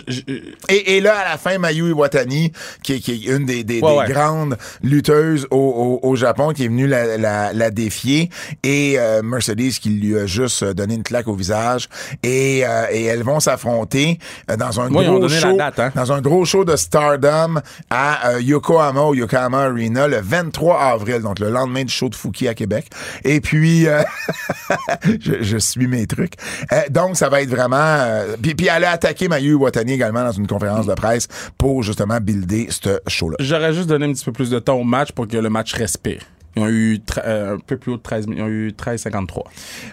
Et, 0.68 0.96
et 0.96 1.00
là, 1.00 1.18
à 1.18 1.28
la 1.32 1.38
fin, 1.38 1.58
Mayu 1.58 1.90
Iwatani, 1.90 2.52
qui, 2.82 2.94
est- 2.94 3.00
qui 3.00 3.12
est 3.12 3.36
une 3.36 3.44
des, 3.44 3.62
des- 3.64 3.80
Ouais, 3.80 3.92
des 3.92 3.98
ouais. 3.98 4.08
grandes 4.08 4.56
lutteuses 4.82 5.46
au, 5.50 6.00
au- 6.02 6.08
au 6.08 6.16
Japon, 6.16 6.52
qui 6.52 6.64
est 6.64 6.68
venue 6.68 6.86
la, 6.88 7.16
la- 7.18 7.52
la 7.52 7.70
défier, 7.70 8.30
et 8.64 8.94
euh, 8.98 9.22
Mercedes 9.22 9.72
qui 9.80 9.90
lui 9.90 10.18
a 10.18 10.26
juste 10.26 10.64
donné 10.64 10.94
une 10.94 11.02
claque 11.04 11.28
au 11.28 11.34
visage, 11.34 11.88
et, 12.24 12.62
euh, 12.66 12.86
et 12.90 13.04
elles 13.04 13.22
vont 13.22 13.38
s'affronter 13.40 14.18
dans 14.58 14.80
un 14.80 14.90
Ouais, 14.92 15.04
gros 15.04 15.28
show, 15.28 15.56
date, 15.56 15.78
hein. 15.78 15.92
dans 15.94 16.12
un 16.12 16.20
gros 16.20 16.44
show 16.44 16.64
de 16.64 16.74
Stardom 16.76 17.60
à 17.90 18.38
Yokohama 18.40 19.02
au 19.02 19.14
Yokohama 19.14 19.64
Arena 19.64 20.08
le 20.08 20.20
23 20.20 20.80
avril, 20.80 21.20
donc 21.20 21.38
le 21.38 21.50
lendemain 21.50 21.84
du 21.84 21.92
show 21.92 22.08
de 22.08 22.14
Fouki 22.16 22.48
à 22.48 22.54
Québec. 22.54 22.86
Et 23.24 23.40
puis, 23.40 23.86
je, 25.20 25.42
je 25.42 25.56
suis 25.58 25.86
mes 25.86 26.06
trucs. 26.06 26.21
Euh, 26.72 26.80
donc, 26.90 27.16
ça 27.16 27.28
va 27.28 27.42
être 27.42 27.50
vraiment... 27.50 27.76
euh, 27.76 28.36
puis, 28.40 28.54
puis 28.54 28.68
elle 28.74 28.84
a 28.84 28.92
attaqué 28.92 29.28
Mayu 29.28 29.54
Watani 29.54 29.92
également 29.92 30.24
dans 30.24 30.32
une 30.32 30.46
conférence 30.46 30.86
de 30.86 30.94
presse 30.94 31.28
pour 31.58 31.82
justement 31.82 32.18
builder 32.20 32.68
ce 32.70 33.00
show-là. 33.06 33.36
j'aurais 33.40 33.72
juste 33.72 33.88
donné 33.88 34.06
un 34.06 34.12
petit 34.12 34.24
peu 34.24 34.32
plus 34.32 34.50
de 34.50 34.58
temps 34.58 34.76
au 34.76 34.84
match 34.84 35.12
pour 35.12 35.28
que 35.28 35.36
le 35.36 35.50
match 35.50 35.74
respire. 35.74 36.20
Ils 36.56 36.62
ont 36.62 36.68
eu 36.68 37.00
euh, 37.24 37.54
un 37.54 37.58
peu 37.58 37.76
plus 37.76 37.92
haut 37.92 37.96
de 37.96 38.02
13 38.02 38.26
Ils 38.28 38.42
ont 38.42 38.48
eu 38.48 38.68
13,53. 38.76 39.42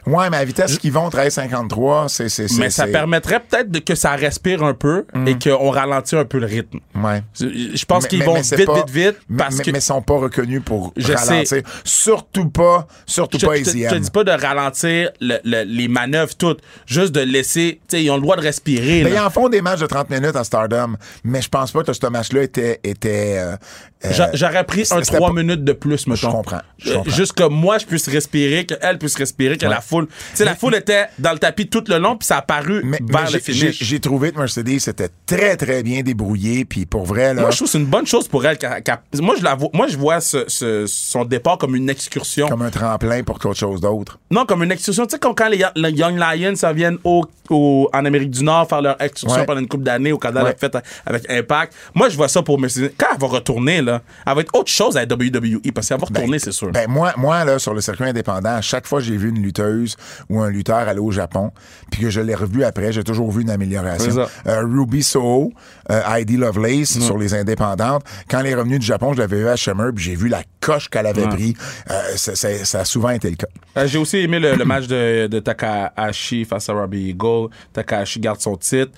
Ouais, 0.08 0.30
mais 0.30 0.38
à 0.38 0.40
la 0.42 0.46
vitesse 0.46 0.78
qu'ils 0.78 0.92
vont, 0.92 1.10
13,53, 1.10 2.08
c'est... 2.10 2.30
c'est- 2.30 2.48
c'est- 2.48 2.60
Mais 2.60 2.70
ça 2.70 2.88
permettrait 2.88 3.40
peut-être 3.40 3.72
de- 3.72 3.80
que 3.80 3.96
ça 3.96 4.12
respire 4.16 4.64
un 4.64 4.74
peu 4.74 5.06
et 5.26 5.38
qu'on 5.40 5.70
ralentit 5.70 6.16
un 6.16 6.26
peu 6.26 6.40
le 6.40 6.46
rythme. 6.46 6.80
Ouais. 6.96 7.24
Je 7.40 7.86
pense 7.86 8.08
qu'ils 8.08 8.24
vont 8.24 8.34
mais 8.34 8.42
vite, 8.42 8.66
pas- 8.66 8.76
vite, 8.86 8.90
vite, 8.90 9.16
parce 9.38 9.58
mais, 9.58 9.64
que 9.64 9.72
mais 9.72 9.80
sont 9.80 10.02
pas 10.02 10.18
reconnus 10.18 10.62
pour 10.64 10.94
Je 10.98 11.14
ralentir. 11.14 11.48
sais. 11.48 11.64
Surtout 11.84 12.50
pas, 12.50 12.88
surtout 13.06 13.40
je, 13.40 13.46
pas 13.46 13.56
je 13.58 13.64
te- 13.64 13.96
dis 13.98 14.12
pas 14.12 14.24
de 14.24 14.32
ralentir 14.32 15.12
le- 15.22 15.40
le- 15.44 15.64
les 15.64 15.88
manœuvres 15.88 16.36
toutes, 16.36 16.62
juste 16.86 17.14
de 17.14 17.22
laisser, 17.22 17.80
tu 17.88 17.98
sais, 17.98 18.04
ils 18.04 18.10
ont 18.12 18.16
le 18.16 18.22
droit 18.22 18.36
de 18.36 18.42
respirer. 18.42 19.04
Mais 19.04 19.12
là. 19.12 19.16
ils 19.16 19.26
en 19.26 19.30
font 19.30 19.50
des 19.50 19.62
matchs 19.62 19.80
de 19.80 19.88
30 19.88 20.10
minutes 20.10 20.36
à 20.36 20.44
Stardom, 20.44 20.96
mais 21.24 21.42
je 21.42 21.50
pense 21.50 21.72
pas 21.72 21.84
que 21.84 21.94
ce 21.94 22.08
match-là 22.08 22.44
était... 22.44 22.80
était 22.84 23.38
euh, 23.40 23.56
J'a- 24.02 24.30
J'aurais 24.34 24.64
pris 24.64 24.82
un 24.82 25.02
c'était 25.02 25.18
3 25.18 25.28
pas- 25.28 25.34
minutes 25.34 25.66
de 25.66 25.74
plus, 25.74 26.08
mettons. 26.08 26.32
comprends, 26.32 26.62
je 26.78 26.90
Euh, 26.92 26.96
comprends. 26.96 27.12
Juste 27.12 27.34
que 27.34 27.44
moi, 27.50 27.78
je 27.80 27.86
puisse 27.86 28.08
respirer, 28.08 28.66
qu'elle 28.66 28.98
puisse 28.98 29.16
respirer, 29.18 29.58
que 29.58 29.66
la 29.66 29.82
foule. 29.82 30.08
Tu 30.08 30.14
sais, 30.36 30.46
la 30.46 30.56
foule 30.56 30.76
était 30.76 31.08
dans 31.20 31.34
le 31.34 31.38
tapis 31.40 31.68
tout 31.68 31.84
le 31.86 31.98
long, 31.98 32.16
puis 32.16 32.26
ça 32.26 32.36
a 32.36 32.40
apparu 32.40 32.82
mais, 32.86 33.00
vers 33.02 33.24
mais 33.26 33.32
le 33.32 33.40
j'ai- 33.46 33.54
j'ai 33.54 33.62
finish. 33.72 33.84
j'ai 33.84 34.00
trouvé 34.00 34.32
que 34.32 34.38
Mercedes 34.40 34.88
était 34.88 35.10
très, 35.26 35.58
très 35.58 35.84
bien 35.84 36.02
débrouillé, 36.02 36.64
puis 36.64 36.86
pour 36.86 37.04
vrai, 37.04 37.34
là, 37.34 37.42
Moi, 37.42 37.52
je 37.52 37.58
trouve 37.58 37.68
que 37.68 37.72
c'est 37.74 37.78
une 37.78 37.86
bonne 37.88 38.08
chose 38.08 38.30
pour 38.30 38.46
elle. 38.46 38.58
qu'elle- 38.58 38.82
qu'elle- 38.84 39.00
moi, 39.22 39.36
je 39.38 39.44
la 39.44 39.56
vois, 39.56 39.70
moi, 39.74 39.88
je 39.88 39.98
vois 39.98 40.22
ce- 40.22 40.46
ce- 40.48 40.86
son 40.88 41.26
départ 41.26 41.58
comme 41.58 41.76
une 41.76 41.90
excursion. 41.90 42.48
comme 42.48 42.62
un 42.62 42.70
tremplin 42.70 43.24
pour 43.24 43.38
quelque 43.38 43.58
chose 43.58 43.82
d'autre. 43.82 44.18
Non, 44.32 44.46
comme 44.46 44.64
une 44.64 44.72
excursion. 44.72 45.06
Tu 45.08 45.12
sais, 45.16 45.20
comme 45.20 45.36
quand 45.36 45.50
les, 45.50 45.58
Yo- 45.58 45.68
les 45.76 45.92
Young 45.92 46.18
Lions, 46.18 46.56
ça 46.56 46.72
viennent 46.72 47.00
au, 47.04 47.26
au- 47.50 47.90
en 47.94 48.06
Amérique 48.06 48.32
du 48.32 48.46
Nord 48.46 48.70
faire 48.70 48.82
leur 48.82 49.02
excursion 49.02 49.42
Ouais. 49.42 49.46
pendant 49.46 49.60
une 49.60 49.68
couple 49.68 49.84
d'années 49.84 50.14
au 50.14 50.18
Canada, 50.18 50.46
Ouais. 50.46 50.56
fait 50.58 50.74
avec 51.06 51.30
Impact. 51.30 51.74
Moi, 51.94 52.08
je 52.08 52.16
vois 52.16 52.30
ça 52.30 52.42
pour 52.42 52.58
Mercedes. 52.58 52.94
Quand 52.98 53.08
elle 53.14 53.20
va 53.20 53.28
retourner, 53.28 53.82
là, 53.92 54.02
elle 54.26 54.36
va 54.36 54.42
être 54.42 54.56
autre 54.56 54.70
chose 54.72 54.98
à 54.98 55.06
la 55.06 55.16
WWE 55.16 55.72
parce 55.74 55.88
qu'elle 55.88 56.00
va 56.00 56.06
retourner, 56.06 56.40
c'est 56.40 56.52
sûr. 56.52 56.72
Ben 56.72 56.90
moi, 56.90 57.14
moi 57.18 57.44
là, 57.46 57.60
sur 57.60 57.74
le 57.74 57.82
circuit 57.82 58.06
indépendant, 58.06 58.56
à 58.56 58.62
chaque 58.62 58.88
fois 58.88 59.00
que 59.00 59.06
j'ai 59.06 59.18
vu 59.18 59.30
une 59.30 59.42
lutteuse 59.42 59.96
ou 60.30 60.42
un 60.42 60.50
lutteur 60.50 60.78
aller 60.78 61.00
au 61.00 61.12
Japon, 61.12 61.52
puis 61.92 62.02
que 62.02 62.10
je 62.10 62.22
l'ai 62.22 62.36
revu 62.36 62.64
après, 62.64 62.92
j'ai 62.92 63.04
toujours 63.04 63.32
vu 63.32 63.42
une 63.42 63.50
amélioration. 63.50 64.16
Euh, 64.48 64.62
Ruby 64.66 65.04
Soho, 65.04 65.52
euh, 65.92 66.02
Heidi 66.10 66.38
Lovelace 66.38 67.00
sur 67.00 67.18
les 67.18 67.34
indépendantes, 67.34 68.04
quand 68.30 68.40
elle 68.40 68.48
est 68.48 68.56
revenue 68.56 68.80
du 68.80 68.86
Japon, 68.86 69.14
je 69.14 69.20
l'avais 69.20 69.38
vu 69.40 69.48
à 69.48 69.56
Shimmer, 69.56 69.92
puis 69.96 70.04
j'ai 70.06 70.16
vu 70.16 70.28
la 70.28 70.44
coche 70.62 70.90
qu'elle 70.90 71.08
avait 71.08 71.24
Ouais. 71.24 71.30
pris. 71.30 71.56
Euh, 71.90 71.94
ça, 72.16 72.36
ça- 72.36 72.66
ça 72.66 72.80
a 72.82 72.86
souvent 72.86 73.10
été 73.10 73.30
le 73.30 73.36
cas. 73.36 73.48
Euh, 73.78 73.88
J'ai 73.88 73.98
aussi 73.98 74.18
aimé 74.18 74.40
le, 74.40 74.56
le 74.56 74.66
match 74.66 74.88
de, 74.88 75.28
de 75.28 75.40
Takahashi 75.40 76.46
face 76.46 76.70
à 76.70 76.74
Robbie 76.74 77.10
Eagle. 77.10 77.48
Takahashi 77.74 78.20
garde 78.20 78.40
son 78.42 78.56
titre. 78.58 78.92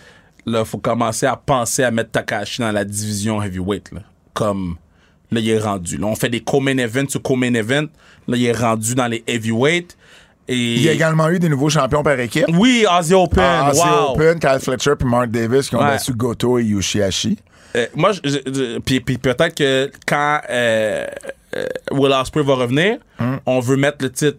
Là, 0.45 0.65
faut 0.65 0.77
commencer 0.79 1.25
à 1.25 1.35
penser 1.35 1.83
à 1.83 1.91
mettre 1.91 2.11
Takahashi 2.11 2.61
dans 2.61 2.71
la 2.71 2.83
division 2.83 3.41
heavyweight. 3.41 3.91
Là. 3.91 4.01
Comme 4.33 4.75
là, 5.31 5.39
il 5.39 5.49
est 5.49 5.59
rendu. 5.59 5.97
Là, 5.97 6.07
on 6.07 6.15
fait 6.15 6.29
des 6.29 6.41
co-main 6.41 6.77
events 6.77 7.09
sur 7.09 7.21
co-main 7.21 7.53
event. 7.53 7.87
Là, 8.27 8.37
il 8.37 8.45
est 8.45 8.51
rendu 8.57 8.95
dans 8.95 9.07
les 9.07 9.23
heavyweight. 9.27 9.97
Et... 10.47 10.55
Il 10.75 10.81
y 10.81 10.89
a 10.89 10.91
également 10.91 11.29
eu 11.29 11.39
des 11.39 11.47
nouveaux 11.49 11.69
champions 11.69 12.03
par 12.03 12.19
équipe. 12.19 12.45
Oui, 12.53 12.85
Aussie 12.99 13.13
Open. 13.13 13.41
Ah, 13.43 13.69
Aussie 13.71 13.81
wow. 13.81 14.11
Open, 14.15 14.39
Kyle 14.39 14.59
Fletcher 14.59 14.93
puis 14.99 15.07
Mark 15.07 15.29
Davis 15.31 15.69
qui 15.69 15.75
ont 15.75 15.79
Ouais. 15.79 15.85
battu 15.91 16.13
Goto 16.13 16.59
et 16.59 16.63
Yoshihashi. 16.65 17.37
Euh, 17.75 17.85
moi, 17.95 18.11
puis, 18.85 18.99
peut-être 18.99 19.55
que 19.55 19.89
quand 20.05 20.41
euh, 20.49 21.07
euh, 21.55 21.65
Will 21.91 22.11
Ospreay 22.11 22.43
va 22.43 22.55
revenir, 22.55 22.97
Hum. 23.19 23.39
on 23.45 23.59
veut 23.61 23.77
mettre 23.77 23.99
le 24.01 24.11
titre 24.11 24.37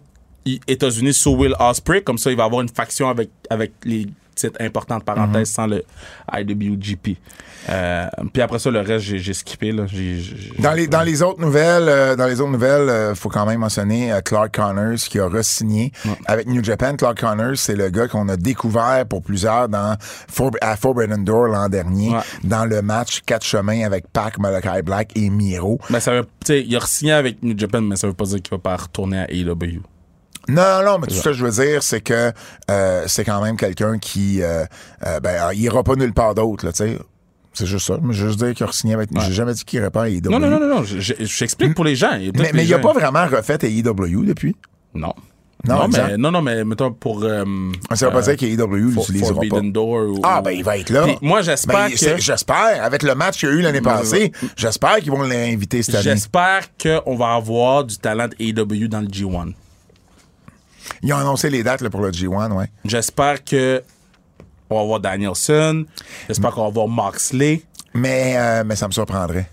États-Unis 0.68 1.14
sous 1.14 1.34
Will 1.34 1.54
Ospreay. 1.58 2.02
Comme 2.02 2.18
ça, 2.18 2.30
il 2.30 2.36
va 2.36 2.44
avoir 2.44 2.60
une 2.60 2.68
faction 2.68 3.08
avec, 3.08 3.30
avec 3.48 3.72
les 3.84 4.06
titres 4.34 4.60
importants, 4.60 4.98
de 4.98 5.04
parenthèse, 5.04 5.48
Mhm. 5.48 5.54
sans 5.54 5.66
le 5.66 5.82
IWGP. 6.30 7.16
Euh, 7.68 8.06
puis 8.32 8.42
après 8.42 8.58
ça, 8.58 8.70
le 8.70 8.80
reste, 8.80 9.04
j'ai 9.04 9.34
skippé. 9.34 9.72
Là. 9.72 9.84
Dans 10.58 10.72
les, 10.72 10.86
dans 10.88 11.02
les 11.02 11.22
autres 11.22 11.40
nouvelles, 11.40 11.88
euh, 11.88 12.16
dans 12.16 12.26
les 12.26 12.40
autres 12.40 12.50
nouvelles, 12.50 12.88
euh, 12.88 13.14
faut 13.14 13.28
quand 13.28 13.46
même 13.46 13.60
mentionner 13.60 14.12
euh, 14.12 14.20
Clark 14.20 14.54
Connors 14.54 14.96
qui 14.96 15.18
a 15.20 15.26
re-signé 15.28 15.92
avec 16.26 16.46
New 16.48 16.62
Japan. 16.62 16.96
Clark 16.96 17.20
Connors, 17.20 17.56
c'est 17.56 17.76
le 17.76 17.88
gars 17.90 18.08
qu'on 18.08 18.28
a 18.28 18.36
découvert 18.36 19.04
pour 19.08 19.22
plusieurs 19.22 19.68
dans 19.68 19.96
For- 20.00 20.50
à 20.60 20.76
Forbidden 20.76 21.24
Door 21.24 21.48
l'an 21.48 21.68
dernier, 21.68 22.10
Ouais. 22.10 22.20
dans 22.44 22.64
le 22.64 22.82
match 22.82 23.20
quatre 23.24 23.44
chemins 23.46 23.84
avec 23.84 24.08
Pac, 24.12 24.38
Malachi 24.38 24.82
Black 24.84 25.12
et 25.16 25.30
Miro. 25.30 25.78
Mais 25.90 26.00
ça 26.00 26.12
veut, 26.12 26.26
il 26.48 26.76
a 26.76 26.80
signé 26.80 27.12
avec 27.12 27.42
New 27.42 27.56
Japan, 27.58 27.80
mais 27.82 27.96
ça 27.96 28.06
veut 28.06 28.12
pas 28.12 28.24
dire 28.24 28.42
qu'il 28.42 28.50
va 28.50 28.58
pas 28.58 28.76
retourner 28.76 29.18
à 29.20 29.30
AEW. 29.30 29.80
Non, 30.48 30.82
non, 30.84 30.98
mais 30.98 31.06
tout 31.06 31.14
ce 31.14 31.22
que 31.22 31.32
je 31.32 31.44
veux 31.44 31.52
dire, 31.64 31.82
c'est 31.84 32.00
que 32.00 32.32
euh, 32.70 33.04
c'est 33.06 33.24
quand 33.24 33.40
même 33.40 33.56
quelqu'un 33.56 33.98
qui, 33.98 34.42
euh, 34.42 34.64
euh, 35.06 35.20
ben, 35.20 35.52
il 35.54 35.60
ira 35.60 35.84
pas 35.84 35.94
nulle 35.94 36.12
part 36.12 36.34
d'autre, 36.34 36.68
tu 36.72 36.76
sais. 36.76 36.98
C'est 37.54 37.66
juste 37.66 37.86
ça. 37.86 37.98
Je 38.02 38.06
veux 38.22 38.28
juste 38.28 38.38
dire 38.42 38.54
qu'il 38.54 38.64
a 38.64 38.94
avec. 38.94 39.10
J'ai 39.20 39.32
jamais 39.32 39.52
dit 39.54 39.64
qu'il 39.64 39.80
pas 39.90 40.04
à 40.04 40.08
AEW. 40.08 40.22
Non, 40.30 40.38
non, 40.38 40.48
non, 40.48 40.58
non, 40.60 40.68
non. 40.68 40.82
je- 40.84 41.00
je- 41.00 41.14
J'explique 41.20 41.74
pour 41.74 41.84
les 41.84 41.96
gens. 41.96 42.12
A 42.12 42.18
Mais, 42.18 42.30
il 42.64 42.72
a 42.74 42.78
gens- 42.78 42.80
pas 42.82 42.92
vraiment 42.94 43.26
refait 43.26 43.58
AEW 43.62 44.24
depuis? 44.24 44.56
Non. 44.94 45.12
Non, 45.64 45.76
Non, 45.76 45.88
mais, 45.88 46.16
non, 46.16 46.32
non, 46.32 46.42
mais 46.42 46.64
mettons 46.64 46.92
pour. 46.92 47.22
euh, 47.22 47.44
Ça 47.94 48.06
veut 48.06 48.12
pas 48.12 48.18
euh, 48.28 48.34
dire 48.34 48.36
qu'AEW 48.36 48.90
For- 48.94 49.04
l'utilisera 49.06 49.40
pas. 49.48 49.60
Door. 49.60 50.08
ou- 50.10 50.20
Ah, 50.24 50.42
ben, 50.42 50.50
il 50.50 50.64
va 50.64 50.76
être 50.78 50.90
là. 50.90 51.06
Moi, 51.20 51.42
j'espère 51.42 51.88
Ben, 51.88 51.94
que. 51.94 52.20
J'espère, 52.20 52.82
avec 52.82 53.04
le 53.04 53.14
match 53.14 53.38
qu'il 53.38 53.48
y 53.48 53.52
a 53.52 53.54
eu 53.54 53.60
l'année 53.60 53.80
passée, 53.80 54.32
j'espère 54.56 54.96
qu'ils 54.96 55.12
vont 55.12 55.22
l'inviter 55.22 55.82
cette 55.84 55.94
année. 55.96 56.02
J'espère 56.04 56.62
qu'on 56.82 57.14
va 57.16 57.34
avoir 57.34 57.84
du 57.84 57.96
talent 57.96 58.26
de 58.26 58.34
AEW 58.40 58.88
dans 58.88 59.00
le 59.02 59.06
G1. 59.06 59.52
Ils 61.02 61.12
ont 61.12 61.16
annoncé 61.18 61.48
les 61.48 61.62
dates 61.62 61.80
là, 61.80 61.90
pour 61.90 62.00
le 62.00 62.10
G1, 62.10 62.50
ouais. 62.52 62.66
J'espère 62.84 63.44
que 63.44 63.82
on 64.72 64.80
va 64.80 64.84
voir 64.86 65.00
Danielson. 65.00 65.84
J'espère 66.28 66.52
qu'on 66.52 66.64
va 66.64 66.70
voir 66.70 66.88
Moxley. 66.88 67.62
Mais, 67.94 68.34
euh, 68.36 68.64
mais 68.66 68.76
ça 68.76 68.86
me 68.86 68.92
surprendrait. 68.92 69.48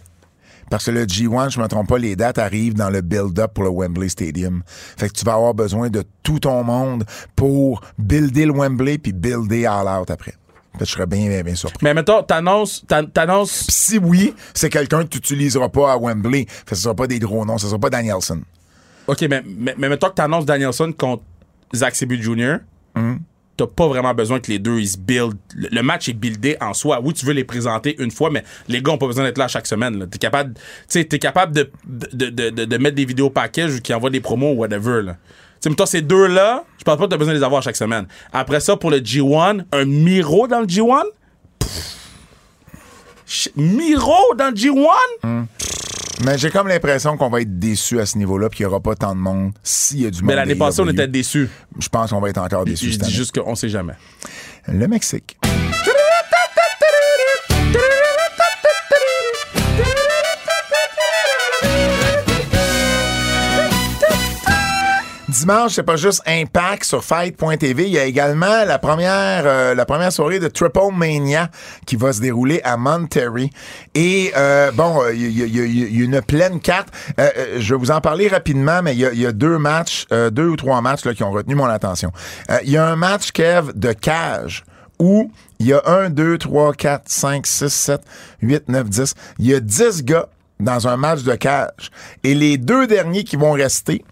Parce 0.69 0.85
que 0.85 0.91
le 0.91 1.05
G1, 1.05 1.49
je 1.49 1.59
me 1.59 1.67
trompe 1.67 1.87
pas, 1.89 1.97
les 1.97 2.15
dates 2.15 2.37
arrivent 2.37 2.75
dans 2.75 2.91
le 2.91 3.01
build-up 3.01 3.53
pour 3.55 3.63
le 3.63 3.71
Wembley 3.71 4.07
Stadium. 4.07 4.61
Fait 4.97 5.07
que 5.09 5.13
tu 5.13 5.25
vas 5.25 5.33
avoir 5.33 5.53
besoin 5.55 5.89
de 5.89 6.03
tout 6.21 6.39
ton 6.39 6.63
monde 6.63 7.05
pour 7.35 7.81
builder 7.97 8.45
le 8.45 8.53
Wembley 8.53 8.99
puis 8.99 9.11
builder 9.11 9.65
All 9.65 9.87
Out 9.87 10.11
après. 10.11 10.35
Fait 10.73 10.79
que 10.79 10.85
je 10.85 10.91
serais 10.91 11.07
bien, 11.07 11.27
bien, 11.27 11.41
bien 11.41 11.55
surpris. 11.55 11.79
Mais 11.83 11.95
mettons, 11.95 12.21
t'annonces. 12.21 12.85
t'an- 12.87 13.07
t'annonces- 13.07 13.65
si 13.67 13.97
oui, 13.97 14.35
c'est 14.53 14.69
quelqu'un 14.69 15.03
que 15.03 15.07
tu 15.09 15.17
n'utiliseras 15.17 15.69
pas 15.69 15.91
à 15.93 15.97
Wembley. 15.97 16.45
Fait 16.47 16.65
que 16.69 16.75
ce 16.75 16.83
sera 16.83 16.93
pas 16.93 17.07
des 17.07 17.17
gros 17.17 17.43
noms, 17.45 17.57
ce 17.57 17.65
sera 17.67 17.79
pas 17.79 17.89
Danielson. 17.89 18.41
OK, 19.07 19.21
mais, 19.27 19.41
mais, 19.43 19.73
mais 19.75 19.89
mettons 19.89 20.09
que 20.09 20.13
t'annonces 20.13 20.45
Danielson 20.45 20.93
contre 20.95 21.23
Zack 21.75 21.95
Sabre 21.95 22.13
Jr. 22.21 22.57
T'as 23.59 23.67
pas 23.67 23.89
vraiment 23.89 24.13
besoin 24.13 24.39
que 24.39 24.49
les 24.49 24.57
deux 24.57 24.79
ils 24.79 24.87
se 24.87 24.97
build. 24.97 25.33
Le 25.53 25.81
match 25.81 26.07
est 26.07 26.13
buildé 26.13 26.55
en 26.61 26.73
soi. 26.73 27.01
Oui, 27.03 27.13
tu 27.13 27.25
veux 27.25 27.33
les 27.33 27.43
présenter 27.43 28.01
une 28.01 28.09
fois, 28.09 28.29
mais 28.29 28.45
les 28.69 28.81
gars 28.81 28.93
ont 28.93 28.97
pas 28.97 29.07
besoin 29.07 29.25
d'être 29.25 29.37
là 29.37 29.49
chaque 29.49 29.67
semaine. 29.67 30.07
T'es 30.09 30.17
capable, 30.17 30.53
t'es 30.87 31.05
capable 31.19 31.53
de, 31.53 31.69
de, 31.85 32.29
de, 32.29 32.49
de, 32.65 32.77
mettre 32.77 32.95
des 32.95 33.03
vidéos 33.03 33.29
package 33.29 33.75
ou 33.75 33.81
qui 33.81 33.93
envoient 33.93 34.11
des 34.11 34.21
promos 34.21 34.53
ou 34.53 34.59
whatever. 34.59 35.01
Là. 35.01 35.17
Sais, 35.59 35.69
mettons, 35.69 35.85
ces 35.85 36.01
deux-là, 36.01 36.63
je 36.77 36.85
pense 36.85 36.95
pas 36.95 37.03
que 37.03 37.09
t'as 37.09 37.17
besoin 37.17 37.33
de 37.33 37.39
les 37.39 37.43
avoir 37.43 37.61
chaque 37.61 37.75
semaine. 37.75 38.07
Après 38.31 38.61
ça, 38.61 38.77
pour 38.77 38.91
le 38.91 38.99
G1, 38.99 39.65
un 39.73 39.83
Miro 39.85 40.47
dans 40.47 40.61
le 40.61 40.65
G1? 40.65 41.01
Pff. 41.59 41.95
Ch- 43.25 43.51
Miro 43.57 44.35
dans 44.37 44.51
le 44.51 44.55
G1? 44.55 45.45
Mais 46.25 46.37
j'ai 46.37 46.49
comme 46.49 46.67
l'impression 46.67 47.15
qu'on 47.15 47.29
va 47.29 47.41
être 47.41 47.59
déçu 47.59 47.99
à 47.99 48.05
ce 48.05 48.17
niveau-là 48.17 48.49
puis 48.49 48.57
qu'il 48.57 48.65
n'y 48.65 48.71
aura 48.71 48.81
pas 48.81 48.95
tant 48.95 49.15
de 49.15 49.19
monde 49.19 49.53
s'il 49.63 50.01
y 50.01 50.05
a 50.05 50.11
du 50.11 50.21
monde. 50.21 50.27
Mais 50.27 50.35
l'année 50.35 50.55
passée, 50.55 50.81
on 50.81 50.89
était 50.89 51.07
déçus. 51.07 51.49
Je 51.79 51.87
pense 51.87 52.09
qu'on 52.09 52.19
va 52.19 52.29
être 52.29 52.41
encore 52.41 52.65
déçus 52.65 52.91
Je 52.91 52.99
dis 52.99 53.11
juste 53.11 53.39
qu'on 53.39 53.55
sait 53.55 53.69
jamais. 53.69 53.93
Le 54.67 54.87
Mexique. 54.87 55.37
Dimanche, 65.39 65.75
c'est 65.75 65.83
pas 65.83 65.95
juste 65.95 66.21
Impact 66.25 66.83
sur 66.83 67.01
Fight.tv. 67.01 67.85
Il 67.85 67.91
y 67.91 67.97
a 67.97 68.03
également 68.03 68.65
la 68.65 68.77
première, 68.77 69.43
euh, 69.45 69.73
la 69.73 69.85
première 69.85 70.11
soirée 70.11 70.39
de 70.39 70.49
Triple 70.49 70.91
Mania 70.93 71.49
qui 71.85 71.95
va 71.95 72.11
se 72.11 72.19
dérouler 72.19 72.59
à 72.65 72.75
Monterrey. 72.75 73.49
Et 73.95 74.33
euh, 74.35 74.71
bon, 74.73 75.01
euh, 75.01 75.13
il 75.13 75.29
y, 75.29 75.43
y 75.43 75.97
y 75.97 76.01
a 76.01 76.03
une 76.03 76.21
pleine 76.21 76.59
carte. 76.59 76.89
Euh, 77.19 77.29
euh, 77.37 77.55
je 77.57 77.73
vais 77.73 77.79
vous 77.79 77.91
en 77.91 78.01
parler 78.01 78.27
rapidement, 78.27 78.81
mais 78.81 78.93
il 78.95 78.99
y 78.99 79.25
a, 79.25 79.31
deux 79.31 79.57
matchs, 79.57 80.07
euh, 80.11 80.29
deux 80.29 80.47
ou 80.47 80.57
trois 80.57 80.81
matchs 80.81 81.05
là, 81.05 81.13
qui 81.13 81.23
ont 81.23 81.31
retenu 81.31 81.55
mon 81.55 81.65
attention. 81.65 82.11
Il 82.63 82.71
y 82.71 82.77
a 82.77 82.85
un 82.85 82.97
match, 82.97 83.31
Kev, 83.31 83.71
de 83.75 83.93
cage 83.93 84.65
où 84.99 85.31
il 85.59 85.67
y 85.67 85.73
a 85.73 85.81
1, 85.85 86.09
2, 86.09 86.37
3, 86.37 86.73
4, 86.73 87.03
5, 87.05 87.47
6, 87.47 87.69
7, 87.69 88.01
8, 88.41 88.67
9, 88.67 88.89
10. 88.89 89.13
Il 89.39 89.47
y 89.47 89.53
a 89.53 89.61
10 89.61 90.03
gars 90.03 90.27
dans 90.59 90.89
un 90.89 90.97
match 90.97 91.23
de 91.23 91.33
cage. 91.35 91.91
Et 92.25 92.35
les 92.35 92.57
deux 92.57 92.87
derniers 92.87 93.23
qui 93.23 93.37
vont 93.37 93.53
rester 93.53 94.03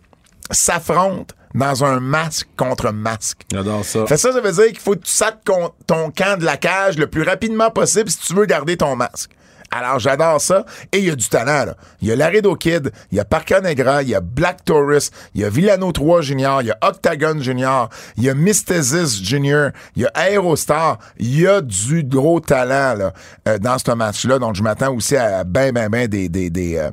s'affrontent 0.52 1.34
dans 1.54 1.84
un 1.84 2.00
masque 2.00 2.48
contre 2.56 2.92
masque. 2.92 3.42
J'adore 3.52 3.84
ça. 3.84 4.06
Fait 4.06 4.18
ça, 4.18 4.32
ça 4.32 4.42
veut 4.42 4.52
dire 4.52 4.68
qu'il 4.68 4.80
faut 4.80 4.96
que 4.96 5.04
tu 5.04 5.24
con- 5.46 5.72
ton 5.88 6.12
camp 6.12 6.38
de 6.40 6.46
la 6.46 6.58
cage 6.58 6.98
le 6.98 7.08
plus 7.08 7.24
rapidement 7.24 7.72
possible 7.72 8.10
si 8.10 8.20
tu 8.20 8.34
veux 8.34 8.46
garder 8.46 8.78
ton 8.78 8.96
masque. 8.96 9.32
Alors, 9.70 10.00
j'adore 10.00 10.40
ça. 10.40 10.66
Et 10.94 11.00
il 11.00 11.06
y 11.06 11.10
a 11.12 11.16
du 11.16 11.28
talent, 11.28 11.66
là. 11.66 11.76
Il 12.02 12.08
y 12.08 12.12
a 12.12 12.16
Laredo 12.16 12.56
Kid, 12.56 12.92
il 13.12 13.18
y 13.18 13.20
a 13.20 13.26
Parca 13.26 13.60
Negra, 13.60 14.02
il 14.02 14.10
y 14.10 14.16
a 14.16 14.22
Black 14.22 14.64
Taurus, 14.64 15.12
il 15.36 15.42
y 15.42 15.44
a 15.44 15.50
Villano 15.50 15.92
3 15.92 16.22
Junior, 16.22 16.62
il 16.62 16.68
y 16.68 16.72
a 16.72 16.78
Octagon 16.82 17.42
Junior, 17.42 17.90
il 18.16 18.24
y 18.24 18.30
a 18.30 18.34
Mystesis 18.34 19.22
Junior, 19.22 19.72
il 19.96 20.04
y 20.04 20.06
a 20.06 20.12
Aerostar. 20.16 21.00
Il 21.20 21.38
y 21.42 21.48
a 21.48 21.60
du 21.62 22.04
gros 22.04 22.40
talent, 22.40 22.96
là, 22.98 23.14
euh, 23.48 23.58
dans 23.58 23.78
ce 23.78 23.92
match-là. 23.92 24.40
Donc, 24.40 24.56
je 24.56 24.64
m'attends 24.64 24.94
aussi 24.94 25.18
à 25.18 25.44
ben, 25.44 25.74
ben, 25.74 25.90
ben 25.90 26.08
des, 26.08 26.30
des, 26.30 26.50
des, 26.50 26.78
euh, 26.78 26.90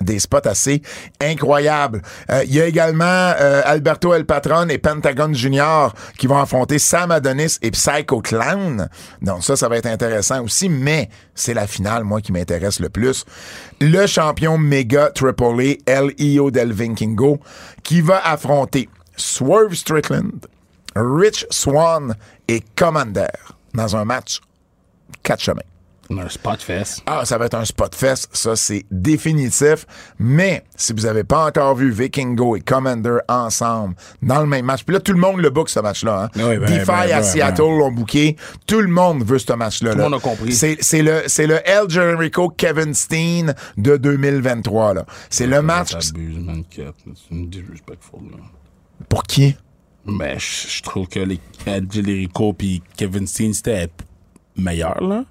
des 0.00 0.18
spots 0.18 0.46
assez 0.46 0.82
incroyables. 1.20 2.02
Euh, 2.30 2.44
Il 2.44 2.54
y 2.54 2.60
a 2.60 2.66
également 2.66 3.04
euh, 3.04 3.62
Alberto 3.64 4.14
El 4.14 4.24
Patron 4.24 4.68
et 4.68 4.78
Pentagon 4.78 5.32
Junior 5.32 5.94
qui 6.18 6.26
vont 6.26 6.38
affronter 6.38 6.78
Sam 6.78 7.10
Adonis 7.10 7.58
et 7.62 7.70
Psycho 7.70 8.20
Clown. 8.20 8.88
Donc 9.22 9.44
ça, 9.44 9.56
ça 9.56 9.68
va 9.68 9.76
être 9.76 9.86
intéressant 9.86 10.42
aussi, 10.44 10.68
mais 10.68 11.08
c'est 11.34 11.54
la 11.54 11.66
finale, 11.66 12.04
moi, 12.04 12.20
qui 12.20 12.32
m'intéresse 12.32 12.80
le 12.80 12.88
plus. 12.88 13.24
Le 13.80 14.06
champion 14.06 14.58
méga 14.58 15.10
Triple 15.10 15.60
A, 15.86 15.90
L.I.O. 15.90 16.50
Del 16.50 16.72
Vikingo, 16.72 17.40
qui 17.82 18.00
va 18.00 18.20
affronter 18.26 18.88
Swerve 19.16 19.74
Strickland, 19.74 20.46
Rich 20.94 21.46
Swan 21.50 22.14
et 22.46 22.62
Commander 22.76 23.26
dans 23.74 23.96
un 23.96 24.04
match 24.04 24.40
quatre 25.22 25.42
chemins. 25.42 25.62
Un 26.10 26.28
spot 26.28 26.62
fest. 26.62 27.02
Ah, 27.06 27.24
ça 27.24 27.36
va 27.36 27.46
être 27.46 27.54
un 27.54 27.64
spot 27.64 27.94
fest, 27.94 28.28
ça 28.32 28.56
c'est 28.56 28.86
définitif. 28.90 29.86
Mais 30.18 30.64
si 30.74 30.92
vous 30.92 31.06
avez 31.06 31.24
pas 31.24 31.46
encore 31.46 31.74
vu 31.74 31.90
Vikingo 31.90 32.56
et 32.56 32.60
Commander 32.60 33.18
ensemble 33.28 33.94
dans 34.22 34.40
le 34.40 34.46
même 34.46 34.64
match, 34.64 34.84
puis 34.84 34.94
là 34.94 35.00
tout 35.00 35.12
le 35.12 35.18
monde 35.18 35.40
le 35.40 35.50
book 35.50 35.68
ce 35.68 35.80
match-là. 35.80 36.24
Hein? 36.24 36.30
Oui, 36.36 36.58
ben, 36.58 36.66
DeFi 36.66 36.86
ben, 36.86 36.94
à 36.94 37.06
ben, 37.06 37.22
Seattle 37.22 37.62
l'ont 37.62 37.92
booké, 37.92 38.36
tout 38.66 38.80
le 38.80 38.88
monde 38.88 39.22
veut 39.24 39.38
ce 39.38 39.52
match-là. 39.52 39.92
Tout 39.92 39.98
le 39.98 40.04
monde 40.04 40.14
a 40.14 40.20
compris. 40.20 40.52
C'est 40.52 41.02
le 41.02 41.22
le 41.48 41.68
El 41.68 41.88
Generico 41.88 42.50
Kevin 42.50 42.94
Steen 42.94 43.54
de 43.76 43.96
2023 43.96 44.94
là. 44.94 45.06
C'est 45.30 45.46
le 45.46 45.62
match 45.62 45.92
pour 49.08 49.22
qui? 49.22 49.56
Mais 50.06 50.38
je 50.38 50.82
trouve 50.82 51.06
que 51.06 51.20
les 51.20 51.40
Angelico 51.66 52.52
puis 52.52 52.82
Kevin 52.96 53.26
Steen, 53.26 53.52
c'était 53.52 53.90
meilleur, 54.56 55.02
là. 55.02 55.24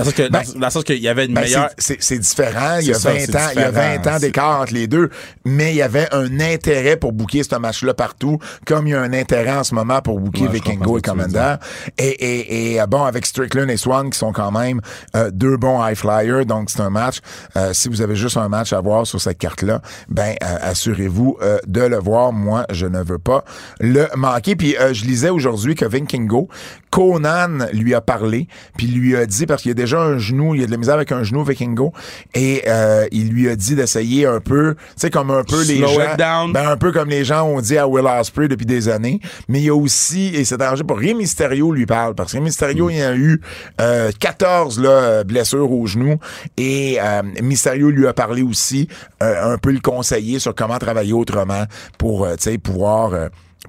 Dans 0.00 0.38
le 0.66 0.70
sens 0.70 0.84
que- 0.84 0.92
Ben, 0.92 0.98
y 1.00 1.08
avait 1.08 1.26
une 1.26 1.34
Ben, 1.34 1.42
meilleure. 1.42 1.70
c'est- 1.78 2.18
différent. 2.18 2.78
Il 2.80 2.86
y 2.88 2.90
a 2.90 2.94
C'est 2.94 3.00
ça, 3.00 3.12
20 3.12 3.18
c'est 3.26 3.36
ans, 3.36 3.48
il 3.54 3.60
y 3.60 3.64
a 3.64 3.70
20 3.70 3.96
différent. 3.98 4.16
ans 4.16 4.18
d'écart 4.20 4.60
entre 4.62 4.74
les 4.74 4.86
deux. 4.86 5.10
Mais 5.44 5.72
il 5.72 5.76
y 5.76 5.82
avait 5.82 6.08
un 6.12 6.40
intérêt 6.40 6.96
pour 6.96 7.12
booker 7.12 7.42
ce 7.42 7.56
match-là 7.56 7.94
partout, 7.94 8.38
comme 8.66 8.86
il 8.86 8.90
y 8.90 8.94
a 8.94 9.00
un 9.00 9.12
intérêt 9.12 9.52
en 9.56 9.64
ce 9.64 9.74
moment 9.74 10.00
pour 10.02 10.18
booker 10.20 10.42
Ouais, 10.42 10.48
Vikingo 10.52 10.98
et 10.98 11.02
Commander. 11.02 11.54
Et, 11.98 12.08
et, 12.08 12.72
et, 12.74 12.80
euh, 12.80 12.86
bon, 12.86 13.04
avec 13.04 13.26
Strickland 13.26 13.68
et 13.70 13.76
Swan, 13.76 14.10
qui 14.10 14.18
sont 14.18 14.32
quand 14.32 14.50
même 14.52 14.80
euh, 15.16 15.30
deux 15.32 15.56
bons 15.56 15.84
high 15.86 15.96
flyers, 15.96 16.46
donc 16.46 16.70
c'est 16.70 16.80
un 16.80 16.90
match. 16.90 17.18
euh, 17.56 17.72
si 17.72 17.88
vous 17.88 18.02
avez 18.02 18.16
juste 18.16 18.36
un 18.36 18.48
match 18.48 18.72
à 18.72 18.80
voir 18.80 19.06
sur 19.06 19.20
cette 19.20 19.38
carte-là, 19.38 19.80
ben 20.08 20.34
euh, 20.42 20.56
assurez-vous 20.62 21.38
de 21.66 21.80
le 21.82 21.98
voir. 21.98 22.32
Moi, 22.32 22.64
je 22.70 22.86
ne 22.86 23.02
veux 23.02 23.18
pas 23.18 23.44
le 23.80 24.06
manquer. 24.16 24.56
Puis 24.56 24.76
je 24.92 25.04
lisais 25.04 25.30
aujourd'hui 25.30 25.74
que 25.74 25.84
Vikingo, 25.84 26.48
Conan 26.90 27.66
lui 27.72 27.94
a 27.94 28.00
parlé, 28.00 28.48
puis 28.76 28.86
lui 28.86 29.16
a 29.16 29.26
dit, 29.26 29.46
parce 29.46 29.62
qu'il 29.62 29.70
y 29.70 29.72
a 29.72 29.74
déjà 29.74 30.00
un 30.00 30.18
genou, 30.18 30.54
il 30.54 30.62
a 30.62 30.66
de 30.66 30.70
la 30.70 30.76
misère 30.76 30.94
avec 30.94 31.12
un 31.12 31.22
genou 31.22 31.44
Vikingo, 31.44 31.92
et 32.34 32.62
euh, 32.66 33.06
il 33.12 33.30
lui 33.30 33.48
a 33.48 33.56
dit 33.56 33.74
d'essayer 33.74 34.26
un 34.26 34.40
peu, 34.40 34.74
tu 34.74 34.80
sais, 34.96 35.10
comme 35.10 35.30
un 35.30 35.44
peu 35.44 35.62
les 35.64 35.78
gens, 35.78 36.00
it 36.00 36.18
down. 36.18 36.52
ben 36.52 36.68
un 36.68 36.76
peu 36.76 36.92
comme 36.92 37.08
les 37.08 37.24
gens 37.24 37.44
ont 37.46 37.60
dit 37.60 37.78
à 37.78 37.86
Will 37.86 38.06
Ospreay 38.06 38.48
depuis 38.48 38.66
des 38.66 38.88
années, 38.88 39.20
mais 39.48 39.60
il 39.60 39.64
y 39.64 39.68
a 39.68 39.74
aussi, 39.74 40.34
et 40.34 40.44
c'est 40.44 40.60
arrangé 40.60 40.84
pour 40.84 40.98
Rey 40.98 41.14
Mysterio 41.14 41.72
lui 41.72 41.86
parle, 41.86 42.14
parce 42.14 42.32
que 42.32 42.38
Rey 42.38 42.44
Mysterio, 42.44 42.88
Mm. 42.88 42.92
il 42.92 43.02
a 43.02 43.14
eu 43.14 43.40
euh, 43.80 44.10
14 44.18 44.80
là, 44.80 45.24
blessures 45.24 45.70
au 45.70 45.86
genou, 45.86 46.16
et 46.56 46.98
euh, 47.00 47.22
Mysterio 47.42 47.90
lui 47.90 48.06
a 48.06 48.12
parlé 48.12 48.42
aussi, 48.42 48.88
euh, 49.22 49.54
un 49.54 49.58
peu 49.58 49.70
le 49.70 49.80
conseiller 49.80 50.38
sur 50.38 50.54
comment 50.54 50.78
travailler 50.78 51.12
autrement 51.12 51.64
pour, 51.98 52.24
euh, 52.24 52.34
tu 52.36 52.44
sais, 52.44 52.58
pouvoir... 52.58 53.12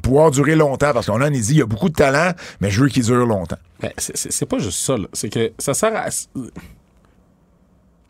pouvoir 0.02 0.32
durer 0.32 0.56
longtemps 0.56 0.92
parce 0.94 1.06
qu'on 1.08 1.22
a 1.22 1.30
dit 1.30 1.40
il 1.52 1.58
y 1.58 1.62
a 1.62 1.66
beaucoup 1.66 1.90
de 1.90 1.94
talent 1.96 2.32
mais 2.60 2.70
je 2.70 2.82
veux 2.82 2.90
qu'il 2.90 3.04
dure 3.04 3.26
longtemps. 3.26 3.58
Ben, 3.80 3.92
c'est- 3.98 4.46
pas 4.46 4.60
juste 4.60 4.80
ça. 4.80 4.96
C'est 5.14 5.30
que 5.30 5.52
ça 5.58 5.74
sert 5.74 5.96
à 5.96 6.08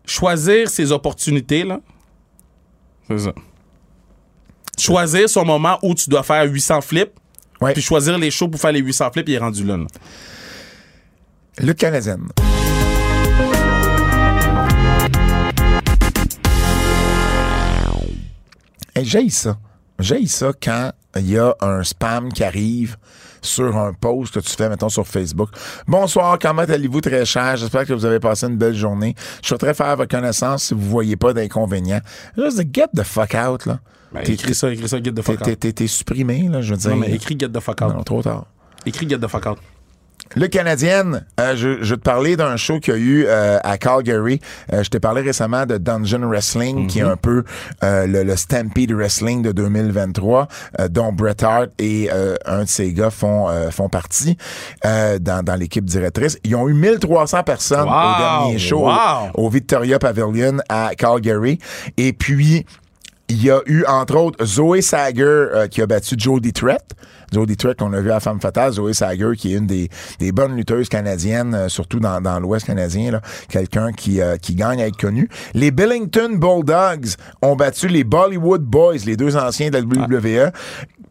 choisir 0.06 0.70
ses 0.70 0.92
opportunités, 0.92 1.64
là. 1.64 1.80
C'est 3.08 3.20
ça. 3.20 3.34
Choisir 4.78 5.30
son 5.30 5.46
moment 5.46 5.78
où 5.84 5.94
tu 5.94 6.10
dois 6.10 6.24
faire 6.24 6.44
800 6.46 6.82
flips, 6.82 7.12
Ouais. 7.62 7.74
puis 7.74 7.82
choisir 7.82 8.18
les 8.18 8.32
shows 8.32 8.48
pour 8.48 8.60
faire 8.60 8.72
les 8.72 8.80
800 8.80 9.12
flips, 9.12 9.30
il 9.30 9.36
est 9.36 9.38
rendu 9.38 9.64
là. 9.64 9.78
là. 9.78 9.86
Le 11.60 11.74
Canadien. 11.74 12.18
Hey, 18.96 19.06
j'ai 19.06 19.30
ça. 19.30 19.58
J'ai 20.00 20.26
ça 20.28 20.52
quand 20.62 20.92
il 21.18 21.30
y 21.30 21.38
a 21.38 21.56
un 21.62 21.84
spam 21.84 22.32
qui 22.32 22.44
arrive 22.44 22.98
sur 23.42 23.76
un 23.76 23.92
post 23.94 24.36
que 24.36 24.40
tu 24.40 24.52
fais, 24.56 24.70
mettons, 24.70 24.90
sur 24.90 25.08
Facebook. 25.08 25.50
Bonsoir, 25.88 26.38
comment 26.40 26.62
allez-vous 26.62 27.02
très 27.02 27.26
cher? 27.26 27.58
J'espère 27.58 27.86
que 27.86 27.94
vous 27.94 28.06
avez 28.06 28.20
passé 28.20 28.46
une 28.48 28.58
belle 28.58 28.76
journée. 28.76 29.16
Je 29.42 29.48
souhaiterais 29.48 29.74
faire 29.74 29.96
votre 29.98 30.16
connaissance 30.16 30.64
si 30.66 30.74
vous 30.74 30.82
voyez 30.90 31.16
pas 31.16 31.34
d'inconvénients. 31.34 32.02
Juste 32.38 32.62
get 32.74 32.88
the 32.96 33.04
fuck 33.04 33.34
out, 33.36 33.66
là. 33.66 33.80
Ben, 34.14 34.22
écris 34.26 34.54
ça, 34.54 34.70
écris 34.72 34.90
ça, 34.90 35.02
get 35.02 35.12
the 35.14 35.22
fuck 35.22 35.42
out. 35.48 35.60
t'es- 35.60 35.74
t'es 35.74 35.88
supprimé, 35.88 36.48
là, 36.50 36.62
je 36.62 36.74
veux 36.74 36.78
dire. 36.80 36.90
Non, 36.92 36.98
mais 36.98 37.12
écris 37.14 37.38
get 37.40 37.50
the 37.50 37.60
fuck 37.62 37.82
out. 37.82 37.94
Non, 37.96 38.04
trop 38.04 38.22
tard. 38.22 38.46
Écris 38.86 39.08
get 39.10 39.18
the 39.20 39.28
fuck 39.28 39.46
out. 39.48 39.58
Le 40.36 40.48
Canadien, 40.48 41.22
euh, 41.40 41.56
je, 41.58 41.84
je 41.84 41.94
vais 41.94 41.98
te 41.98 42.04
parler 42.04 42.38
d'un 42.38 42.56
show 42.56 42.80
qu'il 42.80 42.94
y 42.94 42.98
a 42.98 43.00
eu 43.00 43.26
euh, 43.28 43.60
à 43.64 43.78
Calgary. 43.78 44.40
Euh, 44.72 44.82
je 44.82 44.90
t'ai 44.90 45.00
parlé 45.02 45.22
récemment 45.22 45.66
de 45.66 45.78
Dungeon 45.78 46.26
Wrestling, 46.28 46.88
qui 46.88 47.00
est 47.00 47.04
un 47.04 47.18
peu 47.18 47.44
euh, 47.84 48.08
le, 48.08 48.24
le 48.24 48.36
Stampede 48.38 48.94
Wrestling 48.94 49.42
de 49.42 49.52
2023, 49.52 50.48
euh, 50.80 50.88
dont 50.88 51.12
Bret 51.12 51.44
Hart 51.44 51.68
et 51.80 52.10
euh, 52.14 52.36
un 52.46 52.64
de 52.64 52.70
ses 52.70 52.94
gars 52.94 53.10
font 53.10 53.50
euh, 53.50 53.72
font 53.72 53.90
partie 53.90 54.38
euh, 54.86 55.20
dans, 55.20 55.44
dans 55.44 55.56
l'équipe 55.56 55.84
directrice. 55.86 56.38
Ils 56.46 56.56
ont 56.56 56.70
eu 56.70 56.74
1300 56.74 57.44
personnes 57.44 57.90
au 57.90 58.18
dernier 58.20 58.58
show 58.58 58.86
Wow! 58.86 59.32
au, 59.36 59.48
au 59.48 59.50
Victoria 59.50 60.00
Pavilion 60.00 60.58
à 60.70 60.92
Calgary. 60.98 61.60
Et 61.98 62.14
puis, 62.14 62.66
il 63.32 63.46
y 63.46 63.50
a 63.50 63.62
eu, 63.66 63.86
entre 63.88 64.18
autres, 64.18 64.44
Zoé 64.46 64.82
Sager 64.82 65.24
euh, 65.24 65.68
qui 65.68 65.82
a 65.82 65.88
battu 65.88 66.16
Jodie 66.18 66.52
Trett. 66.52 66.84
Jodie 67.32 67.56
Trett, 67.56 67.80
qu'on 67.80 67.94
a 67.94 68.02
vu 68.02 68.12
à 68.12 68.20
Femme 68.20 68.42
Fatale. 68.42 68.74
Zoé 68.74 68.94
Sager, 68.94 69.32
qui 69.38 69.54
est 69.54 69.58
une 69.58 69.68
des, 69.68 69.90
des 70.20 70.34
bonnes 70.34 70.54
lutteuses 70.54 70.90
canadiennes, 70.90 71.56
euh, 71.56 71.70
surtout 71.70 72.02
dans, 72.02 72.40
l'Ouest 72.42 72.66
canadien. 72.66 73.22
Quelqu'un 73.48 73.94
qui, 73.94 74.20
euh, 74.20 74.36
qui 74.36 74.54
gagne 74.54 74.82
à 74.82 74.88
être 74.88 74.98
connu. 74.98 75.30
Les 75.54 75.72
Billington 75.72 76.36
Bulldogs 76.36 77.16
ont 77.42 77.56
battu 77.56 77.88
les 77.88 78.04
Bollywood 78.04 78.64
Boys, 78.64 79.06
les 79.06 79.16
deux 79.16 79.38
anciens 79.38 79.70
de 79.70 79.78
la 79.78 79.82
WWE, 79.82 80.52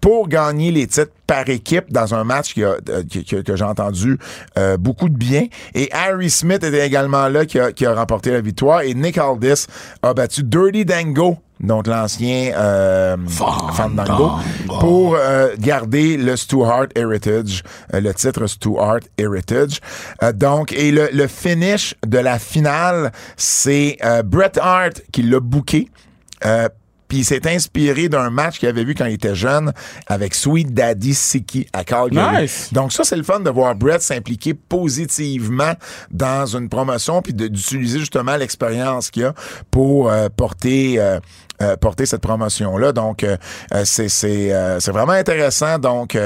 pour 0.00 0.28
gagner 0.28 0.70
les 0.70 0.86
titres 0.86 1.12
par 1.26 1.48
équipe 1.48 1.92
dans 1.92 2.14
un 2.14 2.24
match 2.24 2.54
qui 2.54 2.64
a- 2.64 2.76
euh, 2.88 3.02
qui- 3.08 3.24
que, 3.24 3.36
que 3.36 3.56
j'ai 3.56 3.64
entendu 3.64 4.18
euh, 4.58 4.76
beaucoup 4.76 5.08
de 5.08 5.16
bien. 5.16 5.46
Et 5.74 5.88
Harry 5.92 6.30
Smith 6.30 6.64
était 6.64 6.86
également 6.86 7.28
là 7.28 7.44
qui 7.46 7.58
a, 7.60 7.72
qui 7.72 7.84
a 7.86 7.94
remporté 7.94 8.30
la 8.30 8.40
victoire. 8.40 8.82
Et 8.82 8.94
Nick 8.94 9.18
Aldis 9.18 9.66
a 10.02 10.14
battu 10.14 10.42
Dirty 10.42 10.84
Dango, 10.84 11.36
donc 11.60 11.86
l'ancien 11.86 12.52
euh, 12.56 13.16
Fandango, 13.74 14.30
pour 14.80 15.16
euh, 15.16 15.50
garder 15.58 16.16
le 16.16 16.34
Stu 16.36 16.62
Hart 16.64 16.88
Heritage, 16.96 17.62
euh, 17.94 18.00
le 18.00 18.14
titre 18.14 18.46
Stu 18.46 18.70
Hart 18.78 19.02
Heritage. 19.18 19.80
Euh, 20.22 20.32
donc, 20.32 20.72
et 20.72 20.90
le, 20.90 21.10
le 21.12 21.26
finish 21.26 21.94
de 22.06 22.18
la 22.18 22.38
finale, 22.38 23.12
c'est 23.36 23.98
euh, 24.04 24.22
Bret 24.22 24.52
Hart 24.58 25.02
qui 25.12 25.22
l'a 25.22 25.40
booké. 25.40 25.88
Puis 27.10 27.18
il 27.18 27.24
s'est 27.24 27.46
inspiré 27.46 28.08
d'un 28.08 28.30
match 28.30 28.58
qu'il 28.58 28.68
avait 28.70 28.84
vu 28.84 28.94
quand 28.94 29.04
il 29.04 29.14
était 29.14 29.34
jeune 29.34 29.74
avec 30.06 30.34
Sweet 30.34 30.72
Daddy 30.72 31.12
Siki 31.12 31.66
à 31.74 31.84
Calgary. 31.84 32.44
Nice. 32.44 32.72
Donc 32.72 32.92
ça, 32.92 33.04
c'est 33.04 33.16
le 33.16 33.22
fun 33.24 33.40
de 33.40 33.50
voir 33.50 33.74
Brett 33.74 34.00
s'impliquer 34.00 34.54
positivement 34.54 35.74
dans 36.10 36.46
une 36.46 36.70
promotion 36.70 37.20
puis 37.20 37.34
d'utiliser 37.34 37.98
justement 37.98 38.36
l'expérience 38.36 39.10
qu'il 39.10 39.24
a 39.24 39.34
pour 39.70 40.10
euh, 40.10 40.28
porter... 40.34 40.98
euh, 40.98 41.20
euh, 41.62 41.76
porter 41.76 42.06
cette 42.06 42.22
promotion-là. 42.22 42.92
Donc, 42.92 43.22
euh, 43.22 43.36
euh, 43.74 43.84
c'est 43.84 44.90
vraiment 44.90 45.12
intéressant. 45.12 45.78
Donc, 45.78 46.16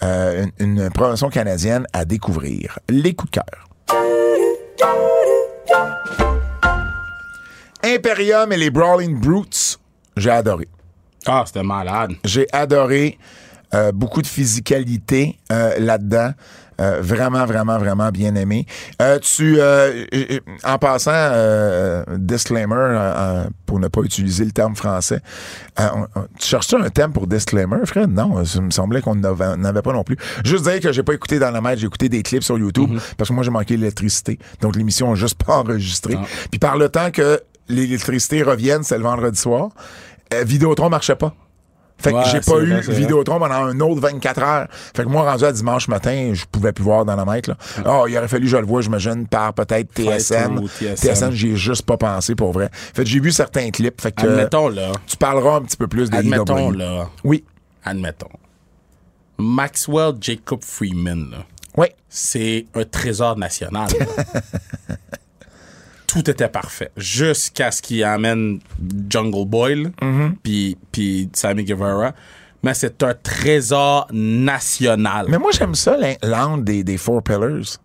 une, 0.00 0.52
une 0.60 0.90
promotion 0.90 1.28
canadienne 1.28 1.86
à 1.92 2.04
découvrir. 2.04 2.78
Les 2.88 3.12
coups 3.12 3.32
de 3.32 3.40
cœur. 3.40 3.68
Imperium 7.82 8.52
et 8.52 8.56
les 8.56 8.70
Brawling 8.70 9.18
Brutes, 9.18 9.80
j'ai 10.16 10.30
adoré. 10.30 10.68
Ah, 11.26 11.42
c'était 11.46 11.62
malade. 11.62 12.12
J'ai 12.24 12.46
adoré 12.52 13.18
euh, 13.74 13.90
beaucoup 13.92 14.22
de 14.22 14.26
physicalité 14.26 15.38
euh, 15.52 15.78
là-dedans. 15.78 16.32
Euh, 16.78 17.00
vraiment, 17.00 17.46
vraiment, 17.46 17.78
vraiment 17.78 18.10
bien 18.10 18.34
aimé. 18.34 18.66
Tu, 19.22 19.58
en 20.62 20.78
passant, 20.78 21.32
disclaimer, 22.18 22.98
pour 23.64 23.80
ne 23.80 23.88
pas 23.88 24.02
utiliser 24.02 24.44
le 24.44 24.50
terme 24.50 24.76
français, 24.76 25.20
on- 25.78 26.06
on- 26.14 26.26
tu 26.38 26.46
cherches-tu 26.46 26.76
un 26.76 26.88
thème 26.90 27.12
pour 27.12 27.26
disclaimer, 27.26 27.78
Fred? 27.86 28.10
Non, 28.10 28.44
ça 28.44 28.60
me 28.60 28.70
semblait 28.70 29.00
qu'on 29.00 29.14
n'avait 29.14 29.82
pas 29.82 29.92
non 29.92 30.04
plus. 30.04 30.16
Juste 30.44 30.64
dire 30.68 30.80
que 30.80 30.92
j'ai 30.92 31.02
pas 31.02 31.14
écouté 31.14 31.38
dans 31.38 31.50
la 31.50 31.60
maître, 31.60 31.80
j'ai 31.80 31.86
écouté 31.86 32.08
des 32.08 32.22
clips 32.22 32.42
sur 32.44 32.58
YouTube 32.58 32.90
parce 33.16 33.28
que 33.28 33.34
moi, 33.34 33.42
j'ai 33.42 33.50
manqué 33.50 33.76
l'électricité. 33.76 34.38
Donc, 34.60 34.76
l'émission 34.76 35.08
n'a 35.10 35.14
juste 35.14 35.42
pas 35.42 35.56
enregistré. 35.58 36.16
Puis 36.50 36.58
par 36.58 36.76
le 36.76 36.88
temps 36.90 37.10
que 37.10 37.40
l'électricité 37.68 38.42
revienne, 38.42 38.82
c'est 38.82 38.96
le 38.98 39.04
vendredi 39.04 39.38
soir, 39.38 39.70
euh, 40.34 40.42
Vidéotron 40.44 40.88
marchait 40.88 41.16
pas. 41.16 41.34
Fait 41.98 42.10
que 42.10 42.16
Ouais, 42.16 42.24
j'ai 42.30 42.40
pas 42.40 42.56
vrai, 42.58 42.66
eu. 42.66 42.80
Vidéotron 42.92 43.38
pendant 43.38 43.54
un 43.54 43.80
autre 43.80 44.02
24 44.02 44.42
heures. 44.42 44.68
Fait 44.94 45.04
que 45.04 45.08
moi, 45.08 45.22
rendu 45.30 45.44
à 45.44 45.52
dimanche 45.52 45.88
matin, 45.88 46.32
je 46.34 46.44
pouvais 46.44 46.72
plus 46.72 46.84
voir 46.84 47.06
dans 47.06 47.16
la 47.16 47.24
mètre. 47.24 47.48
Là. 47.48 47.56
Ah, 47.86 48.02
il 48.06 48.14
aurait 48.18 48.28
fallu 48.28 48.46
je 48.48 48.58
le 48.58 48.66
voie, 48.66 48.82
j'imagine, 48.82 49.26
par 49.26 49.54
peut-être 49.54 49.88
TSN. 49.94 50.60
TSN. 50.66 50.94
TSN, 50.94 51.30
j'y 51.30 51.52
ai 51.52 51.56
juste 51.56 51.86
pas 51.86 51.96
pensé 51.96 52.34
pour 52.34 52.52
vrai. 52.52 52.68
Fait 52.72 53.02
que 53.04 53.08
j'ai 53.08 53.18
vu 53.18 53.32
certains 53.32 53.70
clips. 53.70 53.98
Fait 53.98 54.12
que 54.12 54.26
Admettons, 54.26 54.68
là. 54.68 54.92
tu 55.06 55.16
parleras 55.16 55.56
un 55.56 55.62
petit 55.62 55.78
peu 55.78 55.86
plus 55.86 56.10
des 56.10 56.18
Admettons, 56.18 56.70
IW. 56.70 56.76
là. 56.76 57.08
Oui. 57.24 57.44
Admettons. 57.82 58.28
Maxwell 59.38 60.12
Jacob 60.20 60.62
Freeman, 60.62 61.30
là. 61.30 61.38
Oui. 61.78 61.86
c'est 62.10 62.66
un 62.74 62.84
trésor 62.84 63.38
national. 63.38 63.88
Tout 66.16 66.30
était 66.30 66.48
parfait. 66.48 66.90
Jusqu'à 66.96 67.70
ce 67.70 67.82
qu'il 67.82 68.02
amène 68.04 68.58
Jungle 69.10 69.44
Boy, 69.46 69.86
Mm-hmm. 70.00 70.76
puis 70.92 71.28
Sammy 71.34 71.64
Guevara. 71.64 72.12
Mais 72.62 72.74
c'est 72.74 73.02
un 73.02 73.14
trésor 73.14 74.08
national. 74.12 75.26
Mais 75.28 75.38
moi, 75.38 75.50
j'aime 75.52 75.74
ça, 75.74 75.96
l'angle 76.22 76.64
des, 76.64 76.82
des 76.82 76.96
Four 76.96 77.22
Pillars. 77.22 77.76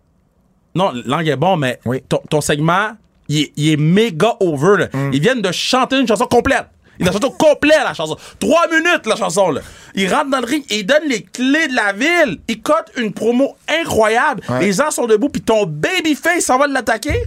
Non, 0.74 0.92
l'angle 1.06 1.28
est 1.28 1.36
bon, 1.36 1.56
mais 1.56 1.78
Oui. 1.84 2.02
ton, 2.08 2.20
ton 2.30 2.40
segment, 2.40 2.92
il 3.28 3.50
est, 3.56 3.76
méga 3.76 4.34
over. 4.40 4.78
là. 4.78 4.88
Mm. 4.92 5.10
Ils 5.12 5.20
viennent 5.20 5.42
de 5.42 5.52
chanter 5.52 6.00
une 6.00 6.08
chanson 6.08 6.26
complète. 6.26 6.66
Il 6.98 7.08
a 7.08 7.12
chanté 7.12 7.28
complet, 7.38 7.74
la 7.84 7.94
chanson. 7.94 8.16
Trois 8.38 8.66
minutes, 8.68 9.06
la 9.06 9.16
chanson, 9.16 9.50
là. 9.50 9.60
Il 9.94 10.12
rentre 10.12 10.30
dans 10.30 10.40
le 10.40 10.46
ring, 10.46 10.64
il 10.70 10.84
donne 10.86 11.08
les 11.08 11.22
clés 11.22 11.68
de 11.68 11.74
la 11.74 11.92
ville. 11.92 12.38
Il 12.48 12.60
cote 12.62 12.90
une 12.96 13.12
promo 13.12 13.56
incroyable. 13.68 14.42
Ouais. 14.48 14.60
Les 14.60 14.72
gens 14.72 14.90
sont 14.90 15.06
debout, 15.06 15.28
puis 15.28 15.42
ton 15.42 15.66
babyface 15.66 16.44
s'en 16.44 16.58
va 16.58 16.66
l'attaquer. 16.66 17.24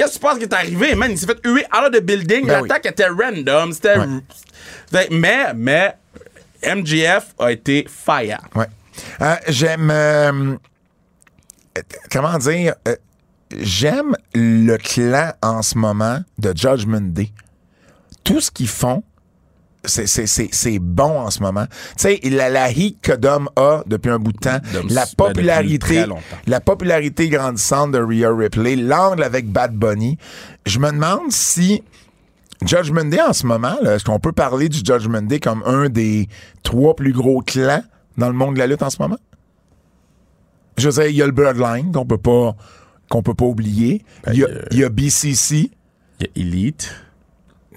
Qu'est-ce 0.00 0.12
que 0.14 0.18
tu 0.18 0.20
penses 0.20 0.38
qui 0.38 0.44
est 0.44 0.52
arrivé, 0.54 0.94
man? 0.94 1.10
Il 1.10 1.18
s'est 1.18 1.26
fait 1.26 1.38
huer 1.44 1.64
out 1.76 1.88
of 1.88 1.92
the 1.92 2.00
building. 2.02 2.46
Ben 2.46 2.62
L'attaque 2.62 2.86
était 2.86 3.06
random. 3.08 3.70
C'était. 3.74 3.98
Ouais. 3.98 4.06
Fait- 4.90 5.08
Mais, 5.10 5.52
mais, 5.54 5.94
MGF 6.62 7.34
a 7.38 7.52
été 7.52 7.86
fire. 7.86 8.40
Ouais. 8.54 8.66
Euh, 9.20 9.36
j'aime. 9.48 9.90
euh, 9.90 10.56
euh, 11.76 11.82
comment 12.10 12.38
dire? 12.38 12.74
euh, 12.88 12.96
j'aime 13.58 14.16
le 14.34 14.76
clan 14.78 15.32
en 15.42 15.60
ce 15.60 15.76
moment 15.76 16.20
de 16.38 16.52
Judgment 16.56 17.00
Day. 17.12 17.30
Tout 18.24 18.40
ce 18.40 18.50
qu'ils 18.50 18.68
font, 18.68 19.02
c'est, 19.84 20.06
c'est, 20.06 20.26
c'est, 20.26 20.48
c'est 20.52 20.78
bon 20.78 21.20
en 21.20 21.30
ce 21.30 21.40
moment. 21.40 21.66
Tu 21.66 21.74
sais, 21.96 22.20
la, 22.24 22.50
la 22.50 22.70
heat 22.70 23.00
que 23.00 23.12
Dom 23.12 23.48
a 23.56 23.82
depuis 23.86 24.10
un 24.10 24.18
bout 24.18 24.32
de 24.32 24.38
temps, 24.38 24.58
Dom, 24.72 24.86
la 24.90 25.04
ben, 25.04 25.12
popularité, 25.16 26.04
la 26.46 26.60
popularité 26.60 27.28
grandissante 27.28 27.92
de 27.92 27.98
Rhea 27.98 28.34
Ripley, 28.34 28.76
l'angle 28.76 29.22
avec 29.22 29.50
Bad 29.50 29.74
Bunny, 29.74 30.18
je 30.66 30.78
me 30.78 30.90
demande 30.90 31.30
si 31.30 31.82
Judgment 32.64 33.06
Day 33.06 33.20
en 33.20 33.32
ce 33.32 33.46
moment, 33.46 33.78
est-ce 33.80 34.04
qu'on 34.04 34.20
peut 34.20 34.32
parler 34.32 34.68
du 34.68 34.78
Judgment 34.78 35.22
Day 35.22 35.40
comme 35.40 35.62
un 35.64 35.88
des 35.88 36.28
trois 36.62 36.94
plus 36.94 37.12
gros 37.12 37.40
clans 37.40 37.82
dans 38.18 38.28
le 38.28 38.34
monde 38.34 38.54
de 38.54 38.58
la 38.58 38.66
lutte 38.66 38.82
en 38.82 38.90
ce 38.90 39.00
moment? 39.00 39.18
Je 40.76 40.88
veux 40.88 41.02
dire, 41.02 41.10
il 41.10 41.16
y 41.16 41.22
a 41.22 41.26
le 41.26 41.32
Bloodline 41.32 41.92
qu'on 41.92 42.06
peut 42.06 42.18
pas 42.18 42.54
qu'on 43.08 43.22
peut 43.22 43.34
pas 43.34 43.44
oublier. 43.44 44.04
Il 44.28 44.38
y, 44.38 44.44
euh, 44.44 44.62
il 44.70 44.78
y 44.78 44.84
a 44.84 44.88
BCC. 44.88 45.70
Il 46.20 46.26
y 46.26 46.26
a 46.26 46.28
Elite. 46.36 46.94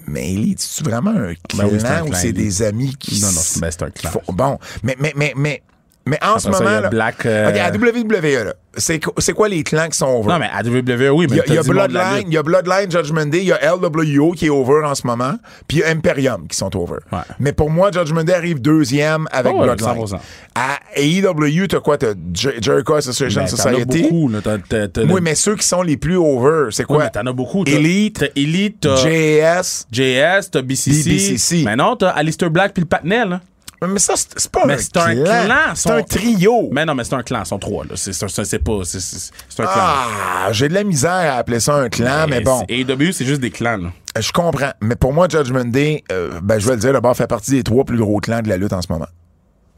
Mais 0.08 0.34
Elite, 0.34 0.60
c'est 0.62 0.84
vraiment 0.86 1.12
un 1.12 1.34
clan 1.36 1.68
Ben 1.68 2.04
oui, 2.04 2.10
ou 2.10 2.14
c'est 2.14 2.34
des 2.34 2.62
amis 2.62 2.96
qui 2.98 3.22
Non, 3.22 3.28
non, 3.32 3.42
ben, 3.60 3.72
c'est 3.72 3.84
un 3.84 3.90
clan. 3.92 4.12
font- 4.12 4.34
Bon, 4.34 4.60
mais, 4.84 4.96
mais, 5.00 5.14
mais, 5.16 5.34
mais, 5.36 5.64
mais 6.06 6.20
en 6.24 6.38
ce 6.40 6.44
ça, 6.44 6.50
il 6.50 6.54
y 6.54 6.64
moment, 6.64 6.78
a 6.78 6.82
là, 6.82 6.90
Black, 6.90 7.26
euh, 7.26 7.48
à 7.50 7.72
WWE, 7.72 8.44
là, 8.46 8.54
c'est 8.76 9.00
qu- 9.00 9.10
c'est 9.20 9.34
quoi 9.34 9.48
les 9.48 9.64
clans 9.64 9.88
qui 9.88 9.98
sont 9.98 10.08
over? 10.08 10.30
Non, 10.30 10.40
mais 10.40 10.50
à 10.54 10.62
WWE, 10.64 11.10
oui, 11.16 11.28
mais 11.30 11.38
Il 11.48 11.54
y 11.54 11.58
a, 11.58 11.64
Bloodline, 11.64 12.26
il 12.28 12.34
y 12.34 12.38
a 12.38 12.44
Bloodline, 12.44 12.92
Judgment 12.92 13.28
Day, 13.28 13.40
il 13.40 13.46
y 13.46 13.52
a 13.52 13.60
LWO 13.76 14.32
qui 14.32 14.48
est 14.48 14.50
over 14.50 14.82
en 14.84 14.96
ce 14.96 15.06
moment, 15.08 15.34
puis 15.68 15.78
il 15.78 15.80
y 15.82 15.84
a 15.84 15.90
Imperium 15.90 16.48
qui 16.48 16.58
sont 16.58 16.76
over. 16.76 16.98
Ouais. 17.12 17.20
Mais 17.40 17.54
pour 17.54 17.70
moi, 17.70 17.92
Judgment 17.92 18.24
Day 18.24 18.34
arrive 18.34 18.62
deuxième 18.62 19.28
avec 19.32 19.54
Oh, 19.56 19.60
ouais, 19.60 19.66
Bloodline. 19.76 19.96
100%. 20.06 20.20
À 20.56 20.80
AEW, 20.96 21.68
t'as 21.68 21.80
quoi? 21.80 21.98
T'as 21.98 22.14
Jer- 22.34 22.62
Jericho 22.62 22.96
Association 22.96 23.42
Ben, 23.44 23.48
t'en 23.48 23.54
as 23.56 23.72
Society. 23.74 24.02
beaucoup, 24.04 24.30
là. 24.30 24.40
T'as- 24.44 24.58
t'as- 24.58 24.88
t'as 24.88 25.04
Oui, 25.04 25.22
mais 25.22 25.36
ceux 25.36 25.56
qui 25.56 25.66
sont 25.68 25.84
les 25.84 25.98
plus 25.98 26.18
over, 26.18 26.70
c'est 26.72 26.84
Oui, 26.84 26.88
quoi? 26.96 27.04
mais 27.06 27.10
t'en 27.12 27.26
as 27.28 27.34
beaucoup. 27.34 27.64
Elite, 27.66 28.20
T'as 28.20 28.26
Elite, 28.36 28.78
t'as 28.82 28.96
JS. 28.98 29.86
JS, 29.92 30.50
t'as 30.52 30.62
BCC. 30.62 31.10
BCC. 31.10 31.62
Mais 31.66 31.76
non, 31.76 31.96
t'as 31.96 32.10
Alistair 32.10 32.50
Black 32.50 32.74
puis 32.74 32.82
le 32.82 32.88
Patnel. 32.88 33.40
Mais 33.88 34.00
ça, 34.00 34.14
c'est 34.16 34.52
pas 34.52 34.66
Mais 34.66 34.74
un 34.74 34.78
c'est 34.78 34.98
un 34.98 35.14
clan. 35.16 35.24
clan, 35.46 35.56
C'est 35.76 35.90
un 35.92 36.04
trio. 36.04 36.70
Mais 36.72 36.86
non, 36.86 36.96
mais 36.96 37.04
c'est 37.04 37.16
un 37.16 37.24
clan, 37.24 37.42
ils 37.44 37.46
sont 37.46 37.60
trois. 37.60 37.84
là. 37.86 37.92
C'est 37.96 38.14
c'est- 38.14 38.60
pas. 38.60 38.80
C'est 38.84 39.60
un 39.62 39.66
clan. 39.66 39.72
Ah, 39.76 40.48
j'ai 40.52 40.70
de 40.70 40.74
la 40.74 40.84
misère 40.84 41.12
à 41.12 41.38
appeler 41.38 41.60
ça 41.60 41.76
un 41.76 41.90
clan, 41.90 42.26
mais 42.30 42.42
bon. 42.42 42.64
c'est- 42.68 42.74
AEW, 42.74 43.12
c'est 43.12 43.26
juste 43.26 43.42
des 43.42 43.52
clans. 43.52 43.78
là. 43.78 43.90
Je 44.20 44.32
comprends. 44.32 44.72
Mais 44.82 44.96
pour 44.96 45.12
moi, 45.14 45.28
Judgment 45.30 45.66
Day, 45.66 46.04
euh, 46.12 46.40
ben, 46.42 46.60
je 46.60 46.68
vais 46.68 46.74
le 46.74 46.80
dire, 46.80 46.94
d'abord, 46.94 47.16
fait 47.16 47.28
partie 47.28 47.52
des 47.52 47.64
trois 47.64 47.84
plus 47.84 47.98
gros 47.98 48.20
clans 48.20 48.42
de 48.42 48.50
la 48.50 48.58
lutte 48.58 48.74
en 48.74 48.82
ce 48.82 48.92
moment. 48.92 49.08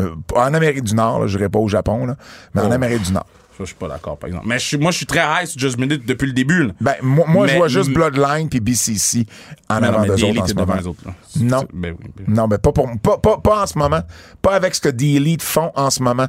Euh, 0.01 0.09
en 0.35 0.53
Amérique 0.53 0.83
du 0.83 0.93
Nord, 0.93 1.27
je 1.27 1.37
dirais 1.37 1.49
pas 1.49 1.59
au 1.59 1.69
Japon, 1.69 2.05
là, 2.05 2.15
mais 2.53 2.61
en 2.61 2.69
Oh. 2.69 2.73
Amérique 2.73 3.01
du 3.03 3.13
Nord. 3.13 3.25
Ça, 3.57 3.63
je 3.63 3.65
suis 3.65 3.75
pas 3.75 3.87
d'accord, 3.87 4.17
par 4.17 4.27
exemple. 4.27 4.45
Mais 4.47 4.59
je 4.59 4.65
suis- 4.65 4.77
moi, 4.77 4.91
je 4.91 4.97
suis 4.97 5.05
très 5.05 5.21
high 5.21 5.45
sur 5.47 5.59
Just 5.59 5.77
Minute 5.77 6.05
depuis 6.05 6.25
le 6.27 6.33
début. 6.33 6.65
là. 6.65 6.73
Ben, 6.81 6.95
moi, 7.01 7.25
moi 7.27 7.47
je 7.47 7.55
vois 7.55 7.67
juste 7.69 7.89
Bloodline 7.91 8.49
puis 8.49 8.59
BCC 8.59 9.25
en 9.69 9.79
non, 9.79 9.87
avant 9.87 9.99
mais 10.01 10.07
d'eux 10.09 10.15
The 10.17 10.23
autres 10.23 10.41
en 10.41 10.47
ce 10.47 10.53
devant 10.53 10.65
moment. 10.65 10.79
les 10.81 10.87
autres. 10.87 11.01
là. 11.05 11.13
Non. 11.39 11.63
Ben 11.73 11.95
oui. 11.99 12.11
ben- 12.17 12.33
Non, 12.35 12.47
mais 12.47 12.57
pas, 12.57 12.71
pour, 12.73 12.89
pas, 13.01 13.17
pas, 13.17 13.37
pas 13.37 13.63
en 13.63 13.67
ce 13.67 13.77
moment. 13.77 14.01
Pas 14.41 14.55
avec 14.55 14.75
ce 14.75 14.81
que 14.81 14.89
The 14.89 15.01
Elite 15.03 15.41
font 15.41 15.71
en 15.75 15.89
ce 15.89 16.03
moment. 16.03 16.27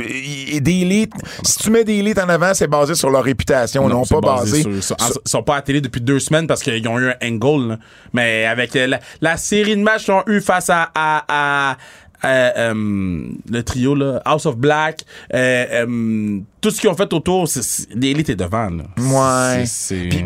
Et 0.00 0.60
des 0.60 0.82
élites, 0.82 1.12
si 1.42 1.58
tu 1.58 1.70
mets 1.70 1.82
des 1.82 1.94
élites 1.94 2.20
en 2.20 2.28
avant, 2.28 2.54
c'est 2.54 2.68
basé 2.68 2.94
sur 2.94 3.10
leur 3.10 3.24
réputation, 3.24 3.88
non, 3.88 4.04
c'est 4.04 4.14
pas 4.14 4.36
basé. 4.36 4.60
Ils 4.64 4.80
sont 5.24 5.42
pas 5.42 5.54
à 5.54 5.56
la 5.56 5.62
télé 5.62 5.80
depuis 5.80 6.00
deux 6.00 6.20
semaines 6.20 6.46
parce 6.46 6.62
qu'ils 6.62 6.86
ont 6.86 7.00
eu 7.00 7.08
un 7.10 7.16
angle. 7.20 7.70
là. 7.70 7.78
Mais 8.12 8.46
avec 8.46 8.76
euh, 8.76 8.86
la, 8.86 9.00
la 9.20 9.36
série 9.36 9.74
de 9.76 9.82
matchs 9.82 10.04
qu'ils 10.04 10.14
ont 10.14 10.22
eu 10.28 10.40
face 10.40 10.70
à, 10.70 10.88
à, 10.94 11.24
à- 11.26 11.72
à, 11.72 11.76
euh, 12.24 13.24
le 13.50 13.62
trio, 13.62 13.94
là, 13.94 14.20
House 14.24 14.46
of 14.46 14.56
Black, 14.56 15.04
euh, 15.34 15.66
euh, 15.86 16.40
tout 16.60 16.70
ce 16.70 16.80
qu'ils 16.80 16.90
ont 16.90 16.94
fait 16.96 17.12
autour, 17.12 17.48
l'élite 17.94 18.28
est 18.30 18.36
devant. 18.36 18.70
Là. 18.70 18.84
Ouais. 18.96 19.64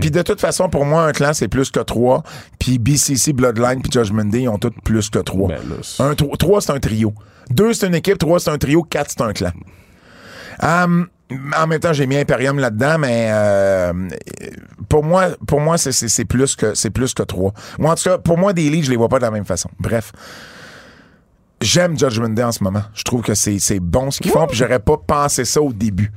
Puis, 0.00 0.10
de 0.10 0.22
toute 0.22 0.40
façon, 0.40 0.68
pour 0.68 0.84
moi, 0.86 1.04
un 1.04 1.12
clan, 1.12 1.32
c'est 1.34 1.48
plus 1.48 1.70
que 1.70 1.80
trois. 1.80 2.22
Puis 2.58 2.78
BCC, 2.78 3.32
Bloodline, 3.32 3.82
puis 3.82 3.90
Judgment 3.92 4.24
Day, 4.26 4.42
ils 4.42 4.48
ont 4.48 4.58
tous 4.58 4.70
plus 4.84 5.10
que 5.10 5.18
trois. 5.18 5.48
Ben 5.48 5.58
là, 5.68 6.04
un, 6.06 6.14
tro- 6.14 6.36
trois, 6.36 6.60
c'est 6.60 6.72
un 6.72 6.80
trio. 6.80 7.12
Deux, 7.50 7.72
c'est 7.74 7.86
une 7.88 7.94
équipe. 7.94 8.18
Trois, 8.18 8.40
c'est 8.40 8.50
un 8.50 8.58
trio. 8.58 8.82
Quatre, 8.82 9.10
c'est 9.10 9.20
un 9.22 9.32
clan. 9.32 9.50
Hum, 10.62 11.08
en 11.58 11.66
même 11.66 11.80
temps, 11.80 11.92
j'ai 11.92 12.06
mis 12.06 12.16
Imperium 12.16 12.58
là-dedans, 12.58 12.98
mais 12.98 13.28
euh, 13.32 13.92
pour 14.88 15.02
moi, 15.04 15.28
pour 15.46 15.60
moi, 15.60 15.78
c'est, 15.78 16.24
plus 16.24 16.56
que 16.56 16.74
c'est 16.74 16.90
plus 16.90 17.14
que 17.14 17.22
trois. 17.22 17.52
Moi, 17.78 17.90
en 17.90 17.94
tout 17.94 18.04
cas, 18.04 18.18
pour 18.18 18.38
moi, 18.38 18.52
des 18.52 18.68
leads, 18.68 18.84
je 18.86 18.90
les 18.90 18.96
vois 18.96 19.08
pas 19.08 19.18
de 19.18 19.24
la 19.24 19.30
même 19.30 19.44
façon. 19.46 19.70
Bref. 19.80 20.12
J'aime 21.62 21.98
Judgment 21.98 22.30
Day 22.30 22.42
en 22.42 22.52
ce 22.52 22.62
moment. 22.62 22.82
Je 22.94 23.02
trouve 23.02 23.22
que 23.22 23.34
c'est, 23.34 23.80
bon 23.80 24.10
ce 24.10 24.20
qu'ils 24.20 24.30
font, 24.30 24.46
puis 24.46 24.56
j'aurais 24.56 24.78
pas 24.80 24.96
pensé 24.96 25.44
ça 25.44 25.62
au 25.62 25.72
début. 25.72 26.12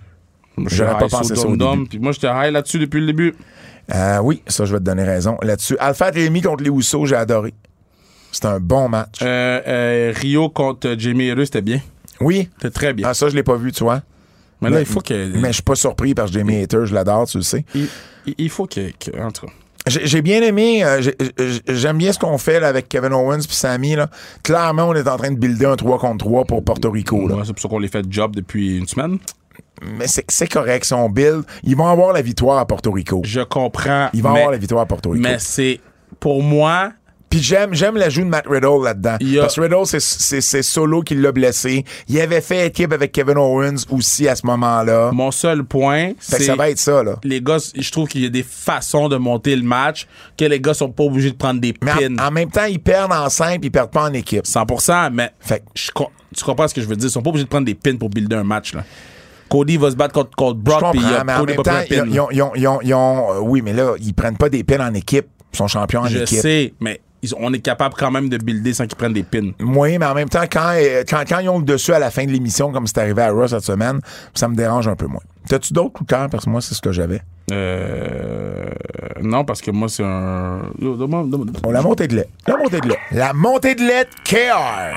J'aurais 0.57 0.97
pas 0.97 1.07
pensé 1.07 1.35
ça 1.35 1.47
au 1.47 1.55
début. 1.55 1.88
Puis 1.88 1.99
moi, 1.99 2.11
j'étais 2.11 2.27
high 2.27 2.51
là-dessus 2.51 2.80
depuis 2.80 3.01
le 3.01 3.07
début. 3.07 3.35
Euh, 3.93 4.19
oui, 4.19 4.41
ça, 4.47 4.65
je 4.65 4.73
vais 4.73 4.80
te 4.80 4.84
donner 4.84 5.03
raison 5.03 5.38
là-dessus. 5.41 5.77
Alpha 5.80 6.09
Rémi 6.09 6.41
contre 6.41 6.63
les 6.63 6.69
Housseaux, 6.69 7.05
j'ai 7.05 7.15
adoré. 7.15 7.53
C'était 8.31 8.47
un 8.47 8.59
bon 8.59 8.89
match. 8.89 9.19
Euh, 9.22 9.61
euh, 9.67 10.13
Rio 10.15 10.49
contre 10.49 10.95
Jamie 10.97 11.30
Harris, 11.30 11.45
c'était 11.45 11.61
bien. 11.61 11.80
oui. 12.19 12.49
C'était 12.55 12.72
très 12.72 12.93
bien. 12.93 13.07
Ah, 13.07 13.13
ça, 13.13 13.30
je 13.30 13.35
l'ai 13.35 13.43
pas 13.43 13.55
vu, 13.55 13.72
tu 13.72 13.84
vois. 13.84 14.01
mais 14.61 14.69
là, 14.69 14.80
il 14.80 14.85
faut 14.85 15.01
que. 15.01 15.38
Mais 15.38 15.49
je 15.49 15.53
suis 15.53 15.63
pas 15.63 15.76
surpris 15.76 16.15
parce 16.15 16.31
que 16.31 16.38
Jamie 16.38 16.63
Hater, 16.63 16.85
je 16.85 16.93
l'adore, 16.93 17.27
tu 17.27 17.38
le 17.38 17.43
sais. 17.43 17.63
il, 18.26 18.49
faut 18.49 18.65
que. 18.65 18.91
que- 18.91 19.22
en 19.22 19.31
tout 19.31 19.45
cas. 19.45 19.53
J'ai 19.87 20.21
bien 20.23 20.41
aimé, 20.41 20.83
euh, 20.83 20.99
j'ai- 21.01 21.15
j'ai- 21.37 21.61
j'aime 21.75 21.97
bien 21.97 22.11
ce 22.11 22.17
qu'on 22.17 22.37
fait 22.39 22.59
là, 22.59 22.67
avec 22.69 22.89
Kevin 22.89 23.13
Owens 23.13 23.43
puis 23.45 23.55
Sammy. 23.55 23.95
Là. 23.95 24.09
Clairement, 24.41 24.85
on 24.89 24.95
est 24.95 25.07
en 25.07 25.15
train 25.17 25.29
de 25.31 25.37
builder 25.37 25.65
un 25.67 25.75
3 25.75 25.99
contre 25.99 26.25
3 26.25 26.43
pour 26.45 26.63
Porto 26.63 26.89
Rico. 26.89 27.17
Ouais, 27.29 27.35
c'est 27.45 27.53
pour 27.53 27.61
ça 27.61 27.69
qu'on 27.69 27.77
les 27.79 27.87
fait 27.87 28.03
job 28.09 28.35
depuis 28.35 28.77
une 28.79 28.87
semaine. 28.87 29.19
Mais 29.97 30.07
c'est 30.07 30.25
c'est 30.29 30.47
correct, 30.47 30.85
si 30.85 30.93
on 30.93 31.09
build, 31.09 31.43
ils 31.63 31.75
vont 31.75 31.87
avoir 31.87 32.13
la 32.13 32.21
victoire 32.21 32.57
à 32.57 32.65
Porto 32.65 32.91
Rico. 32.91 33.21
Je 33.23 33.41
comprends. 33.41 34.09
Ils 34.13 34.23
vont 34.23 34.31
mais, 34.31 34.39
avoir 34.39 34.51
la 34.53 34.57
victoire 34.57 34.81
à 34.81 34.85
Porto 34.85 35.11
Rico. 35.11 35.21
mais 35.21 35.37
c'est. 35.39 35.79
Pour 36.19 36.41
moi, 36.41 36.91
Puis 37.35 37.43
j'aime, 37.43 37.73
j'aime 37.73 37.97
l'ajout 37.97 38.21
de 38.21 38.27
Matt 38.29 38.45
Riddle 38.47 38.81
là-dedans. 38.81 39.17
Parce 39.41 39.55
que 39.55 39.61
Riddle, 39.61 39.85
c'est, 39.85 39.99
c'est, 39.99 40.39
c'est 40.39 40.61
Solo 40.63 41.01
qui 41.01 41.15
l'a 41.15 41.33
blessé. 41.33 41.83
Il 42.07 42.21
avait 42.21 42.39
fait 42.39 42.67
équipe 42.67 42.93
avec 42.93 43.11
Kevin 43.11 43.37
Owens 43.37 43.83
aussi 43.91 44.25
à 44.29 44.37
ce 44.37 44.45
moment-là. 44.45 45.11
mon 45.11 45.31
seul 45.31 45.65
point, 45.65 46.11
Fait 46.17 46.37
que 46.37 46.43
c'est. 46.43 46.43
ça 46.45 46.55
va 46.55 46.69
être 46.69 46.77
ça, 46.79 47.03
là. 47.03 47.17
Les 47.25 47.41
gars, 47.41 47.57
je 47.77 47.91
trouve 47.91 48.07
qu'il 48.07 48.21
y 48.23 48.25
a 48.25 48.29
des 48.29 48.45
façons 48.49 49.09
de 49.09 49.17
monter 49.17 49.53
le 49.57 49.63
match 49.63 50.07
que 50.37 50.45
les 50.45 50.61
gars 50.61 50.73
sont 50.73 50.89
pas 50.91 51.03
obligés 51.03 51.31
de 51.31 51.35
prendre 51.35 51.59
des 51.59 51.73
Mais 51.83 51.91
pins. 51.91 52.23
en, 52.23 52.27
en 52.27 52.31
même 52.31 52.49
temps, 52.49 52.63
ils 52.63 52.79
perdent 52.79 53.11
en 53.11 53.27
simple, 53.27 53.65
ils 53.65 53.69
perdent 53.71 53.91
pas 53.91 54.03
en 54.09 54.13
équipe. 54.13 54.45
100%, 54.45 55.09
mais 55.11 55.31
Fait 55.41 55.59
que- 55.59 55.65
je 55.75 55.91
tu 56.37 56.43
comprends 56.45 56.69
ce 56.69 56.73
que 56.73 56.79
je 56.79 56.87
veux 56.87 56.95
dire? 56.95 57.09
Ils 57.09 57.11
sont 57.11 57.21
pas 57.21 57.31
obligés 57.31 57.43
de 57.43 57.49
prendre 57.49 57.65
des 57.65 57.75
pins 57.75 57.97
pour 57.97 58.09
builder 58.09 58.37
un 58.37 58.43
match. 58.45 58.73
Là. 58.73 58.85
Cody 59.49 59.75
va 59.75 59.91
se 59.91 59.97
battre 59.97 60.13
contre, 60.13 60.31
contre 60.37 60.57
Je 60.59 60.63
Brock, 60.63 60.91
puis 60.93 61.01
comprends, 61.01 61.23
mais 61.25 61.33
en 61.33 61.43
même 61.43 61.55
temps, 61.57 61.79
ils, 61.89 62.19
ont, 62.21 62.29
ils 62.31 62.41
ont- 62.41 62.51
ils 62.55 62.67
ont- 62.67 62.79
ils 62.81 62.93
ont- 62.93 63.33
euh, 63.33 63.39
oui, 63.41 63.61
mais 63.61 63.73
là, 63.73 63.95
ils 63.99 64.13
prennent 64.13 64.37
pas 64.37 64.47
des 64.47 64.63
pins 64.63 64.79
en 64.89 64.93
équipe. 64.93 65.27
Ils 65.53 65.57
sont 65.57 65.67
champions 65.67 66.01
en 66.01 66.07
Je 66.07 66.19
équipe. 66.19 66.39
sais, 66.39 66.73
mais 66.81 66.99
ils- 67.30 67.34
on 67.39 67.52
est 67.53 67.60
capable 67.60 67.95
quand 67.97 68.11
même 68.11 68.30
de 68.30 68.38
builder 68.38 68.73
sans 68.73 68.88
qu'ils 68.88 68.97
prennent 68.97 69.14
des 69.14 69.23
pins. 69.23 69.52
Oui, 69.60 69.97
mais 69.97 70.06
en 70.06 70.14
même 70.14 70.30
temps, 70.30 70.43
quand, 70.52 70.72
euh, 70.76 71.03
quand, 71.10 71.23
quand 71.27 71.39
ils 71.39 71.49
ont 71.49 71.60
le 71.60 71.65
dessus 71.65 71.93
à 71.93 71.99
la 71.99 72.11
fin 72.11 72.26
de 72.26 72.31
l'émission, 72.31 72.72
comme 72.72 72.88
c'est 72.88 72.97
arrivé 72.99 73.22
à 73.22 73.31
Raw 73.31 73.47
cette 73.47 73.61
semaine, 73.64 73.99
ça 74.34 74.47
me 74.47 74.56
dérange 74.56 74.88
un 74.88 74.95
peu 74.95 75.07
moins. 75.07 75.22
T'as-tu 75.47 75.73
d'autres 75.73 75.93
coups 75.93 76.07
de 76.07 76.15
cœur? 76.15 76.30
Parce 76.30 76.45
que 76.45 76.49
moi, 76.49 76.61
c'est 76.61 76.73
ce 76.73 76.81
que 76.81 76.91
j'avais. 76.91 77.22
Euh, 77.52 78.65
non, 79.22 79.45
parce 79.45 79.61
que 79.61 79.69
moi, 79.69 79.88
c'est 79.89 80.03
un. 80.03 80.61
Bon, 80.80 81.72
la 81.72 81.81
montée 81.84 82.07
de 82.07 82.15
lait. 82.15 82.27
La 82.47 82.57
montée 82.57 82.80
de 82.81 82.88
lait. 82.88 82.97
La 83.11 83.34
montée 83.34 83.76
de 83.76 83.81
lait 83.81 84.06
de 84.06 84.10
KR. 84.23 84.95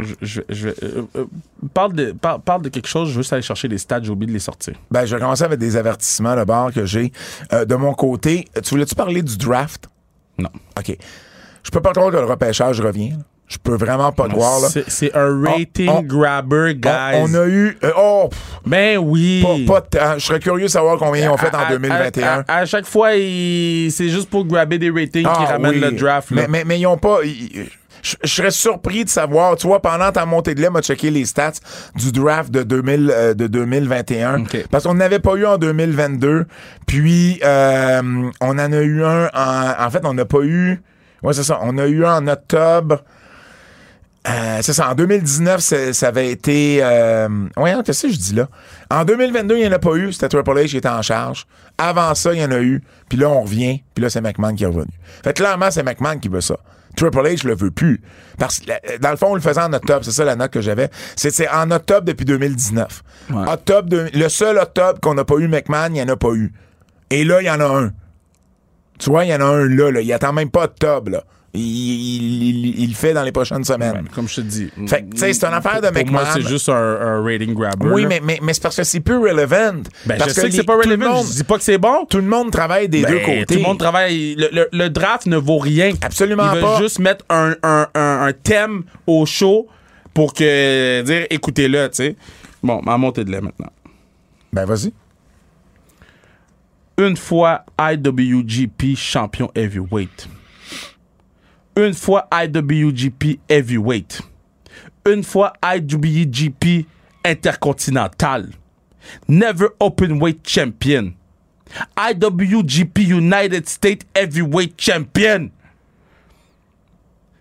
Je, 0.00 0.14
je, 0.20 0.40
je- 0.48 0.68
euh, 0.68 1.02
euh, 1.16 1.24
parle, 1.72 1.92
de, 1.94 2.12
parle, 2.12 2.40
parle 2.40 2.62
de 2.62 2.68
quelque 2.68 2.88
chose, 2.88 3.08
je 3.10 3.14
veux 3.14 3.22
juste 3.22 3.32
aller 3.32 3.42
chercher 3.42 3.68
les 3.68 3.78
stats, 3.78 4.02
j'ai 4.02 4.10
oublié 4.10 4.28
de 4.28 4.32
les 4.34 4.38
sortir. 4.40 4.74
Ben, 4.90 5.06
je 5.06 5.14
vais 5.14 5.20
commencer 5.20 5.44
avec 5.44 5.58
des 5.58 5.76
avertissements 5.76 6.36
de 6.36 6.44
bord 6.44 6.72
que 6.72 6.84
j'ai. 6.84 7.12
Euh, 7.52 7.64
de 7.64 7.74
mon 7.74 7.94
côté, 7.94 8.46
tu 8.62 8.70
voulais-tu 8.70 8.94
parler 8.94 9.22
du 9.22 9.36
draft? 9.36 9.88
Non. 10.38 10.50
OK. 10.78 10.96
Je 11.62 11.70
peux 11.70 11.80
pas 11.80 11.92
croire 11.92 12.10
que 12.10 12.16
le 12.16 12.24
repêchage 12.24 12.80
revient. 12.80 13.10
là. 13.10 13.16
Je 13.46 13.58
peux 13.58 13.76
vraiment 13.76 14.10
pas 14.10 14.26
croire. 14.28 14.58
Là. 14.60 14.68
C'est, 14.88 15.14
un 15.14 15.42
rating 15.44 15.88
on- 15.90 16.02
grabber, 16.02 16.74
guys. 16.74 16.90
On, 17.16 17.24
on 17.30 17.34
a 17.34 17.46
eu. 17.46 17.76
euh, 17.84 17.90
oh! 17.96 18.30
Ben 18.64 18.96
oui. 18.98 19.44
pas. 19.66 19.82
Je 20.18 20.24
serais 20.24 20.40
curieux 20.40 20.64
de 20.64 20.70
savoir 20.70 20.96
combien 20.98 21.24
ils 21.26 21.28
ont 21.28 21.36
fait 21.36 21.54
À- 21.54 21.58
en 21.58 21.66
à- 21.66 21.70
2021. 21.70 22.44
À, 22.48 22.56
à 22.60 22.64
chaque 22.64 22.86
fois, 22.86 23.10
c'est 23.12 24.08
juste 24.08 24.30
pour 24.30 24.46
grabber 24.46 24.78
des 24.78 24.88
ratings 24.90 25.24
qui 25.24 25.28
Ah, 25.28 25.44
ramènent 25.44 25.72
oui. 25.72 25.80
le 25.80 25.92
draft. 25.92 26.30
là. 26.30 26.42
Mais, 26.42 26.48
mais, 26.48 26.64
mais 26.64 26.80
ils 26.80 26.86
ont 26.86 26.96
pas. 26.96 27.18
ils- 27.22 27.66
je 28.04 28.16
je 28.22 28.32
serais 28.34 28.50
surpris 28.50 29.04
de 29.04 29.08
savoir, 29.08 29.56
tu 29.56 29.66
vois, 29.66 29.80
pendant 29.80 30.12
ta 30.12 30.26
montée 30.26 30.54
de 30.54 30.60
lait, 30.60 30.70
m'a 30.70 30.82
checké 30.82 31.10
les 31.10 31.24
stats 31.24 31.52
du 31.96 32.12
draft 32.12 32.50
de, 32.52 32.62
2000, 32.62 33.10
euh, 33.10 33.34
de 33.34 33.46
2021. 33.46 34.42
OK. 34.42 34.66
Parce 34.70 34.84
qu'on 34.84 34.94
n'avait 34.94 35.18
pas 35.18 35.34
eu 35.34 35.46
en 35.46 35.56
2022. 35.58 36.46
Puis, 36.86 37.40
euh, 37.44 38.02
on 38.40 38.50
en 38.50 38.58
a 38.72 38.80
eu 38.82 39.02
un 39.02 39.30
en. 39.34 39.84
En 39.86 39.90
fait, 39.90 40.04
on 40.04 40.14
n'a 40.14 40.24
pas 40.26 40.42
eu. 40.42 40.82
Ouais, 41.22 41.32
c'est 41.32 41.42
ça. 41.44 41.58
On 41.62 41.78
a 41.78 41.86
eu 41.86 42.04
un 42.04 42.16
en 42.18 42.26
octobre. 42.28 43.02
Euh, 44.26 44.58
c'est 44.62 44.72
ça, 44.72 44.90
en 44.90 44.94
2019, 44.94 45.60
c'est- 45.60 45.92
ça 45.92 46.08
avait 46.08 46.30
été... 46.30 46.78
Euh, 46.82 47.28
ouais, 47.58 47.74
qu'est-ce 47.84 48.06
que 48.06 48.12
je 48.12 48.18
dis 48.18 48.34
là? 48.34 48.48
En 48.90 49.04
2022, 49.04 49.56
il 49.56 49.60
n'y 49.60 49.68
en 49.68 49.72
a 49.72 49.78
pas 49.78 49.96
eu, 49.96 50.14
c'était 50.14 50.28
Triple 50.30 50.50
H 50.60 50.68
qui 50.68 50.76
était 50.78 50.88
en 50.88 51.02
charge. 51.02 51.46
Avant 51.76 52.14
ça, 52.14 52.32
il 52.32 52.40
y 52.40 52.44
en 52.44 52.50
a 52.50 52.58
eu, 52.60 52.82
puis 53.10 53.18
là, 53.18 53.28
on 53.28 53.42
revient, 53.42 53.82
puis 53.94 54.02
là, 54.02 54.08
c'est 54.08 54.22
McMahon 54.22 54.54
qui 54.54 54.64
est 54.64 54.66
revenu. 54.66 54.92
Fait 55.22 55.34
que 55.34 55.42
clairement, 55.42 55.70
c'est 55.70 55.82
McMahon 55.82 56.18
qui 56.18 56.28
veut 56.30 56.40
ça. 56.40 56.56
Triple 56.96 57.18
H 57.26 57.46
le 57.46 57.54
veut 57.54 57.70
plus. 57.70 58.00
Parce 58.38 58.60
que, 58.60 58.66
la- 58.68 58.98
dans 58.98 59.10
le 59.10 59.16
fond, 59.16 59.28
on 59.30 59.34
le 59.34 59.40
faisait 59.40 59.60
en 59.60 59.72
octobre, 59.72 60.04
c'est 60.04 60.10
ça 60.12 60.24
la 60.24 60.36
note 60.36 60.50
que 60.50 60.60
j'avais. 60.60 60.90
C'est 61.16 61.30
c'est 61.30 61.48
en 61.48 61.70
octobre 61.70 62.02
depuis 62.06 62.24
2019. 62.24 63.02
Ouais. 63.30 63.48
Octobre 63.52 63.88
de- 63.88 64.10
le 64.12 64.28
seul 64.28 64.58
octobre 64.58 64.98
qu'on 65.00 65.14
n'a 65.14 65.24
pas 65.24 65.36
eu 65.36 65.48
McMahon, 65.48 65.86
il 65.88 65.92
n'y 65.94 66.02
en 66.02 66.08
a 66.08 66.16
pas 66.16 66.32
eu. 66.32 66.52
Et 67.10 67.24
là, 67.24 67.40
il 67.42 67.44
y 67.46 67.50
en 67.50 67.60
a 67.60 67.66
un. 67.66 67.92
Tu 68.98 69.10
vois, 69.10 69.24
il 69.24 69.30
y 69.30 69.34
en 69.34 69.40
a 69.40 69.44
un 69.44 69.66
là, 69.68 69.90
là. 69.90 70.00
Il 70.00 70.12
attend 70.12 70.32
même 70.32 70.50
pas 70.50 70.64
octobre, 70.64 71.10
là. 71.10 71.24
Il, 71.56 72.80
il- 72.80 72.94
fait 72.96 73.12
dans 73.14 73.22
les 73.22 73.30
prochaines 73.32 73.62
semaines. 73.64 73.92
Ouais, 73.92 74.10
comme 74.14 74.28
je 74.28 74.36
te 74.36 74.40
dis. 74.40 74.70
Fait 74.88 75.02
que, 75.04 75.10
tu 75.12 75.18
sais, 75.18 75.32
c'est 75.32 75.46
une 75.46 75.54
affaire 75.54 75.80
de 75.80 75.88
pour, 75.88 76.02
pour 76.02 76.10
moi, 76.12 76.22
McMahon. 76.22 76.34
c'est 76.42 76.48
juste 76.48 76.68
un, 76.68 76.72
un 76.74 77.22
rating 77.22 77.54
grabber. 77.54 77.86
Oui, 77.92 78.06
mais, 78.06 78.20
mais, 78.22 78.38
mais 78.42 78.52
c'est 78.54 78.62
parce 78.62 78.76
que 78.76 78.82
c'est 78.84 79.00
plus 79.00 79.16
relevant. 79.18 79.82
Ben, 80.06 80.18
parce 80.18 80.30
je 80.30 80.34
sais 80.34 80.48
que 80.48 80.50
c'est 80.54 80.62
pas 80.64 80.74
tout 80.74 80.88
le 80.88 80.94
relevant. 80.96 81.14
monde- 81.14 81.26
Je 81.28 81.32
dis 81.34 81.44
pas 81.44 81.56
que 81.58 81.62
c'est 81.64 81.78
bon. 81.78 82.06
Tout 82.10 82.16
le 82.16 82.24
monde 82.24 82.50
travaille 82.50 82.88
des 82.88 83.02
Ben, 83.02 83.10
deux 83.12 83.20
côtés. 83.20 83.46
Tout 83.46 83.54
le 83.54 83.60
monde 83.60 83.78
travaille. 83.78 84.34
Le, 84.36 84.48
le- 84.52 84.68
le 84.72 84.90
draft 84.90 85.26
ne 85.26 85.36
vaut 85.36 85.58
rien. 85.58 85.92
Absolument 86.02 86.44
Ils 86.50 86.54
veulent 86.54 86.62
pas. 86.62 86.80
juste 86.80 86.98
mettre 86.98 87.24
un, 87.30 87.54
un- 87.62 87.86
un- 87.94 88.26
un 88.26 88.32
thème 88.32 88.82
au 89.06 89.24
show 89.26 89.68
pour 90.12 90.34
que 90.34 91.02
dire 91.02 91.26
écoutez-le, 91.30 91.88
tu 91.88 91.96
sais. 91.96 92.16
Bon, 92.62 92.80
ma 92.82 92.96
montée 92.98 93.24
de 93.24 93.30
lait 93.30 93.40
maintenant. 93.40 93.70
Ben, 94.52 94.64
vas-y. 94.64 94.92
Une 96.98 97.16
fois 97.16 97.64
IWGP 97.80 98.96
champion 98.96 99.50
heavyweight. 99.54 100.28
Une 101.76 101.94
fois 101.94 102.28
IWGP 102.32 103.40
heavyweight. 103.48 104.20
Une 105.06 105.22
fois 105.24 105.52
IWGP 105.62 106.86
intercontinental. 107.24 108.50
Never 109.28 109.68
open 109.80 110.20
weight 110.22 110.46
champion. 110.46 111.14
IWGP 111.98 112.98
United 113.08 113.68
States 113.68 114.06
heavyweight 114.14 114.80
champion. 114.80 115.50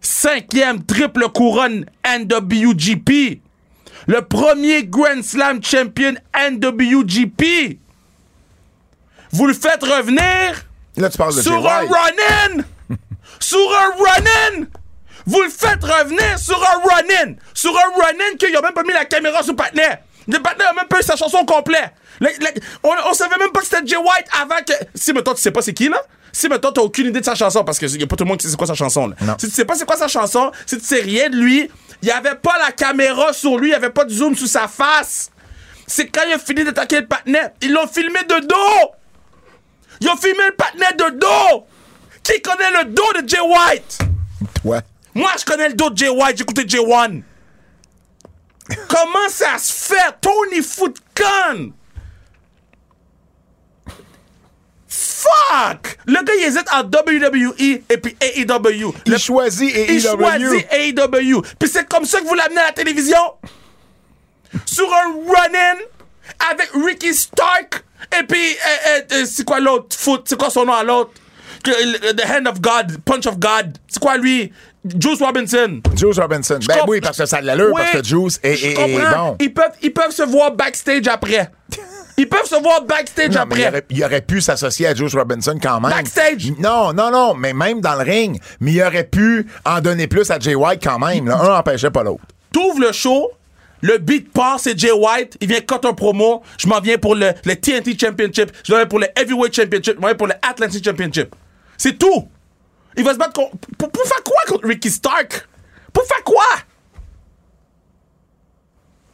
Cinquième 0.01 0.83
triple 0.83 1.29
couronne 1.29 1.85
NWGP. 2.05 3.39
Le 4.07 4.21
premier 4.21 4.83
Grand 4.85 5.23
Slam 5.23 5.63
champion 5.63 6.15
NWGP. 6.35 7.77
Vous 9.31 9.47
le 9.47 9.53
faites 9.53 9.83
revenir 9.83 10.65
Là, 10.97 11.09
tu 11.09 11.17
parles 11.17 11.35
de 11.35 11.41
sur 11.41 11.61
Jay 11.61 11.67
un 11.69 11.81
White. 11.83 11.91
run-in! 11.91 12.63
Sur 13.43 13.59
un 13.59 13.89
run-in! 14.03 14.65
Vous 15.25 15.41
le 15.41 15.49
faites 15.49 15.83
revenir 15.83 16.37
sur 16.39 16.57
un 16.61 16.79
run-in! 16.89 17.35
Sur 17.53 17.71
un 17.77 18.01
run-in 18.01 18.37
qu'il 18.37 18.55
a 18.55 18.61
même 18.61 18.73
pas 18.73 18.83
mis 18.83 18.93
la 18.93 19.05
caméra 19.05 19.41
sur 19.43 19.53
le 19.53 19.57
patinet! 19.57 19.99
Le 20.27 20.39
patinet 20.39 20.65
a 20.65 20.73
même 20.73 20.87
pas 20.87 20.99
eu 20.99 21.03
sa 21.03 21.15
chanson 21.15 21.45
complète! 21.45 21.91
Le- 22.19 22.27
le- 22.39 22.61
on, 22.83 22.91
on 23.09 23.13
savait 23.13 23.37
même 23.37 23.51
pas 23.51 23.59
que 23.61 23.65
c'était 23.65 23.85
Jay 23.85 23.97
White 23.97 24.27
avant 24.41 24.61
que. 24.65 24.73
Si, 24.95 25.13
mettons, 25.13 25.33
tu 25.33 25.41
sais 25.41 25.51
pas 25.51 25.61
c'est 25.61 25.73
qui, 25.73 25.89
là? 25.89 26.01
Si, 26.31 26.47
mettons, 26.47 26.71
t'as 26.71 26.81
aucune 26.81 27.07
idée 27.07 27.19
de 27.19 27.25
sa 27.25 27.35
chanson, 27.35 27.63
parce 27.63 27.77
qu'il 27.79 27.99
y 27.99 28.03
a 28.03 28.07
pas 28.07 28.15
tout 28.15 28.23
le 28.23 28.29
monde 28.29 28.37
qui 28.39 28.45
sait 28.45 28.51
c'est 28.51 28.57
quoi 28.57 28.67
sa 28.67 28.73
chanson, 28.75 29.07
là. 29.07 29.15
Non. 29.21 29.35
Si 29.39 29.47
tu 29.47 29.53
sais 29.53 29.65
pas 29.65 29.75
c'est 29.75 29.85
quoi 29.85 29.97
sa 29.97 30.07
chanson, 30.07 30.51
si 30.65 30.77
tu 30.77 30.83
sais 30.85 31.01
rien 31.01 31.29
de 31.29 31.35
lui, 31.35 31.69
il 32.01 32.07
y 32.07 32.11
avait 32.11 32.35
pas 32.35 32.57
la 32.59 32.71
caméra 32.71 33.33
sur 33.33 33.57
lui, 33.57 33.69
il 33.69 33.71
y 33.71 33.75
avait 33.75 33.89
pas 33.91 34.05
de 34.05 34.11
zoom 34.11 34.35
sur 34.35 34.47
sa 34.47 34.67
face! 34.67 35.29
C'est 35.85 36.07
quand 36.07 36.21
il 36.27 36.33
a 36.33 36.39
fini 36.39 36.63
d'attaquer 36.63 37.01
le 37.01 37.07
patinet, 37.07 37.51
ils 37.61 37.71
l'ont 37.71 37.87
filmé 37.87 38.19
de 38.27 38.39
dos! 38.47 38.91
Ils 40.01 40.09
ont 40.09 40.17
filmé 40.17 40.43
le 40.47 40.55
patinet 40.55 40.93
de 40.97 41.17
dos! 41.19 41.65
Qui 42.23 42.41
connaît 42.41 42.71
le 42.83 42.85
dos 42.85 43.21
de 43.21 43.27
Jay 43.27 43.39
White? 43.41 43.99
Toi. 44.61 44.81
Moi, 45.13 45.31
je 45.39 45.45
connais 45.45 45.67
le 45.69 45.73
dos 45.75 45.89
de 45.89 45.97
Jay 45.97 46.09
White, 46.09 46.37
j'ai 46.37 46.43
écouté 46.43 46.63
Jay 46.67 46.79
One. 46.79 47.23
Comment 48.87 49.29
ça 49.29 49.57
se 49.57 49.73
fait? 49.93 50.15
Tony 50.21 50.61
Footcon! 50.61 51.73
Fuck! 54.87 55.97
Le 56.05 56.23
gars, 56.23 56.33
il 56.37 56.43
hésite 56.43 56.67
en 56.71 56.81
WWE 56.83 57.83
et 57.89 57.97
puis 57.97 58.15
AEW. 58.21 58.93
Il 59.05 59.11
Le- 59.11 59.17
choisit 59.17 59.75
et 59.75 59.93
il 59.93 60.01
choisit 60.01 60.67
AEW. 60.71 61.41
Puis 61.59 61.69
c'est 61.69 61.87
comme 61.87 62.05
ça 62.05 62.19
que 62.21 62.25
vous 62.25 62.35
l'amenez 62.35 62.61
à 62.61 62.67
la 62.67 62.71
télévision? 62.71 63.17
Sur 64.65 64.91
un 64.93 65.13
run-in 65.27 65.77
avec 66.51 66.69
Ricky 66.73 67.13
Stark 67.13 67.83
et 68.19 68.23
puis 68.23 68.51
euh, 68.53 68.87
euh, 68.87 69.01
euh, 69.13 69.25
c'est 69.25 69.43
quoi 69.45 69.59
l'autre? 69.59 69.95
Foot? 69.97 70.23
C'est 70.25 70.37
quoi 70.37 70.49
son 70.51 70.65
nom 70.65 70.73
à 70.73 70.83
l'autre? 70.83 71.11
Le- 71.67 72.13
The 72.13 72.25
Hand 72.25 72.47
of 72.47 72.61
God, 72.61 72.97
Punch 73.05 73.25
of 73.27 73.39
God. 73.39 73.77
C'est 73.87 73.99
quoi 74.01 74.17
lui? 74.17 74.51
Juice 74.99 75.21
Robinson. 75.21 75.79
Juice 75.95 76.19
Robinson. 76.19 76.59
Ben 76.67 76.79
oui, 76.87 76.99
parce 76.99 77.17
que 77.17 77.25
ça 77.25 77.37
a 77.37 77.41
de 77.41 77.47
l'allure, 77.47 77.71
Oui, 77.73 77.81
parce 77.81 78.01
que 78.01 78.03
Juice 78.07 78.39
est, 78.43 78.51
est- 78.53 78.71
est 78.71 78.73
comprends. 78.73 79.29
bon. 79.29 79.37
Ils 79.39 79.53
peuvent, 79.53 79.71
ils 79.81 79.93
peuvent 79.93 80.11
se 80.11 80.23
voir 80.23 80.51
backstage 80.51 81.07
après. 81.07 81.49
Ils 82.15 82.29
peuvent 82.29 82.45
se 82.45 82.61
voir 82.61 82.83
backstage 82.83 83.29
Non, 83.31 83.45
mais 83.49 83.55
il 83.55 83.63
après. 83.63 83.67
aurait, 83.69 83.85
il 83.89 84.03
aurait 84.03 84.21
pu 84.21 84.39
s'associer 84.39 84.85
à 84.85 84.93
Juice 84.93 85.15
Robinson 85.15 85.57
quand 85.59 85.81
même. 85.81 85.89
Backstage? 85.89 86.51
Non, 86.59 86.93
non, 86.93 87.09
non, 87.09 87.33
mais 87.33 87.53
même 87.53 87.81
dans 87.81 87.95
le 87.95 88.03
ring. 88.03 88.39
Mais 88.59 88.73
il 88.73 88.83
aurait 88.83 89.05
pu 89.05 89.47
en 89.65 89.81
donner 89.81 90.05
plus 90.05 90.29
à 90.29 90.37
Jay 90.37 90.53
White 90.53 90.79
quand 90.83 90.99
même. 90.99 91.27
là. 91.27 91.37
Un 91.41 91.57
empêchait 91.57 91.89
pas 91.89 92.03
l'autre. 92.03 92.21
T'ouvres 92.51 92.79
le 92.81 92.91
show, 92.91 93.31
le 93.81 93.97
beat 93.97 94.31
part, 94.31 94.59
c'est 94.59 94.77
Jay 94.77 94.91
White, 94.91 95.37
il 95.41 95.47
vient 95.47 95.61
cut 95.61 95.87
un 95.87 95.93
promo, 95.93 96.43
je 96.59 96.67
m'en 96.67 96.79
viens 96.81 96.99
pour 96.99 97.15
le, 97.15 97.31
le 97.45 97.55
TNT 97.55 97.97
Championship, 97.99 98.51
je 98.63 98.71
m'en 98.71 98.77
viens 98.77 98.85
pour 98.87 98.99
le 98.99 99.07
Heavyweight 99.19 99.55
Championship, 99.55 99.95
je 99.95 99.99
m'en 99.99 100.07
viens 100.09 100.15
pour 100.15 100.27
le 100.27 100.33
Atlantic 100.47 100.85
Championship. 100.85 101.33
C'est 101.83 101.97
tout. 101.99 102.29
Il 102.95 103.03
va 103.03 103.11
se 103.11 103.17
battre 103.17 103.33
contre... 103.33 103.57
Pour, 103.77 103.91
pour 103.91 104.03
faire 104.05 104.23
quoi 104.23 104.39
contre 104.47 104.65
Ricky 104.69 104.89
Stark? 104.89 105.49
Pour 105.91 106.05
faire 106.05 106.23
quoi? 106.23 106.45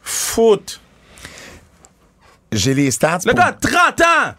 Foot. 0.00 0.80
J'ai 2.52 2.72
les 2.74 2.92
stats. 2.92 3.18
Le 3.26 3.32
pour- 3.32 3.40
gars 3.40 3.46
a 3.46 3.52
30 3.54 4.00
ans! 4.02 4.34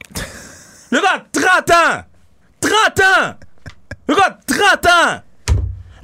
Le 0.92 1.02
gars 1.02 1.16
a 1.16 1.20
30 1.20 1.72
ans! 1.72 2.06
30 2.62 3.00
ans! 3.02 3.36
Le 4.08 4.16
gars 4.16 4.28
a 4.28 4.32
30 4.32 4.86
ans! 4.86 5.22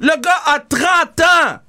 Le 0.00 0.20
gars 0.20 0.42
a 0.44 0.60
30 0.60 1.20
ans! 1.20 1.60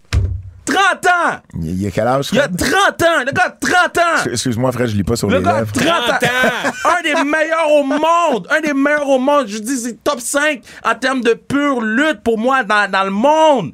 30 0.72 1.06
ans! 1.08 1.40
Il 1.62 1.82
il 1.82 1.88
a 1.88 1.92
quel 1.92 2.08
âge, 2.08 2.30
Il 2.32 2.40
a 2.40 2.44
Fred? 2.44 2.58
30 2.58 3.02
ans! 3.04 3.24
Le 3.26 3.32
gars 3.32 3.46
a 3.46 3.50
30 3.52 3.98
ans! 3.98 4.32
Excuse-moi, 4.32 4.72
Fred, 4.72 4.88
je 4.88 4.96
lis 4.96 5.04
pas 5.04 5.16
sur 5.16 5.30
Le 5.30 5.38
les 5.38 5.44
gars 5.44 5.58
lèvres. 5.60 5.72
30 5.72 5.88
ans! 6.24 6.72
Un 6.86 7.02
des 7.04 7.24
meilleurs 7.30 7.72
au 7.72 7.84
monde! 7.84 8.48
Un 8.50 8.62
des 8.62 8.74
meilleurs 8.74 9.08
au 9.10 9.20
monde! 9.20 9.48
Je 9.48 9.58
dis, 9.58 9.78
c'est 9.78 10.04
top 10.04 10.20
5 10.20 10.62
en 10.86 10.96
termes 10.96 11.22
de 11.22 11.34
pure 11.34 11.82
lutte 11.82 12.22
pour 12.24 12.38
moi 12.38 12.64
dans, 12.64 12.90
dans 12.90 13.04
le 13.04 13.12
monde! 13.12 13.72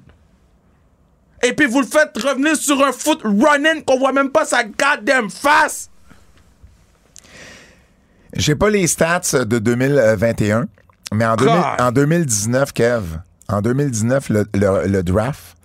Et 1.44 1.54
puis 1.54 1.66
vous 1.68 1.82
le 1.82 1.88
faites 1.88 2.12
revenir 2.18 2.56
sur 2.56 2.84
un 2.84 2.92
foot 2.92 3.22
running 3.24 3.84
qu'on 3.86 4.00
voit 4.00 4.14
même 4.14 4.30
pas 4.30 4.46
sa 4.46 4.64
goddamn 4.64 5.30
face! 5.30 5.90
J'ai 8.34 8.56
pas 8.56 8.70
les 8.70 8.88
stats 8.88 9.46
de 9.46 9.60
2021, 9.60 10.66
mais 11.14 11.26
en, 11.26 11.36
2000 11.36 11.54
God. 11.56 11.64
en 11.80 11.92
2019, 11.92 12.74
Kev, 12.74 13.04
en 13.48 13.62
2019, 13.62 14.30
le, 14.30 14.46
le- 14.54 14.88
le 14.88 15.04
draft 15.04 15.56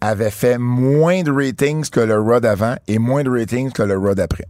avait 0.00 0.30
fait 0.30 0.58
moins 0.58 1.22
de 1.22 1.30
ratings 1.30 1.88
que 1.88 2.00
le 2.00 2.18
Raw 2.20 2.40
d'avant 2.40 2.76
et 2.86 2.98
moins 2.98 3.22
de 3.22 3.30
ratings 3.30 3.72
que 3.72 3.82
le 3.82 3.96
Raw 3.96 4.14
d'après. 4.14 4.46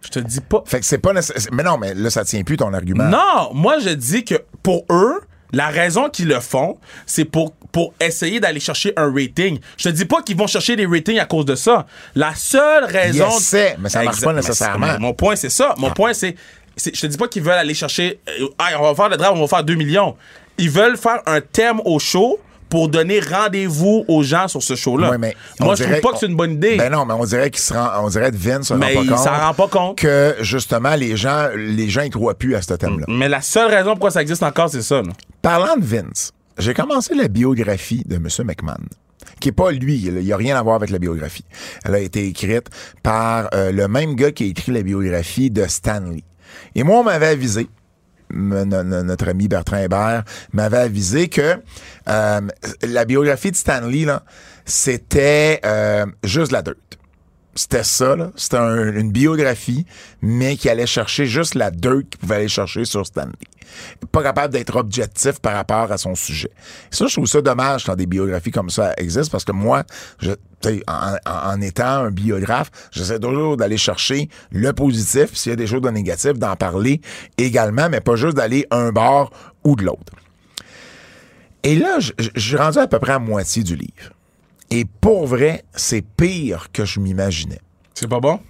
Je 0.00 0.08
te 0.08 0.18
dis 0.20 0.40
pas. 0.40 0.62
Fait 0.64 0.80
que 0.80 0.86
c'est 0.86 0.98
pas 0.98 1.12
nécessaire. 1.12 1.52
Mais 1.52 1.62
non, 1.62 1.76
mais 1.76 1.94
là, 1.94 2.08
ça 2.10 2.24
tient 2.24 2.42
plus 2.42 2.56
ton 2.56 2.72
argument. 2.72 3.04
Non, 3.04 3.50
moi 3.52 3.78
je 3.80 3.90
dis 3.90 4.24
que 4.24 4.36
pour 4.62 4.84
eux, 4.90 5.20
la 5.52 5.68
raison 5.68 6.08
qu'ils 6.08 6.28
le 6.28 6.40
font, 6.40 6.78
c'est 7.06 7.24
pour, 7.24 7.52
pour 7.72 7.94
essayer 8.00 8.38
d'aller 8.38 8.60
chercher 8.60 8.92
un 8.96 9.12
rating. 9.12 9.58
Je 9.76 9.88
te 9.88 9.94
dis 9.94 10.04
pas 10.04 10.22
qu'ils 10.22 10.36
vont 10.36 10.46
chercher 10.46 10.76
des 10.76 10.86
ratings 10.86 11.18
à 11.18 11.24
cause 11.24 11.44
de 11.46 11.54
ça. 11.54 11.86
La 12.14 12.34
seule 12.34 12.84
raison. 12.84 13.26
Ils 13.30 13.36
essaient, 13.36 13.76
mais 13.78 13.88
ça 13.88 14.02
marche 14.02 14.20
pas 14.20 14.32
nécessairement. 14.32 14.98
Mon 15.00 15.14
point, 15.14 15.36
c'est 15.36 15.50
ça. 15.50 15.74
Mon 15.78 15.90
point, 15.90 16.12
c'est, 16.12 16.36
Je 16.76 16.90
te 17.00 17.06
dis 17.06 17.16
pas 17.16 17.28
qu'ils 17.28 17.42
veulent 17.42 17.54
aller 17.54 17.74
chercher. 17.74 18.20
Ah, 18.58 18.70
on 18.78 18.82
va 18.82 18.94
faire 18.94 19.08
le 19.08 19.16
draft, 19.16 19.32
on 19.36 19.40
va 19.40 19.48
faire 19.48 19.64
2 19.64 19.74
millions. 19.74 20.16
Ils 20.58 20.70
veulent 20.70 20.96
faire 20.96 21.20
un 21.26 21.40
thème 21.40 21.80
au 21.84 21.98
show 21.98 22.38
pour 22.68 22.88
donner 22.88 23.20
rendez-vous 23.20 24.04
aux 24.08 24.22
gens 24.22 24.48
sur 24.48 24.62
ce 24.62 24.74
show-là. 24.74 25.16
Moi, 25.16 25.74
je 25.74 25.82
dirait- 25.84 26.00
trouve 26.00 26.10
pas 26.10 26.12
que 26.14 26.18
c'est 26.20 26.26
une 26.26 26.36
bonne 26.36 26.52
idée. 26.52 26.76
Ben 26.76 26.92
non, 26.92 27.04
mais 27.06 27.14
on 27.14 27.24
dirait 27.24 27.50
qu'il 27.50 27.62
se 27.62 27.72
rend, 27.72 27.88
on 28.04 28.08
dirait 28.08 28.30
que 28.30 28.36
Vince 28.36 28.70
Mais 28.72 28.94
rend 28.94 29.04
pas 29.04 29.10
compte. 29.16 29.24
s'en 29.24 29.36
rend 29.38 29.54
pas 29.54 29.68
compte. 29.68 29.98
Que 29.98 30.36
justement, 30.40 30.94
les 30.94 31.16
gens, 31.16 31.48
les 31.56 31.88
gens, 31.88 32.02
ils 32.02 32.10
croient 32.10 32.34
plus 32.34 32.54
à 32.54 32.62
ce 32.62 32.74
thème-là. 32.74 33.06
Mais 33.08 33.28
la 33.28 33.40
seule 33.40 33.70
raison 33.70 33.90
pourquoi 33.92 34.10
ça 34.10 34.22
existe 34.22 34.42
encore, 34.42 34.68
c'est 34.70 34.82
ça. 34.82 35.02
là. 35.02 35.12
Parlant 35.42 35.76
de 35.76 35.84
Vince, 35.84 36.32
j'ai 36.58 36.74
commencé 36.74 37.14
la 37.14 37.28
biographie 37.28 38.02
de 38.06 38.16
M. 38.16 38.28
McMahon 38.44 38.74
qui 39.40 39.50
est 39.50 39.52
pas 39.52 39.70
lui, 39.70 39.96
il 40.04 40.14
n'y 40.14 40.32
a 40.32 40.36
rien 40.36 40.56
à 40.56 40.62
voir 40.62 40.74
avec 40.76 40.90
la 40.90 40.98
biographie. 40.98 41.44
Elle 41.84 41.94
a 41.94 42.00
été 42.00 42.26
écrite 42.26 42.66
par 43.04 43.48
euh, 43.54 43.70
le 43.70 43.86
même 43.86 44.16
gars 44.16 44.32
qui 44.32 44.44
a 44.44 44.46
écrit 44.48 44.72
la 44.72 44.82
biographie 44.82 45.48
de 45.50 45.64
Stanley. 45.68 46.24
Et 46.74 46.82
moi, 46.82 46.98
on 46.98 47.04
m'avait 47.04 47.28
avisé, 47.28 47.68
notre 48.30 49.28
ami 49.28 49.48
Bertrand 49.48 49.78
Hébert 49.78 50.24
m'avait 50.52 50.78
avisé 50.78 51.28
que 51.28 51.56
euh, 52.08 52.40
la 52.82 53.04
biographie 53.04 53.50
de 53.50 53.56
Stanley, 53.56 54.04
là, 54.04 54.24
c'était 54.64 55.60
euh, 55.64 56.06
juste 56.24 56.52
la. 56.52 56.62
C'était 57.58 57.82
ça, 57.82 58.14
là. 58.14 58.30
C'était 58.36 58.56
un- 58.58 58.92
une 58.94 59.10
biographie, 59.10 59.84
mais 60.22 60.56
qui 60.56 60.68
allait 60.68 60.86
chercher 60.86 61.26
juste 61.26 61.54
la 61.56 61.70
dirt 61.72 62.08
qu'il 62.08 62.20
pouvait 62.20 62.36
aller 62.36 62.48
chercher 62.48 62.84
sur 62.84 63.04
Stanley. 63.04 63.32
Pas 64.12 64.22
capable 64.22 64.52
d'être 64.54 64.76
objectif 64.76 65.40
par 65.40 65.54
rapport 65.54 65.90
à 65.90 65.98
son 65.98 66.14
sujet. 66.14 66.50
Ça, 66.90 67.06
je 67.08 67.12
trouve 67.14 67.26
ça 67.26 67.42
dommage 67.42 67.84
quand 67.84 67.96
des 67.96 68.06
biographies 68.06 68.50
comme 68.52 68.70
ça 68.70 68.94
existent, 68.96 69.32
parce 69.32 69.44
que 69.44 69.52
moi, 69.52 69.82
je, 70.20 70.30
en, 70.86 71.16
en- 71.26 71.60
étant 71.60 72.04
un 72.04 72.10
biographe, 72.10 72.70
j'essaie 72.92 73.18
toujours 73.18 73.56
d'aller 73.56 73.76
chercher 73.76 74.28
le 74.52 74.72
positif, 74.72 75.34
s'il 75.34 75.50
y 75.50 75.52
a 75.52 75.56
des 75.56 75.66
choses 75.66 75.82
de 75.82 75.90
négatif, 75.90 76.34
d'en 76.34 76.54
parler 76.56 77.00
également, 77.36 77.88
mais 77.90 78.00
pas 78.00 78.14
juste 78.16 78.36
d'aller 78.36 78.66
un 78.70 78.90
bord 78.92 79.30
ou 79.64 79.74
de 79.76 79.84
l'autre. 79.84 80.12
Et 81.64 81.74
là, 81.76 81.98
je 81.98 82.56
rendu 82.56 82.78
à 82.78 82.86
peu 82.86 82.98
près 83.00 83.12
à 83.12 83.18
moitié 83.18 83.62
du 83.64 83.74
livre. 83.74 84.12
Et 84.70 84.84
pour 84.84 85.26
vrai, 85.26 85.64
c'est 85.74 86.02
pire 86.02 86.68
que 86.72 86.84
je 86.84 87.00
m'imaginais. 87.00 87.60
C'est 87.94 88.08
pas 88.08 88.20
bon? 88.20 88.40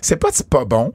C'est 0.00 0.16
pas 0.16 0.30
que 0.30 0.36
c'est 0.36 0.48
pas 0.48 0.64
bon, 0.64 0.94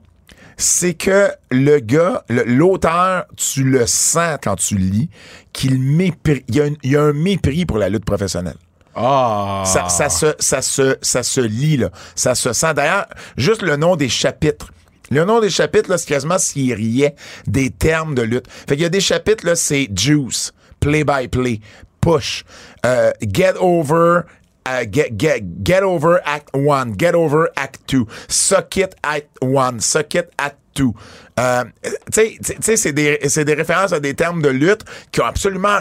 c'est 0.57 0.93
que 0.95 1.29
le 1.51 1.79
gars, 1.79 2.23
l'auteur, 2.29 3.25
tu 3.35 3.63
le 3.63 3.85
sens 3.85 4.37
quand 4.41 4.55
tu 4.55 4.77
lis, 4.77 5.09
qu'il 5.51 5.79
mépris, 5.79 6.43
il 6.47 6.55
y, 6.55 6.61
a 6.61 6.65
un- 6.65 6.73
il 6.83 6.91
y 6.91 6.97
a 6.97 7.03
un 7.03 7.13
mépris 7.13 7.65
pour 7.65 7.77
la 7.77 7.89
lutte 7.89 8.05
professionnelle. 8.05 8.57
Ah. 8.95 9.63
Ça, 9.65 9.89
ça 9.89 10.09
se, 10.09 10.35
ça, 10.39 10.61
se, 10.61 10.97
ça 11.01 11.23
se 11.23 11.41
lit, 11.41 11.77
là. 11.77 11.89
Ça 12.15 12.35
se 12.35 12.51
sent. 12.53 12.73
D'ailleurs, 12.75 13.07
juste 13.37 13.61
le 13.61 13.75
nom 13.75 13.95
des 13.95 14.09
chapitres. 14.09 14.71
Le 15.11 15.25
nom 15.25 15.39
des 15.39 15.49
chapitres, 15.49 15.89
là, 15.89 15.97
c'est 15.97 16.07
quasiment 16.07 16.37
s'il 16.39 16.73
riait 16.73 17.15
des 17.47 17.69
termes 17.69 18.15
de 18.15 18.21
lutte. 18.21 18.45
Fait 18.49 18.75
qu'il 18.75 18.81
y 18.83 18.85
a 18.85 18.89
des 18.89 19.01
chapitres, 19.01 19.45
là, 19.45 19.55
c'est 19.55 19.87
juice, 19.95 20.53
play 20.79 21.03
by 21.03 21.27
play, 21.27 21.59
push, 22.01 22.43
euh, 22.85 23.11
get 23.21 23.53
over, 23.59 24.21
uh, 24.68 24.85
get, 24.91 25.18
get, 25.18 25.41
get 25.64 25.84
over 25.84 26.22
act 26.26 26.49
one, 26.53 26.94
get 26.98 27.15
over 27.15 27.49
act 27.56 27.85
two, 27.88 28.06
suck 28.27 28.77
it 28.77 28.95
act 29.03 29.27
one, 29.41 29.80
suck 29.80 30.15
it 30.15 30.30
act 30.38 30.57
two. 30.73 30.94
Euh, 31.40 31.64
tu 32.11 32.38
sais, 32.61 32.76
c'est 32.77 32.94
des, 32.94 33.19
c'est 33.27 33.45
des 33.45 33.53
références 33.56 33.94
à 33.94 33.99
des 33.99 34.14
termes 34.14 34.41
de 34.41 34.49
lutte 34.49 34.84
qui 35.11 35.22
ont 35.22 35.26
absolument 35.26 35.80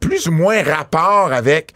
plus 0.00 0.26
ou 0.28 0.32
moins 0.32 0.62
rapport 0.62 1.32
avec, 1.32 1.72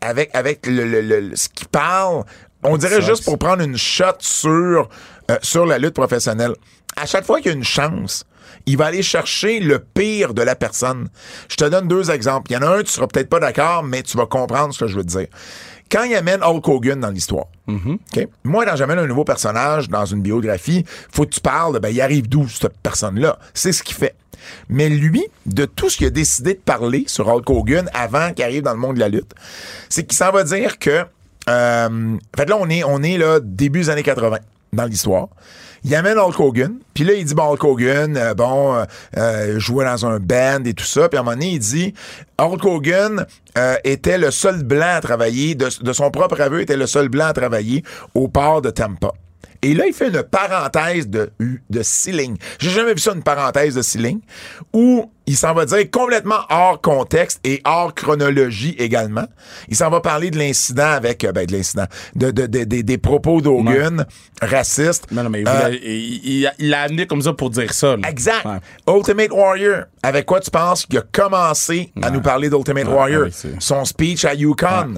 avec, 0.00 0.30
avec 0.34 0.66
le, 0.66 0.84
le- 0.84 1.00
le- 1.02 1.36
ce 1.36 1.48
qui 1.48 1.64
parle. 1.66 2.24
On 2.62 2.76
dirait 2.76 3.00
juste 3.00 3.24
pour 3.24 3.38
prendre 3.38 3.62
une 3.62 3.76
shot 3.78 4.04
sur, 4.18 4.88
euh, 5.30 5.38
sur 5.42 5.64
la 5.66 5.78
lutte 5.78 5.94
professionnelle. 5.94 6.52
À 6.96 7.06
chaque 7.06 7.24
fois 7.24 7.38
qu'il 7.40 7.46
y 7.52 7.54
a 7.54 7.56
une 7.56 7.64
chance, 7.64 8.24
il 8.66 8.76
va 8.76 8.86
aller 8.86 9.02
chercher 9.02 9.60
le 9.60 9.78
pire 9.78 10.34
de 10.34 10.42
la 10.42 10.56
personne. 10.56 11.08
Je 11.48 11.56
te 11.56 11.64
donne 11.64 11.86
deux 11.88 12.10
exemples. 12.10 12.50
Il 12.50 12.54
y 12.54 12.56
en 12.58 12.62
a 12.62 12.78
un, 12.78 12.82
tu 12.82 12.90
seras 12.90 13.06
peut-être 13.06 13.30
pas 13.30 13.40
d'accord, 13.40 13.82
mais 13.82 14.02
tu 14.02 14.16
vas 14.18 14.26
comprendre 14.26 14.74
ce 14.74 14.80
que 14.80 14.86
je 14.88 14.96
veux 14.96 15.04
te 15.04 15.08
dire. 15.18 15.28
Quand 15.90 16.04
il 16.04 16.14
amène 16.14 16.42
Hulk 16.42 16.68
Hogan 16.68 17.00
dans 17.00 17.10
l'histoire, 17.10 17.46
OK? 17.68 18.28
moi, 18.44 18.64
quand 18.64 18.76
j'amène 18.76 18.98
un 18.98 19.06
nouveau 19.06 19.24
personnage 19.24 19.88
dans 19.88 20.04
une 20.04 20.22
biographie, 20.22 20.84
faut 21.10 21.24
que 21.24 21.30
tu 21.30 21.40
parles 21.40 21.74
de, 21.74 21.78
ben, 21.78 21.88
il 21.88 22.00
arrive 22.00 22.28
d'où 22.28 22.48
cette 22.48 22.78
personne-là? 22.78 23.38
C'est 23.54 23.72
ce 23.72 23.82
qu'il 23.82 23.96
fait. 23.96 24.14
Mais 24.68 24.88
lui, 24.88 25.24
de 25.46 25.64
tout 25.64 25.90
ce 25.90 25.96
qu'il 25.96 26.06
a 26.06 26.10
décidé 26.10 26.54
de 26.54 26.60
parler 26.60 27.04
sur 27.06 27.28
Hulk 27.28 27.48
Hogan 27.50 27.90
avant 27.92 28.32
qu'il 28.32 28.44
arrive 28.44 28.62
dans 28.62 28.72
le 28.72 28.78
monde 28.78 28.94
de 28.94 29.00
la 29.00 29.08
lutte, 29.08 29.34
c'est 29.88 30.04
qu'il 30.04 30.16
s'en 30.16 30.30
va 30.30 30.44
dire 30.44 30.78
que, 30.78 31.04
euh, 31.48 31.88
en 31.88 32.36
fait, 32.36 32.48
là, 32.48 32.56
on 32.58 32.68
est, 32.70 32.84
on 32.84 33.02
est 33.02 33.18
là, 33.18 33.40
début 33.40 33.80
des 33.80 33.90
années 33.90 34.02
80 34.02 34.38
dans 34.72 34.84
l'histoire. 34.84 35.28
Il 35.84 35.94
amène 35.94 36.18
Hulk 36.18 36.38
Hogan, 36.38 36.74
puis 36.92 37.04
là, 37.04 37.14
il 37.14 37.24
dit, 37.24 37.34
bon, 37.34 37.44
Hulk 37.52 37.64
Hogan, 37.64 38.16
euh, 38.16 38.34
bon, 38.34 38.74
euh, 38.74 38.84
euh, 39.16 39.58
jouait 39.58 39.84
dans 39.84 40.04
un 40.04 40.18
band 40.18 40.62
et 40.64 40.74
tout 40.74 40.84
ça, 40.84 41.08
puis 41.08 41.16
à 41.16 41.20
un 41.20 41.24
moment 41.24 41.36
donné, 41.36 41.52
il 41.52 41.58
dit, 41.58 41.94
Hulk 42.38 42.64
Hogan 42.64 43.26
euh, 43.56 43.76
était 43.84 44.18
le 44.18 44.30
seul 44.30 44.62
blanc 44.62 44.96
à 44.96 45.00
travailler, 45.00 45.54
de, 45.54 45.68
de 45.82 45.92
son 45.92 46.10
propre 46.10 46.40
aveu, 46.40 46.60
était 46.60 46.76
le 46.76 46.86
seul 46.86 47.08
blanc 47.08 47.26
à 47.26 47.32
travailler 47.32 47.82
au 48.14 48.28
port 48.28 48.60
de 48.60 48.70
Tampa. 48.70 49.12
Et 49.62 49.74
là, 49.74 49.84
il 49.86 49.92
fait 49.92 50.08
une 50.08 50.22
parenthèse 50.22 51.08
de, 51.08 51.30
de 51.38 51.82
six 51.82 52.12
lignes. 52.12 52.36
J'ai 52.58 52.70
jamais 52.70 52.94
vu 52.94 52.98
ça, 53.00 53.12
une 53.12 53.22
parenthèse 53.22 53.74
de 53.74 53.82
six 53.82 53.98
lignes, 53.98 54.20
où 54.72 55.10
il 55.26 55.36
s'en 55.36 55.52
va 55.52 55.66
dire 55.66 55.90
complètement 55.90 56.40
hors 56.48 56.80
contexte 56.80 57.40
et 57.44 57.60
hors 57.66 57.94
chronologie 57.94 58.74
également. 58.78 59.26
Il 59.68 59.76
s'en 59.76 59.90
va 59.90 60.00
parler 60.00 60.30
de 60.30 60.38
l'incident 60.38 60.88
avec, 60.90 61.24
euh, 61.24 61.32
ben, 61.32 61.44
de 61.46 61.52
l'incident, 61.52 61.84
de, 62.16 62.30
de, 62.30 62.46
de- 62.46 62.64
des- 62.64 62.82
des 62.82 62.98
propos 62.98 63.40
d'Hogan 63.42 64.06
racistes. 64.40 65.06
Mais 65.10 65.22
non, 65.22 65.28
mais 65.28 65.42
il, 65.42 65.48
Euh, 65.48 65.70
il- 65.82 66.50
l'a 66.70 66.82
amené 66.82 67.06
comme 67.06 67.20
ça 67.22 67.32
pour 67.34 67.50
dire 67.50 67.72
ça. 67.74 67.96
là. 67.96 68.08
Exact. 68.08 68.44
Ouais. 68.46 68.96
Ultimate 68.96 69.30
Warrior. 69.30 69.84
Avec 70.02 70.24
quoi 70.24 70.40
tu 70.40 70.50
penses 70.50 70.86
qu'il 70.86 70.98
a 70.98 71.02
commencé 71.12 71.92
à 72.02 72.10
nous 72.10 72.22
parler 72.22 72.48
d'Ultimate 72.48 72.86
Ouais, 72.86 72.92
Warrior? 72.94 73.26
Son 73.58 73.84
speech 73.84 74.24
à 74.24 74.32
Yukon. 74.34 74.94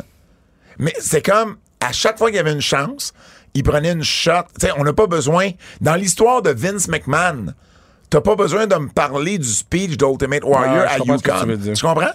Mais 0.78 0.94
c'est 1.01 1.24
comme, 1.24 1.56
à 1.80 1.93
chaque 1.93 2.16
fois 2.16 2.28
qu'il 2.28 2.36
y 2.36 2.40
avait 2.40 2.52
une 2.52 2.60
chance, 2.62 3.12
il 3.54 3.62
prenait 3.62 3.92
une 3.92 4.02
shot. 4.02 4.44
Tu 4.58 4.66
sais, 4.66 4.72
on 4.76 4.84
n'a 4.84 4.92
pas 4.92 5.06
besoin. 5.06 5.50
Dans 5.80 5.94
l'histoire 5.94 6.42
de 6.42 6.50
Vince 6.50 6.88
McMahon, 6.88 7.54
t'as 8.10 8.20
pas 8.20 8.36
besoin 8.36 8.66
de 8.66 8.74
me 8.74 8.88
parler 8.88 9.38
du 9.38 9.48
speech 9.48 9.96
d'Ultimate 9.96 10.44
Warrior 10.44 10.86
à 10.88 10.98
que 10.98 11.74
tu 11.74 11.84
comprends? 11.84 12.12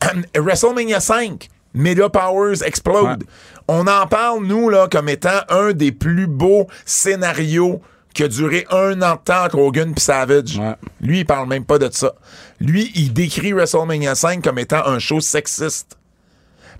WrestleMania 0.36 1.00
5, 1.00 1.48
Mega 1.74 2.08
Powers 2.08 2.62
Explode. 2.64 3.22
Ouais. 3.22 3.26
On 3.68 3.86
en 3.86 4.06
parle, 4.06 4.44
nous, 4.44 4.68
là, 4.68 4.88
comme 4.90 5.08
étant 5.08 5.40
un 5.48 5.72
des 5.72 5.92
plus 5.92 6.26
beaux 6.26 6.66
scénarios 6.84 7.82
qui 8.14 8.22
a 8.24 8.28
duré 8.28 8.66
un 8.70 9.00
an 9.02 9.14
de 9.14 9.20
temps 9.24 9.44
entre 9.44 9.58
Hogan 9.58 9.92
et 9.96 10.00
Savage. 10.00 10.58
Ouais. 10.58 10.74
Lui, 11.00 11.20
il 11.20 11.26
parle 11.26 11.48
même 11.48 11.64
pas 11.64 11.78
de 11.78 11.88
ça. 11.92 12.14
Lui, 12.60 12.90
il 12.94 13.12
décrit 13.12 13.52
WrestleMania 13.52 14.14
5 14.14 14.42
comme 14.42 14.58
étant 14.58 14.86
un 14.86 14.98
show 14.98 15.20
sexiste. 15.20 15.97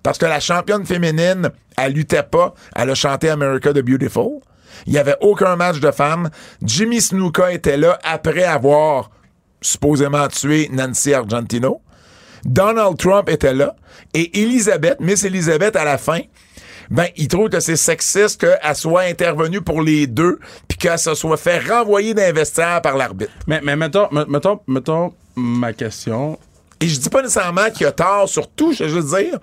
Parce 0.03 0.19
que 0.19 0.27
la 0.27 0.41
championne 0.41 0.85
féminine, 0.87 1.51
elle 1.77 1.93
luttait 1.93 2.23
pas, 2.23 2.55
elle 2.77 2.91
a 2.91 2.95
chanté 2.95 3.29
America 3.31 3.73
the 3.73 3.81
Beautiful. 3.81 4.41
Il 4.87 4.93
y 4.93 4.99
avait 4.99 5.17
aucun 5.21 5.57
match 5.57 5.81
de 5.81 5.91
femmes. 5.91 6.31
Jimmy 6.63 7.01
Snuka 7.01 7.53
était 7.53 7.77
là 7.77 7.99
après 8.05 8.45
avoir 8.45 9.11
supposément 9.61 10.29
tué 10.29 10.69
Nancy 10.73 11.13
Argentino. 11.15 11.81
Donald 12.45 12.97
Trump 12.97 13.29
était 13.29 13.55
là. 13.55 13.75
Et 14.15 14.41
Elizabeth, 14.43 15.01
Miss 15.01 15.25
Elizabeth, 15.25 15.75
à 15.75 15.85
la 15.85 15.99
fin, 15.99 16.21
ben, 16.91 17.07
il 17.17 17.29
trouve 17.29 17.49
que 17.51 17.61
c'est 17.61 17.77
sexiste 17.77 18.41
qu'elle 18.41 18.77
soit 18.77 19.03
intervenue 19.03 19.61
pour 19.61 19.83
les 19.83 20.07
deux, 20.07 20.39
puis 20.69 20.79
qu'elle 20.79 20.99
se 20.99 21.15
soit 21.15 21.37
fait 21.37 21.59
renvoyer 21.59 22.15
d'investisseurs 22.15 22.81
par 22.81 22.97
l'arbitre. 22.97 23.33
Mais, 23.47 23.61
mais 23.63 23.77
mettons, 23.77 24.09
me- 24.13 24.25
mettons, 24.27 24.61
mettons 24.67 25.13
ma 25.35 25.73
question. 25.73 26.39
Et 26.81 26.87
je 26.89 26.99
dis 27.01 27.11
pas 27.11 27.21
nécessairement 27.23 27.69
qu'il 27.71 27.87
a 27.87 27.93
tort 27.93 28.29
sur 28.29 28.49
tout, 28.49 28.73
je 28.73 28.85
veux 28.85 29.21
dire, 29.23 29.39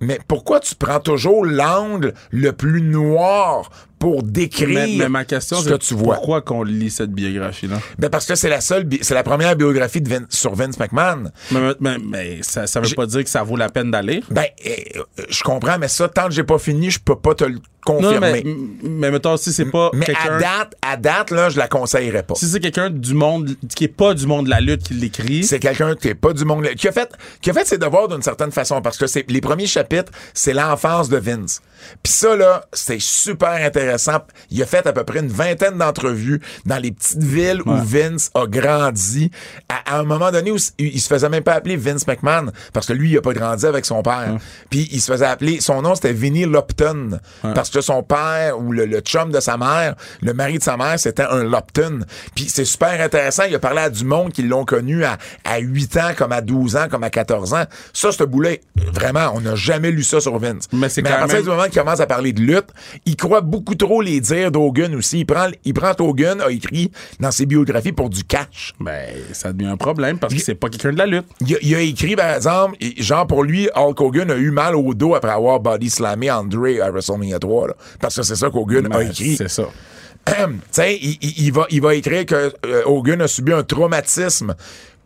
mais 0.00 0.18
pourquoi 0.28 0.60
tu 0.60 0.74
prends 0.74 1.00
toujours 1.00 1.44
l'angle 1.44 2.14
le 2.30 2.52
plus 2.52 2.82
noir 2.82 3.70
pour 3.98 4.22
décrire 4.22 4.68
Mais, 4.68 4.94
mais 4.98 5.08
ma 5.08 5.24
question, 5.24 5.56
ce 5.58 5.68
que 5.70 5.74
tu 5.76 5.94
vois? 5.94 6.16
pourquoi 6.16 6.42
qu'on 6.42 6.62
lit 6.62 6.90
cette 6.90 7.12
biographie-là? 7.12 7.78
Ben 7.98 8.10
parce 8.10 8.26
que 8.26 8.34
c'est 8.34 8.48
la 8.50 8.60
seule, 8.60 8.86
c'est 9.00 9.14
la 9.14 9.22
première 9.22 9.56
biographie 9.56 10.00
de 10.00 10.08
Vin- 10.08 10.26
sur 10.28 10.54
Vince 10.54 10.78
McMahon. 10.78 11.30
Mais, 11.50 11.60
mais- 11.80 11.96
mais 11.98 12.38
ça, 12.42 12.66
ça 12.66 12.80
veut 12.80 12.94
pas 12.94 13.06
dire 13.06 13.24
que 13.24 13.30
ça 13.30 13.42
vaut 13.42 13.56
la 13.56 13.68
peine 13.70 13.90
d'aller? 13.90 14.22
Ben, 14.30 14.44
eh, 14.64 14.98
euh, 14.98 15.02
je 15.30 15.42
comprends, 15.42 15.78
mais 15.78 15.88
ça, 15.88 16.08
tant 16.08 16.26
que 16.26 16.32
j'ai 16.32 16.44
pas 16.44 16.58
fini, 16.58 16.90
je 16.90 17.00
peux 17.00 17.16
pas 17.16 17.34
te 17.34 17.44
le 17.44 17.54
Non, 17.54 17.60
confirmer. 18.00 18.42
mais, 18.44 18.56
mais 18.82 19.10
mettons, 19.10 19.36
si 19.36 19.52
c'est 19.52 19.64
pas 19.70 19.90
mais 19.94 20.06
à 20.10 20.38
date, 20.38 20.74
à 20.82 20.96
date, 20.96 21.30
là, 21.30 21.48
je 21.48 21.56
la 21.56 21.68
conseillerais 21.68 22.22
pas. 22.24 22.34
Si 22.34 22.46
c'est 22.48 22.60
quelqu'un 22.60 22.90
du 22.90 23.14
monde, 23.14 23.56
qui 23.74 23.84
est 23.84 23.88
pas 23.88 24.12
du 24.12 24.26
monde 24.26 24.46
de 24.46 24.50
la 24.50 24.60
lutte 24.60 24.82
qui 24.82 24.94
l'écrit, 24.94 25.44
C'est 25.44 25.58
quelqu'un 25.60 25.94
qui 25.94 26.08
est 26.08 26.14
pas 26.14 26.32
du 26.32 26.44
monde 26.44 26.64
qui 26.76 26.88
a 26.88 26.92
fait 26.92 27.08
qui 27.40 27.48
a 27.50 27.52
fait 27.54 27.66
ses 27.66 27.78
devoirs 27.78 28.08
d'une 28.08 28.22
certaine 28.22 28.50
façon 28.52 28.82
parce 28.82 28.98
que 28.98 29.06
c'est 29.06 29.24
les 29.30 29.40
premiers 29.40 29.66
chapitres, 29.66 30.12
c'est 30.34 30.52
l'enfance 30.52 31.08
de 31.08 31.16
Vince. 31.16 31.62
Puis 32.02 32.12
ça 32.12 32.36
là, 32.36 32.64
c'est 32.72 33.00
super 33.00 33.50
intéressant. 33.50 34.18
Il 34.50 34.62
a 34.62 34.66
fait 34.66 34.86
à 34.86 34.92
peu 34.92 35.04
près 35.04 35.20
une 35.20 35.28
vingtaine 35.28 35.78
d'entrevues 35.78 36.40
dans 36.64 36.78
les 36.78 36.92
petites 36.92 37.22
villes 37.22 37.62
où 37.66 37.70
Vince 37.84 38.30
a 38.34 38.46
grandi. 38.46 39.30
À, 39.68 39.96
à 39.96 39.98
un 40.00 40.04
moment 40.04 40.30
donné 40.30 40.50
où 40.50 40.56
il 40.78 41.00
se 41.00 41.08
faisait 41.08 41.28
même 41.28 41.42
pas 41.42 41.54
appeler 41.54 41.76
Vince 41.76 42.06
McMahon 42.06 42.50
parce 42.72 42.86
que 42.86 42.92
lui 42.92 43.10
il 43.10 43.18
a 43.18 43.22
pas 43.22 43.32
grandi 43.32 43.66
avec 43.66 43.84
son 43.86 44.02
père. 44.02 44.36
Puis 44.70 44.88
il 44.92 45.00
se 45.00 45.12
faisait 45.12 45.26
appeler 45.26 45.60
son 45.60 45.82
nom 45.82 45.94
c'était 45.94 46.12
Vinnie 46.12 46.44
Lupton 46.46 47.18
parce 47.54 47.70
que 47.70 47.80
son 47.80 48.02
père 48.02 48.58
ou 48.58 48.72
le, 48.72 48.86
le 48.86 49.00
chum 49.00 49.30
de 49.30 49.40
sa 49.40 49.56
mère, 49.56 49.94
le 50.22 50.32
mari 50.34 50.58
de 50.58 50.62
sa 50.62 50.76
mère, 50.76 50.98
c'était 50.98 51.24
un 51.24 51.44
Lupton. 51.44 52.00
Puis 52.34 52.48
c'est 52.48 52.64
super 52.64 53.00
intéressant, 53.00 53.44
il 53.48 53.54
a 53.54 53.58
parlé 53.58 53.80
à 53.80 53.90
du 53.90 54.04
monde 54.04 54.32
qui 54.32 54.42
l'ont 54.42 54.64
connu 54.64 55.04
à, 55.04 55.18
à 55.44 55.58
8 55.58 55.96
ans, 55.98 56.10
comme 56.16 56.32
à 56.32 56.40
12 56.40 56.76
ans, 56.76 56.86
comme 56.90 57.04
à 57.04 57.10
14 57.10 57.54
ans. 57.54 57.64
Ça, 57.92 58.12
ce 58.12 58.24
boulet, 58.24 58.60
vraiment, 58.92 59.32
on 59.34 59.40
n'a 59.40 59.54
jamais 59.54 59.90
lu 59.90 60.02
ça 60.02 60.20
sur 60.20 60.38
Vince. 60.38 60.64
Mais 60.72 60.88
c'est 60.88 61.02
quand 61.10 61.26
même- 61.34 61.44
moment 61.66 61.72
qu'il 61.72 61.80
commence 61.82 62.00
à 62.00 62.06
parler 62.06 62.32
de 62.32 62.40
lutte, 62.40 62.66
il 63.04 63.16
croit 63.16 63.40
beaucoup 63.40 63.74
trop 63.74 64.00
les 64.00 64.20
dires 64.20 64.50
d'Hogan 64.50 64.94
aussi. 64.94 65.20
Il 65.20 65.26
prend, 65.26 65.48
il 65.64 65.74
prend 65.74 65.92
Hogan, 65.98 66.40
a 66.40 66.50
écrit 66.50 66.90
dans 67.20 67.30
ses 67.30 67.46
biographies 67.46 67.92
pour 67.92 68.10
du 68.10 68.24
cash. 68.24 68.72
ben, 68.80 69.06
ça 69.32 69.52
devient 69.52 69.70
un 69.70 69.76
problème 69.76 70.18
parce 70.18 70.34
que 70.34 70.40
c'est 70.40 70.54
pas 70.54 70.68
quelqu'un 70.68 70.92
de 70.92 70.98
la 70.98 71.06
lutte. 71.06 71.26
Il 71.40 71.54
a, 71.54 71.58
il 71.62 71.74
a 71.74 71.80
écrit, 71.80 72.16
par 72.16 72.34
exemple, 72.34 72.76
genre 72.98 73.26
pour 73.26 73.44
lui, 73.44 73.68
Hulk 73.74 74.00
Hogan 74.00 74.30
a 74.30 74.36
eu 74.36 74.50
mal 74.50 74.74
au 74.76 74.94
dos 74.94 75.14
après 75.14 75.30
avoir 75.32 75.60
body 75.60 75.90
slammé 75.90 76.30
Andre 76.30 76.80
à 76.82 76.90
WrestleMania 76.90 77.38
3. 77.38 77.68
là. 77.68 77.74
parce 78.00 78.16
que 78.16 78.22
c'est 78.22 78.36
ça 78.36 78.50
qu'Hogan 78.50 78.86
a 78.86 78.88
Ben, 78.98 79.10
écrit. 79.10 79.36
C'est 79.36 79.48
ça. 79.50 79.64
tu 80.26 80.32
sais, 80.72 80.96
il, 81.00 81.18
il- 81.22 81.44
il 81.46 81.52
va, 81.52 81.66
il 81.70 81.80
va 81.80 81.94
écrire 81.94 82.26
que 82.26 82.52
euh, 82.66 82.82
Hogan 82.86 83.22
a 83.22 83.28
subi 83.28 83.52
un 83.52 83.62
traumatisme 83.62 84.54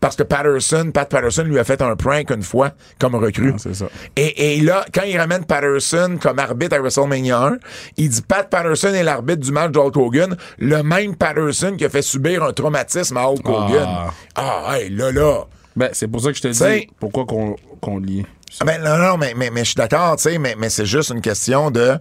parce 0.01 0.16
que 0.16 0.22
Patterson, 0.22 0.90
Pat 0.93 1.09
Patterson 1.09 1.44
lui 1.44 1.59
a 1.59 1.64
fait 1.64 1.82
un 1.82 1.94
prank 1.97 2.31
une 2.31 2.43
fois 2.43 2.72
comme 2.98 3.14
recrue. 3.14 3.55
Ah, 3.55 3.74
ça. 3.74 3.86
Et, 4.16 4.56
et 4.56 4.60
là, 4.60 4.85
quand 4.93 5.02
il 5.02 5.18
ramène 5.18 5.44
Patterson 5.44 6.18
comme 6.20 6.39
arbitre 6.39 6.77
à 6.77 6.81
WrestleMania 6.81 7.39
1, 7.39 7.59
il 7.98 8.09
dit 8.09 8.22
Pat 8.22 8.48
Patterson 8.48 8.94
est 8.94 9.02
l'arbitre 9.02 9.40
du 9.40 9.52
match 9.52 9.72
d'Hulk 9.72 9.97
Hogan, 9.97 10.36
le 10.59 10.82
même 10.82 11.16
Patterson 11.16 11.74
qui 11.77 11.85
a 11.85 11.90
fait 11.90 12.02
subir 12.02 12.43
un 12.43 12.52
traumatisme 12.52 13.16
à 13.16 13.28
Hulk 13.28 13.48
Hogan. 13.48 13.89
Ah, 14.35 14.77
hey, 14.78 14.90
là, 14.90 15.12
là. 15.12 15.44
Ben, 15.77 15.90
c'est 15.93 16.09
pour 16.09 16.20
ça 16.20 16.31
que 16.31 16.36
je 16.36 16.43
te 16.43 16.48
dis 16.48 16.89
pourquoi 16.98 17.27
qu'on 17.27 17.56
qu'on 17.81 17.98
lit. 17.98 18.27
Ah 18.60 18.64
Ben 18.64 18.82
non, 18.82 18.98
non, 18.98 19.16
mais, 19.16 19.32
mais, 19.36 19.51
mais 19.51 19.60
je 19.60 19.66
suis 19.70 19.74
d'accord, 19.77 20.16
tu 20.16 20.24
sais, 20.24 20.39
mais, 20.39 20.56
mais 20.59 20.70
c'est 20.70 20.85
juste 20.86 21.10
une 21.10 21.20
question 21.20 21.70
de. 21.70 21.97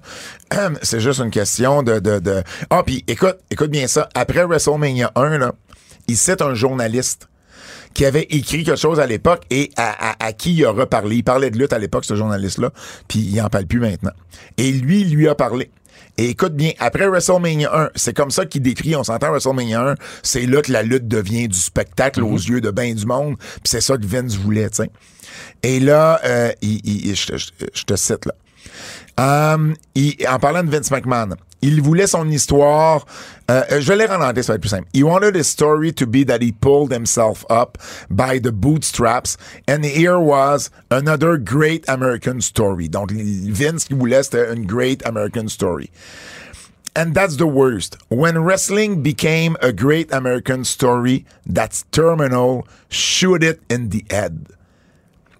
c'est 0.81 0.99
juste 0.99 1.19
une 1.19 1.29
question 1.29 1.83
de. 1.83 1.99
de, 1.99 2.19
de... 2.19 2.43
Ah, 2.69 2.81
puis 2.83 3.03
écoute, 3.07 3.37
écoute 3.51 3.69
bien 3.69 3.87
ça. 3.87 4.09
Après 4.15 4.43
WrestleMania 4.43 5.11
1, 5.15 5.37
là, 5.37 5.53
il 6.07 6.17
cite 6.17 6.41
un 6.41 6.55
journaliste 6.55 7.29
qui 7.93 8.05
avait 8.05 8.27
écrit 8.29 8.63
quelque 8.63 8.79
chose 8.79 8.99
à 8.99 9.07
l'époque 9.07 9.43
et 9.49 9.71
à, 9.75 10.11
à, 10.11 10.25
à 10.27 10.33
qui 10.33 10.53
il 10.53 10.65
a 10.65 10.71
reparlé. 10.71 11.17
Il 11.17 11.23
parlait 11.23 11.49
de 11.51 11.57
lutte 11.57 11.73
à 11.73 11.79
l'époque, 11.79 12.05
ce 12.05 12.15
journaliste-là, 12.15 12.71
puis 13.07 13.19
il 13.19 13.41
en 13.41 13.49
parle 13.49 13.65
plus 13.65 13.79
maintenant. 13.79 14.11
Et 14.57 14.71
lui, 14.71 15.01
il 15.01 15.13
lui 15.15 15.27
a 15.27 15.35
parlé. 15.35 15.69
Et 16.17 16.29
écoute 16.29 16.53
bien, 16.53 16.71
après 16.79 17.07
WrestleMania 17.07 17.73
1, 17.73 17.89
c'est 17.95 18.13
comme 18.13 18.29
ça 18.31 18.45
qu'il 18.45 18.61
décrit, 18.61 18.95
on 18.95 19.03
s'entend 19.03 19.29
WrestleMania 19.29 19.81
1, 19.91 19.95
c'est 20.21 20.45
là 20.45 20.61
que 20.61 20.71
la 20.71 20.83
lutte 20.83 21.07
devient 21.07 21.47
du 21.47 21.57
spectacle 21.57 22.23
aux 22.23 22.35
yeux 22.35 22.59
de 22.61 22.71
ben 22.71 22.93
du 22.93 23.05
monde, 23.05 23.37
puis 23.37 23.61
c'est 23.65 23.79
ça 23.81 23.95
que 23.97 24.05
Vince 24.05 24.35
voulait, 24.35 24.69
tu 24.69 24.83
sais. 24.83 24.91
Et 25.63 25.79
là, 25.79 26.19
euh, 26.25 26.51
il- 26.61 26.81
il- 26.83 27.15
je, 27.15 27.27
te- 27.27 27.37
je- 27.37 27.51
je 27.73 27.83
te 27.83 27.95
cite 27.95 28.25
là. 28.25 29.53
Um, 29.53 29.75
il- 29.95 30.15
en 30.29 30.39
parlant 30.39 30.63
de 30.63 30.69
Vince 30.69 30.91
McMahon, 30.91 31.35
Il 31.61 31.81
voulait 31.81 32.07
son 32.07 32.29
histoire. 32.29 33.05
Euh, 33.51 33.63
je 33.79 33.93
en 33.93 34.21
anglais, 34.21 34.43
ça 34.43 34.53
va 34.53 34.55
être 34.55 34.61
plus 34.61 34.69
simple. 34.69 34.87
He 34.93 35.03
wanted 35.03 35.35
his 35.35 35.45
story 35.45 35.91
to 35.93 36.05
be 36.05 36.23
that 36.25 36.41
he 36.41 36.51
pulled 36.51 36.91
himself 36.91 37.45
up 37.49 37.77
by 38.09 38.39
the 38.39 38.51
bootstraps, 38.51 39.37
and 39.67 39.83
here 39.83 40.19
was 40.19 40.69
another 40.89 41.37
great 41.37 41.83
American 41.89 42.41
story. 42.41 42.87
Donc, 42.87 43.11
Vince, 43.11 43.83
ce 43.83 43.87
qu'il 43.87 43.97
voulait, 43.97 44.23
c'était 44.23 44.53
une 44.53 44.65
great 44.65 45.05
American 45.05 45.47
story. 45.49 45.89
And 46.95 47.13
that's 47.13 47.37
the 47.37 47.47
worst. 47.47 47.97
When 48.09 48.37
wrestling 48.39 49.03
became 49.03 49.55
a 49.61 49.71
great 49.71 50.11
American 50.11 50.63
story, 50.63 51.25
that's 51.45 51.85
terminal. 51.91 52.67
Shoot 52.89 53.43
it 53.43 53.61
in 53.69 53.89
the 53.89 54.03
head. 54.09 54.47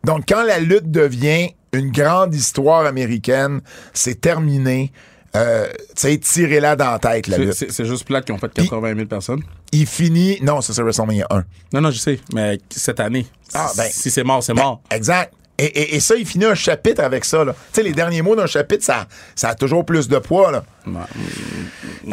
Donc, 0.04 0.26
quand 0.28 0.46
la 0.46 0.60
lutte 0.60 0.92
devient 0.92 1.50
une 1.74 1.92
grande 1.92 2.34
histoire 2.34 2.86
américaine, 2.86 3.62
c'est 3.94 4.22
terminé. 4.22 4.92
Euh, 5.36 5.68
tu 5.90 5.94
sais, 5.96 6.18
tirez-la 6.18 6.76
dans 6.76 6.92
la 6.92 7.00
tête, 7.00 7.28
la 7.28 7.38
C'est- 7.38 7.44
lutte. 7.44 7.54
C'est 7.54 7.72
c'est 7.72 7.86
juste 7.86 8.04
plate 8.06 8.26
qu'ils 8.26 8.34
ont 8.34 8.40
fait 8.40 8.52
80 8.52 8.96
000 8.96 9.06
personnes. 9.08 9.44
Il 9.72 9.86
finit. 9.86 10.40
Non, 10.42 10.62
ça, 10.62 10.74
c'est 10.74 10.82
WrestleMania 10.82 11.28
1. 11.30 11.44
Non, 11.74 11.82
non, 11.82 11.92
je 11.92 12.00
sais, 12.00 12.20
mais 12.34 12.58
cette 12.70 13.00
année, 13.00 13.28
Ah, 13.54 13.70
ben- 13.78 13.88
si 13.92 14.10
c'est 14.10 14.24
mort, 14.24 14.42
c'est 14.42 14.54
mort. 14.56 14.82
Exact. 14.92 15.34
Et, 15.60 15.66
et- 15.66 15.96
et 15.96 16.00
ça, 16.00 16.16
il 16.16 16.26
finit 16.26 16.46
un 16.46 16.56
chapitre 16.56 17.04
avec 17.04 17.26
ça. 17.26 17.44
Tu 17.46 17.52
sais, 17.74 17.84
les 17.84 17.92
derniers 17.92 18.22
mots 18.22 18.36
d'un 18.36 18.46
chapitre, 18.48 18.84
ça, 18.84 19.08
ça 19.36 19.50
a 19.50 19.56
toujours 19.56 19.86
plus 19.86 20.08
de 20.08 20.18
poids. 20.18 20.52
Là. 20.52 20.64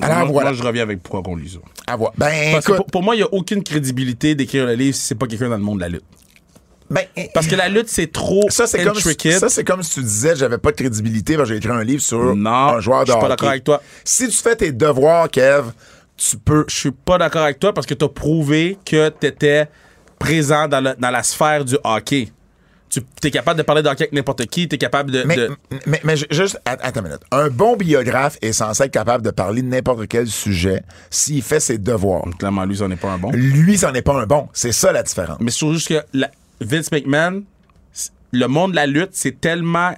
Alors, 0.02 0.18
moi, 0.18 0.32
voilà. 0.32 0.50
moi, 0.50 0.52
je 0.52 0.62
reviens 0.62 0.82
avec 0.82 1.02
pourquoi 1.02 1.22
qu'on 1.22 1.36
lit 1.36 1.48
ça. 1.50 1.58
À 1.86 1.96
voir. 1.96 2.12
Ben, 2.18 2.56
écoute, 2.58 2.76
pour, 2.76 2.86
pour 2.86 3.02
moi, 3.02 3.14
il 3.14 3.18
n'y 3.18 3.24
a 3.24 3.32
aucune 3.32 3.62
crédibilité 3.62 4.34
d'écrire 4.34 4.66
le 4.66 4.74
livre 4.74 4.96
si 4.96 5.02
c'est 5.06 5.14
pas 5.14 5.26
quelqu'un 5.26 5.48
dans 5.48 5.56
le 5.56 5.62
monde 5.62 5.78
de 5.78 5.82
la 5.82 5.88
lutte. 5.88 6.04
Ben, 6.90 7.04
Parce 7.34 7.46
que 7.46 7.54
la 7.56 7.68
lutte, 7.68 7.88
c'est 7.88 8.10
trop 8.12 8.44
ça, 8.48 8.66
c'est 8.66 8.84
comme, 8.84 8.94
ça, 8.98 9.48
c'est 9.48 9.64
comme 9.64 9.82
si 9.82 9.94
tu 9.94 10.02
disais 10.02 10.36
j'avais 10.36 10.58
pas 10.58 10.70
de 10.70 10.76
crédibilité 10.76 11.36
parce 11.36 11.48
que 11.48 11.54
j'ai 11.54 11.58
écrit 11.58 11.70
un 11.72 11.82
livre 11.84 12.02
sur 12.02 12.34
Non, 12.36 12.50
un 12.50 12.80
joueur 12.80 13.00
de 13.02 13.06
je 13.06 13.12
suis 13.12 13.20
pas 13.20 13.28
d'accord 13.28 13.48
avec 13.48 13.64
toi. 13.64 13.82
Si 14.04 14.28
tu 14.28 14.36
fais 14.36 14.56
tes 14.56 14.72
devoirs, 14.72 15.28
Kev, 15.30 15.70
tu 16.16 16.36
peux. 16.36 16.64
Je 16.68 16.74
suis 16.74 16.90
pas 16.92 17.18
d'accord 17.18 17.42
avec 17.42 17.58
toi 17.58 17.72
parce 17.74 17.86
que 17.86 17.94
tu 17.94 18.04
as 18.04 18.08
prouvé 18.08 18.78
que 18.84 19.08
tu 19.20 19.26
étais 19.26 19.68
présent 20.18 20.68
dans, 20.68 20.80
le- 20.80 20.94
dans 20.98 21.10
la 21.10 21.22
sphère 21.22 21.64
du 21.64 21.76
hockey. 21.84 22.28
Tu 22.88 23.02
es 23.24 23.30
capable 23.32 23.58
de 23.58 23.62
parler 23.64 23.82
de 23.82 23.88
hockey 23.88 24.04
avec 24.04 24.12
n'importe 24.12 24.46
qui, 24.46 24.68
tu 24.68 24.76
es 24.76 24.78
capable 24.78 25.10
de. 25.10 25.24
Mais, 25.24 25.36
de- 25.36 25.50
mais, 25.86 26.00
mais 26.04 26.16
ju- 26.16 26.26
juste, 26.30 26.56
att- 26.64 26.78
attends 26.82 27.00
une 27.00 27.08
minute. 27.08 27.20
Un 27.32 27.48
bon 27.48 27.76
biographe 27.76 28.38
est 28.40 28.52
censé 28.52 28.84
être 28.84 28.92
capable 28.92 29.24
de 29.24 29.30
parler 29.30 29.60
de 29.60 29.66
n'importe 29.66 30.06
quel 30.06 30.28
sujet 30.28 30.82
s'il 31.10 31.42
fait 31.42 31.60
ses 31.60 31.78
devoirs. 31.78 32.24
Clairement, 32.38 32.64
lui, 32.64 32.76
ça 32.76 32.86
n'est 32.88 32.96
pas 32.96 33.10
un 33.10 33.18
bon. 33.18 33.30
Lui, 33.32 33.76
c'en 33.76 33.92
est 33.92 34.02
pas 34.02 34.14
un 34.14 34.26
bon. 34.26 34.48
C'est 34.54 34.72
ça 34.72 34.92
la 34.92 35.02
différence. 35.02 35.38
Mais 35.40 35.50
trouve 35.50 35.74
juste 35.74 35.88
que 35.88 36.00
la- 36.14 36.30
Vince 36.60 36.90
McMahon, 36.92 37.42
le 38.32 38.46
monde 38.46 38.72
de 38.72 38.76
la 38.76 38.86
lutte, 38.86 39.10
c'est 39.12 39.40
tellement 39.40 39.92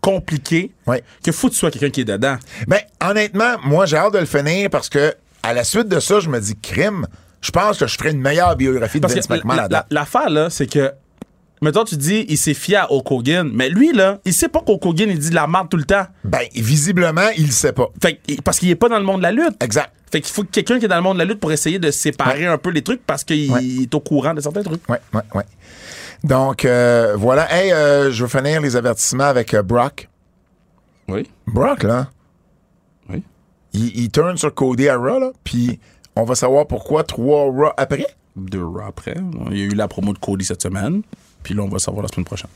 compliqué 0.00 0.72
Ouais. 0.86 1.02
que 1.24 1.32
faut 1.32 1.48
que 1.48 1.52
tu 1.52 1.58
sois 1.58 1.70
quelqu'un 1.70 1.90
qui 1.90 2.00
est 2.00 2.04
dedans. 2.04 2.36
Ben, 2.66 2.80
honnêtement, 3.04 3.54
moi, 3.64 3.86
j'ai 3.86 3.96
hâte 3.96 4.14
de 4.14 4.18
le 4.18 4.26
finir 4.26 4.68
parce 4.70 4.88
que, 4.88 5.14
à 5.42 5.54
la 5.54 5.64
suite 5.64 5.88
de 5.88 6.00
ça, 6.00 6.20
je 6.20 6.28
me 6.28 6.40
dis, 6.40 6.56
crime, 6.56 7.06
je 7.40 7.50
pense 7.50 7.78
que 7.78 7.86
je 7.86 7.96
ferais 7.96 8.10
une 8.12 8.20
meilleure 8.20 8.56
biographie 8.56 8.98
de 8.98 9.02
Parce 9.02 9.14
Vince 9.14 9.28
McMahon 9.28 9.54
la- 9.56 9.62
là-dedans. 9.62 9.82
la- 9.90 10.00
l'affaire, 10.00 10.30
là, 10.30 10.50
c'est 10.50 10.66
que. 10.66 10.92
Mettons, 11.60 11.84
tu 11.84 11.96
dis, 11.96 12.26
il 12.28 12.36
s'est 12.38 12.54
fié 12.54 12.74
à 12.74 12.90
Hulk 12.92 13.08
Hogan, 13.08 13.48
mais 13.54 13.68
lui, 13.68 13.92
là, 13.92 14.18
il 14.24 14.32
sait 14.34 14.48
pas 14.48 14.62
qu'Hulk 14.62 14.84
Hogan, 14.84 15.08
il 15.08 15.16
dit 15.20 15.30
de 15.30 15.34
la 15.36 15.46
merde 15.46 15.68
tout 15.70 15.76
le 15.76 15.84
temps. 15.84 16.04
Ben, 16.24 16.40
visiblement, 16.56 17.28
il 17.36 17.46
le 17.46 17.52
sait 17.52 17.72
pas. 17.72 17.86
Fait 18.02 18.20
parce 18.42 18.58
qu'il 18.58 18.68
est 18.68 18.74
pas 18.74 18.88
dans 18.88 18.98
le 18.98 19.04
monde 19.04 19.18
de 19.18 19.22
la 19.22 19.30
lutte. 19.30 19.62
Exact. 19.62 19.92
Fait 20.10 20.20
qu'il 20.20 20.32
faut 20.34 20.42
quelqu'un 20.42 20.80
qui 20.80 20.86
est 20.86 20.88
dans 20.88 20.96
le 20.96 21.02
monde 21.02 21.14
de 21.14 21.18
la 21.20 21.24
lutte 21.24 21.38
pour 21.38 21.52
essayer 21.52 21.78
de 21.78 21.92
séparer 21.92 22.46
un 22.46 22.58
peu 22.58 22.70
les 22.70 22.82
trucs 22.82 23.06
parce 23.06 23.22
qu'il 23.22 23.48
Ouais. 23.52 23.64
est 23.64 23.94
au 23.94 24.00
courant 24.00 24.34
de 24.34 24.40
certains 24.40 24.64
trucs. 24.64 24.86
Ouais, 24.90 24.98
ouais, 25.14 25.20
ouais. 25.36 25.44
Donc, 26.24 26.64
euh, 26.64 27.14
voilà. 27.16 27.46
Hey, 27.52 27.72
euh, 27.72 28.10
je 28.12 28.24
vais 28.24 28.38
finir 28.40 28.60
les 28.60 28.76
avertissements 28.76 29.24
avec 29.24 29.54
euh, 29.54 29.62
Brock. 29.62 30.08
Oui. 31.08 31.28
Brock, 31.46 31.82
là, 31.82 32.08
Oui. 33.10 33.22
il, 33.72 33.98
il 34.04 34.10
tourne 34.10 34.36
sur 34.36 34.54
Cody 34.54 34.88
à 34.88 34.96
Raw, 34.96 35.18
là, 35.18 35.30
puis 35.42 35.80
on 36.14 36.24
va 36.24 36.34
savoir 36.36 36.66
pourquoi 36.66 37.02
trois 37.04 37.44
Raw 37.44 37.72
après. 37.76 38.06
Deux 38.36 38.64
Raw 38.64 38.82
après. 38.88 39.16
Il 39.50 39.58
y 39.58 39.62
a 39.62 39.64
eu 39.64 39.74
la 39.74 39.88
promo 39.88 40.12
de 40.12 40.18
Cody 40.18 40.44
cette 40.44 40.62
semaine. 40.62 41.02
Puis 41.42 41.54
là, 41.54 41.62
on 41.64 41.68
va 41.68 41.78
savoir 41.80 42.02
la 42.02 42.08
semaine 42.08 42.24
prochaine. 42.24 42.50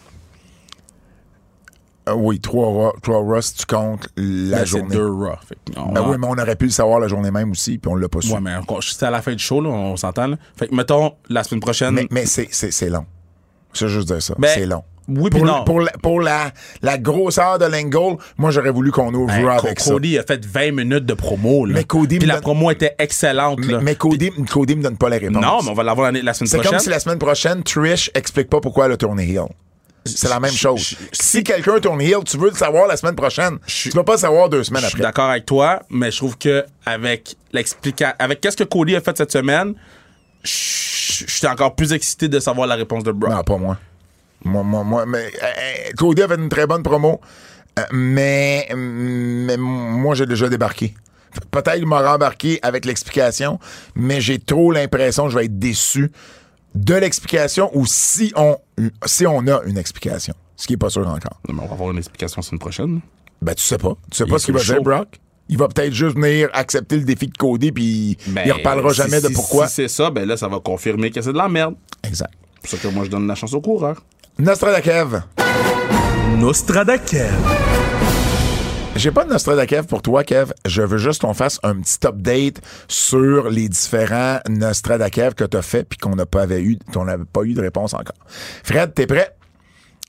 Euh, 2.08 2.14
oui, 2.14 2.38
trois 2.38 2.68
Raw, 2.68 2.92
trois 3.02 3.18
Raw 3.18 3.40
si 3.40 3.54
tu 3.54 3.66
comptes 3.66 4.08
la 4.16 4.58
Ben, 4.58 4.64
c'est 4.64 4.66
journée. 4.78 4.94
deux 4.94 5.10
Raw. 5.10 5.34
Fait 5.44 5.56
que 5.56 5.78
on 5.80 5.92
Ben 5.92 6.08
oui, 6.08 6.16
mais 6.20 6.26
on 6.28 6.38
aurait 6.38 6.54
pu 6.54 6.66
le 6.66 6.70
savoir 6.70 7.00
la 7.00 7.08
journée 7.08 7.32
même 7.32 7.50
aussi, 7.50 7.78
puis 7.78 7.90
on 7.90 7.96
l'a 7.96 8.08
pas 8.08 8.20
su. 8.20 8.32
Ouais, 8.32 8.40
mais 8.40 8.54
encore, 8.54 8.80
c'était 8.82 9.06
à 9.06 9.10
la 9.10 9.22
fin 9.22 9.32
du 9.32 9.42
show, 9.42 9.60
là, 9.60 9.70
on 9.70 9.96
s'entend. 9.96 10.28
là. 10.28 10.36
Fait 10.56 10.68
que, 10.68 10.74
mettons, 10.74 11.14
la 11.28 11.42
semaine 11.42 11.60
prochaine. 11.60 11.94
Mais, 11.94 12.06
mais 12.12 12.26
c'est, 12.26 12.46
c'est, 12.52 12.70
c'est 12.70 12.88
long. 12.88 13.04
Je 13.76 13.86
veux 13.86 13.90
juste 13.92 14.08
dire 14.08 14.22
ça. 14.22 14.34
Ben, 14.38 14.50
c'est 14.54 14.66
long. 14.66 14.82
oui, 15.08 15.30
puis 15.30 15.38
pour, 15.40 15.46
non. 15.46 15.64
Pour, 15.64 15.80
la, 15.80 15.90
pour 16.02 16.20
la, 16.20 16.50
la 16.82 16.98
grosseur 16.98 17.58
de 17.58 17.64
l'angle, 17.66 18.16
moi, 18.38 18.50
j'aurais 18.50 18.70
voulu 18.70 18.90
qu'on 18.90 19.12
ouvre 19.14 19.26
Ben, 19.26 19.46
avec 19.48 19.78
ça. 19.80 19.90
Cody 19.92 20.18
a 20.18 20.22
fait 20.22 20.44
20 20.44 20.72
minutes 20.72 21.06
de 21.06 21.14
promo. 21.14 21.64
Là. 21.66 21.74
Mais 21.74 21.84
Cody 21.84 22.18
Puis 22.18 22.26
la 22.26 22.34
donne- 22.34 22.42
promo 22.42 22.70
était 22.70 22.94
excellente. 22.98 23.60
Mais, 23.64 23.72
là. 23.74 23.80
mais 23.82 23.94
Cody, 23.94 24.30
Cody 24.50 24.76
me 24.76 24.82
donne 24.82 24.96
pas 24.96 25.08
les 25.10 25.18
réponses. 25.18 25.42
Non, 25.42 25.58
mais 25.62 25.70
on 25.70 25.74
va 25.74 25.82
l'avoir 25.84 26.10
la, 26.12 26.22
la 26.22 26.34
semaine 26.34 26.48
C'est 26.48 26.56
prochaine. 26.58 26.72
comme 26.72 26.80
si 26.80 26.88
la 26.90 26.98
semaine 27.00 27.18
prochaine, 27.18 27.62
Trish 27.62 28.10
explique 28.14 28.48
pas 28.50 28.60
pourquoi 28.60 28.86
elle 28.86 28.92
a 28.92 28.96
tourné 28.96 29.24
heel. 29.28 29.42
C'est 30.04 30.28
la 30.28 30.38
même 30.38 30.52
chose. 30.52 30.96
si 31.10 31.42
quelqu'un 31.42 31.80
tourne 31.80 32.00
heel, 32.00 32.22
tu 32.24 32.36
veux 32.38 32.50
le 32.50 32.54
savoir 32.54 32.86
la 32.86 32.96
semaine 32.96 33.16
prochaine. 33.16 33.58
Tu 33.66 33.90
vas 33.90 34.04
pas 34.04 34.12
le 34.12 34.18
savoir 34.18 34.48
deux 34.48 34.62
semaines 34.62 34.82
Je 34.82 34.86
suis 34.90 34.94
après. 34.96 35.02
d'accord 35.02 35.30
avec 35.30 35.46
toi, 35.46 35.80
mais 35.90 36.12
je 36.12 36.16
trouve 36.18 36.38
que 36.38 36.64
avec 36.84 37.34
l'explication, 37.52 38.14
avec 38.20 38.40
qu'est-ce 38.40 38.56
que 38.56 38.62
Cody 38.62 38.94
a 38.94 39.00
fait 39.00 39.16
cette 39.16 39.32
semaine, 39.32 39.74
suis 40.44 41.46
encore 41.46 41.74
plus 41.74 41.92
excité 41.92 42.28
de 42.28 42.40
savoir 42.40 42.66
la 42.66 42.74
réponse 42.74 43.04
de 43.04 43.12
Brock. 43.12 43.30
Non, 43.30 43.42
pas 43.42 43.56
moi. 43.56 43.78
Moi, 44.44 44.62
moi, 44.62 44.84
moi. 44.84 45.06
Mais, 45.06 45.26
euh, 45.26 45.46
euh, 45.46 45.90
Cody 45.96 46.22
a 46.22 46.28
fait 46.28 46.36
une 46.36 46.48
très 46.48 46.66
bonne 46.66 46.82
promo, 46.82 47.20
euh, 47.78 47.82
mais, 47.92 48.68
mais 48.76 49.56
moi, 49.56 50.14
j'ai 50.14 50.26
déjà 50.26 50.48
débarqué. 50.48 50.94
Peut-être 51.50 51.74
qu'il 51.74 51.86
m'a 51.86 52.00
rembarqué 52.00 52.58
avec 52.62 52.84
l'explication, 52.84 53.58
mais 53.94 54.20
j'ai 54.20 54.38
trop 54.38 54.72
l'impression 54.72 55.24
que 55.24 55.30
je 55.30 55.38
vais 55.38 55.44
être 55.46 55.58
déçu 55.58 56.10
de 56.74 56.94
l'explication 56.94 57.70
ou 57.74 57.86
si 57.86 58.32
on, 58.36 58.56
si 59.04 59.26
on 59.26 59.46
a 59.46 59.62
une 59.66 59.78
explication. 59.78 60.34
Ce 60.56 60.66
qui 60.66 60.74
est 60.74 60.78
pas 60.78 60.88
sûr 60.88 61.06
encore. 61.06 61.40
Mais 61.48 61.54
on 61.60 61.66
va 61.66 61.72
avoir 61.72 61.90
une 61.90 61.98
explication 61.98 62.40
la 62.40 62.42
semaine 62.46 62.58
prochaine. 62.58 63.00
Ben, 63.42 63.54
tu 63.54 63.62
sais 63.62 63.76
pas. 63.76 63.94
Tu 64.10 64.18
sais 64.18 64.24
Il 64.26 64.30
pas 64.30 64.38
ce 64.38 64.46
qu'il 64.46 64.54
va 64.54 64.62
dire. 64.62 64.82
Brock. 64.82 65.20
Il 65.48 65.58
va 65.58 65.68
peut-être 65.68 65.92
juste 65.92 66.16
venir 66.16 66.48
accepter 66.52 66.96
le 66.96 67.04
défi 67.04 67.28
de 67.28 67.36
Cody, 67.36 67.70
puis 67.72 68.16
Ben, 68.28 68.42
il 68.46 68.52
reparlera 68.52 68.90
si- 68.90 68.96
jamais 68.96 69.20
de 69.20 69.28
pourquoi. 69.28 69.68
Si 69.68 69.74
c'est 69.76 69.88
ça, 69.88 70.10
ben 70.10 70.26
là, 70.26 70.36
ça 70.36 70.48
va 70.48 70.58
confirmer 70.60 71.10
que 71.10 71.22
c'est 71.22 71.32
de 71.32 71.38
la 71.38 71.48
merde. 71.48 71.74
Exact. 72.02 72.32
C'est 72.64 72.70
pour 72.70 72.80
ça 72.80 72.88
que 72.88 72.94
moi, 72.94 73.04
je 73.04 73.10
donne 73.10 73.26
la 73.28 73.34
chance 73.36 73.52
au 73.54 73.60
coureur. 73.60 74.02
Nostradakev. 74.38 75.22
Nostradakev. 76.38 77.32
J'ai 78.96 79.10
pas 79.10 79.24
de 79.24 79.30
Nostradakev 79.30 79.84
pour 79.86 80.00
toi, 80.00 80.24
Kev. 80.24 80.52
Je 80.64 80.80
veux 80.82 80.96
juste 80.98 81.20
qu'on 81.20 81.34
fasse 81.34 81.60
un 81.62 81.76
petit 81.80 81.98
update 82.06 82.60
sur 82.88 83.50
les 83.50 83.68
différents 83.68 84.38
Nostradakev 84.48 85.34
que 85.34 85.44
tu 85.44 85.56
as 85.56 85.62
fait 85.62 85.84
puis 85.84 85.98
qu'on 85.98 86.16
n'a 86.16 86.24
pas 86.26 86.42
avait 86.42 86.62
eu, 86.62 86.78
qu'on 86.94 87.04
n'avait 87.04 87.24
pas 87.30 87.42
eu 87.42 87.52
de 87.52 87.60
réponse 87.60 87.92
encore. 87.92 88.16
Fred, 88.64 88.94
t'es 88.94 89.06
prêt? 89.06 89.36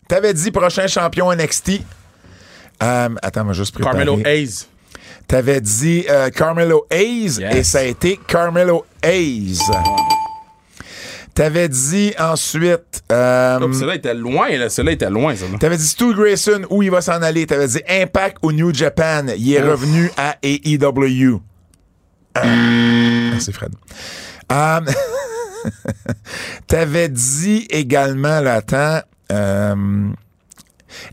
T'avais 0.07 0.33
dit 0.33 0.51
prochain 0.51 0.87
champion 0.87 1.31
NXT. 1.33 1.81
Euh, 2.81 3.09
attends, 3.21 3.43
moi 3.43 3.53
juste 3.53 3.73
préparer. 3.73 4.05
Carmelo 4.05 4.19
Hayes. 4.25 4.67
T'avais 5.27 5.59
dit 5.61 6.05
euh, 6.09 6.29
Carmelo 6.29 6.85
Hayes 6.89 7.39
Yes. 7.39 7.55
et 7.55 7.63
ça 7.63 7.79
a 7.79 7.83
été 7.83 8.17
Carmelo 8.27 8.85
Hayes. 9.03 9.59
T'avais 11.33 11.69
dit 11.69 12.13
ensuite. 12.17 13.03
euh, 13.11 13.59
Oh, 13.61 13.71
Celui-là 13.71 13.95
était 13.95 14.13
loin, 14.13 14.49
là. 14.57 14.69
Celui-là 14.69 14.93
était 14.93 15.09
loin, 15.09 15.35
ça. 15.35 15.45
T'avais 15.59 15.77
dit 15.77 15.87
Stu 15.87 16.13
Grayson, 16.15 16.61
où 16.69 16.81
il 16.81 16.89
va 16.89 17.01
s'en 17.01 17.21
aller. 17.21 17.45
T'avais 17.45 17.67
dit 17.67 17.81
Impact 17.87 18.37
ou 18.41 18.51
New 18.51 18.73
Japan. 18.73 19.25
Il 19.37 19.53
est 19.53 19.61
Ouf. 19.61 19.69
revenu 19.71 20.09
à 20.17 20.37
AEW. 20.41 21.39
Ah, 22.33 22.43
Merci, 22.45 23.51
Fred. 23.53 23.73
Euh, 24.51 24.79
T'avais 26.67 27.09
dit 27.09 27.67
également, 27.69 28.39
là, 28.39 28.55
attends, 28.55 29.01
euh, 29.31 29.75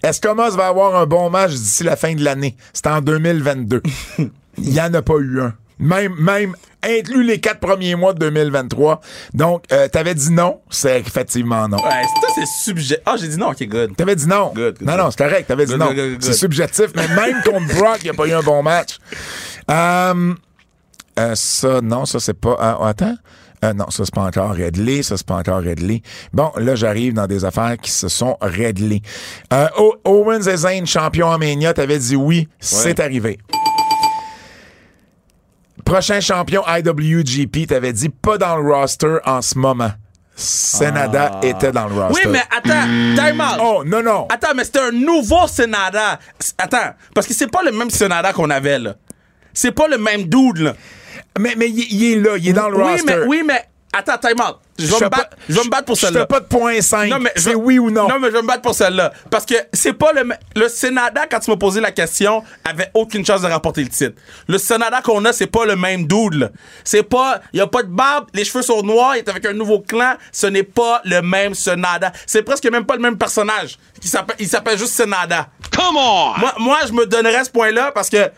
Escomos 0.03 0.51
va 0.51 0.69
avoir 0.69 0.97
un 0.97 1.07
bon 1.07 1.31
match 1.31 1.53
d'ici 1.53 1.85
la 1.85 1.97
fin 1.97 2.15
de 2.15 2.23
l'année? 2.25 2.57
C'est 2.73 2.87
en 2.87 3.01
2022. 3.01 3.83
Il 4.59 4.71
n'y 4.71 4.81
en 4.81 4.93
a 4.95 5.03
pas 5.03 5.15
eu 5.19 5.41
un. 5.41 5.55
Même, 5.79 6.15
même, 6.19 6.55
inclus 6.85 7.25
les 7.25 7.41
quatre 7.41 7.59
premiers 7.59 7.97
mois 7.97 8.15
de 8.15 8.21
2023. 8.21 9.01
Donc, 9.33 9.65
euh, 9.73 9.89
t'avais 9.89 10.15
dit 10.15 10.31
non? 10.31 10.61
C'est 10.71 11.01
effectivement 11.01 11.69
non. 11.69 11.79
Ouais, 11.79 12.03
ça, 12.03 12.29
c'est 12.35 12.47
subject. 12.47 13.03
Ah, 13.05 13.17
j'ai 13.19 13.29
dit 13.29 13.37
non, 13.37 13.51
ok, 13.51 13.67
good. 13.67 13.97
T'avais 13.97 14.15
dit 14.15 14.29
non. 14.29 14.53
Good, 14.55 14.79
good, 14.79 14.89
non, 14.89 14.97
non, 14.97 15.11
c'est 15.11 15.19
correct. 15.19 15.49
T'avais 15.49 15.67
dit 15.67 15.75
non. 15.77 15.91
C'est 16.21 16.33
subjectif, 16.33 16.87
mais 16.95 17.09
même 17.09 17.43
contre 17.43 17.75
Brock, 17.79 17.99
il 18.03 18.05
n'y 18.05 18.11
a 18.11 18.15
pas 18.15 18.27
eu 18.27 18.33
un 18.33 18.43
bon 18.43 18.63
match. 18.63 18.99
Euh, 19.71 20.35
euh, 21.19 21.35
ça, 21.35 21.81
non, 21.81 22.07
ça, 22.07 22.21
c'est 22.21 22.35
pas. 22.39 22.57
ah, 22.61 22.79
attends. 22.87 23.17
Euh, 23.65 23.73
non, 23.73 23.89
ça, 23.91 24.05
c'est 24.05 24.15
pas 24.15 24.23
encore 24.25 24.51
réglé. 24.53 25.03
Ça, 25.03 25.17
c'est 25.17 25.27
pas 25.27 25.37
encore 25.37 25.61
réglé. 25.63 26.03
Bon, 26.33 26.53
là, 26.57 26.75
j'arrive 26.75 27.15
dans 27.15 27.27
des 27.27 27.45
affaires 27.45 27.77
qui 27.81 27.91
se 27.91 28.09
sont 28.09 28.37
réglées. 28.41 29.01
Euh, 29.53 29.69
Owens 30.05 30.43
et 30.47 30.57
Zayn, 30.57 30.85
champion 30.87 31.29
en 31.29 31.39
Mania, 31.39 31.73
t'avais 31.73 31.99
dit 31.99 32.17
oui. 32.17 32.49
C'est 32.61 33.01
arrivé. 33.01 33.39
Prochain 35.85 36.21
champion 36.21 36.63
IWGP, 36.67 37.67
t'avais 37.69 37.93
dit 37.93 38.09
pas 38.09 38.39
dans 38.39 38.57
le 38.57 38.73
roster 38.73 39.19
en 39.25 39.43
ce 39.43 39.59
moment. 39.59 39.91
Senada 40.37 41.39
était 41.43 41.71
dans 41.73 41.87
le 41.87 41.95
Oui, 41.95 42.01
roster. 42.01 42.29
mais 42.29 42.43
attends, 42.51 42.87
time 43.15 43.41
out. 43.41 43.61
Oh, 43.63 43.83
non, 43.87 44.03
non. 44.03 44.27
Attends, 44.31 44.55
mais 44.57 44.65
c'était 44.65 44.81
un 44.81 44.91
nouveau 44.91 45.47
Senada. 45.47 46.19
Attends, 46.59 46.95
parce 47.15 47.27
que 47.27 47.35
c'est 47.35 47.51
pas 47.51 47.63
le 47.63 47.71
même 47.71 47.91
Senada 47.91 48.33
qu'on 48.33 48.51
avait, 48.51 48.79
là. 48.79 48.95
c'est 49.53 49.73
pas 49.73 49.87
le 49.87 49.99
même 49.99 50.25
dude, 50.25 50.59
là. 50.59 50.75
Mais, 51.39 51.55
mais 51.57 51.69
il, 51.69 51.93
il 51.93 52.13
est 52.13 52.17
là, 52.21 52.37
il 52.37 52.49
est 52.49 52.53
dans 52.53 52.69
le 52.69 52.77
oui, 52.77 52.83
roster. 52.93 53.05
mais, 53.17 53.27
oui, 53.27 53.43
mais, 53.45 53.65
attends, 53.93 54.19
time 54.19 54.41
out. 54.41 54.57
Je 54.77 54.87
vais, 54.87 54.95
me 54.97 55.01
battre, 55.09 55.29
pas- 55.31 55.37
je 55.49 55.55
vais 55.55 55.65
me 55.65 55.71
battre 55.71 55.85
pour 55.85 55.95
je 55.95 56.01
fais 56.01 56.07
celle-là. 56.09 56.27
pas 56.27 56.41
de 56.41 56.47
point 56.47 56.81
5. 56.81 57.09
Non, 57.09 57.19
mais 57.21 57.31
je 57.37 57.43
c'est 57.43 57.49
vais- 57.51 57.55
oui 57.55 57.79
ou 57.79 57.91
non. 57.93 58.09
Non, 58.09 58.19
mais 58.19 58.27
je 58.27 58.33
vais 58.33 58.43
me 58.43 58.47
battre 58.49 58.63
pour 58.63 58.75
celle-là. 58.75 59.13
Parce 59.31 59.47
que 59.47 59.55
c'est 59.73 59.93
pas 59.93 60.13
le. 60.13 60.29
Le 60.57 60.69
Sénada, 60.69 61.27
quand 61.31 61.39
tu 61.39 61.49
m'as 61.53 61.57
posé 61.57 61.81
la 61.81 61.93
question, 61.93 62.43
avait 62.65 62.91
aucune 62.93 63.25
chance 63.25 63.43
de 63.43 63.47
remporter 63.47 63.83
le 63.85 63.89
titre. 63.89 64.17
Le 64.49 64.59
Sénada 64.59 65.01
qu'on 65.01 65.25
a, 65.27 65.33
c'est 65.33 65.47
pas 65.47 65.65
le 65.65 65.77
même 65.77 66.09
dude, 66.09 66.35
là. 66.35 66.49
C'est 66.83 67.05
pas. 67.05 67.41
Il 67.53 67.61
a 67.61 67.69
pas 67.69 67.85
de 67.85 67.89
barbe, 67.89 68.27
les 68.35 68.45
cheveux 68.45 68.63
sont 68.63 68.83
noirs, 68.83 69.15
il 69.15 69.21
est 69.21 69.29
avec 69.29 69.47
un 69.47 69.53
nouveau 69.53 69.79
clan. 69.79 70.15
Ce 70.33 70.49
n'est 70.49 70.65
pas 70.65 71.01
le 71.05 71.23
même 71.23 71.55
Sénada. 71.55 72.11
C'est 72.27 72.43
presque 72.43 72.67
même 72.69 72.85
pas 72.87 72.97
le 72.97 73.03
même 73.03 73.17
personnage. 73.17 73.79
Il 74.03 74.09
s'appelle, 74.09 74.37
il 74.41 74.49
s'appelle 74.49 74.77
juste 74.77 74.95
Sénada. 74.95 75.49
Come 75.77 75.97
on! 75.97 76.33
Moi, 76.39 76.53
moi, 76.59 76.79
je 76.89 76.93
me 76.93 77.07
donnerais 77.07 77.45
ce 77.45 77.51
point-là 77.51 77.93
parce 77.95 78.11
que 78.11 78.29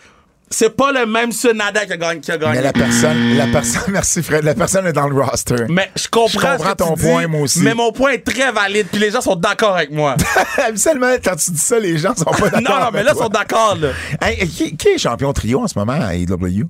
c'est 0.48 0.70
pas 0.70 0.92
le 0.92 1.06
même 1.06 1.32
Sénada 1.32 1.84
qui 1.86 1.92
a 1.92 1.96
gagné. 1.96 2.20
Qui 2.20 2.30
a 2.30 2.38
gagné. 2.38 2.56
Mais 2.56 2.62
la 2.62 2.72
personne, 2.72 3.36
la 3.36 3.46
personne, 3.48 3.82
merci 3.88 4.22
Fred, 4.22 4.44
la 4.44 4.54
personne 4.54 4.86
est 4.86 4.92
dans 4.92 5.08
le 5.08 5.20
roster. 5.20 5.64
Mais 5.68 5.90
je 5.96 6.08
comprends, 6.08 6.56
Je 6.58 6.74
ton 6.74 6.94
point, 6.94 7.26
moi 7.26 7.42
aussi. 7.42 7.60
Mais 7.60 7.74
mon 7.74 7.90
point 7.92 8.12
est 8.12 8.24
très 8.24 8.52
valide, 8.52 8.86
puis 8.90 9.00
les 9.00 9.10
gens 9.10 9.20
sont 9.20 9.36
d'accord 9.36 9.76
avec 9.76 9.90
moi. 9.90 10.14
Habituellement, 10.64 11.14
quand 11.22 11.36
tu 11.36 11.50
dis 11.50 11.58
ça, 11.58 11.78
les 11.78 11.98
gens 11.98 12.14
sont 12.14 12.24
pas 12.24 12.50
d'accord. 12.50 12.60
non, 12.60 12.84
non, 12.84 12.90
mais 12.92 13.02
là, 13.02 13.12
ils 13.14 13.18
sont 13.18 13.28
d'accord, 13.28 13.76
là. 13.76 13.88
Hey, 14.22 14.48
qui, 14.48 14.76
qui 14.76 14.88
est 14.88 14.98
champion 14.98 15.32
trio 15.32 15.62
en 15.62 15.68
ce 15.68 15.78
moment 15.78 15.98
à 16.00 16.14
AEW? 16.14 16.64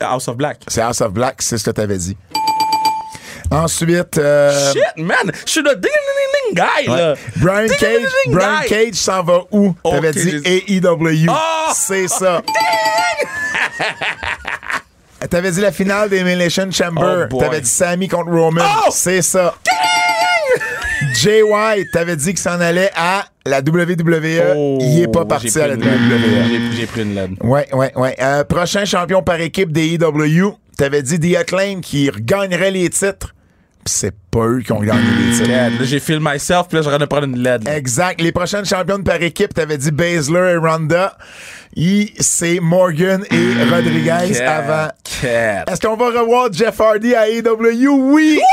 House 0.00 0.28
of 0.28 0.36
Black. 0.36 0.60
C'est 0.68 0.80
House 0.80 1.00
of 1.00 1.12
Black, 1.12 1.42
c'est 1.42 1.58
ce 1.58 1.64
que 1.64 1.70
t'avais 1.70 1.98
dit. 1.98 2.16
Ensuite, 3.50 4.16
euh, 4.16 4.72
Shit, 4.72 4.82
man! 4.96 5.30
Je 5.44 5.50
suis 5.50 5.62
le 5.62 5.74
guy, 6.52 6.86
là! 6.86 7.14
Brian 7.36 7.66
Cage, 7.78 8.02
Brian. 8.28 8.60
Cage 8.68 8.94
s'en 8.94 9.22
va 9.22 9.40
où? 9.50 9.74
T'avais 9.84 10.12
dit 10.12 10.40
AEW. 10.44 11.26
Oh! 11.30 11.72
C'est 11.74 12.08
ça. 12.08 12.42
T'avais 15.30 15.50
dit 15.52 15.60
la 15.60 15.70
finale 15.72 16.08
des 16.10 16.16
Elimination 16.18 16.68
Chamber. 16.70 17.28
Oh. 17.32 17.38
T'avais 17.38 17.60
dit 17.60 17.68
Sammy 17.70 18.08
contre 18.08 18.30
Roman. 18.32 18.62
Oh! 18.64 18.90
C'est 18.90 19.22
ça. 19.22 19.54
Jay 21.14 21.42
White, 21.42 21.88
t'avais 21.92 22.16
dit 22.16 22.26
qu'il 22.30 22.38
s'en 22.38 22.60
allait 22.60 22.90
à 22.96 23.26
la 23.46 23.58
WWE. 23.60 24.54
Oh, 24.56 24.78
Il 24.80 25.02
est 25.02 25.08
pas 25.12 25.24
parti 25.24 25.58
à 25.60 25.68
la. 25.68 25.74
WWE. 25.74 25.82
J'ai- 26.48 26.76
J'ai 26.76 26.86
pris 26.86 27.02
une 27.02 27.14
LED. 27.14 27.30
Ouais, 27.42 27.66
ouais, 27.72 27.92
ouais. 27.96 28.16
Euh, 28.20 28.44
prochain 28.44 28.84
champion 28.84 29.22
par 29.22 29.40
équipe 29.40 29.72
des 29.72 29.94
EW, 29.94 30.56
t'avais 30.76 31.02
dit 31.02 31.18
The 31.18 31.36
Acclaim 31.36 31.80
qui 31.82 32.10
gagnerait 32.20 32.70
les 32.70 32.88
titres. 32.90 33.34
C'est 33.84 34.14
pas 34.30 34.46
eux 34.46 34.60
qui 34.64 34.70
ont 34.72 34.80
gagné 34.80 35.00
les 35.18 35.32
titres. 35.36 35.48
Là, 35.50 35.68
j'ai 35.82 35.98
feel 35.98 36.20
myself, 36.20 36.68
puis 36.68 36.78
là, 36.78 36.88
viens 36.88 36.98
de 36.98 37.04
prendre 37.04 37.24
une 37.26 37.42
LED. 37.42 37.64
là. 37.64 37.76
Exact. 37.76 38.20
Les 38.20 38.30
prochaines 38.30 38.64
championnes 38.64 39.02
par 39.02 39.20
équipe, 39.20 39.52
t'avais 39.54 39.76
dit 39.76 39.90
Baszler 39.90 40.52
et 40.52 40.56
Ronda. 40.56 41.16
Y- 41.74 42.12
C'est 42.20 42.60
Morgan 42.60 43.24
et 43.30 43.64
Rodriguez 43.70 44.34
Cat, 44.38 44.56
avant. 44.56 44.88
Est-ce 45.22 45.80
qu'on 45.80 45.96
va 45.96 46.20
revoir 46.20 46.52
Jeff 46.52 46.80
Hardy 46.80 47.14
à 47.14 47.28
AEW? 47.28 47.88
Oui! 47.88 48.40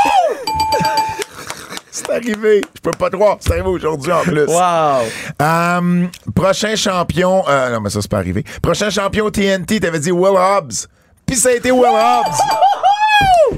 c'est 1.92 2.10
arrivé. 2.10 2.62
Je 2.76 2.82
peux 2.82 2.92
pas 2.92 3.10
te 3.10 3.16
croire. 3.16 3.38
C'est 3.40 3.52
arrivé 3.54 3.68
aujourd'hui 3.68 4.12
en 4.12 4.22
plus. 4.22 4.46
Wow! 4.46 5.04
Euh, 5.42 6.06
prochain 6.34 6.76
champion. 6.76 7.44
euh, 7.48 7.72
non, 7.74 7.82
mais 7.82 7.90
ça, 7.90 8.02
c'est 8.02 8.10
pas 8.12 8.18
arrivé. 8.18 8.44
Prochain 8.62 8.90
champion 8.90 9.30
TNT, 9.30 9.80
t'avais 9.80 10.00
dit 10.00 10.12
Will 10.12 10.38
Hobbs. 10.38 10.88
Puis 11.26 11.36
ça 11.36 11.50
a 11.50 11.54
été 11.54 11.72
Will 11.72 11.86
Hobbs. 11.86 12.36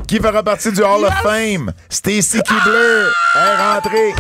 qui 0.08 0.18
fera 0.20 0.44
partie 0.44 0.72
du 0.72 0.82
Hall 0.82 1.06
of 1.06 1.14
Fame? 1.24 1.72
Stacy 1.90 2.42
Keebler 2.42 3.08
est 3.36 3.56
rentrée. 3.74 4.14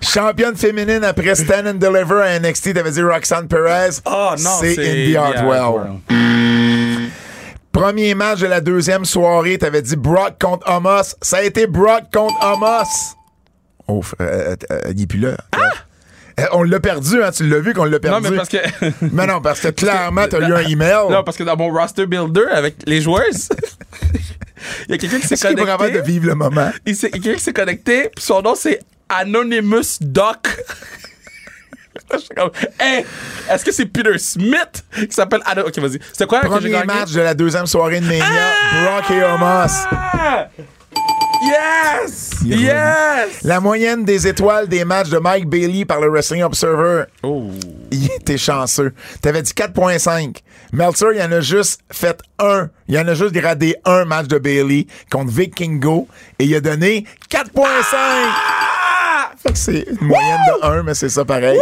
Championne 0.00 0.56
féminine 0.56 1.04
après 1.04 1.34
Stand 1.34 1.66
and 1.66 1.74
Deliver 1.74 2.22
à 2.22 2.38
NXT, 2.38 2.74
t'avais 2.74 2.90
dit 2.90 3.02
Roxanne 3.02 3.48
Perez. 3.48 3.98
Oh 4.06 4.30
non, 4.38 4.50
c'est 4.60 4.78
Indy 4.78 5.16
Hartwell. 5.16 5.98
Premier 7.72 8.14
match 8.14 8.40
de 8.40 8.46
la 8.46 8.60
deuxième 8.60 9.04
soirée, 9.04 9.56
t'avais 9.58 9.82
dit 9.82 9.96
Brock 9.96 10.34
contre 10.40 10.68
Homos. 10.68 11.14
Ça 11.22 11.38
a 11.38 11.42
été 11.42 11.66
Brock 11.66 12.04
contre 12.12 12.34
Homos. 12.44 13.16
Oh, 13.86 14.00
f- 14.02 14.14
euh, 14.20 14.56
euh, 14.72 14.80
il 14.94 15.02
est 15.02 15.06
plus 15.06 15.18
là. 15.20 15.36
Euh, 16.38 16.44
on 16.52 16.62
l'a 16.62 16.80
perdu, 16.80 17.22
hein, 17.22 17.30
tu 17.32 17.46
l'as 17.48 17.58
vu 17.60 17.72
qu'on 17.74 17.84
l'a 17.84 18.00
perdu. 18.00 18.24
Non, 18.24 18.30
mais 18.30 18.36
parce 18.36 18.48
que. 18.48 18.56
Mais 19.12 19.26
non, 19.26 19.40
parce 19.40 19.60
que 19.60 19.68
clairement, 19.68 20.26
t'as 20.28 20.40
eu 20.40 20.52
un 20.52 20.60
email. 20.68 20.96
Non, 21.10 21.22
parce 21.22 21.36
que 21.36 21.42
dans 21.44 21.56
mon 21.56 21.68
roster 21.70 22.06
builder 22.06 22.46
avec 22.52 22.76
les 22.86 23.00
joueurs, 23.00 23.22
il 24.88 24.92
y 24.92 24.94
a 24.94 24.98
quelqu'un 24.98 25.18
qui 25.20 25.26
s'est 25.26 25.34
est 25.34 25.42
pas 25.42 25.64
capable 25.64 25.90
de 25.90 25.98
connecté. 25.98 26.10
vivre 26.12 26.26
le 26.26 26.34
moment? 26.34 26.70
Il 26.86 26.94
y 26.94 27.04
a 27.06 27.08
quelqu'un 27.10 27.34
qui 27.34 27.40
s'est 27.40 27.52
connecté, 27.52 28.10
puis 28.14 28.24
son 28.24 28.42
nom 28.42 28.54
c'est 28.54 28.80
Anonymous 29.08 29.98
Doc. 30.00 30.46
Comme, 32.36 32.50
hey, 32.80 33.04
est-ce 33.50 33.64
que 33.64 33.70
c'est 33.72 33.86
Peter 33.86 34.18
Smith 34.18 34.84
qui 34.94 35.10
s'appelle 35.12 35.42
Ano- 35.44 35.66
Ok, 35.66 35.78
vas-y. 35.78 35.98
C'était 36.12 36.26
quoi 36.26 36.40
que 36.40 36.46
Premier 36.46 36.70
gagné? 36.70 36.86
match 36.86 37.12
de 37.12 37.20
la 37.20 37.34
deuxième 37.34 37.66
soirée 37.66 38.00
de 38.00 38.06
Mania, 38.06 38.24
Brock 38.82 39.10
et 39.12 39.22
Homos. 39.22 39.86
Yes! 41.42 42.30
Il. 42.44 42.60
Yes! 42.60 43.42
La 43.42 43.60
moyenne 43.60 44.04
des 44.04 44.26
étoiles 44.26 44.68
des 44.68 44.84
matchs 44.84 45.08
de 45.08 45.18
Mike 45.18 45.46
Bailey 45.48 45.84
par 45.84 46.00
le 46.00 46.08
Wrestling 46.08 46.42
Observer. 46.42 47.04
Oh. 47.22 47.50
Il 47.90 48.06
était 48.06 48.38
chanceux. 48.38 48.92
T'avais 49.22 49.42
dit 49.42 49.52
4.5. 49.52 50.36
Meltzer, 50.72 51.06
il 51.14 51.22
en 51.22 51.32
a 51.32 51.40
juste 51.40 51.80
fait 51.90 52.18
un. 52.38 52.68
Il 52.88 52.98
en 52.98 53.08
a 53.08 53.14
juste 53.14 53.32
gradé 53.32 53.74
un 53.84 54.04
match 54.04 54.26
de 54.28 54.38
Bailey 54.38 54.86
contre 55.10 55.30
Vikingo 55.32 56.06
et 56.38 56.44
il 56.44 56.54
a 56.54 56.60
donné 56.60 57.04
4.5. 57.30 57.52
Ah! 57.94 59.32
Fait 59.42 59.52
que 59.52 59.58
c'est 59.58 59.86
une 60.00 60.06
moyenne 60.06 60.38
de 60.60 60.66
1, 60.66 60.82
mais 60.82 60.94
c'est 60.94 61.08
ça 61.08 61.24
pareil. 61.24 61.58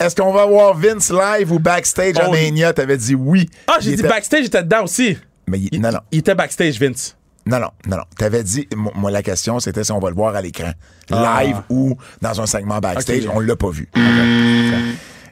Est-ce 0.00 0.16
qu'on 0.16 0.32
va 0.32 0.46
voir 0.46 0.74
Vince 0.74 1.10
live 1.10 1.52
ou 1.52 1.58
backstage 1.58 2.16
à 2.16 2.28
Oh. 2.28 2.32
Mania? 2.32 2.72
T'avais 2.72 2.96
dit 2.96 3.14
oui. 3.14 3.48
Ah, 3.66 3.76
j'ai 3.80 3.90
dit 3.90 4.00
était- 4.00 4.08
backstage, 4.08 4.44
j'étais 4.44 4.62
dedans 4.62 4.84
aussi. 4.84 5.18
Mais 5.46 5.58
il- 5.70 5.80
non, 5.80 5.92
non. 5.92 6.00
Il 6.10 6.20
était 6.20 6.34
backstage, 6.34 6.80
Vince. 6.80 7.14
Non, 7.48 7.58
non, 7.58 7.70
non, 7.86 7.96
non. 7.96 8.02
T'avais 8.18 8.42
dit, 8.42 8.68
moi, 8.76 9.10
la 9.10 9.22
question, 9.22 9.58
c'était 9.58 9.82
si 9.82 9.90
on 9.90 9.98
va 9.98 10.10
le 10.10 10.14
voir 10.14 10.36
à 10.36 10.42
l'écran. 10.42 10.72
Ah. 11.10 11.42
Live 11.42 11.56
ou 11.70 11.96
dans 12.20 12.38
un 12.42 12.46
segment 12.46 12.78
backstage. 12.78 13.24
Okay. 13.24 13.30
On 13.34 13.40
l'a 13.40 13.56
pas 13.56 13.70
vu. 13.70 13.88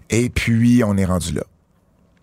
Et 0.09 0.31
puis, 0.31 0.83
on 0.83 0.97
est 0.97 1.05
rendu 1.05 1.35
là. 1.35 1.43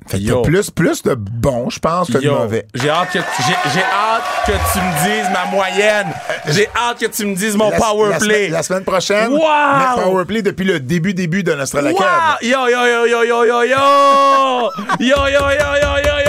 Fait 0.07 0.19
que 0.19 0.43
plus, 0.43 0.69
plus 0.69 1.03
de 1.03 1.13
bon, 1.15 1.69
je 1.69 1.79
pense, 1.79 2.11
que 2.11 2.17
de 2.17 2.29
mauvais. 2.29 2.67
J'ai 2.73 2.89
hâte, 2.89 3.13
que, 3.13 3.19
hâte 3.19 4.23
que 4.45 4.51
tu 4.51 4.79
me 4.79 5.03
dises 5.05 5.31
ma 5.31 5.45
moyenne. 5.45 6.07
Euh, 6.29 6.51
j'ai 6.51 6.67
hâte 6.75 6.99
que 6.99 7.05
tu 7.05 7.25
me 7.25 7.35
dises 7.35 7.55
mon 7.55 7.69
la, 7.69 7.77
power 7.77 8.17
play. 8.19 8.49
La, 8.49 8.63
semaine 8.63 8.83
prochaine, 8.83 9.31
wow! 9.31 9.39
Notre 9.39 10.03
power 10.03 10.25
play 10.25 10.41
depuis 10.41 10.65
le 10.65 10.81
début, 10.81 11.13
début 11.13 11.43
de 11.43 11.53
Nostradamus. 11.53 11.97
Wow! 11.97 12.05
Yo, 12.41 12.67
yo, 12.67 12.85
yo, 12.85 13.05
yo, 13.07 13.23
yo, 13.23 13.45
yo, 13.45 13.63
yo! 13.63 14.71
yo, 14.99 15.27
yo, 15.27 15.27
yo, 15.29 15.77
yo, 15.81 15.97
yo! 16.03 16.22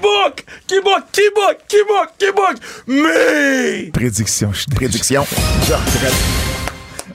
Book 0.00 0.44
qui 0.66 0.80
book 0.80 1.02
qui 1.12 2.32
book 2.32 2.56
mais 2.86 3.90
Prédiction, 3.92 4.52
je- 4.52 4.66
prédiction. 4.74 5.26
Je 5.66 5.72
regrette. 5.74 6.14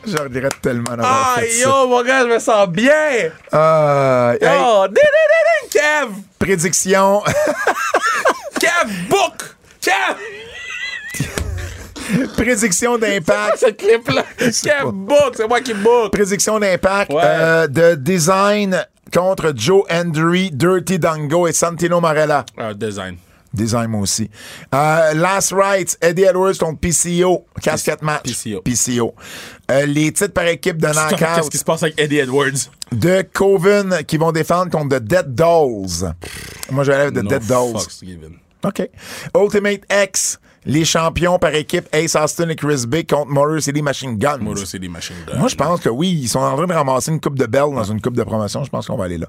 Je 0.06 0.18
regrette 0.18 0.62
tellement 0.62 0.92
d'avoir 0.96 1.34
ah 1.38 1.40
fait 1.42 1.50
ça. 1.50 1.68
yo 1.70 1.88
mon 1.88 2.02
gars 2.04 2.22
je 2.22 2.28
me 2.34 2.40
sens 2.40 2.68
bien 2.70 3.32
Euh, 3.54 4.34
hey, 4.40 4.40
yo 4.42 4.88
ding, 4.88 4.96
ding, 4.96 5.28
ding, 5.34 5.72
ding, 5.72 5.82
Kev 5.82 6.10
prédiction. 6.40 7.22
Kev 8.60 8.92
book 9.10 9.44
Kev 9.82 10.16
prédiction 12.38 12.98
d'impact. 12.98 13.58
ce 13.66 13.72
clip 13.72 14.08
là 14.10 14.24
sais 14.52 14.70
Kev 14.70 14.92
book 14.92 15.34
c'est 15.36 15.48
moi 15.48 15.60
qui 15.62 15.74
book 15.74 16.12
Prédiction 16.12 16.60
d'impact 16.60 17.12
Ouais. 17.12 17.22
euh, 17.24 17.68
de 17.68 17.96
design 17.96 18.86
contre 19.14 19.54
Joe 19.56 19.84
Hendry, 19.90 20.52
Dirty 20.52 21.00
Dango 21.00 21.48
et 21.48 21.54
Santino 21.54 22.00
Marella. 22.00 22.46
ah 22.58 22.74
design 22.74 23.18
Design 23.54 23.88
moi 23.88 24.02
aussi. 24.02 24.30
Euh, 24.76 25.14
Last 25.14 25.54
Rights, 25.54 25.98
Eddie 26.02 26.24
Edwards 26.26 26.58
contre 26.60 26.80
PCO. 26.80 27.46
Casquette 27.62 28.02
match. 28.02 28.24
PCO. 28.24 28.62
PCO. 28.62 29.16
Euh, 29.72 29.86
les 29.86 30.12
titres 30.12 30.34
par 30.34 30.46
équipe 30.48 30.78
de 30.78 30.88
qu'est-ce 30.88 31.00
knockout 31.24 31.50
qui 31.50 31.58
se 31.58 31.64
passe 31.64 31.82
avec 31.84 32.00
Eddie 32.00 32.20
Edwards? 32.20 32.70
De 32.92 33.22
Coven 33.34 34.04
qui 34.06 34.18
vont 34.18 34.32
défendre 34.32 34.70
contre 34.70 34.98
The 34.98 35.02
Dead 35.02 35.34
Dolls. 35.34 36.14
Moi, 36.70 36.84
je 36.84 36.92
avec 36.92 37.14
The 37.14 37.24
No 37.24 37.30
Dead 37.30 37.46
Dolls. 37.48 37.80
fucks 37.80 38.04
given. 38.06 38.34
OK. 38.66 38.90
Ultimate 39.36 39.82
X, 39.92 40.40
les 40.66 40.86
champions 40.86 41.40
par 41.40 41.54
équipe 41.56 41.88
Ace 41.94 42.16
Austin 42.16 42.50
et 42.50 42.56
Chris 42.56 42.86
Bay 42.88 43.04
contre 43.06 43.30
Motor 43.32 43.62
City 43.62 43.82
Machine 43.82 44.18
Guns. 44.18 44.40
Moto 44.40 44.66
City 44.66 44.90
Machine 44.90 45.16
Gun 45.28 45.38
Moi, 45.38 45.48
je 45.48 45.56
pense 45.56 45.80
que 45.80 45.90
oui, 45.90 46.10
ils 46.24 46.28
sont 46.28 46.40
en 46.40 46.56
train 46.56 46.68
de 46.68 46.74
ramasser 46.74 47.12
une 47.12 47.22
coupe 47.22 47.38
de 47.38 47.46
belle 47.46 47.74
dans 47.74 47.84
une 47.84 48.02
coupe 48.02 48.16
de 48.18 48.24
promotion. 48.24 48.64
Je 48.64 48.70
pense 48.70 48.88
qu'on 48.88 48.98
va 48.98 49.06
aller 49.06 49.18
là. 49.18 49.28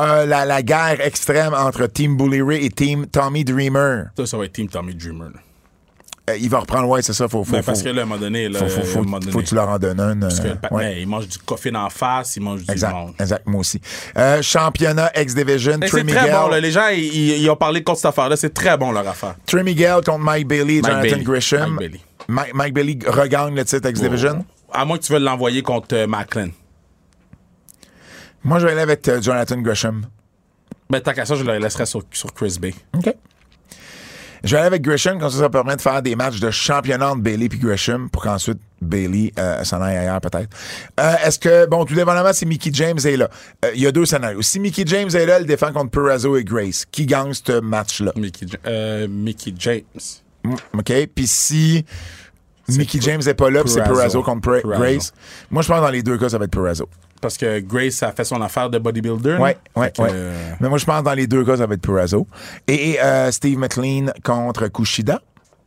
Euh, 0.00 0.26
la, 0.26 0.44
la 0.44 0.62
guerre 0.62 1.00
extrême 1.00 1.54
entre 1.54 1.86
Team 1.86 2.16
Bully 2.16 2.42
Ray 2.42 2.64
et 2.66 2.70
Team 2.70 3.06
Tommy 3.06 3.44
Dreamer. 3.44 4.04
ça 4.16 4.26
ça 4.26 4.38
va 4.38 4.44
être 4.46 4.52
Team 4.52 4.68
Tommy 4.68 4.94
Dreamer 4.94 5.26
là. 5.34 5.40
Euh, 6.30 6.36
il 6.36 6.48
va 6.48 6.60
reprendre, 6.60 6.88
ouais, 6.88 7.02
c'est 7.02 7.12
ça. 7.12 7.28
Faut, 7.28 7.44
faut, 7.44 7.52
Ben, 7.52 7.62
faut, 7.62 7.66
parce 7.66 7.82
que 7.82 7.88
là, 7.88 8.02
à 8.02 8.04
un 8.04 8.06
moment 8.06 8.20
donné, 8.20 8.48
là, 8.48 8.58
faut, 8.58 8.68
faut, 8.68 8.82
faut, 8.82 9.02
moment 9.02 9.18
donné, 9.18 9.32
faut 9.32 9.40
que 9.40 9.44
tu 9.46 9.54
leur 9.54 9.68
en 9.68 9.78
donnes 9.78 10.00
un. 10.00 10.16
parce 10.16 10.40
que 10.40 10.48
euh, 10.48 10.54
le 10.70 10.76
ouais. 10.76 11.02
il 11.02 11.08
mange 11.08 11.28
du 11.28 11.38
coffee 11.38 11.74
en 11.74 11.90
face, 11.90 12.36
il 12.36 12.42
mange 12.42 12.62
du 12.64 12.70
Exact, 12.70 12.92
monde. 12.92 13.14
exact, 13.18 13.46
moi 13.46 13.60
aussi. 13.60 13.80
Euh, 14.16 14.42
championnat 14.42 15.10
X-Division, 15.16 15.78
Trey 15.78 15.88
C'est 15.88 15.96
très 15.96 16.04
Miguel, 16.04 16.32
bon, 16.32 16.48
là. 16.48 16.60
Les 16.60 16.70
gens, 16.70 16.88
ils, 16.92 17.48
ont 17.50 17.56
parlé 17.56 17.82
contre 17.82 17.98
cette 17.98 18.06
affaire-là. 18.06 18.36
C'est 18.36 18.54
très 18.54 18.76
bon, 18.76 18.92
leur 18.92 19.06
affaire. 19.06 19.34
Trey 19.46 19.62
Miguel 19.62 19.96
contre 20.04 20.18
Mike 20.18 20.46
Bailey 20.48 20.80
Mike 20.80 20.84
Jonathan 20.86 21.02
Bailey. 21.02 21.24
Grisham. 21.24 21.70
Mike 21.70 21.78
Bailey. 21.78 22.00
Mike, 22.28 22.54
Mike 22.54 22.74
Bailey 22.74 22.98
regagne 23.06 23.54
le 23.54 23.64
titre 23.64 23.88
X-Division. 23.88 24.44
À 24.72 24.84
moins 24.84 24.98
que 24.98 25.02
tu 25.04 25.12
veuilles 25.12 25.22
l'envoyer 25.22 25.62
contre 25.62 25.94
euh, 25.96 26.06
Macklin. 26.06 26.50
Moi, 28.44 28.58
je 28.58 28.66
vais 28.66 28.72
aller 28.72 28.80
avec 28.80 29.06
euh, 29.08 29.20
Jonathan 29.20 29.56
Grisham. 29.58 30.06
Ben, 30.88 31.00
tant 31.00 31.12
qu'à 31.12 31.24
ça, 31.24 31.34
je 31.34 31.44
le 31.44 31.58
laisserais 31.58 31.86
sur, 31.86 32.02
sur 32.12 32.32
Chris 32.32 32.56
Bay. 32.60 32.74
OK. 32.96 33.14
Je 34.44 34.50
vais 34.50 34.58
aller 34.58 34.66
avec 34.66 34.82
Gresham, 34.82 35.18
comme 35.18 35.30
ça, 35.30 35.38
ça 35.38 35.50
permet 35.50 35.76
de 35.76 35.80
faire 35.82 36.02
des 36.02 36.16
matchs 36.16 36.40
de 36.40 36.50
championnat 36.50 37.10
entre 37.10 37.22
Bailey 37.22 37.46
et 37.46 37.48
Gresham 37.48 38.08
pour 38.10 38.22
qu'ensuite 38.22 38.58
Bailey 38.80 39.32
euh, 39.38 39.62
s'en 39.64 39.82
aille 39.82 39.96
ailleurs, 39.98 40.20
peut-être. 40.20 40.48
Euh, 40.98 41.14
Est-ce 41.24 41.38
que, 41.38 41.66
bon, 41.66 41.84
tout 41.84 41.94
dépendamment 41.94 42.32
si 42.32 42.46
Mickey 42.46 42.70
James 42.72 42.98
est 43.04 43.16
là. 43.16 43.28
Euh, 43.64 43.70
Il 43.74 43.80
y 43.82 43.86
a 43.86 43.92
deux 43.92 44.06
scénarios. 44.06 44.42
Si 44.42 44.58
Mickey 44.58 44.84
James 44.86 45.10
est 45.12 45.26
là, 45.26 45.36
elle 45.36 45.46
défend 45.46 45.72
contre 45.72 45.90
Perazzo 45.90 46.36
et 46.36 46.44
Grace. 46.44 46.86
Qui 46.90 47.04
gagne 47.06 47.34
ce 47.34 47.60
match-là? 47.60 48.12
Mickey, 48.16 48.46
euh, 48.66 49.06
Mickey 49.08 49.52
James. 49.58 49.82
Mm, 50.44 50.54
OK? 50.78 50.92
Puis 51.14 51.26
si 51.26 51.84
Mickey 52.78 53.00
James 53.00 53.20
n'est 53.24 53.34
pas 53.34 53.50
là, 53.50 53.62
puis 53.62 53.72
c'est 53.72 53.82
Perazzo. 53.82 54.22
Contre 54.22 54.48
Pra- 54.48 54.60
Perazzo. 54.62 54.80
Grace, 54.82 55.12
moi, 55.50 55.62
je 55.62 55.68
pense 55.68 55.78
que 55.78 55.82
dans 55.84 55.90
les 55.90 56.02
deux 56.02 56.18
cas, 56.18 56.28
ça 56.28 56.38
va 56.38 56.44
être 56.44 56.50
Perazzo. 56.50 56.88
Parce 57.20 57.36
que 57.36 57.60
Grace 57.60 58.02
a 58.02 58.12
fait 58.12 58.24
son 58.24 58.40
affaire 58.40 58.70
de 58.70 58.78
bodybuilder. 58.78 59.36
que, 59.94 60.02
ouais. 60.02 60.10
euh, 60.12 60.52
Mais 60.60 60.68
moi, 60.68 60.78
je 60.78 60.84
pense 60.84 61.00
que 61.00 61.04
dans 61.04 61.12
les 61.14 61.26
deux 61.26 61.44
cas, 61.44 61.56
ça 61.58 61.66
va 61.66 61.74
être 61.74 61.82
Perazzo. 61.82 62.26
Et, 62.66 62.92
et, 62.92 63.00
euh, 63.02 63.30
Steve 63.30 63.58
McLean 63.58 64.06
contre 64.24 64.68
Kushida. 64.68 65.20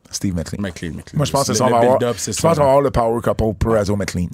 Steve 0.10 0.36
McLean. 0.36 0.62
McLean, 0.62 0.92
McLean. 0.96 1.18
Moi, 1.18 1.26
je 1.26 1.32
pense 1.32 1.48
que 1.48 1.54
ça. 1.54 1.66
On 1.66 1.70
va 1.70 1.78
avoir, 1.78 2.00
je 2.00 2.06
pense 2.06 2.40
qu'on 2.40 2.48
va 2.48 2.52
avoir 2.64 2.82
le 2.82 2.92
power 2.92 3.20
couple 3.22 3.54
Perazzo-McLean. 3.68 4.30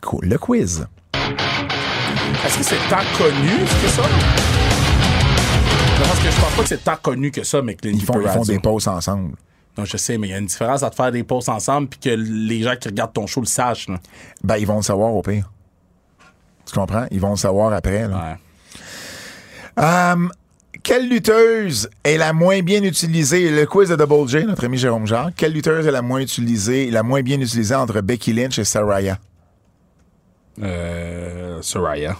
Cool. 0.00 0.26
Le 0.26 0.38
quiz. 0.38 0.86
Est-ce 2.44 2.58
que 2.58 2.64
c'est 2.64 2.76
tant 2.90 2.96
connu 3.16 3.64
que 3.82 3.88
ça? 3.88 4.02
Parce 6.02 6.18
que 6.20 6.30
je 6.30 6.40
pense 6.40 6.52
pas 6.56 6.62
que 6.62 6.68
c'est 6.68 6.84
tant 6.84 6.96
connu 7.00 7.30
que 7.30 7.42
ça, 7.44 7.62
McLean. 7.62 7.92
Ils 7.94 8.04
font, 8.04 8.20
ils 8.20 8.28
font 8.28 8.42
des 8.42 8.58
pauses 8.58 8.88
ensemble. 8.88 9.34
Non, 9.76 9.84
je 9.84 9.96
sais, 9.96 10.18
mais 10.18 10.28
il 10.28 10.30
y 10.30 10.34
a 10.34 10.38
une 10.38 10.46
différence 10.46 10.82
à 10.84 10.90
te 10.90 10.94
faire 10.94 11.10
des 11.10 11.24
posts 11.24 11.48
ensemble 11.48 11.88
puis 11.88 11.98
que 11.98 12.10
les 12.10 12.62
gens 12.62 12.76
qui 12.76 12.88
regardent 12.88 13.12
ton 13.12 13.26
show 13.26 13.40
le 13.40 13.46
sachent. 13.46 13.88
là. 13.88 13.98
Ben, 14.44 14.56
ils 14.56 14.66
vont 14.66 14.76
le 14.76 14.82
savoir 14.82 15.12
au 15.12 15.22
pire. 15.22 15.50
Tu 16.66 16.74
comprends? 16.74 17.06
Ils 17.10 17.20
vont 17.20 17.30
le 17.30 17.36
savoir 17.36 17.72
après. 17.72 18.06
là. 18.08 18.36
Ouais. 19.76 19.84
Euh, 19.84 20.28
quelle 20.84 21.08
lutteuse 21.08 21.90
est 22.04 22.16
la 22.16 22.32
moins 22.32 22.60
bien 22.62 22.82
utilisée? 22.84 23.50
Le 23.50 23.66
quiz 23.66 23.88
de 23.88 23.96
Double 23.96 24.28
J, 24.28 24.44
notre 24.44 24.64
ami 24.64 24.78
Jérôme 24.78 25.06
Jacques. 25.06 25.34
Quelle 25.36 25.52
lutteuse 25.52 25.86
est 25.86 25.90
la 25.90 26.02
moins 26.02 26.20
utilisée, 26.20 26.90
la 26.90 27.02
moins 27.02 27.22
bien 27.22 27.40
utilisée 27.40 27.74
entre 27.74 28.00
Becky 28.00 28.32
Lynch 28.32 28.58
et 28.58 28.64
Saraya? 28.64 29.18
Euh, 30.62 31.60
Soraya. 31.62 32.16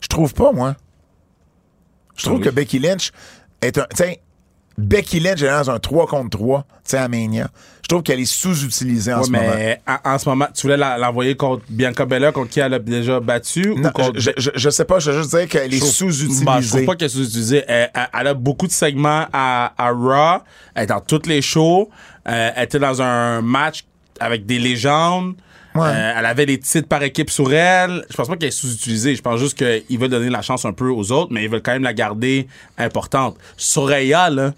Je 0.00 0.06
trouve 0.08 0.34
pas, 0.34 0.52
moi. 0.52 0.76
Je 2.16 2.24
trouve 2.24 2.38
Oui. 2.38 2.44
que 2.44 2.50
Becky 2.50 2.78
Lynch 2.78 3.12
est 3.62 3.78
un. 3.78 3.86
Becky 4.76 5.18
Lynch 5.18 5.42
est 5.42 5.50
dans 5.50 5.70
un 5.72 5.80
3 5.80 6.06
contre 6.06 6.38
3, 6.38 6.60
tu 6.68 6.76
sais, 6.84 6.98
à 6.98 7.08
Mania. 7.08 7.48
Je 7.82 7.88
trouve 7.88 8.04
qu'elle 8.04 8.20
est 8.20 8.24
sous-utilisée 8.32 9.12
en 9.12 9.18
Ouais, 9.18 9.24
ce 9.24 9.30
moment. 9.32 9.44
mais 9.56 9.80
en, 9.88 10.10
en 10.12 10.18
ce 10.18 10.28
moment, 10.28 10.46
tu 10.54 10.62
voulais 10.62 10.76
la- 10.76 10.96
l'envoyer 10.98 11.34
contre 11.36 11.64
Bianca 11.68 12.06
Belair, 12.06 12.32
contre 12.32 12.50
qui 12.50 12.60
elle 12.60 12.74
a 12.74 12.78
déjà 12.78 13.18
battu? 13.18 13.74
Non, 13.76 13.88
ou 13.88 13.92
contre 13.92 14.12
je, 14.20 14.30
je, 14.36 14.50
je 14.54 14.70
sais 14.70 14.84
pas, 14.84 15.00
je 15.00 15.10
veux 15.10 15.18
juste 15.18 15.34
dire 15.34 15.48
qu'elle 15.48 15.74
est 15.74 15.84
sous-utilisée. 15.84 16.44
Bah, 16.44 16.60
je 16.60 16.68
trouve 16.68 16.84
pas 16.84 16.94
qu'elle 16.94 17.06
est 17.06 17.08
sous-utilisée. 17.08 17.64
Elle, 17.66 17.90
elle- 17.92 18.08
elle 18.20 18.26
a 18.28 18.34
beaucoup 18.34 18.68
de 18.68 18.72
segments 18.72 19.26
à, 19.32 19.72
à 19.76 19.90
Raw. 19.90 20.42
Elle 20.76 20.84
est 20.84 20.86
dans 20.86 21.00
toutes 21.00 21.26
les 21.26 21.42
shows. 21.42 21.90
Euh, 22.28 22.50
elle 22.54 22.62
était 22.64 22.78
dans 22.78 23.02
un 23.02 23.42
match 23.42 23.84
avec 24.20 24.46
des 24.46 24.60
légendes. 24.60 25.34
Ouais. 25.78 25.88
Euh, 25.88 26.12
elle 26.18 26.26
avait 26.26 26.46
des 26.46 26.58
titres 26.58 26.88
par 26.88 27.02
équipe 27.02 27.30
sur 27.30 27.52
elle. 27.52 28.04
Je 28.10 28.16
pense 28.16 28.28
pas 28.28 28.36
qu'elle 28.36 28.48
est 28.48 28.52
sous-utilisée. 28.52 29.14
Je 29.14 29.22
pense 29.22 29.38
juste 29.40 29.56
qu'ils 29.58 29.98
veulent 29.98 30.08
donner 30.10 30.30
la 30.30 30.42
chance 30.42 30.64
un 30.64 30.72
peu 30.72 30.88
aux 30.90 31.12
autres, 31.12 31.32
mais 31.32 31.44
ils 31.44 31.48
veulent 31.50 31.62
quand 31.62 31.72
même 31.72 31.82
la 31.84 31.94
garder 31.94 32.46
importante. 32.76 33.36
Soraya, 33.56 34.30
là, 34.30 34.52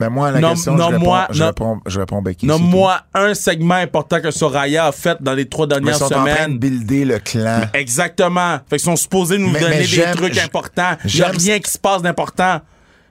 Mais 0.00 0.08
moi, 0.08 0.28
à 0.28 0.30
la 0.32 0.40
Nomme- 0.40 0.54
question, 0.54 0.76
je, 0.76 0.82
réponds, 0.82 0.92
nomme-moi- 0.98 1.26
je, 1.30 1.38
nomme- 1.38 1.46
réponds, 1.48 1.80
je 1.86 1.98
réponds 2.00 2.22
Becky. 2.22 2.46
nomme-moi 2.46 3.00
un 3.14 3.34
segment 3.34 3.74
important 3.76 4.20
que 4.20 4.30
Soraya 4.30 4.86
a 4.86 4.92
fait 4.92 5.16
dans 5.20 5.34
les 5.34 5.46
trois 5.46 5.66
ils 5.66 5.68
dernières 5.68 5.96
sont 5.96 6.04
en 6.06 6.08
train 6.08 6.24
de 6.24 6.30
semaines. 6.30 6.58
builder 6.58 7.04
le 7.04 7.18
clan. 7.18 7.60
Exactement. 7.74 8.58
Fait 8.68 8.76
qu'ils 8.76 8.80
sont 8.80 8.96
supposés 8.96 9.38
nous 9.38 9.50
Mais- 9.50 9.60
donner 9.60 9.76
mais 9.78 9.86
des 9.86 10.10
trucs 10.16 10.38
importants. 10.38 10.96
Il 11.04 11.16
y 11.16 11.22
a 11.22 11.28
rien 11.28 11.58
qui 11.60 11.70
se 11.70 11.78
passe 11.78 12.02
d'important. 12.02 12.60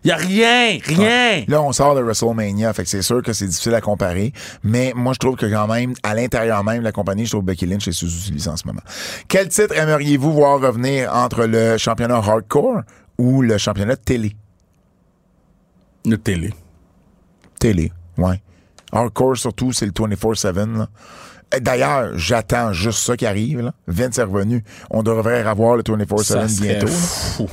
Il 0.04 0.08
y 0.08 0.12
a 0.12 0.16
rien, 0.16 0.80
rien. 0.84 1.44
Là, 1.48 1.62
on 1.62 1.72
sort 1.72 1.94
de 1.94 2.02
WrestleMania, 2.02 2.74
fait 2.74 2.84
que 2.84 2.90
c'est 2.90 3.04
sûr 3.04 3.22
que 3.22 3.34
c'est 3.34 3.46
difficile 3.46 3.76
à 3.76 3.82
comparer. 3.82 4.34
Mais 4.64 4.94
moi, 4.96 5.14
je 5.14 5.20
trouve 5.20 5.36
que 5.36 5.46
quand 5.46 5.68
même, 5.68 5.94
à 6.02 6.16
l'intérieur 6.16 6.64
même 6.64 6.80
de 6.80 6.84
la 6.84 6.92
compagnie, 6.92 7.26
je 7.26 7.32
trouve 7.32 7.44
Becky 7.46 7.68
Lynch 7.68 7.88
est 7.88 7.92
sous-utilisée 7.92 8.50
en 8.50 8.58
ce 8.58 8.66
moment. 8.66 8.82
Quel 9.28 9.48
titre 9.50 9.76
aimeriez-vous 9.78 10.34
voir 10.34 10.60
revenir 10.60 11.14
entre 11.14 11.46
le 11.46 11.78
championnat 11.78 12.16
hardcore 12.18 12.82
ou 13.20 13.44
le 13.44 13.60
championnat 13.60 13.96
télé? 13.96 14.36
Le 16.06 16.18
télé. 16.18 16.52
Télé, 17.60 17.92
ouais. 18.18 18.42
Hardcore, 18.92 19.38
surtout, 19.38 19.72
c'est 19.72 19.86
le 19.86 19.92
24-7. 19.92 20.78
là. 20.78 20.88
Euh, 21.54 21.60
D'ailleurs, 21.60 22.18
j'attends 22.18 22.74
juste 22.74 23.00
ça 23.00 23.16
qui 23.16 23.26
arrive. 23.28 23.60
Là. 23.62 23.74
Vince 23.88 24.18
est 24.18 24.24
revenu. 24.24 24.64
On 24.90 25.04
devrait 25.04 25.44
avoir 25.44 25.76
le 25.76 25.84
24-7 25.84 26.24
Ça 26.24 26.48
serait 26.48 26.70
bientôt. 26.74 26.88
fou. 26.88 27.48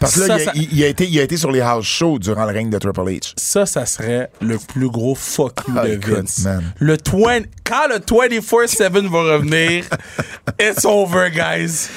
Parce 0.00 0.14
que 0.14 0.20
là, 0.20 0.38
Ça, 0.38 0.52
il, 0.54 0.60
a, 0.60 0.62
il- 0.72 0.82
été, 0.84 1.06
il 1.06 1.20
a 1.20 1.22
été 1.22 1.36
sur 1.36 1.52
les 1.52 1.60
house 1.60 1.84
shows 1.86 2.18
durant 2.18 2.44
le 2.46 2.52
règne 2.52 2.70
de 2.70 2.78
Triple 2.78 3.00
H. 3.02 3.32
Ça, 3.36 3.66
ça 3.66 3.84
serait 3.86 4.30
le 4.40 4.56
plus 4.58 4.88
gros 4.88 5.14
fuck 5.14 5.60
you 5.68 5.74
Ah, 5.76 5.86
de 5.86 5.96
Vince. 6.14 6.46
Le 6.78 6.96
20, 6.96 7.42
quand 7.64 7.86
le 7.88 7.96
24-7 7.96 9.06
va 9.08 9.34
revenir, 9.34 9.84
it's 10.60 10.84
over, 10.84 11.30
guys. 11.30 11.88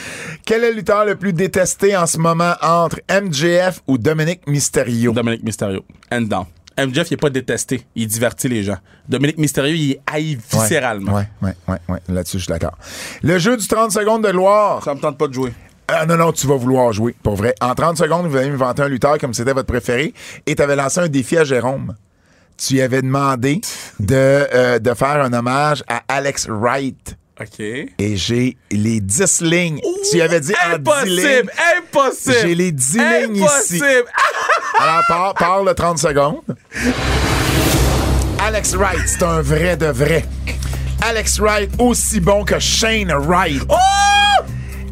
Quel 0.46 0.64
est 0.66 0.72
le 0.72 0.76
lutteur 0.78 1.06
le 1.06 1.16
plus 1.16 1.32
détesté 1.34 1.96
en 1.96 2.06
ce 2.06 2.18
moment 2.18 2.54
entre 2.62 3.00
MJF 3.10 3.82
ou 3.88 3.98
Dominique 3.98 4.46
Mysterio? 4.48 5.14
Dominique 5.14 5.44
Mysterio. 5.44 5.86
And 6.12 6.24
down. 6.24 6.46
MJF, 6.78 7.12
il 7.12 7.14
est 7.14 7.18
pas 7.18 7.30
détesté. 7.30 7.86
Il 7.96 8.08
divertit 8.08 8.50
les 8.50 8.64
gens. 8.64 8.78
Dominique 9.08 9.38
Mysterio, 9.38 9.74
il 9.76 9.92
est 9.92 10.02
haï 10.12 10.38
viscéralement. 10.52 11.14
Ouais, 11.14 11.28
ouais, 11.42 11.54
ouais, 11.68 11.78
ouais. 11.88 12.00
Là-dessus, 12.10 12.40
je 12.40 12.44
suis 12.46 12.52
d'accord. 12.52 12.76
Le 13.22 13.38
jeu 13.38 13.56
du 13.56 13.68
30 13.68 13.92
secondes 13.92 14.24
de 14.26 14.32
gloire. 14.32 14.84
Ça 14.84 14.94
me 14.96 15.00
tente 15.00 15.18
pas 15.18 15.28
de 15.28 15.34
jouer. 15.34 15.54
Ah, 15.88 16.06
non, 16.06 16.18
non, 16.18 16.32
tu 16.32 16.48
vas 16.48 16.56
vouloir 16.56 16.94
jouer, 16.94 17.16
pour 17.24 17.36
vrai. 17.36 17.54
En 17.62 17.76
30 17.76 17.98
secondes, 17.98 18.28
vous 18.28 18.38
allez 18.38 18.50
inventer 18.50 18.82
un 18.84 18.88
lutteur 18.88 19.18
comme 19.18 19.34
c'était 19.34 19.54
votre 19.54 19.68
préféré 19.68 20.14
et 20.46 20.56
tu 20.56 20.62
avais 20.62 20.76
lancé 20.76 21.00
un 21.00 21.08
défi 21.08 21.38
à 21.38 21.44
Jérôme. 21.44 21.96
Tu 22.58 22.76
lui 22.76 22.82
avais 22.82 23.02
demandé 23.02 23.60
de, 24.00 24.16
euh, 24.16 24.80
de 24.80 24.94
faire 24.94 25.22
un 25.22 25.34
hommage 25.34 25.84
à 25.88 26.04
Alex 26.08 26.48
Wright. 26.50 27.18
OK. 27.42 27.60
Et 27.60 28.16
j'ai 28.16 28.58
les 28.72 29.02
10 29.02 29.42
lignes. 29.42 29.80
tu 30.12 30.22
avais 30.22 30.40
dit 30.40 30.54
en 30.72 30.78
10 30.78 31.10
lignes. 31.10 31.26
Impossible! 31.26 31.52
Impossible! 31.78 32.36
J'ai 32.44 32.56
les 32.56 32.72
10 32.72 32.98
lignes 32.98 33.36
ici. 33.38 33.44
Impossible! 33.44 34.06
Alors, 34.80 35.02
par, 35.08 35.34
par 35.34 35.64
le 35.64 35.74
30 35.74 35.98
secondes. 35.98 36.42
Alex 38.40 38.76
Wright, 38.76 39.02
c'est 39.08 39.24
un 39.24 39.42
vrai 39.42 39.76
de 39.78 39.88
vrai. 39.88 40.26
Alex 41.02 41.40
Wright, 41.40 41.72
aussi 41.80 42.20
bon 42.20 42.46
que 42.46 42.60
Shane 42.60 43.12
Wright. 43.12 43.62
Oh! 43.68 43.76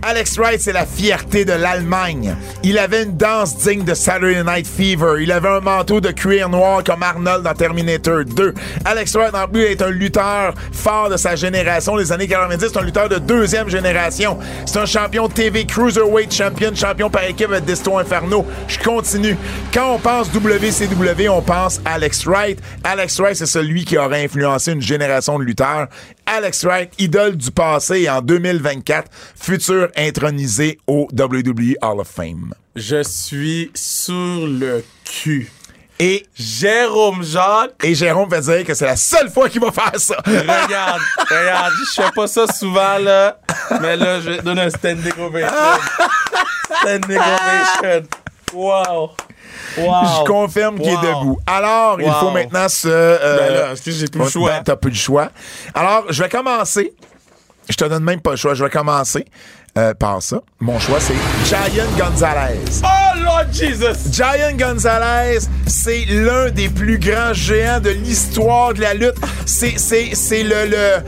Alex 0.03 0.39
Wright, 0.39 0.59
c'est 0.59 0.73
la 0.73 0.87
fierté 0.87 1.45
de 1.45 1.53
l'Allemagne. 1.53 2.35
Il 2.63 2.79
avait 2.79 3.03
une 3.03 3.17
danse 3.17 3.55
digne 3.57 3.83
de 3.83 3.93
Saturday 3.93 4.43
Night 4.43 4.65
Fever. 4.65 5.21
Il 5.21 5.31
avait 5.31 5.49
un 5.49 5.59
manteau 5.59 6.01
de 6.01 6.09
cuir 6.09 6.49
noir 6.49 6.83
comme 6.83 7.03
Arnold 7.03 7.43
dans 7.43 7.53
Terminator 7.53 8.25
2. 8.25 8.53
Alex 8.83 9.15
Wright, 9.15 9.35
en 9.35 9.47
plus, 9.47 9.61
est 9.61 9.81
un 9.83 9.91
lutteur 9.91 10.55
fort 10.71 11.09
de 11.09 11.17
sa 11.17 11.35
génération, 11.35 11.95
les 11.95 12.11
années 12.11 12.27
90. 12.27 12.69
C'est 12.71 12.77
un 12.79 12.81
lutteur 12.81 13.09
de 13.09 13.19
deuxième 13.19 13.69
génération. 13.69 14.39
C'est 14.65 14.79
un 14.79 14.87
champion 14.87 15.29
TV 15.29 15.65
Cruiserweight 15.65 16.33
Champion, 16.33 16.73
champion 16.73 17.11
par 17.11 17.23
équipe 17.25 17.51
avec 17.51 17.65
Desto 17.65 17.99
Inferno. 17.99 18.43
Je 18.67 18.79
continue. 18.79 19.37
Quand 19.71 19.93
on 19.93 19.99
pense 19.99 20.29
WCW, 20.33 21.29
on 21.29 21.43
pense 21.43 21.79
Alex 21.85 22.25
Wright. 22.25 22.59
Alex 22.83 23.19
Wright, 23.19 23.35
c'est 23.35 23.45
celui 23.45 23.85
qui 23.85 23.99
aurait 23.99 24.23
influencé 24.23 24.71
une 24.71 24.81
génération 24.81 25.37
de 25.37 25.43
lutteurs. 25.43 25.87
Alex 26.25 26.63
Wright, 26.63 26.93
idole 26.97 27.35
du 27.35 27.51
passé 27.51 28.01
et 28.01 28.09
en 28.09 28.21
2024, 28.21 29.11
futur 29.35 29.89
intronisé 29.97 30.79
au 30.87 31.07
WWE 31.13 31.75
Hall 31.81 31.99
of 31.99 32.07
Fame. 32.07 32.53
Je 32.75 33.03
suis 33.03 33.71
sur 33.73 34.13
le 34.47 34.83
cul. 35.05 35.51
Et, 35.99 36.25
Jérôme 36.35 37.21
Jacques, 37.23 37.73
et 37.83 37.93
Jérôme 37.93 38.27
va 38.27 38.41
dire 38.41 38.63
que 38.65 38.73
c'est 38.73 38.85
la 38.87 38.95
seule 38.95 39.29
fois 39.29 39.47
qu'il 39.49 39.61
va 39.61 39.71
faire 39.71 39.99
ça. 39.99 40.15
regarde, 40.25 41.01
regarde, 41.29 41.73
je 41.95 42.01
fais 42.01 42.09
pas 42.15 42.25
ça 42.25 42.47
souvent, 42.47 42.97
là, 42.97 43.39
mais 43.79 43.95
là, 43.97 44.19
je 44.19 44.31
vais 44.31 44.37
te 44.37 44.41
donner 44.43 44.61
un 44.63 44.69
standing 44.71 45.11
ovation. 45.19 45.55
Standing 46.81 47.17
ovation. 47.17 48.07
Wow. 48.53 49.11
Wow. 49.77 50.03
Je 50.03 50.25
confirme 50.25 50.79
qu'il 50.79 50.89
est 50.91 50.97
debout. 50.97 51.39
Alors, 51.45 52.01
il 52.01 52.11
faut 52.11 52.31
maintenant 52.31 52.67
se... 52.67 52.87
euh, 52.87 53.37
Ben 53.37 53.53
là, 53.53 53.75
j'ai 53.85 54.07
plus 54.07 54.19
le 54.19 54.27
choix? 54.29 54.49
ben, 54.49 54.63
T'as 54.63 54.75
plus 54.77 54.89
le 54.89 54.95
choix. 54.97 55.29
Alors, 55.75 56.05
je 56.09 56.23
vais 56.23 56.29
commencer. 56.29 56.93
Je 57.69 57.75
te 57.77 57.85
donne 57.85 58.03
même 58.03 58.21
pas 58.21 58.31
le 58.31 58.37
choix. 58.37 58.53
Je 58.55 58.63
vais 58.63 58.69
commencer 58.71 59.25
euh, 59.77 59.93
par 59.93 60.21
ça. 60.21 60.41
Mon 60.59 60.79
choix, 60.79 60.99
c'est 60.99 61.15
Giant 61.45 61.85
Gonzalez. 61.97 62.59
Oh 62.83 63.00
Lord 63.41 63.53
Jesus! 63.53 64.11
Giant 64.11 64.55
Gonzalez, 64.57 65.39
c'est 65.65 66.05
l'un 66.05 66.51
des 66.51 66.69
plus 66.69 66.99
grands 66.99 67.33
géants 67.33 67.79
de 67.79 67.89
l'histoire 67.89 68.73
de 68.73 68.81
la 68.81 68.93
lutte. 68.93 69.15
C'est, 69.45 69.77
c'est, 69.79 70.13
c'est 70.13 70.43
le, 70.43 70.67
le, 70.67 70.77
euh, 70.77 71.01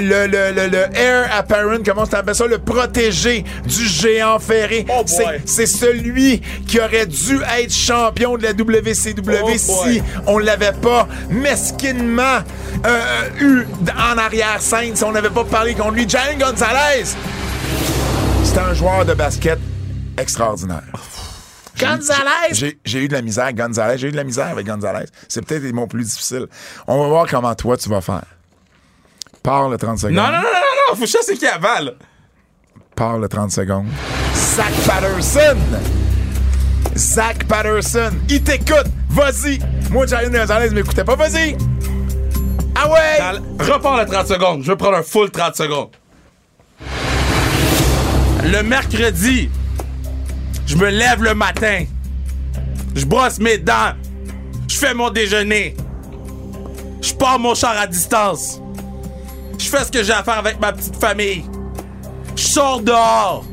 le, 0.00 0.26
le, 0.28 0.68
le, 0.68 1.24
apparent, 1.32 1.78
comment 1.84 2.06
tu 2.06 2.14
appelles 2.14 2.34
ça, 2.34 2.46
le 2.46 2.58
protégé 2.58 3.44
du 3.66 3.84
géant 3.86 4.38
ferré. 4.38 4.86
Oh 4.88 5.02
c'est, 5.06 5.42
c'est 5.46 5.66
celui 5.66 6.40
qui 6.66 6.78
aurait 6.78 7.06
dû 7.06 7.40
être 7.58 7.72
champion 7.72 8.36
de 8.36 8.44
la 8.44 8.52
WCW 8.52 9.40
Oh 9.42 9.46
boy. 9.46 9.58
si 9.58 10.02
on 10.26 10.38
l'avait 10.38 10.72
pas 10.72 11.08
mesquinement 11.28 12.38
euh, 12.86 13.28
eu 13.40 13.66
en 13.96 14.16
arrière-scène, 14.18 14.94
si 14.94 15.02
on 15.02 15.12
n'avait 15.12 15.30
pas 15.30 15.44
parlé 15.44 15.74
contre 15.74 15.92
lui. 15.94 16.08
Giant 16.08 16.20
Gonzalez, 16.38 17.04
C'est 18.44 18.58
un 18.58 18.74
joueur 18.74 19.04
de 19.04 19.14
basket 19.14 19.58
extraordinaire. 20.16 20.82
Gonzalez! 21.78 22.76
J'ai 22.84 22.98
eu 23.04 23.08
de 23.08 23.12
la 23.14 23.22
misère 23.22 23.44
avec 23.44 23.56
Gonzalez. 23.56 23.98
J'ai 23.98 24.08
eu 24.08 24.12
de 24.12 24.16
la 24.16 24.24
misère 24.24 24.46
avec 24.46 24.66
Gonzalez. 24.66 25.06
C'est 25.28 25.44
peut-être 25.44 25.64
mon 25.72 25.86
plus 25.86 26.04
difficile. 26.04 26.46
On 26.86 27.02
va 27.02 27.08
voir 27.08 27.26
comment 27.28 27.54
toi 27.54 27.76
tu 27.76 27.88
vas 27.88 28.00
faire. 28.00 28.24
Parle 29.42 29.72
le 29.72 29.76
30 29.78 29.98
secondes. 29.98 30.14
Non, 30.16 30.22
non, 30.24 30.30
non, 30.32 30.38
non, 30.42 30.90
non, 30.90 30.96
faut 30.96 31.06
c'est 31.06 31.36
qui 31.36 31.46
avant, 31.46 31.80
là. 31.80 31.90
Parle 32.96 33.20
le 33.22 33.28
30 33.28 33.50
secondes. 33.50 33.86
Zach 34.34 34.72
Patterson! 34.86 35.56
Zach 36.96 37.44
Patterson, 37.44 38.12
il 38.28 38.42
t'écoute! 38.42 38.86
Vas-y! 39.10 39.58
Moi, 39.90 40.06
Jalen 40.06 40.32
Gonzalez 40.32 40.70
m'écoutait 40.70 41.04
pas. 41.04 41.16
Vas-y! 41.16 41.56
Ah 42.76 42.88
ouais! 42.88 43.40
Le- 43.58 43.72
Repars 43.72 43.96
le 43.98 44.06
30 44.06 44.26
secondes. 44.28 44.62
Je 44.62 44.70
vais 44.70 44.76
prendre 44.76 44.96
un 44.96 45.02
full 45.02 45.30
30 45.30 45.56
secondes. 45.56 45.90
Le 48.44 48.62
mercredi, 48.62 49.48
je 50.66 50.76
me 50.76 50.88
lève 50.88 51.22
le 51.22 51.34
matin. 51.34 51.84
Je 52.94 53.04
brosse 53.04 53.38
mes 53.38 53.58
dents. 53.58 53.92
Je 54.68 54.76
fais 54.76 54.94
mon 54.94 55.10
déjeuner. 55.10 55.76
Je 57.00 57.12
pars 57.14 57.38
mon 57.38 57.54
char 57.54 57.76
à 57.78 57.86
distance. 57.86 58.60
Je 59.58 59.68
fais 59.68 59.84
ce 59.84 59.90
que 59.92 60.02
j'ai 60.02 60.12
à 60.12 60.22
faire 60.22 60.38
avec 60.38 60.60
ma 60.60 60.72
petite 60.72 60.96
famille. 60.96 61.44
Je 62.36 62.42
sors 62.42 62.80
dehors. 62.80 63.44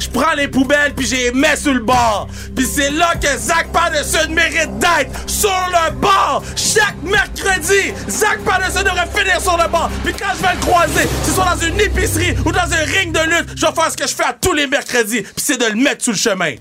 Je 0.00 0.08
prends 0.08 0.34
les 0.34 0.48
poubelles 0.48 0.94
puis 0.94 1.06
les 1.06 1.30
mets 1.30 1.56
sur 1.56 1.74
le 1.74 1.80
bord. 1.80 2.26
Puis 2.56 2.66
c'est 2.66 2.90
là 2.90 3.14
que 3.14 3.28
Zach 3.38 3.68
Patterson 3.72 4.30
mérite 4.30 4.78
d'être 4.78 5.28
sur 5.28 5.50
le 5.68 5.92
bord. 5.92 6.42
Chaque 6.56 6.96
mercredi, 7.02 7.92
Zach 8.08 8.38
Patterson 8.44 8.82
devrait 8.82 9.08
finir 9.14 9.40
sur 9.40 9.56
le 9.56 9.68
bord. 9.68 9.90
Puis 10.04 10.14
quand 10.14 10.32
je 10.36 10.42
vais 10.42 10.54
le 10.54 10.60
croiser, 10.60 11.04
que 11.04 11.26
ce 11.26 11.32
soit 11.32 11.54
dans 11.54 11.66
une 11.66 11.80
épicerie 11.80 12.34
ou 12.44 12.50
dans 12.50 12.72
un 12.72 12.84
ring 12.84 13.12
de 13.12 13.20
lutte, 13.20 13.50
je 13.56 13.66
vais 13.66 13.72
faire 13.72 13.90
ce 13.90 13.96
que 13.96 14.08
je 14.08 14.14
fais 14.14 14.24
à 14.24 14.32
tous 14.32 14.54
les 14.54 14.66
mercredis. 14.66 15.22
Puis 15.22 15.32
c'est 15.36 15.60
de 15.60 15.66
le 15.66 15.76
mettre 15.76 16.02
sur 16.02 16.12
le 16.12 16.18
chemin. 16.18 16.54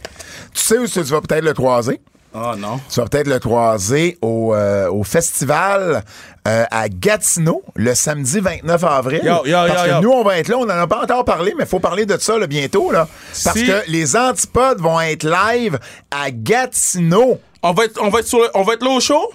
Tu 0.53 0.61
sais 0.61 0.77
où 0.77 0.87
tu 0.87 1.01
vas 1.01 1.21
peut-être 1.21 1.43
le 1.43 1.53
croiser? 1.53 2.01
Oh 2.33 2.53
non. 2.57 2.79
Tu 2.91 2.99
vas 2.99 3.07
peut-être 3.07 3.27
le 3.27 3.39
croiser 3.39 4.17
au, 4.21 4.53
euh, 4.53 4.89
au 4.91 5.03
festival 5.03 6.03
euh, 6.47 6.65
à 6.69 6.87
Gatineau 6.87 7.63
le 7.75 7.95
samedi 7.95 8.39
29 8.39 8.83
avril. 8.83 9.21
Yo, 9.23 9.45
yo, 9.45 9.57
parce 9.67 9.87
yo, 9.87 9.95
que 9.97 10.01
nous, 10.03 10.11
on 10.11 10.23
va 10.23 10.37
être 10.37 10.47
là. 10.47 10.57
On 10.57 10.65
n'en 10.65 10.75
a 10.79 10.85
pas 10.87 11.01
encore 11.03 11.25
parlé, 11.25 11.53
mais 11.57 11.63
il 11.63 11.69
faut 11.69 11.79
parler 11.79 12.05
de 12.05 12.17
ça 12.17 12.37
là, 12.37 12.45
bientôt. 12.47 12.91
Là, 12.91 13.07
parce 13.43 13.59
que 13.59 13.89
les 13.89 14.15
antipodes 14.15 14.79
vont 14.79 14.99
être 15.01 15.23
live 15.23 15.79
à 16.11 16.29
Gatineau. 16.31 17.39
On 17.63 17.73
va 17.73 17.85
être, 17.85 17.99
on 18.01 18.09
va 18.09 18.19
être, 18.19 18.27
sur 18.27 18.39
le- 18.39 18.49
on 18.53 18.61
va 18.63 18.73
être 18.73 18.83
là 18.83 18.91
au 18.91 18.99
show? 18.99 19.31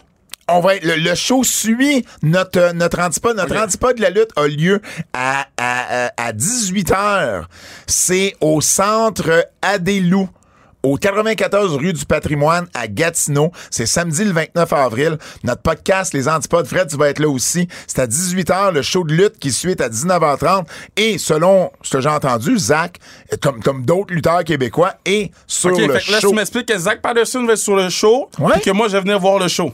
On 0.46 0.60
va 0.60 0.76
être, 0.76 0.84
le, 0.84 0.96
le 0.96 1.14
show 1.14 1.42
suit 1.42 2.04
notre, 2.22 2.58
euh, 2.60 2.72
notre 2.74 3.00
antipode. 3.00 3.36
Notre 3.36 3.56
antipode 3.56 3.96
de 3.96 4.02
la 4.02 4.10
lutte 4.10 4.30
a 4.36 4.46
lieu 4.46 4.80
à, 5.12 5.46
à, 5.56 6.10
à, 6.16 6.32
18h. 6.32 7.44
C'est 7.86 8.36
au 8.40 8.60
centre 8.60 9.46
Adélou. 9.62 10.28
Au 10.84 10.98
94 10.98 11.76
rue 11.76 11.94
du 11.94 12.04
Patrimoine 12.04 12.66
à 12.74 12.88
Gatineau. 12.88 13.52
C'est 13.70 13.86
samedi 13.86 14.22
le 14.22 14.32
29 14.32 14.70
avril. 14.74 15.18
Notre 15.42 15.62
podcast, 15.62 16.12
Les 16.12 16.28
Antipodes, 16.28 16.66
Fred, 16.66 16.88
tu 16.90 16.98
vas 16.98 17.08
être 17.08 17.20
là 17.20 17.28
aussi. 17.30 17.68
C'est 17.86 18.00
à 18.00 18.06
18h, 18.06 18.70
le 18.70 18.82
show 18.82 19.02
de 19.02 19.14
lutte 19.14 19.38
qui 19.38 19.50
suit 19.50 19.70
est 19.70 19.80
à 19.80 19.88
19h30. 19.88 20.66
Et 20.98 21.16
selon 21.16 21.72
ce 21.80 21.96
que 21.96 22.02
j'ai 22.02 22.10
entendu, 22.10 22.58
Zach, 22.58 22.98
comme, 23.40 23.62
comme 23.62 23.86
d'autres 23.86 24.12
lutteurs 24.12 24.44
québécois, 24.44 24.92
est 25.06 25.32
sur 25.46 25.70
le 25.70 25.76
fait 25.76 26.04
que 26.04 26.12
là, 26.12 26.20
show. 26.20 26.28
tu 26.28 26.34
m'expliques 26.34 26.68
que 26.68 26.76
Zach 26.76 27.00
Patterson 27.00 27.46
va 27.46 27.54
être 27.54 27.58
sur 27.58 27.76
le 27.76 27.88
show. 27.88 28.28
Ouais. 28.38 28.52
Puis 28.52 28.60
que 28.60 28.70
moi, 28.72 28.88
je 28.88 28.92
vais 28.92 29.00
venir 29.00 29.18
voir 29.18 29.38
le 29.38 29.48
show. 29.48 29.72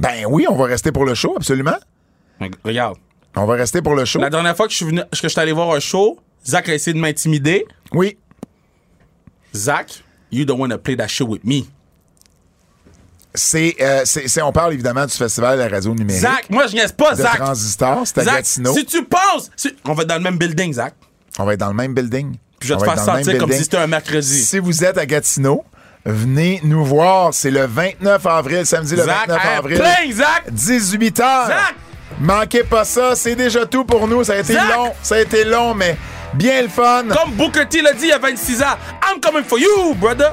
Ben 0.00 0.24
oui, 0.28 0.46
on 0.50 0.56
va 0.56 0.64
rester 0.64 0.90
pour 0.90 1.04
le 1.04 1.14
show, 1.14 1.34
absolument. 1.36 1.78
Regarde. 2.64 2.96
On 3.36 3.46
va 3.46 3.54
rester 3.54 3.80
pour 3.80 3.94
le 3.94 4.04
show. 4.04 4.18
La 4.18 4.28
dernière 4.28 4.56
fois 4.56 4.66
que 4.66 4.72
je 4.72 4.78
suis 4.78 4.86
venu, 4.86 5.02
que 5.02 5.06
je 5.22 5.28
suis 5.28 5.40
allé 5.40 5.52
voir 5.52 5.70
un 5.70 5.78
show, 5.78 6.18
Zach 6.44 6.68
a 6.68 6.74
essayé 6.74 6.94
de 6.94 6.98
m'intimider. 6.98 7.64
Oui. 7.92 8.18
Zach, 9.54 10.02
you 10.32 10.44
don't 10.44 10.58
want 10.58 10.70
to 10.70 10.78
play 10.78 10.96
that 10.96 11.08
show 11.08 11.26
with 11.26 11.44
me. 11.44 11.66
C'est, 13.34 13.76
euh, 13.80 14.02
c'est, 14.04 14.28
c'est- 14.28 14.42
on 14.42 14.52
parle 14.52 14.74
évidemment 14.74 15.06
du 15.06 15.14
festival 15.14 15.56
de 15.56 15.62
la 15.62 15.68
radio 15.70 15.94
numérique. 15.94 16.20
Zach, 16.20 16.50
moi 16.50 16.66
je 16.66 16.74
niaise 16.74 16.92
pas, 16.92 17.12
de 17.12 17.22
Zach. 17.22 17.36
Transistor, 17.38 18.02
c'est 18.04 18.18
à 18.18 18.24
Zach, 18.24 18.34
Gatineau. 18.36 18.74
si 18.74 18.84
tu 18.84 19.04
penses, 19.04 19.50
si- 19.56 19.74
on 19.86 19.94
va 19.94 20.02
être 20.02 20.08
dans 20.10 20.16
le 20.16 20.20
même 20.22 20.36
building, 20.36 20.74
Zach. 20.74 20.94
On 21.38 21.44
va 21.44 21.54
être 21.54 21.60
dans 21.60 21.68
le 21.68 21.74
même 21.74 21.94
building. 21.94 22.36
Puis 22.58 22.68
je 22.68 22.74
vais 22.74 22.80
On 22.80 22.82
te 22.82 22.86
va 22.86 22.92
faire 22.94 23.02
être 23.02 23.06
dans 23.06 23.12
le 23.16 23.24
sentir 23.24 23.38
comme 23.40 23.48
building. 23.48 23.58
si 23.58 23.64
c'était 23.64 23.76
un 23.78 23.86
mercredi. 23.86 24.44
Si 24.44 24.58
vous 24.58 24.84
êtes 24.84 24.98
à 24.98 25.06
Gatineau, 25.06 25.64
venez 26.04 26.60
nous 26.62 26.84
voir. 26.84 27.32
C'est 27.32 27.50
le 27.50 27.64
29 27.64 28.26
avril, 28.26 28.66
samedi 28.66 28.96
le 28.96 29.02
Zach, 29.04 29.28
29 29.28 29.42
I'm 29.44 29.58
avril. 29.58 29.78
playing, 29.78 30.12
Zach. 30.12 30.50
18h. 30.52 31.46
Zach! 31.46 31.74
Manquez 32.20 32.64
pas 32.64 32.84
ça, 32.84 33.16
c'est 33.16 33.34
déjà 33.34 33.64
tout 33.64 33.86
pour 33.86 34.06
nous. 34.06 34.22
Ça 34.24 34.34
a 34.34 34.36
été 34.40 34.52
Zach! 34.52 34.76
long, 34.76 34.92
ça 35.02 35.14
a 35.14 35.20
été 35.20 35.44
long, 35.44 35.72
mais 35.74 35.96
bien 36.34 36.62
le 36.62 36.68
fun. 36.68 37.04
Comme 37.08 37.32
Booker 37.32 37.66
T 37.68 37.82
l'a 37.82 37.92
dit 37.92 38.04
il 38.04 38.08
y 38.08 38.12
a 38.12 38.18
26 38.18 38.62
ans, 38.62 38.76
I'm 39.06 39.20
coming 39.20 39.44
for 39.44 39.58
you, 39.58 39.94
brother. 39.94 40.32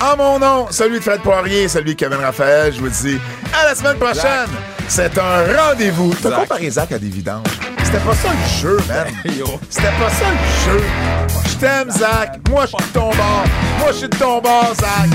En 0.00 0.16
mon 0.16 0.38
nom, 0.38 0.66
celui 0.70 0.98
de 0.98 1.02
Fred 1.04 1.20
Poirier, 1.22 1.66
celui 1.66 1.94
de 1.94 1.98
Kevin 1.98 2.18
Raphaël, 2.18 2.72
je 2.72 2.80
vous 2.80 2.88
dis 2.88 3.18
à 3.60 3.68
la 3.68 3.74
semaine 3.74 3.96
prochaine. 3.96 4.48
C'est 4.86 5.18
un 5.18 5.44
rendez-vous. 5.56 6.14
T'as 6.22 6.30
comparé 6.30 6.70
Zach 6.70 6.92
à 6.92 6.98
des 6.98 7.08
vidanges. 7.08 7.46
C'était 7.82 7.98
pas 7.98 8.14
ça 8.14 8.28
le 8.28 8.60
jeu, 8.60 8.76
man. 8.88 9.06
C'était 9.70 9.88
pas 9.88 10.10
ça 10.10 10.26
le 10.30 10.72
jeu. 10.72 10.84
Je 11.46 11.56
t'aime, 11.56 11.90
Zach. 11.90 12.38
Moi, 12.48 12.64
je 12.66 12.68
suis 12.68 12.86
de 12.86 12.92
ton 12.92 13.10
bord. 13.10 13.44
Moi, 13.78 13.88
je 13.88 13.96
suis 13.96 14.08
de 14.08 14.16
ton 14.16 14.40
bord, 14.40 14.72
Zach. 14.74 15.10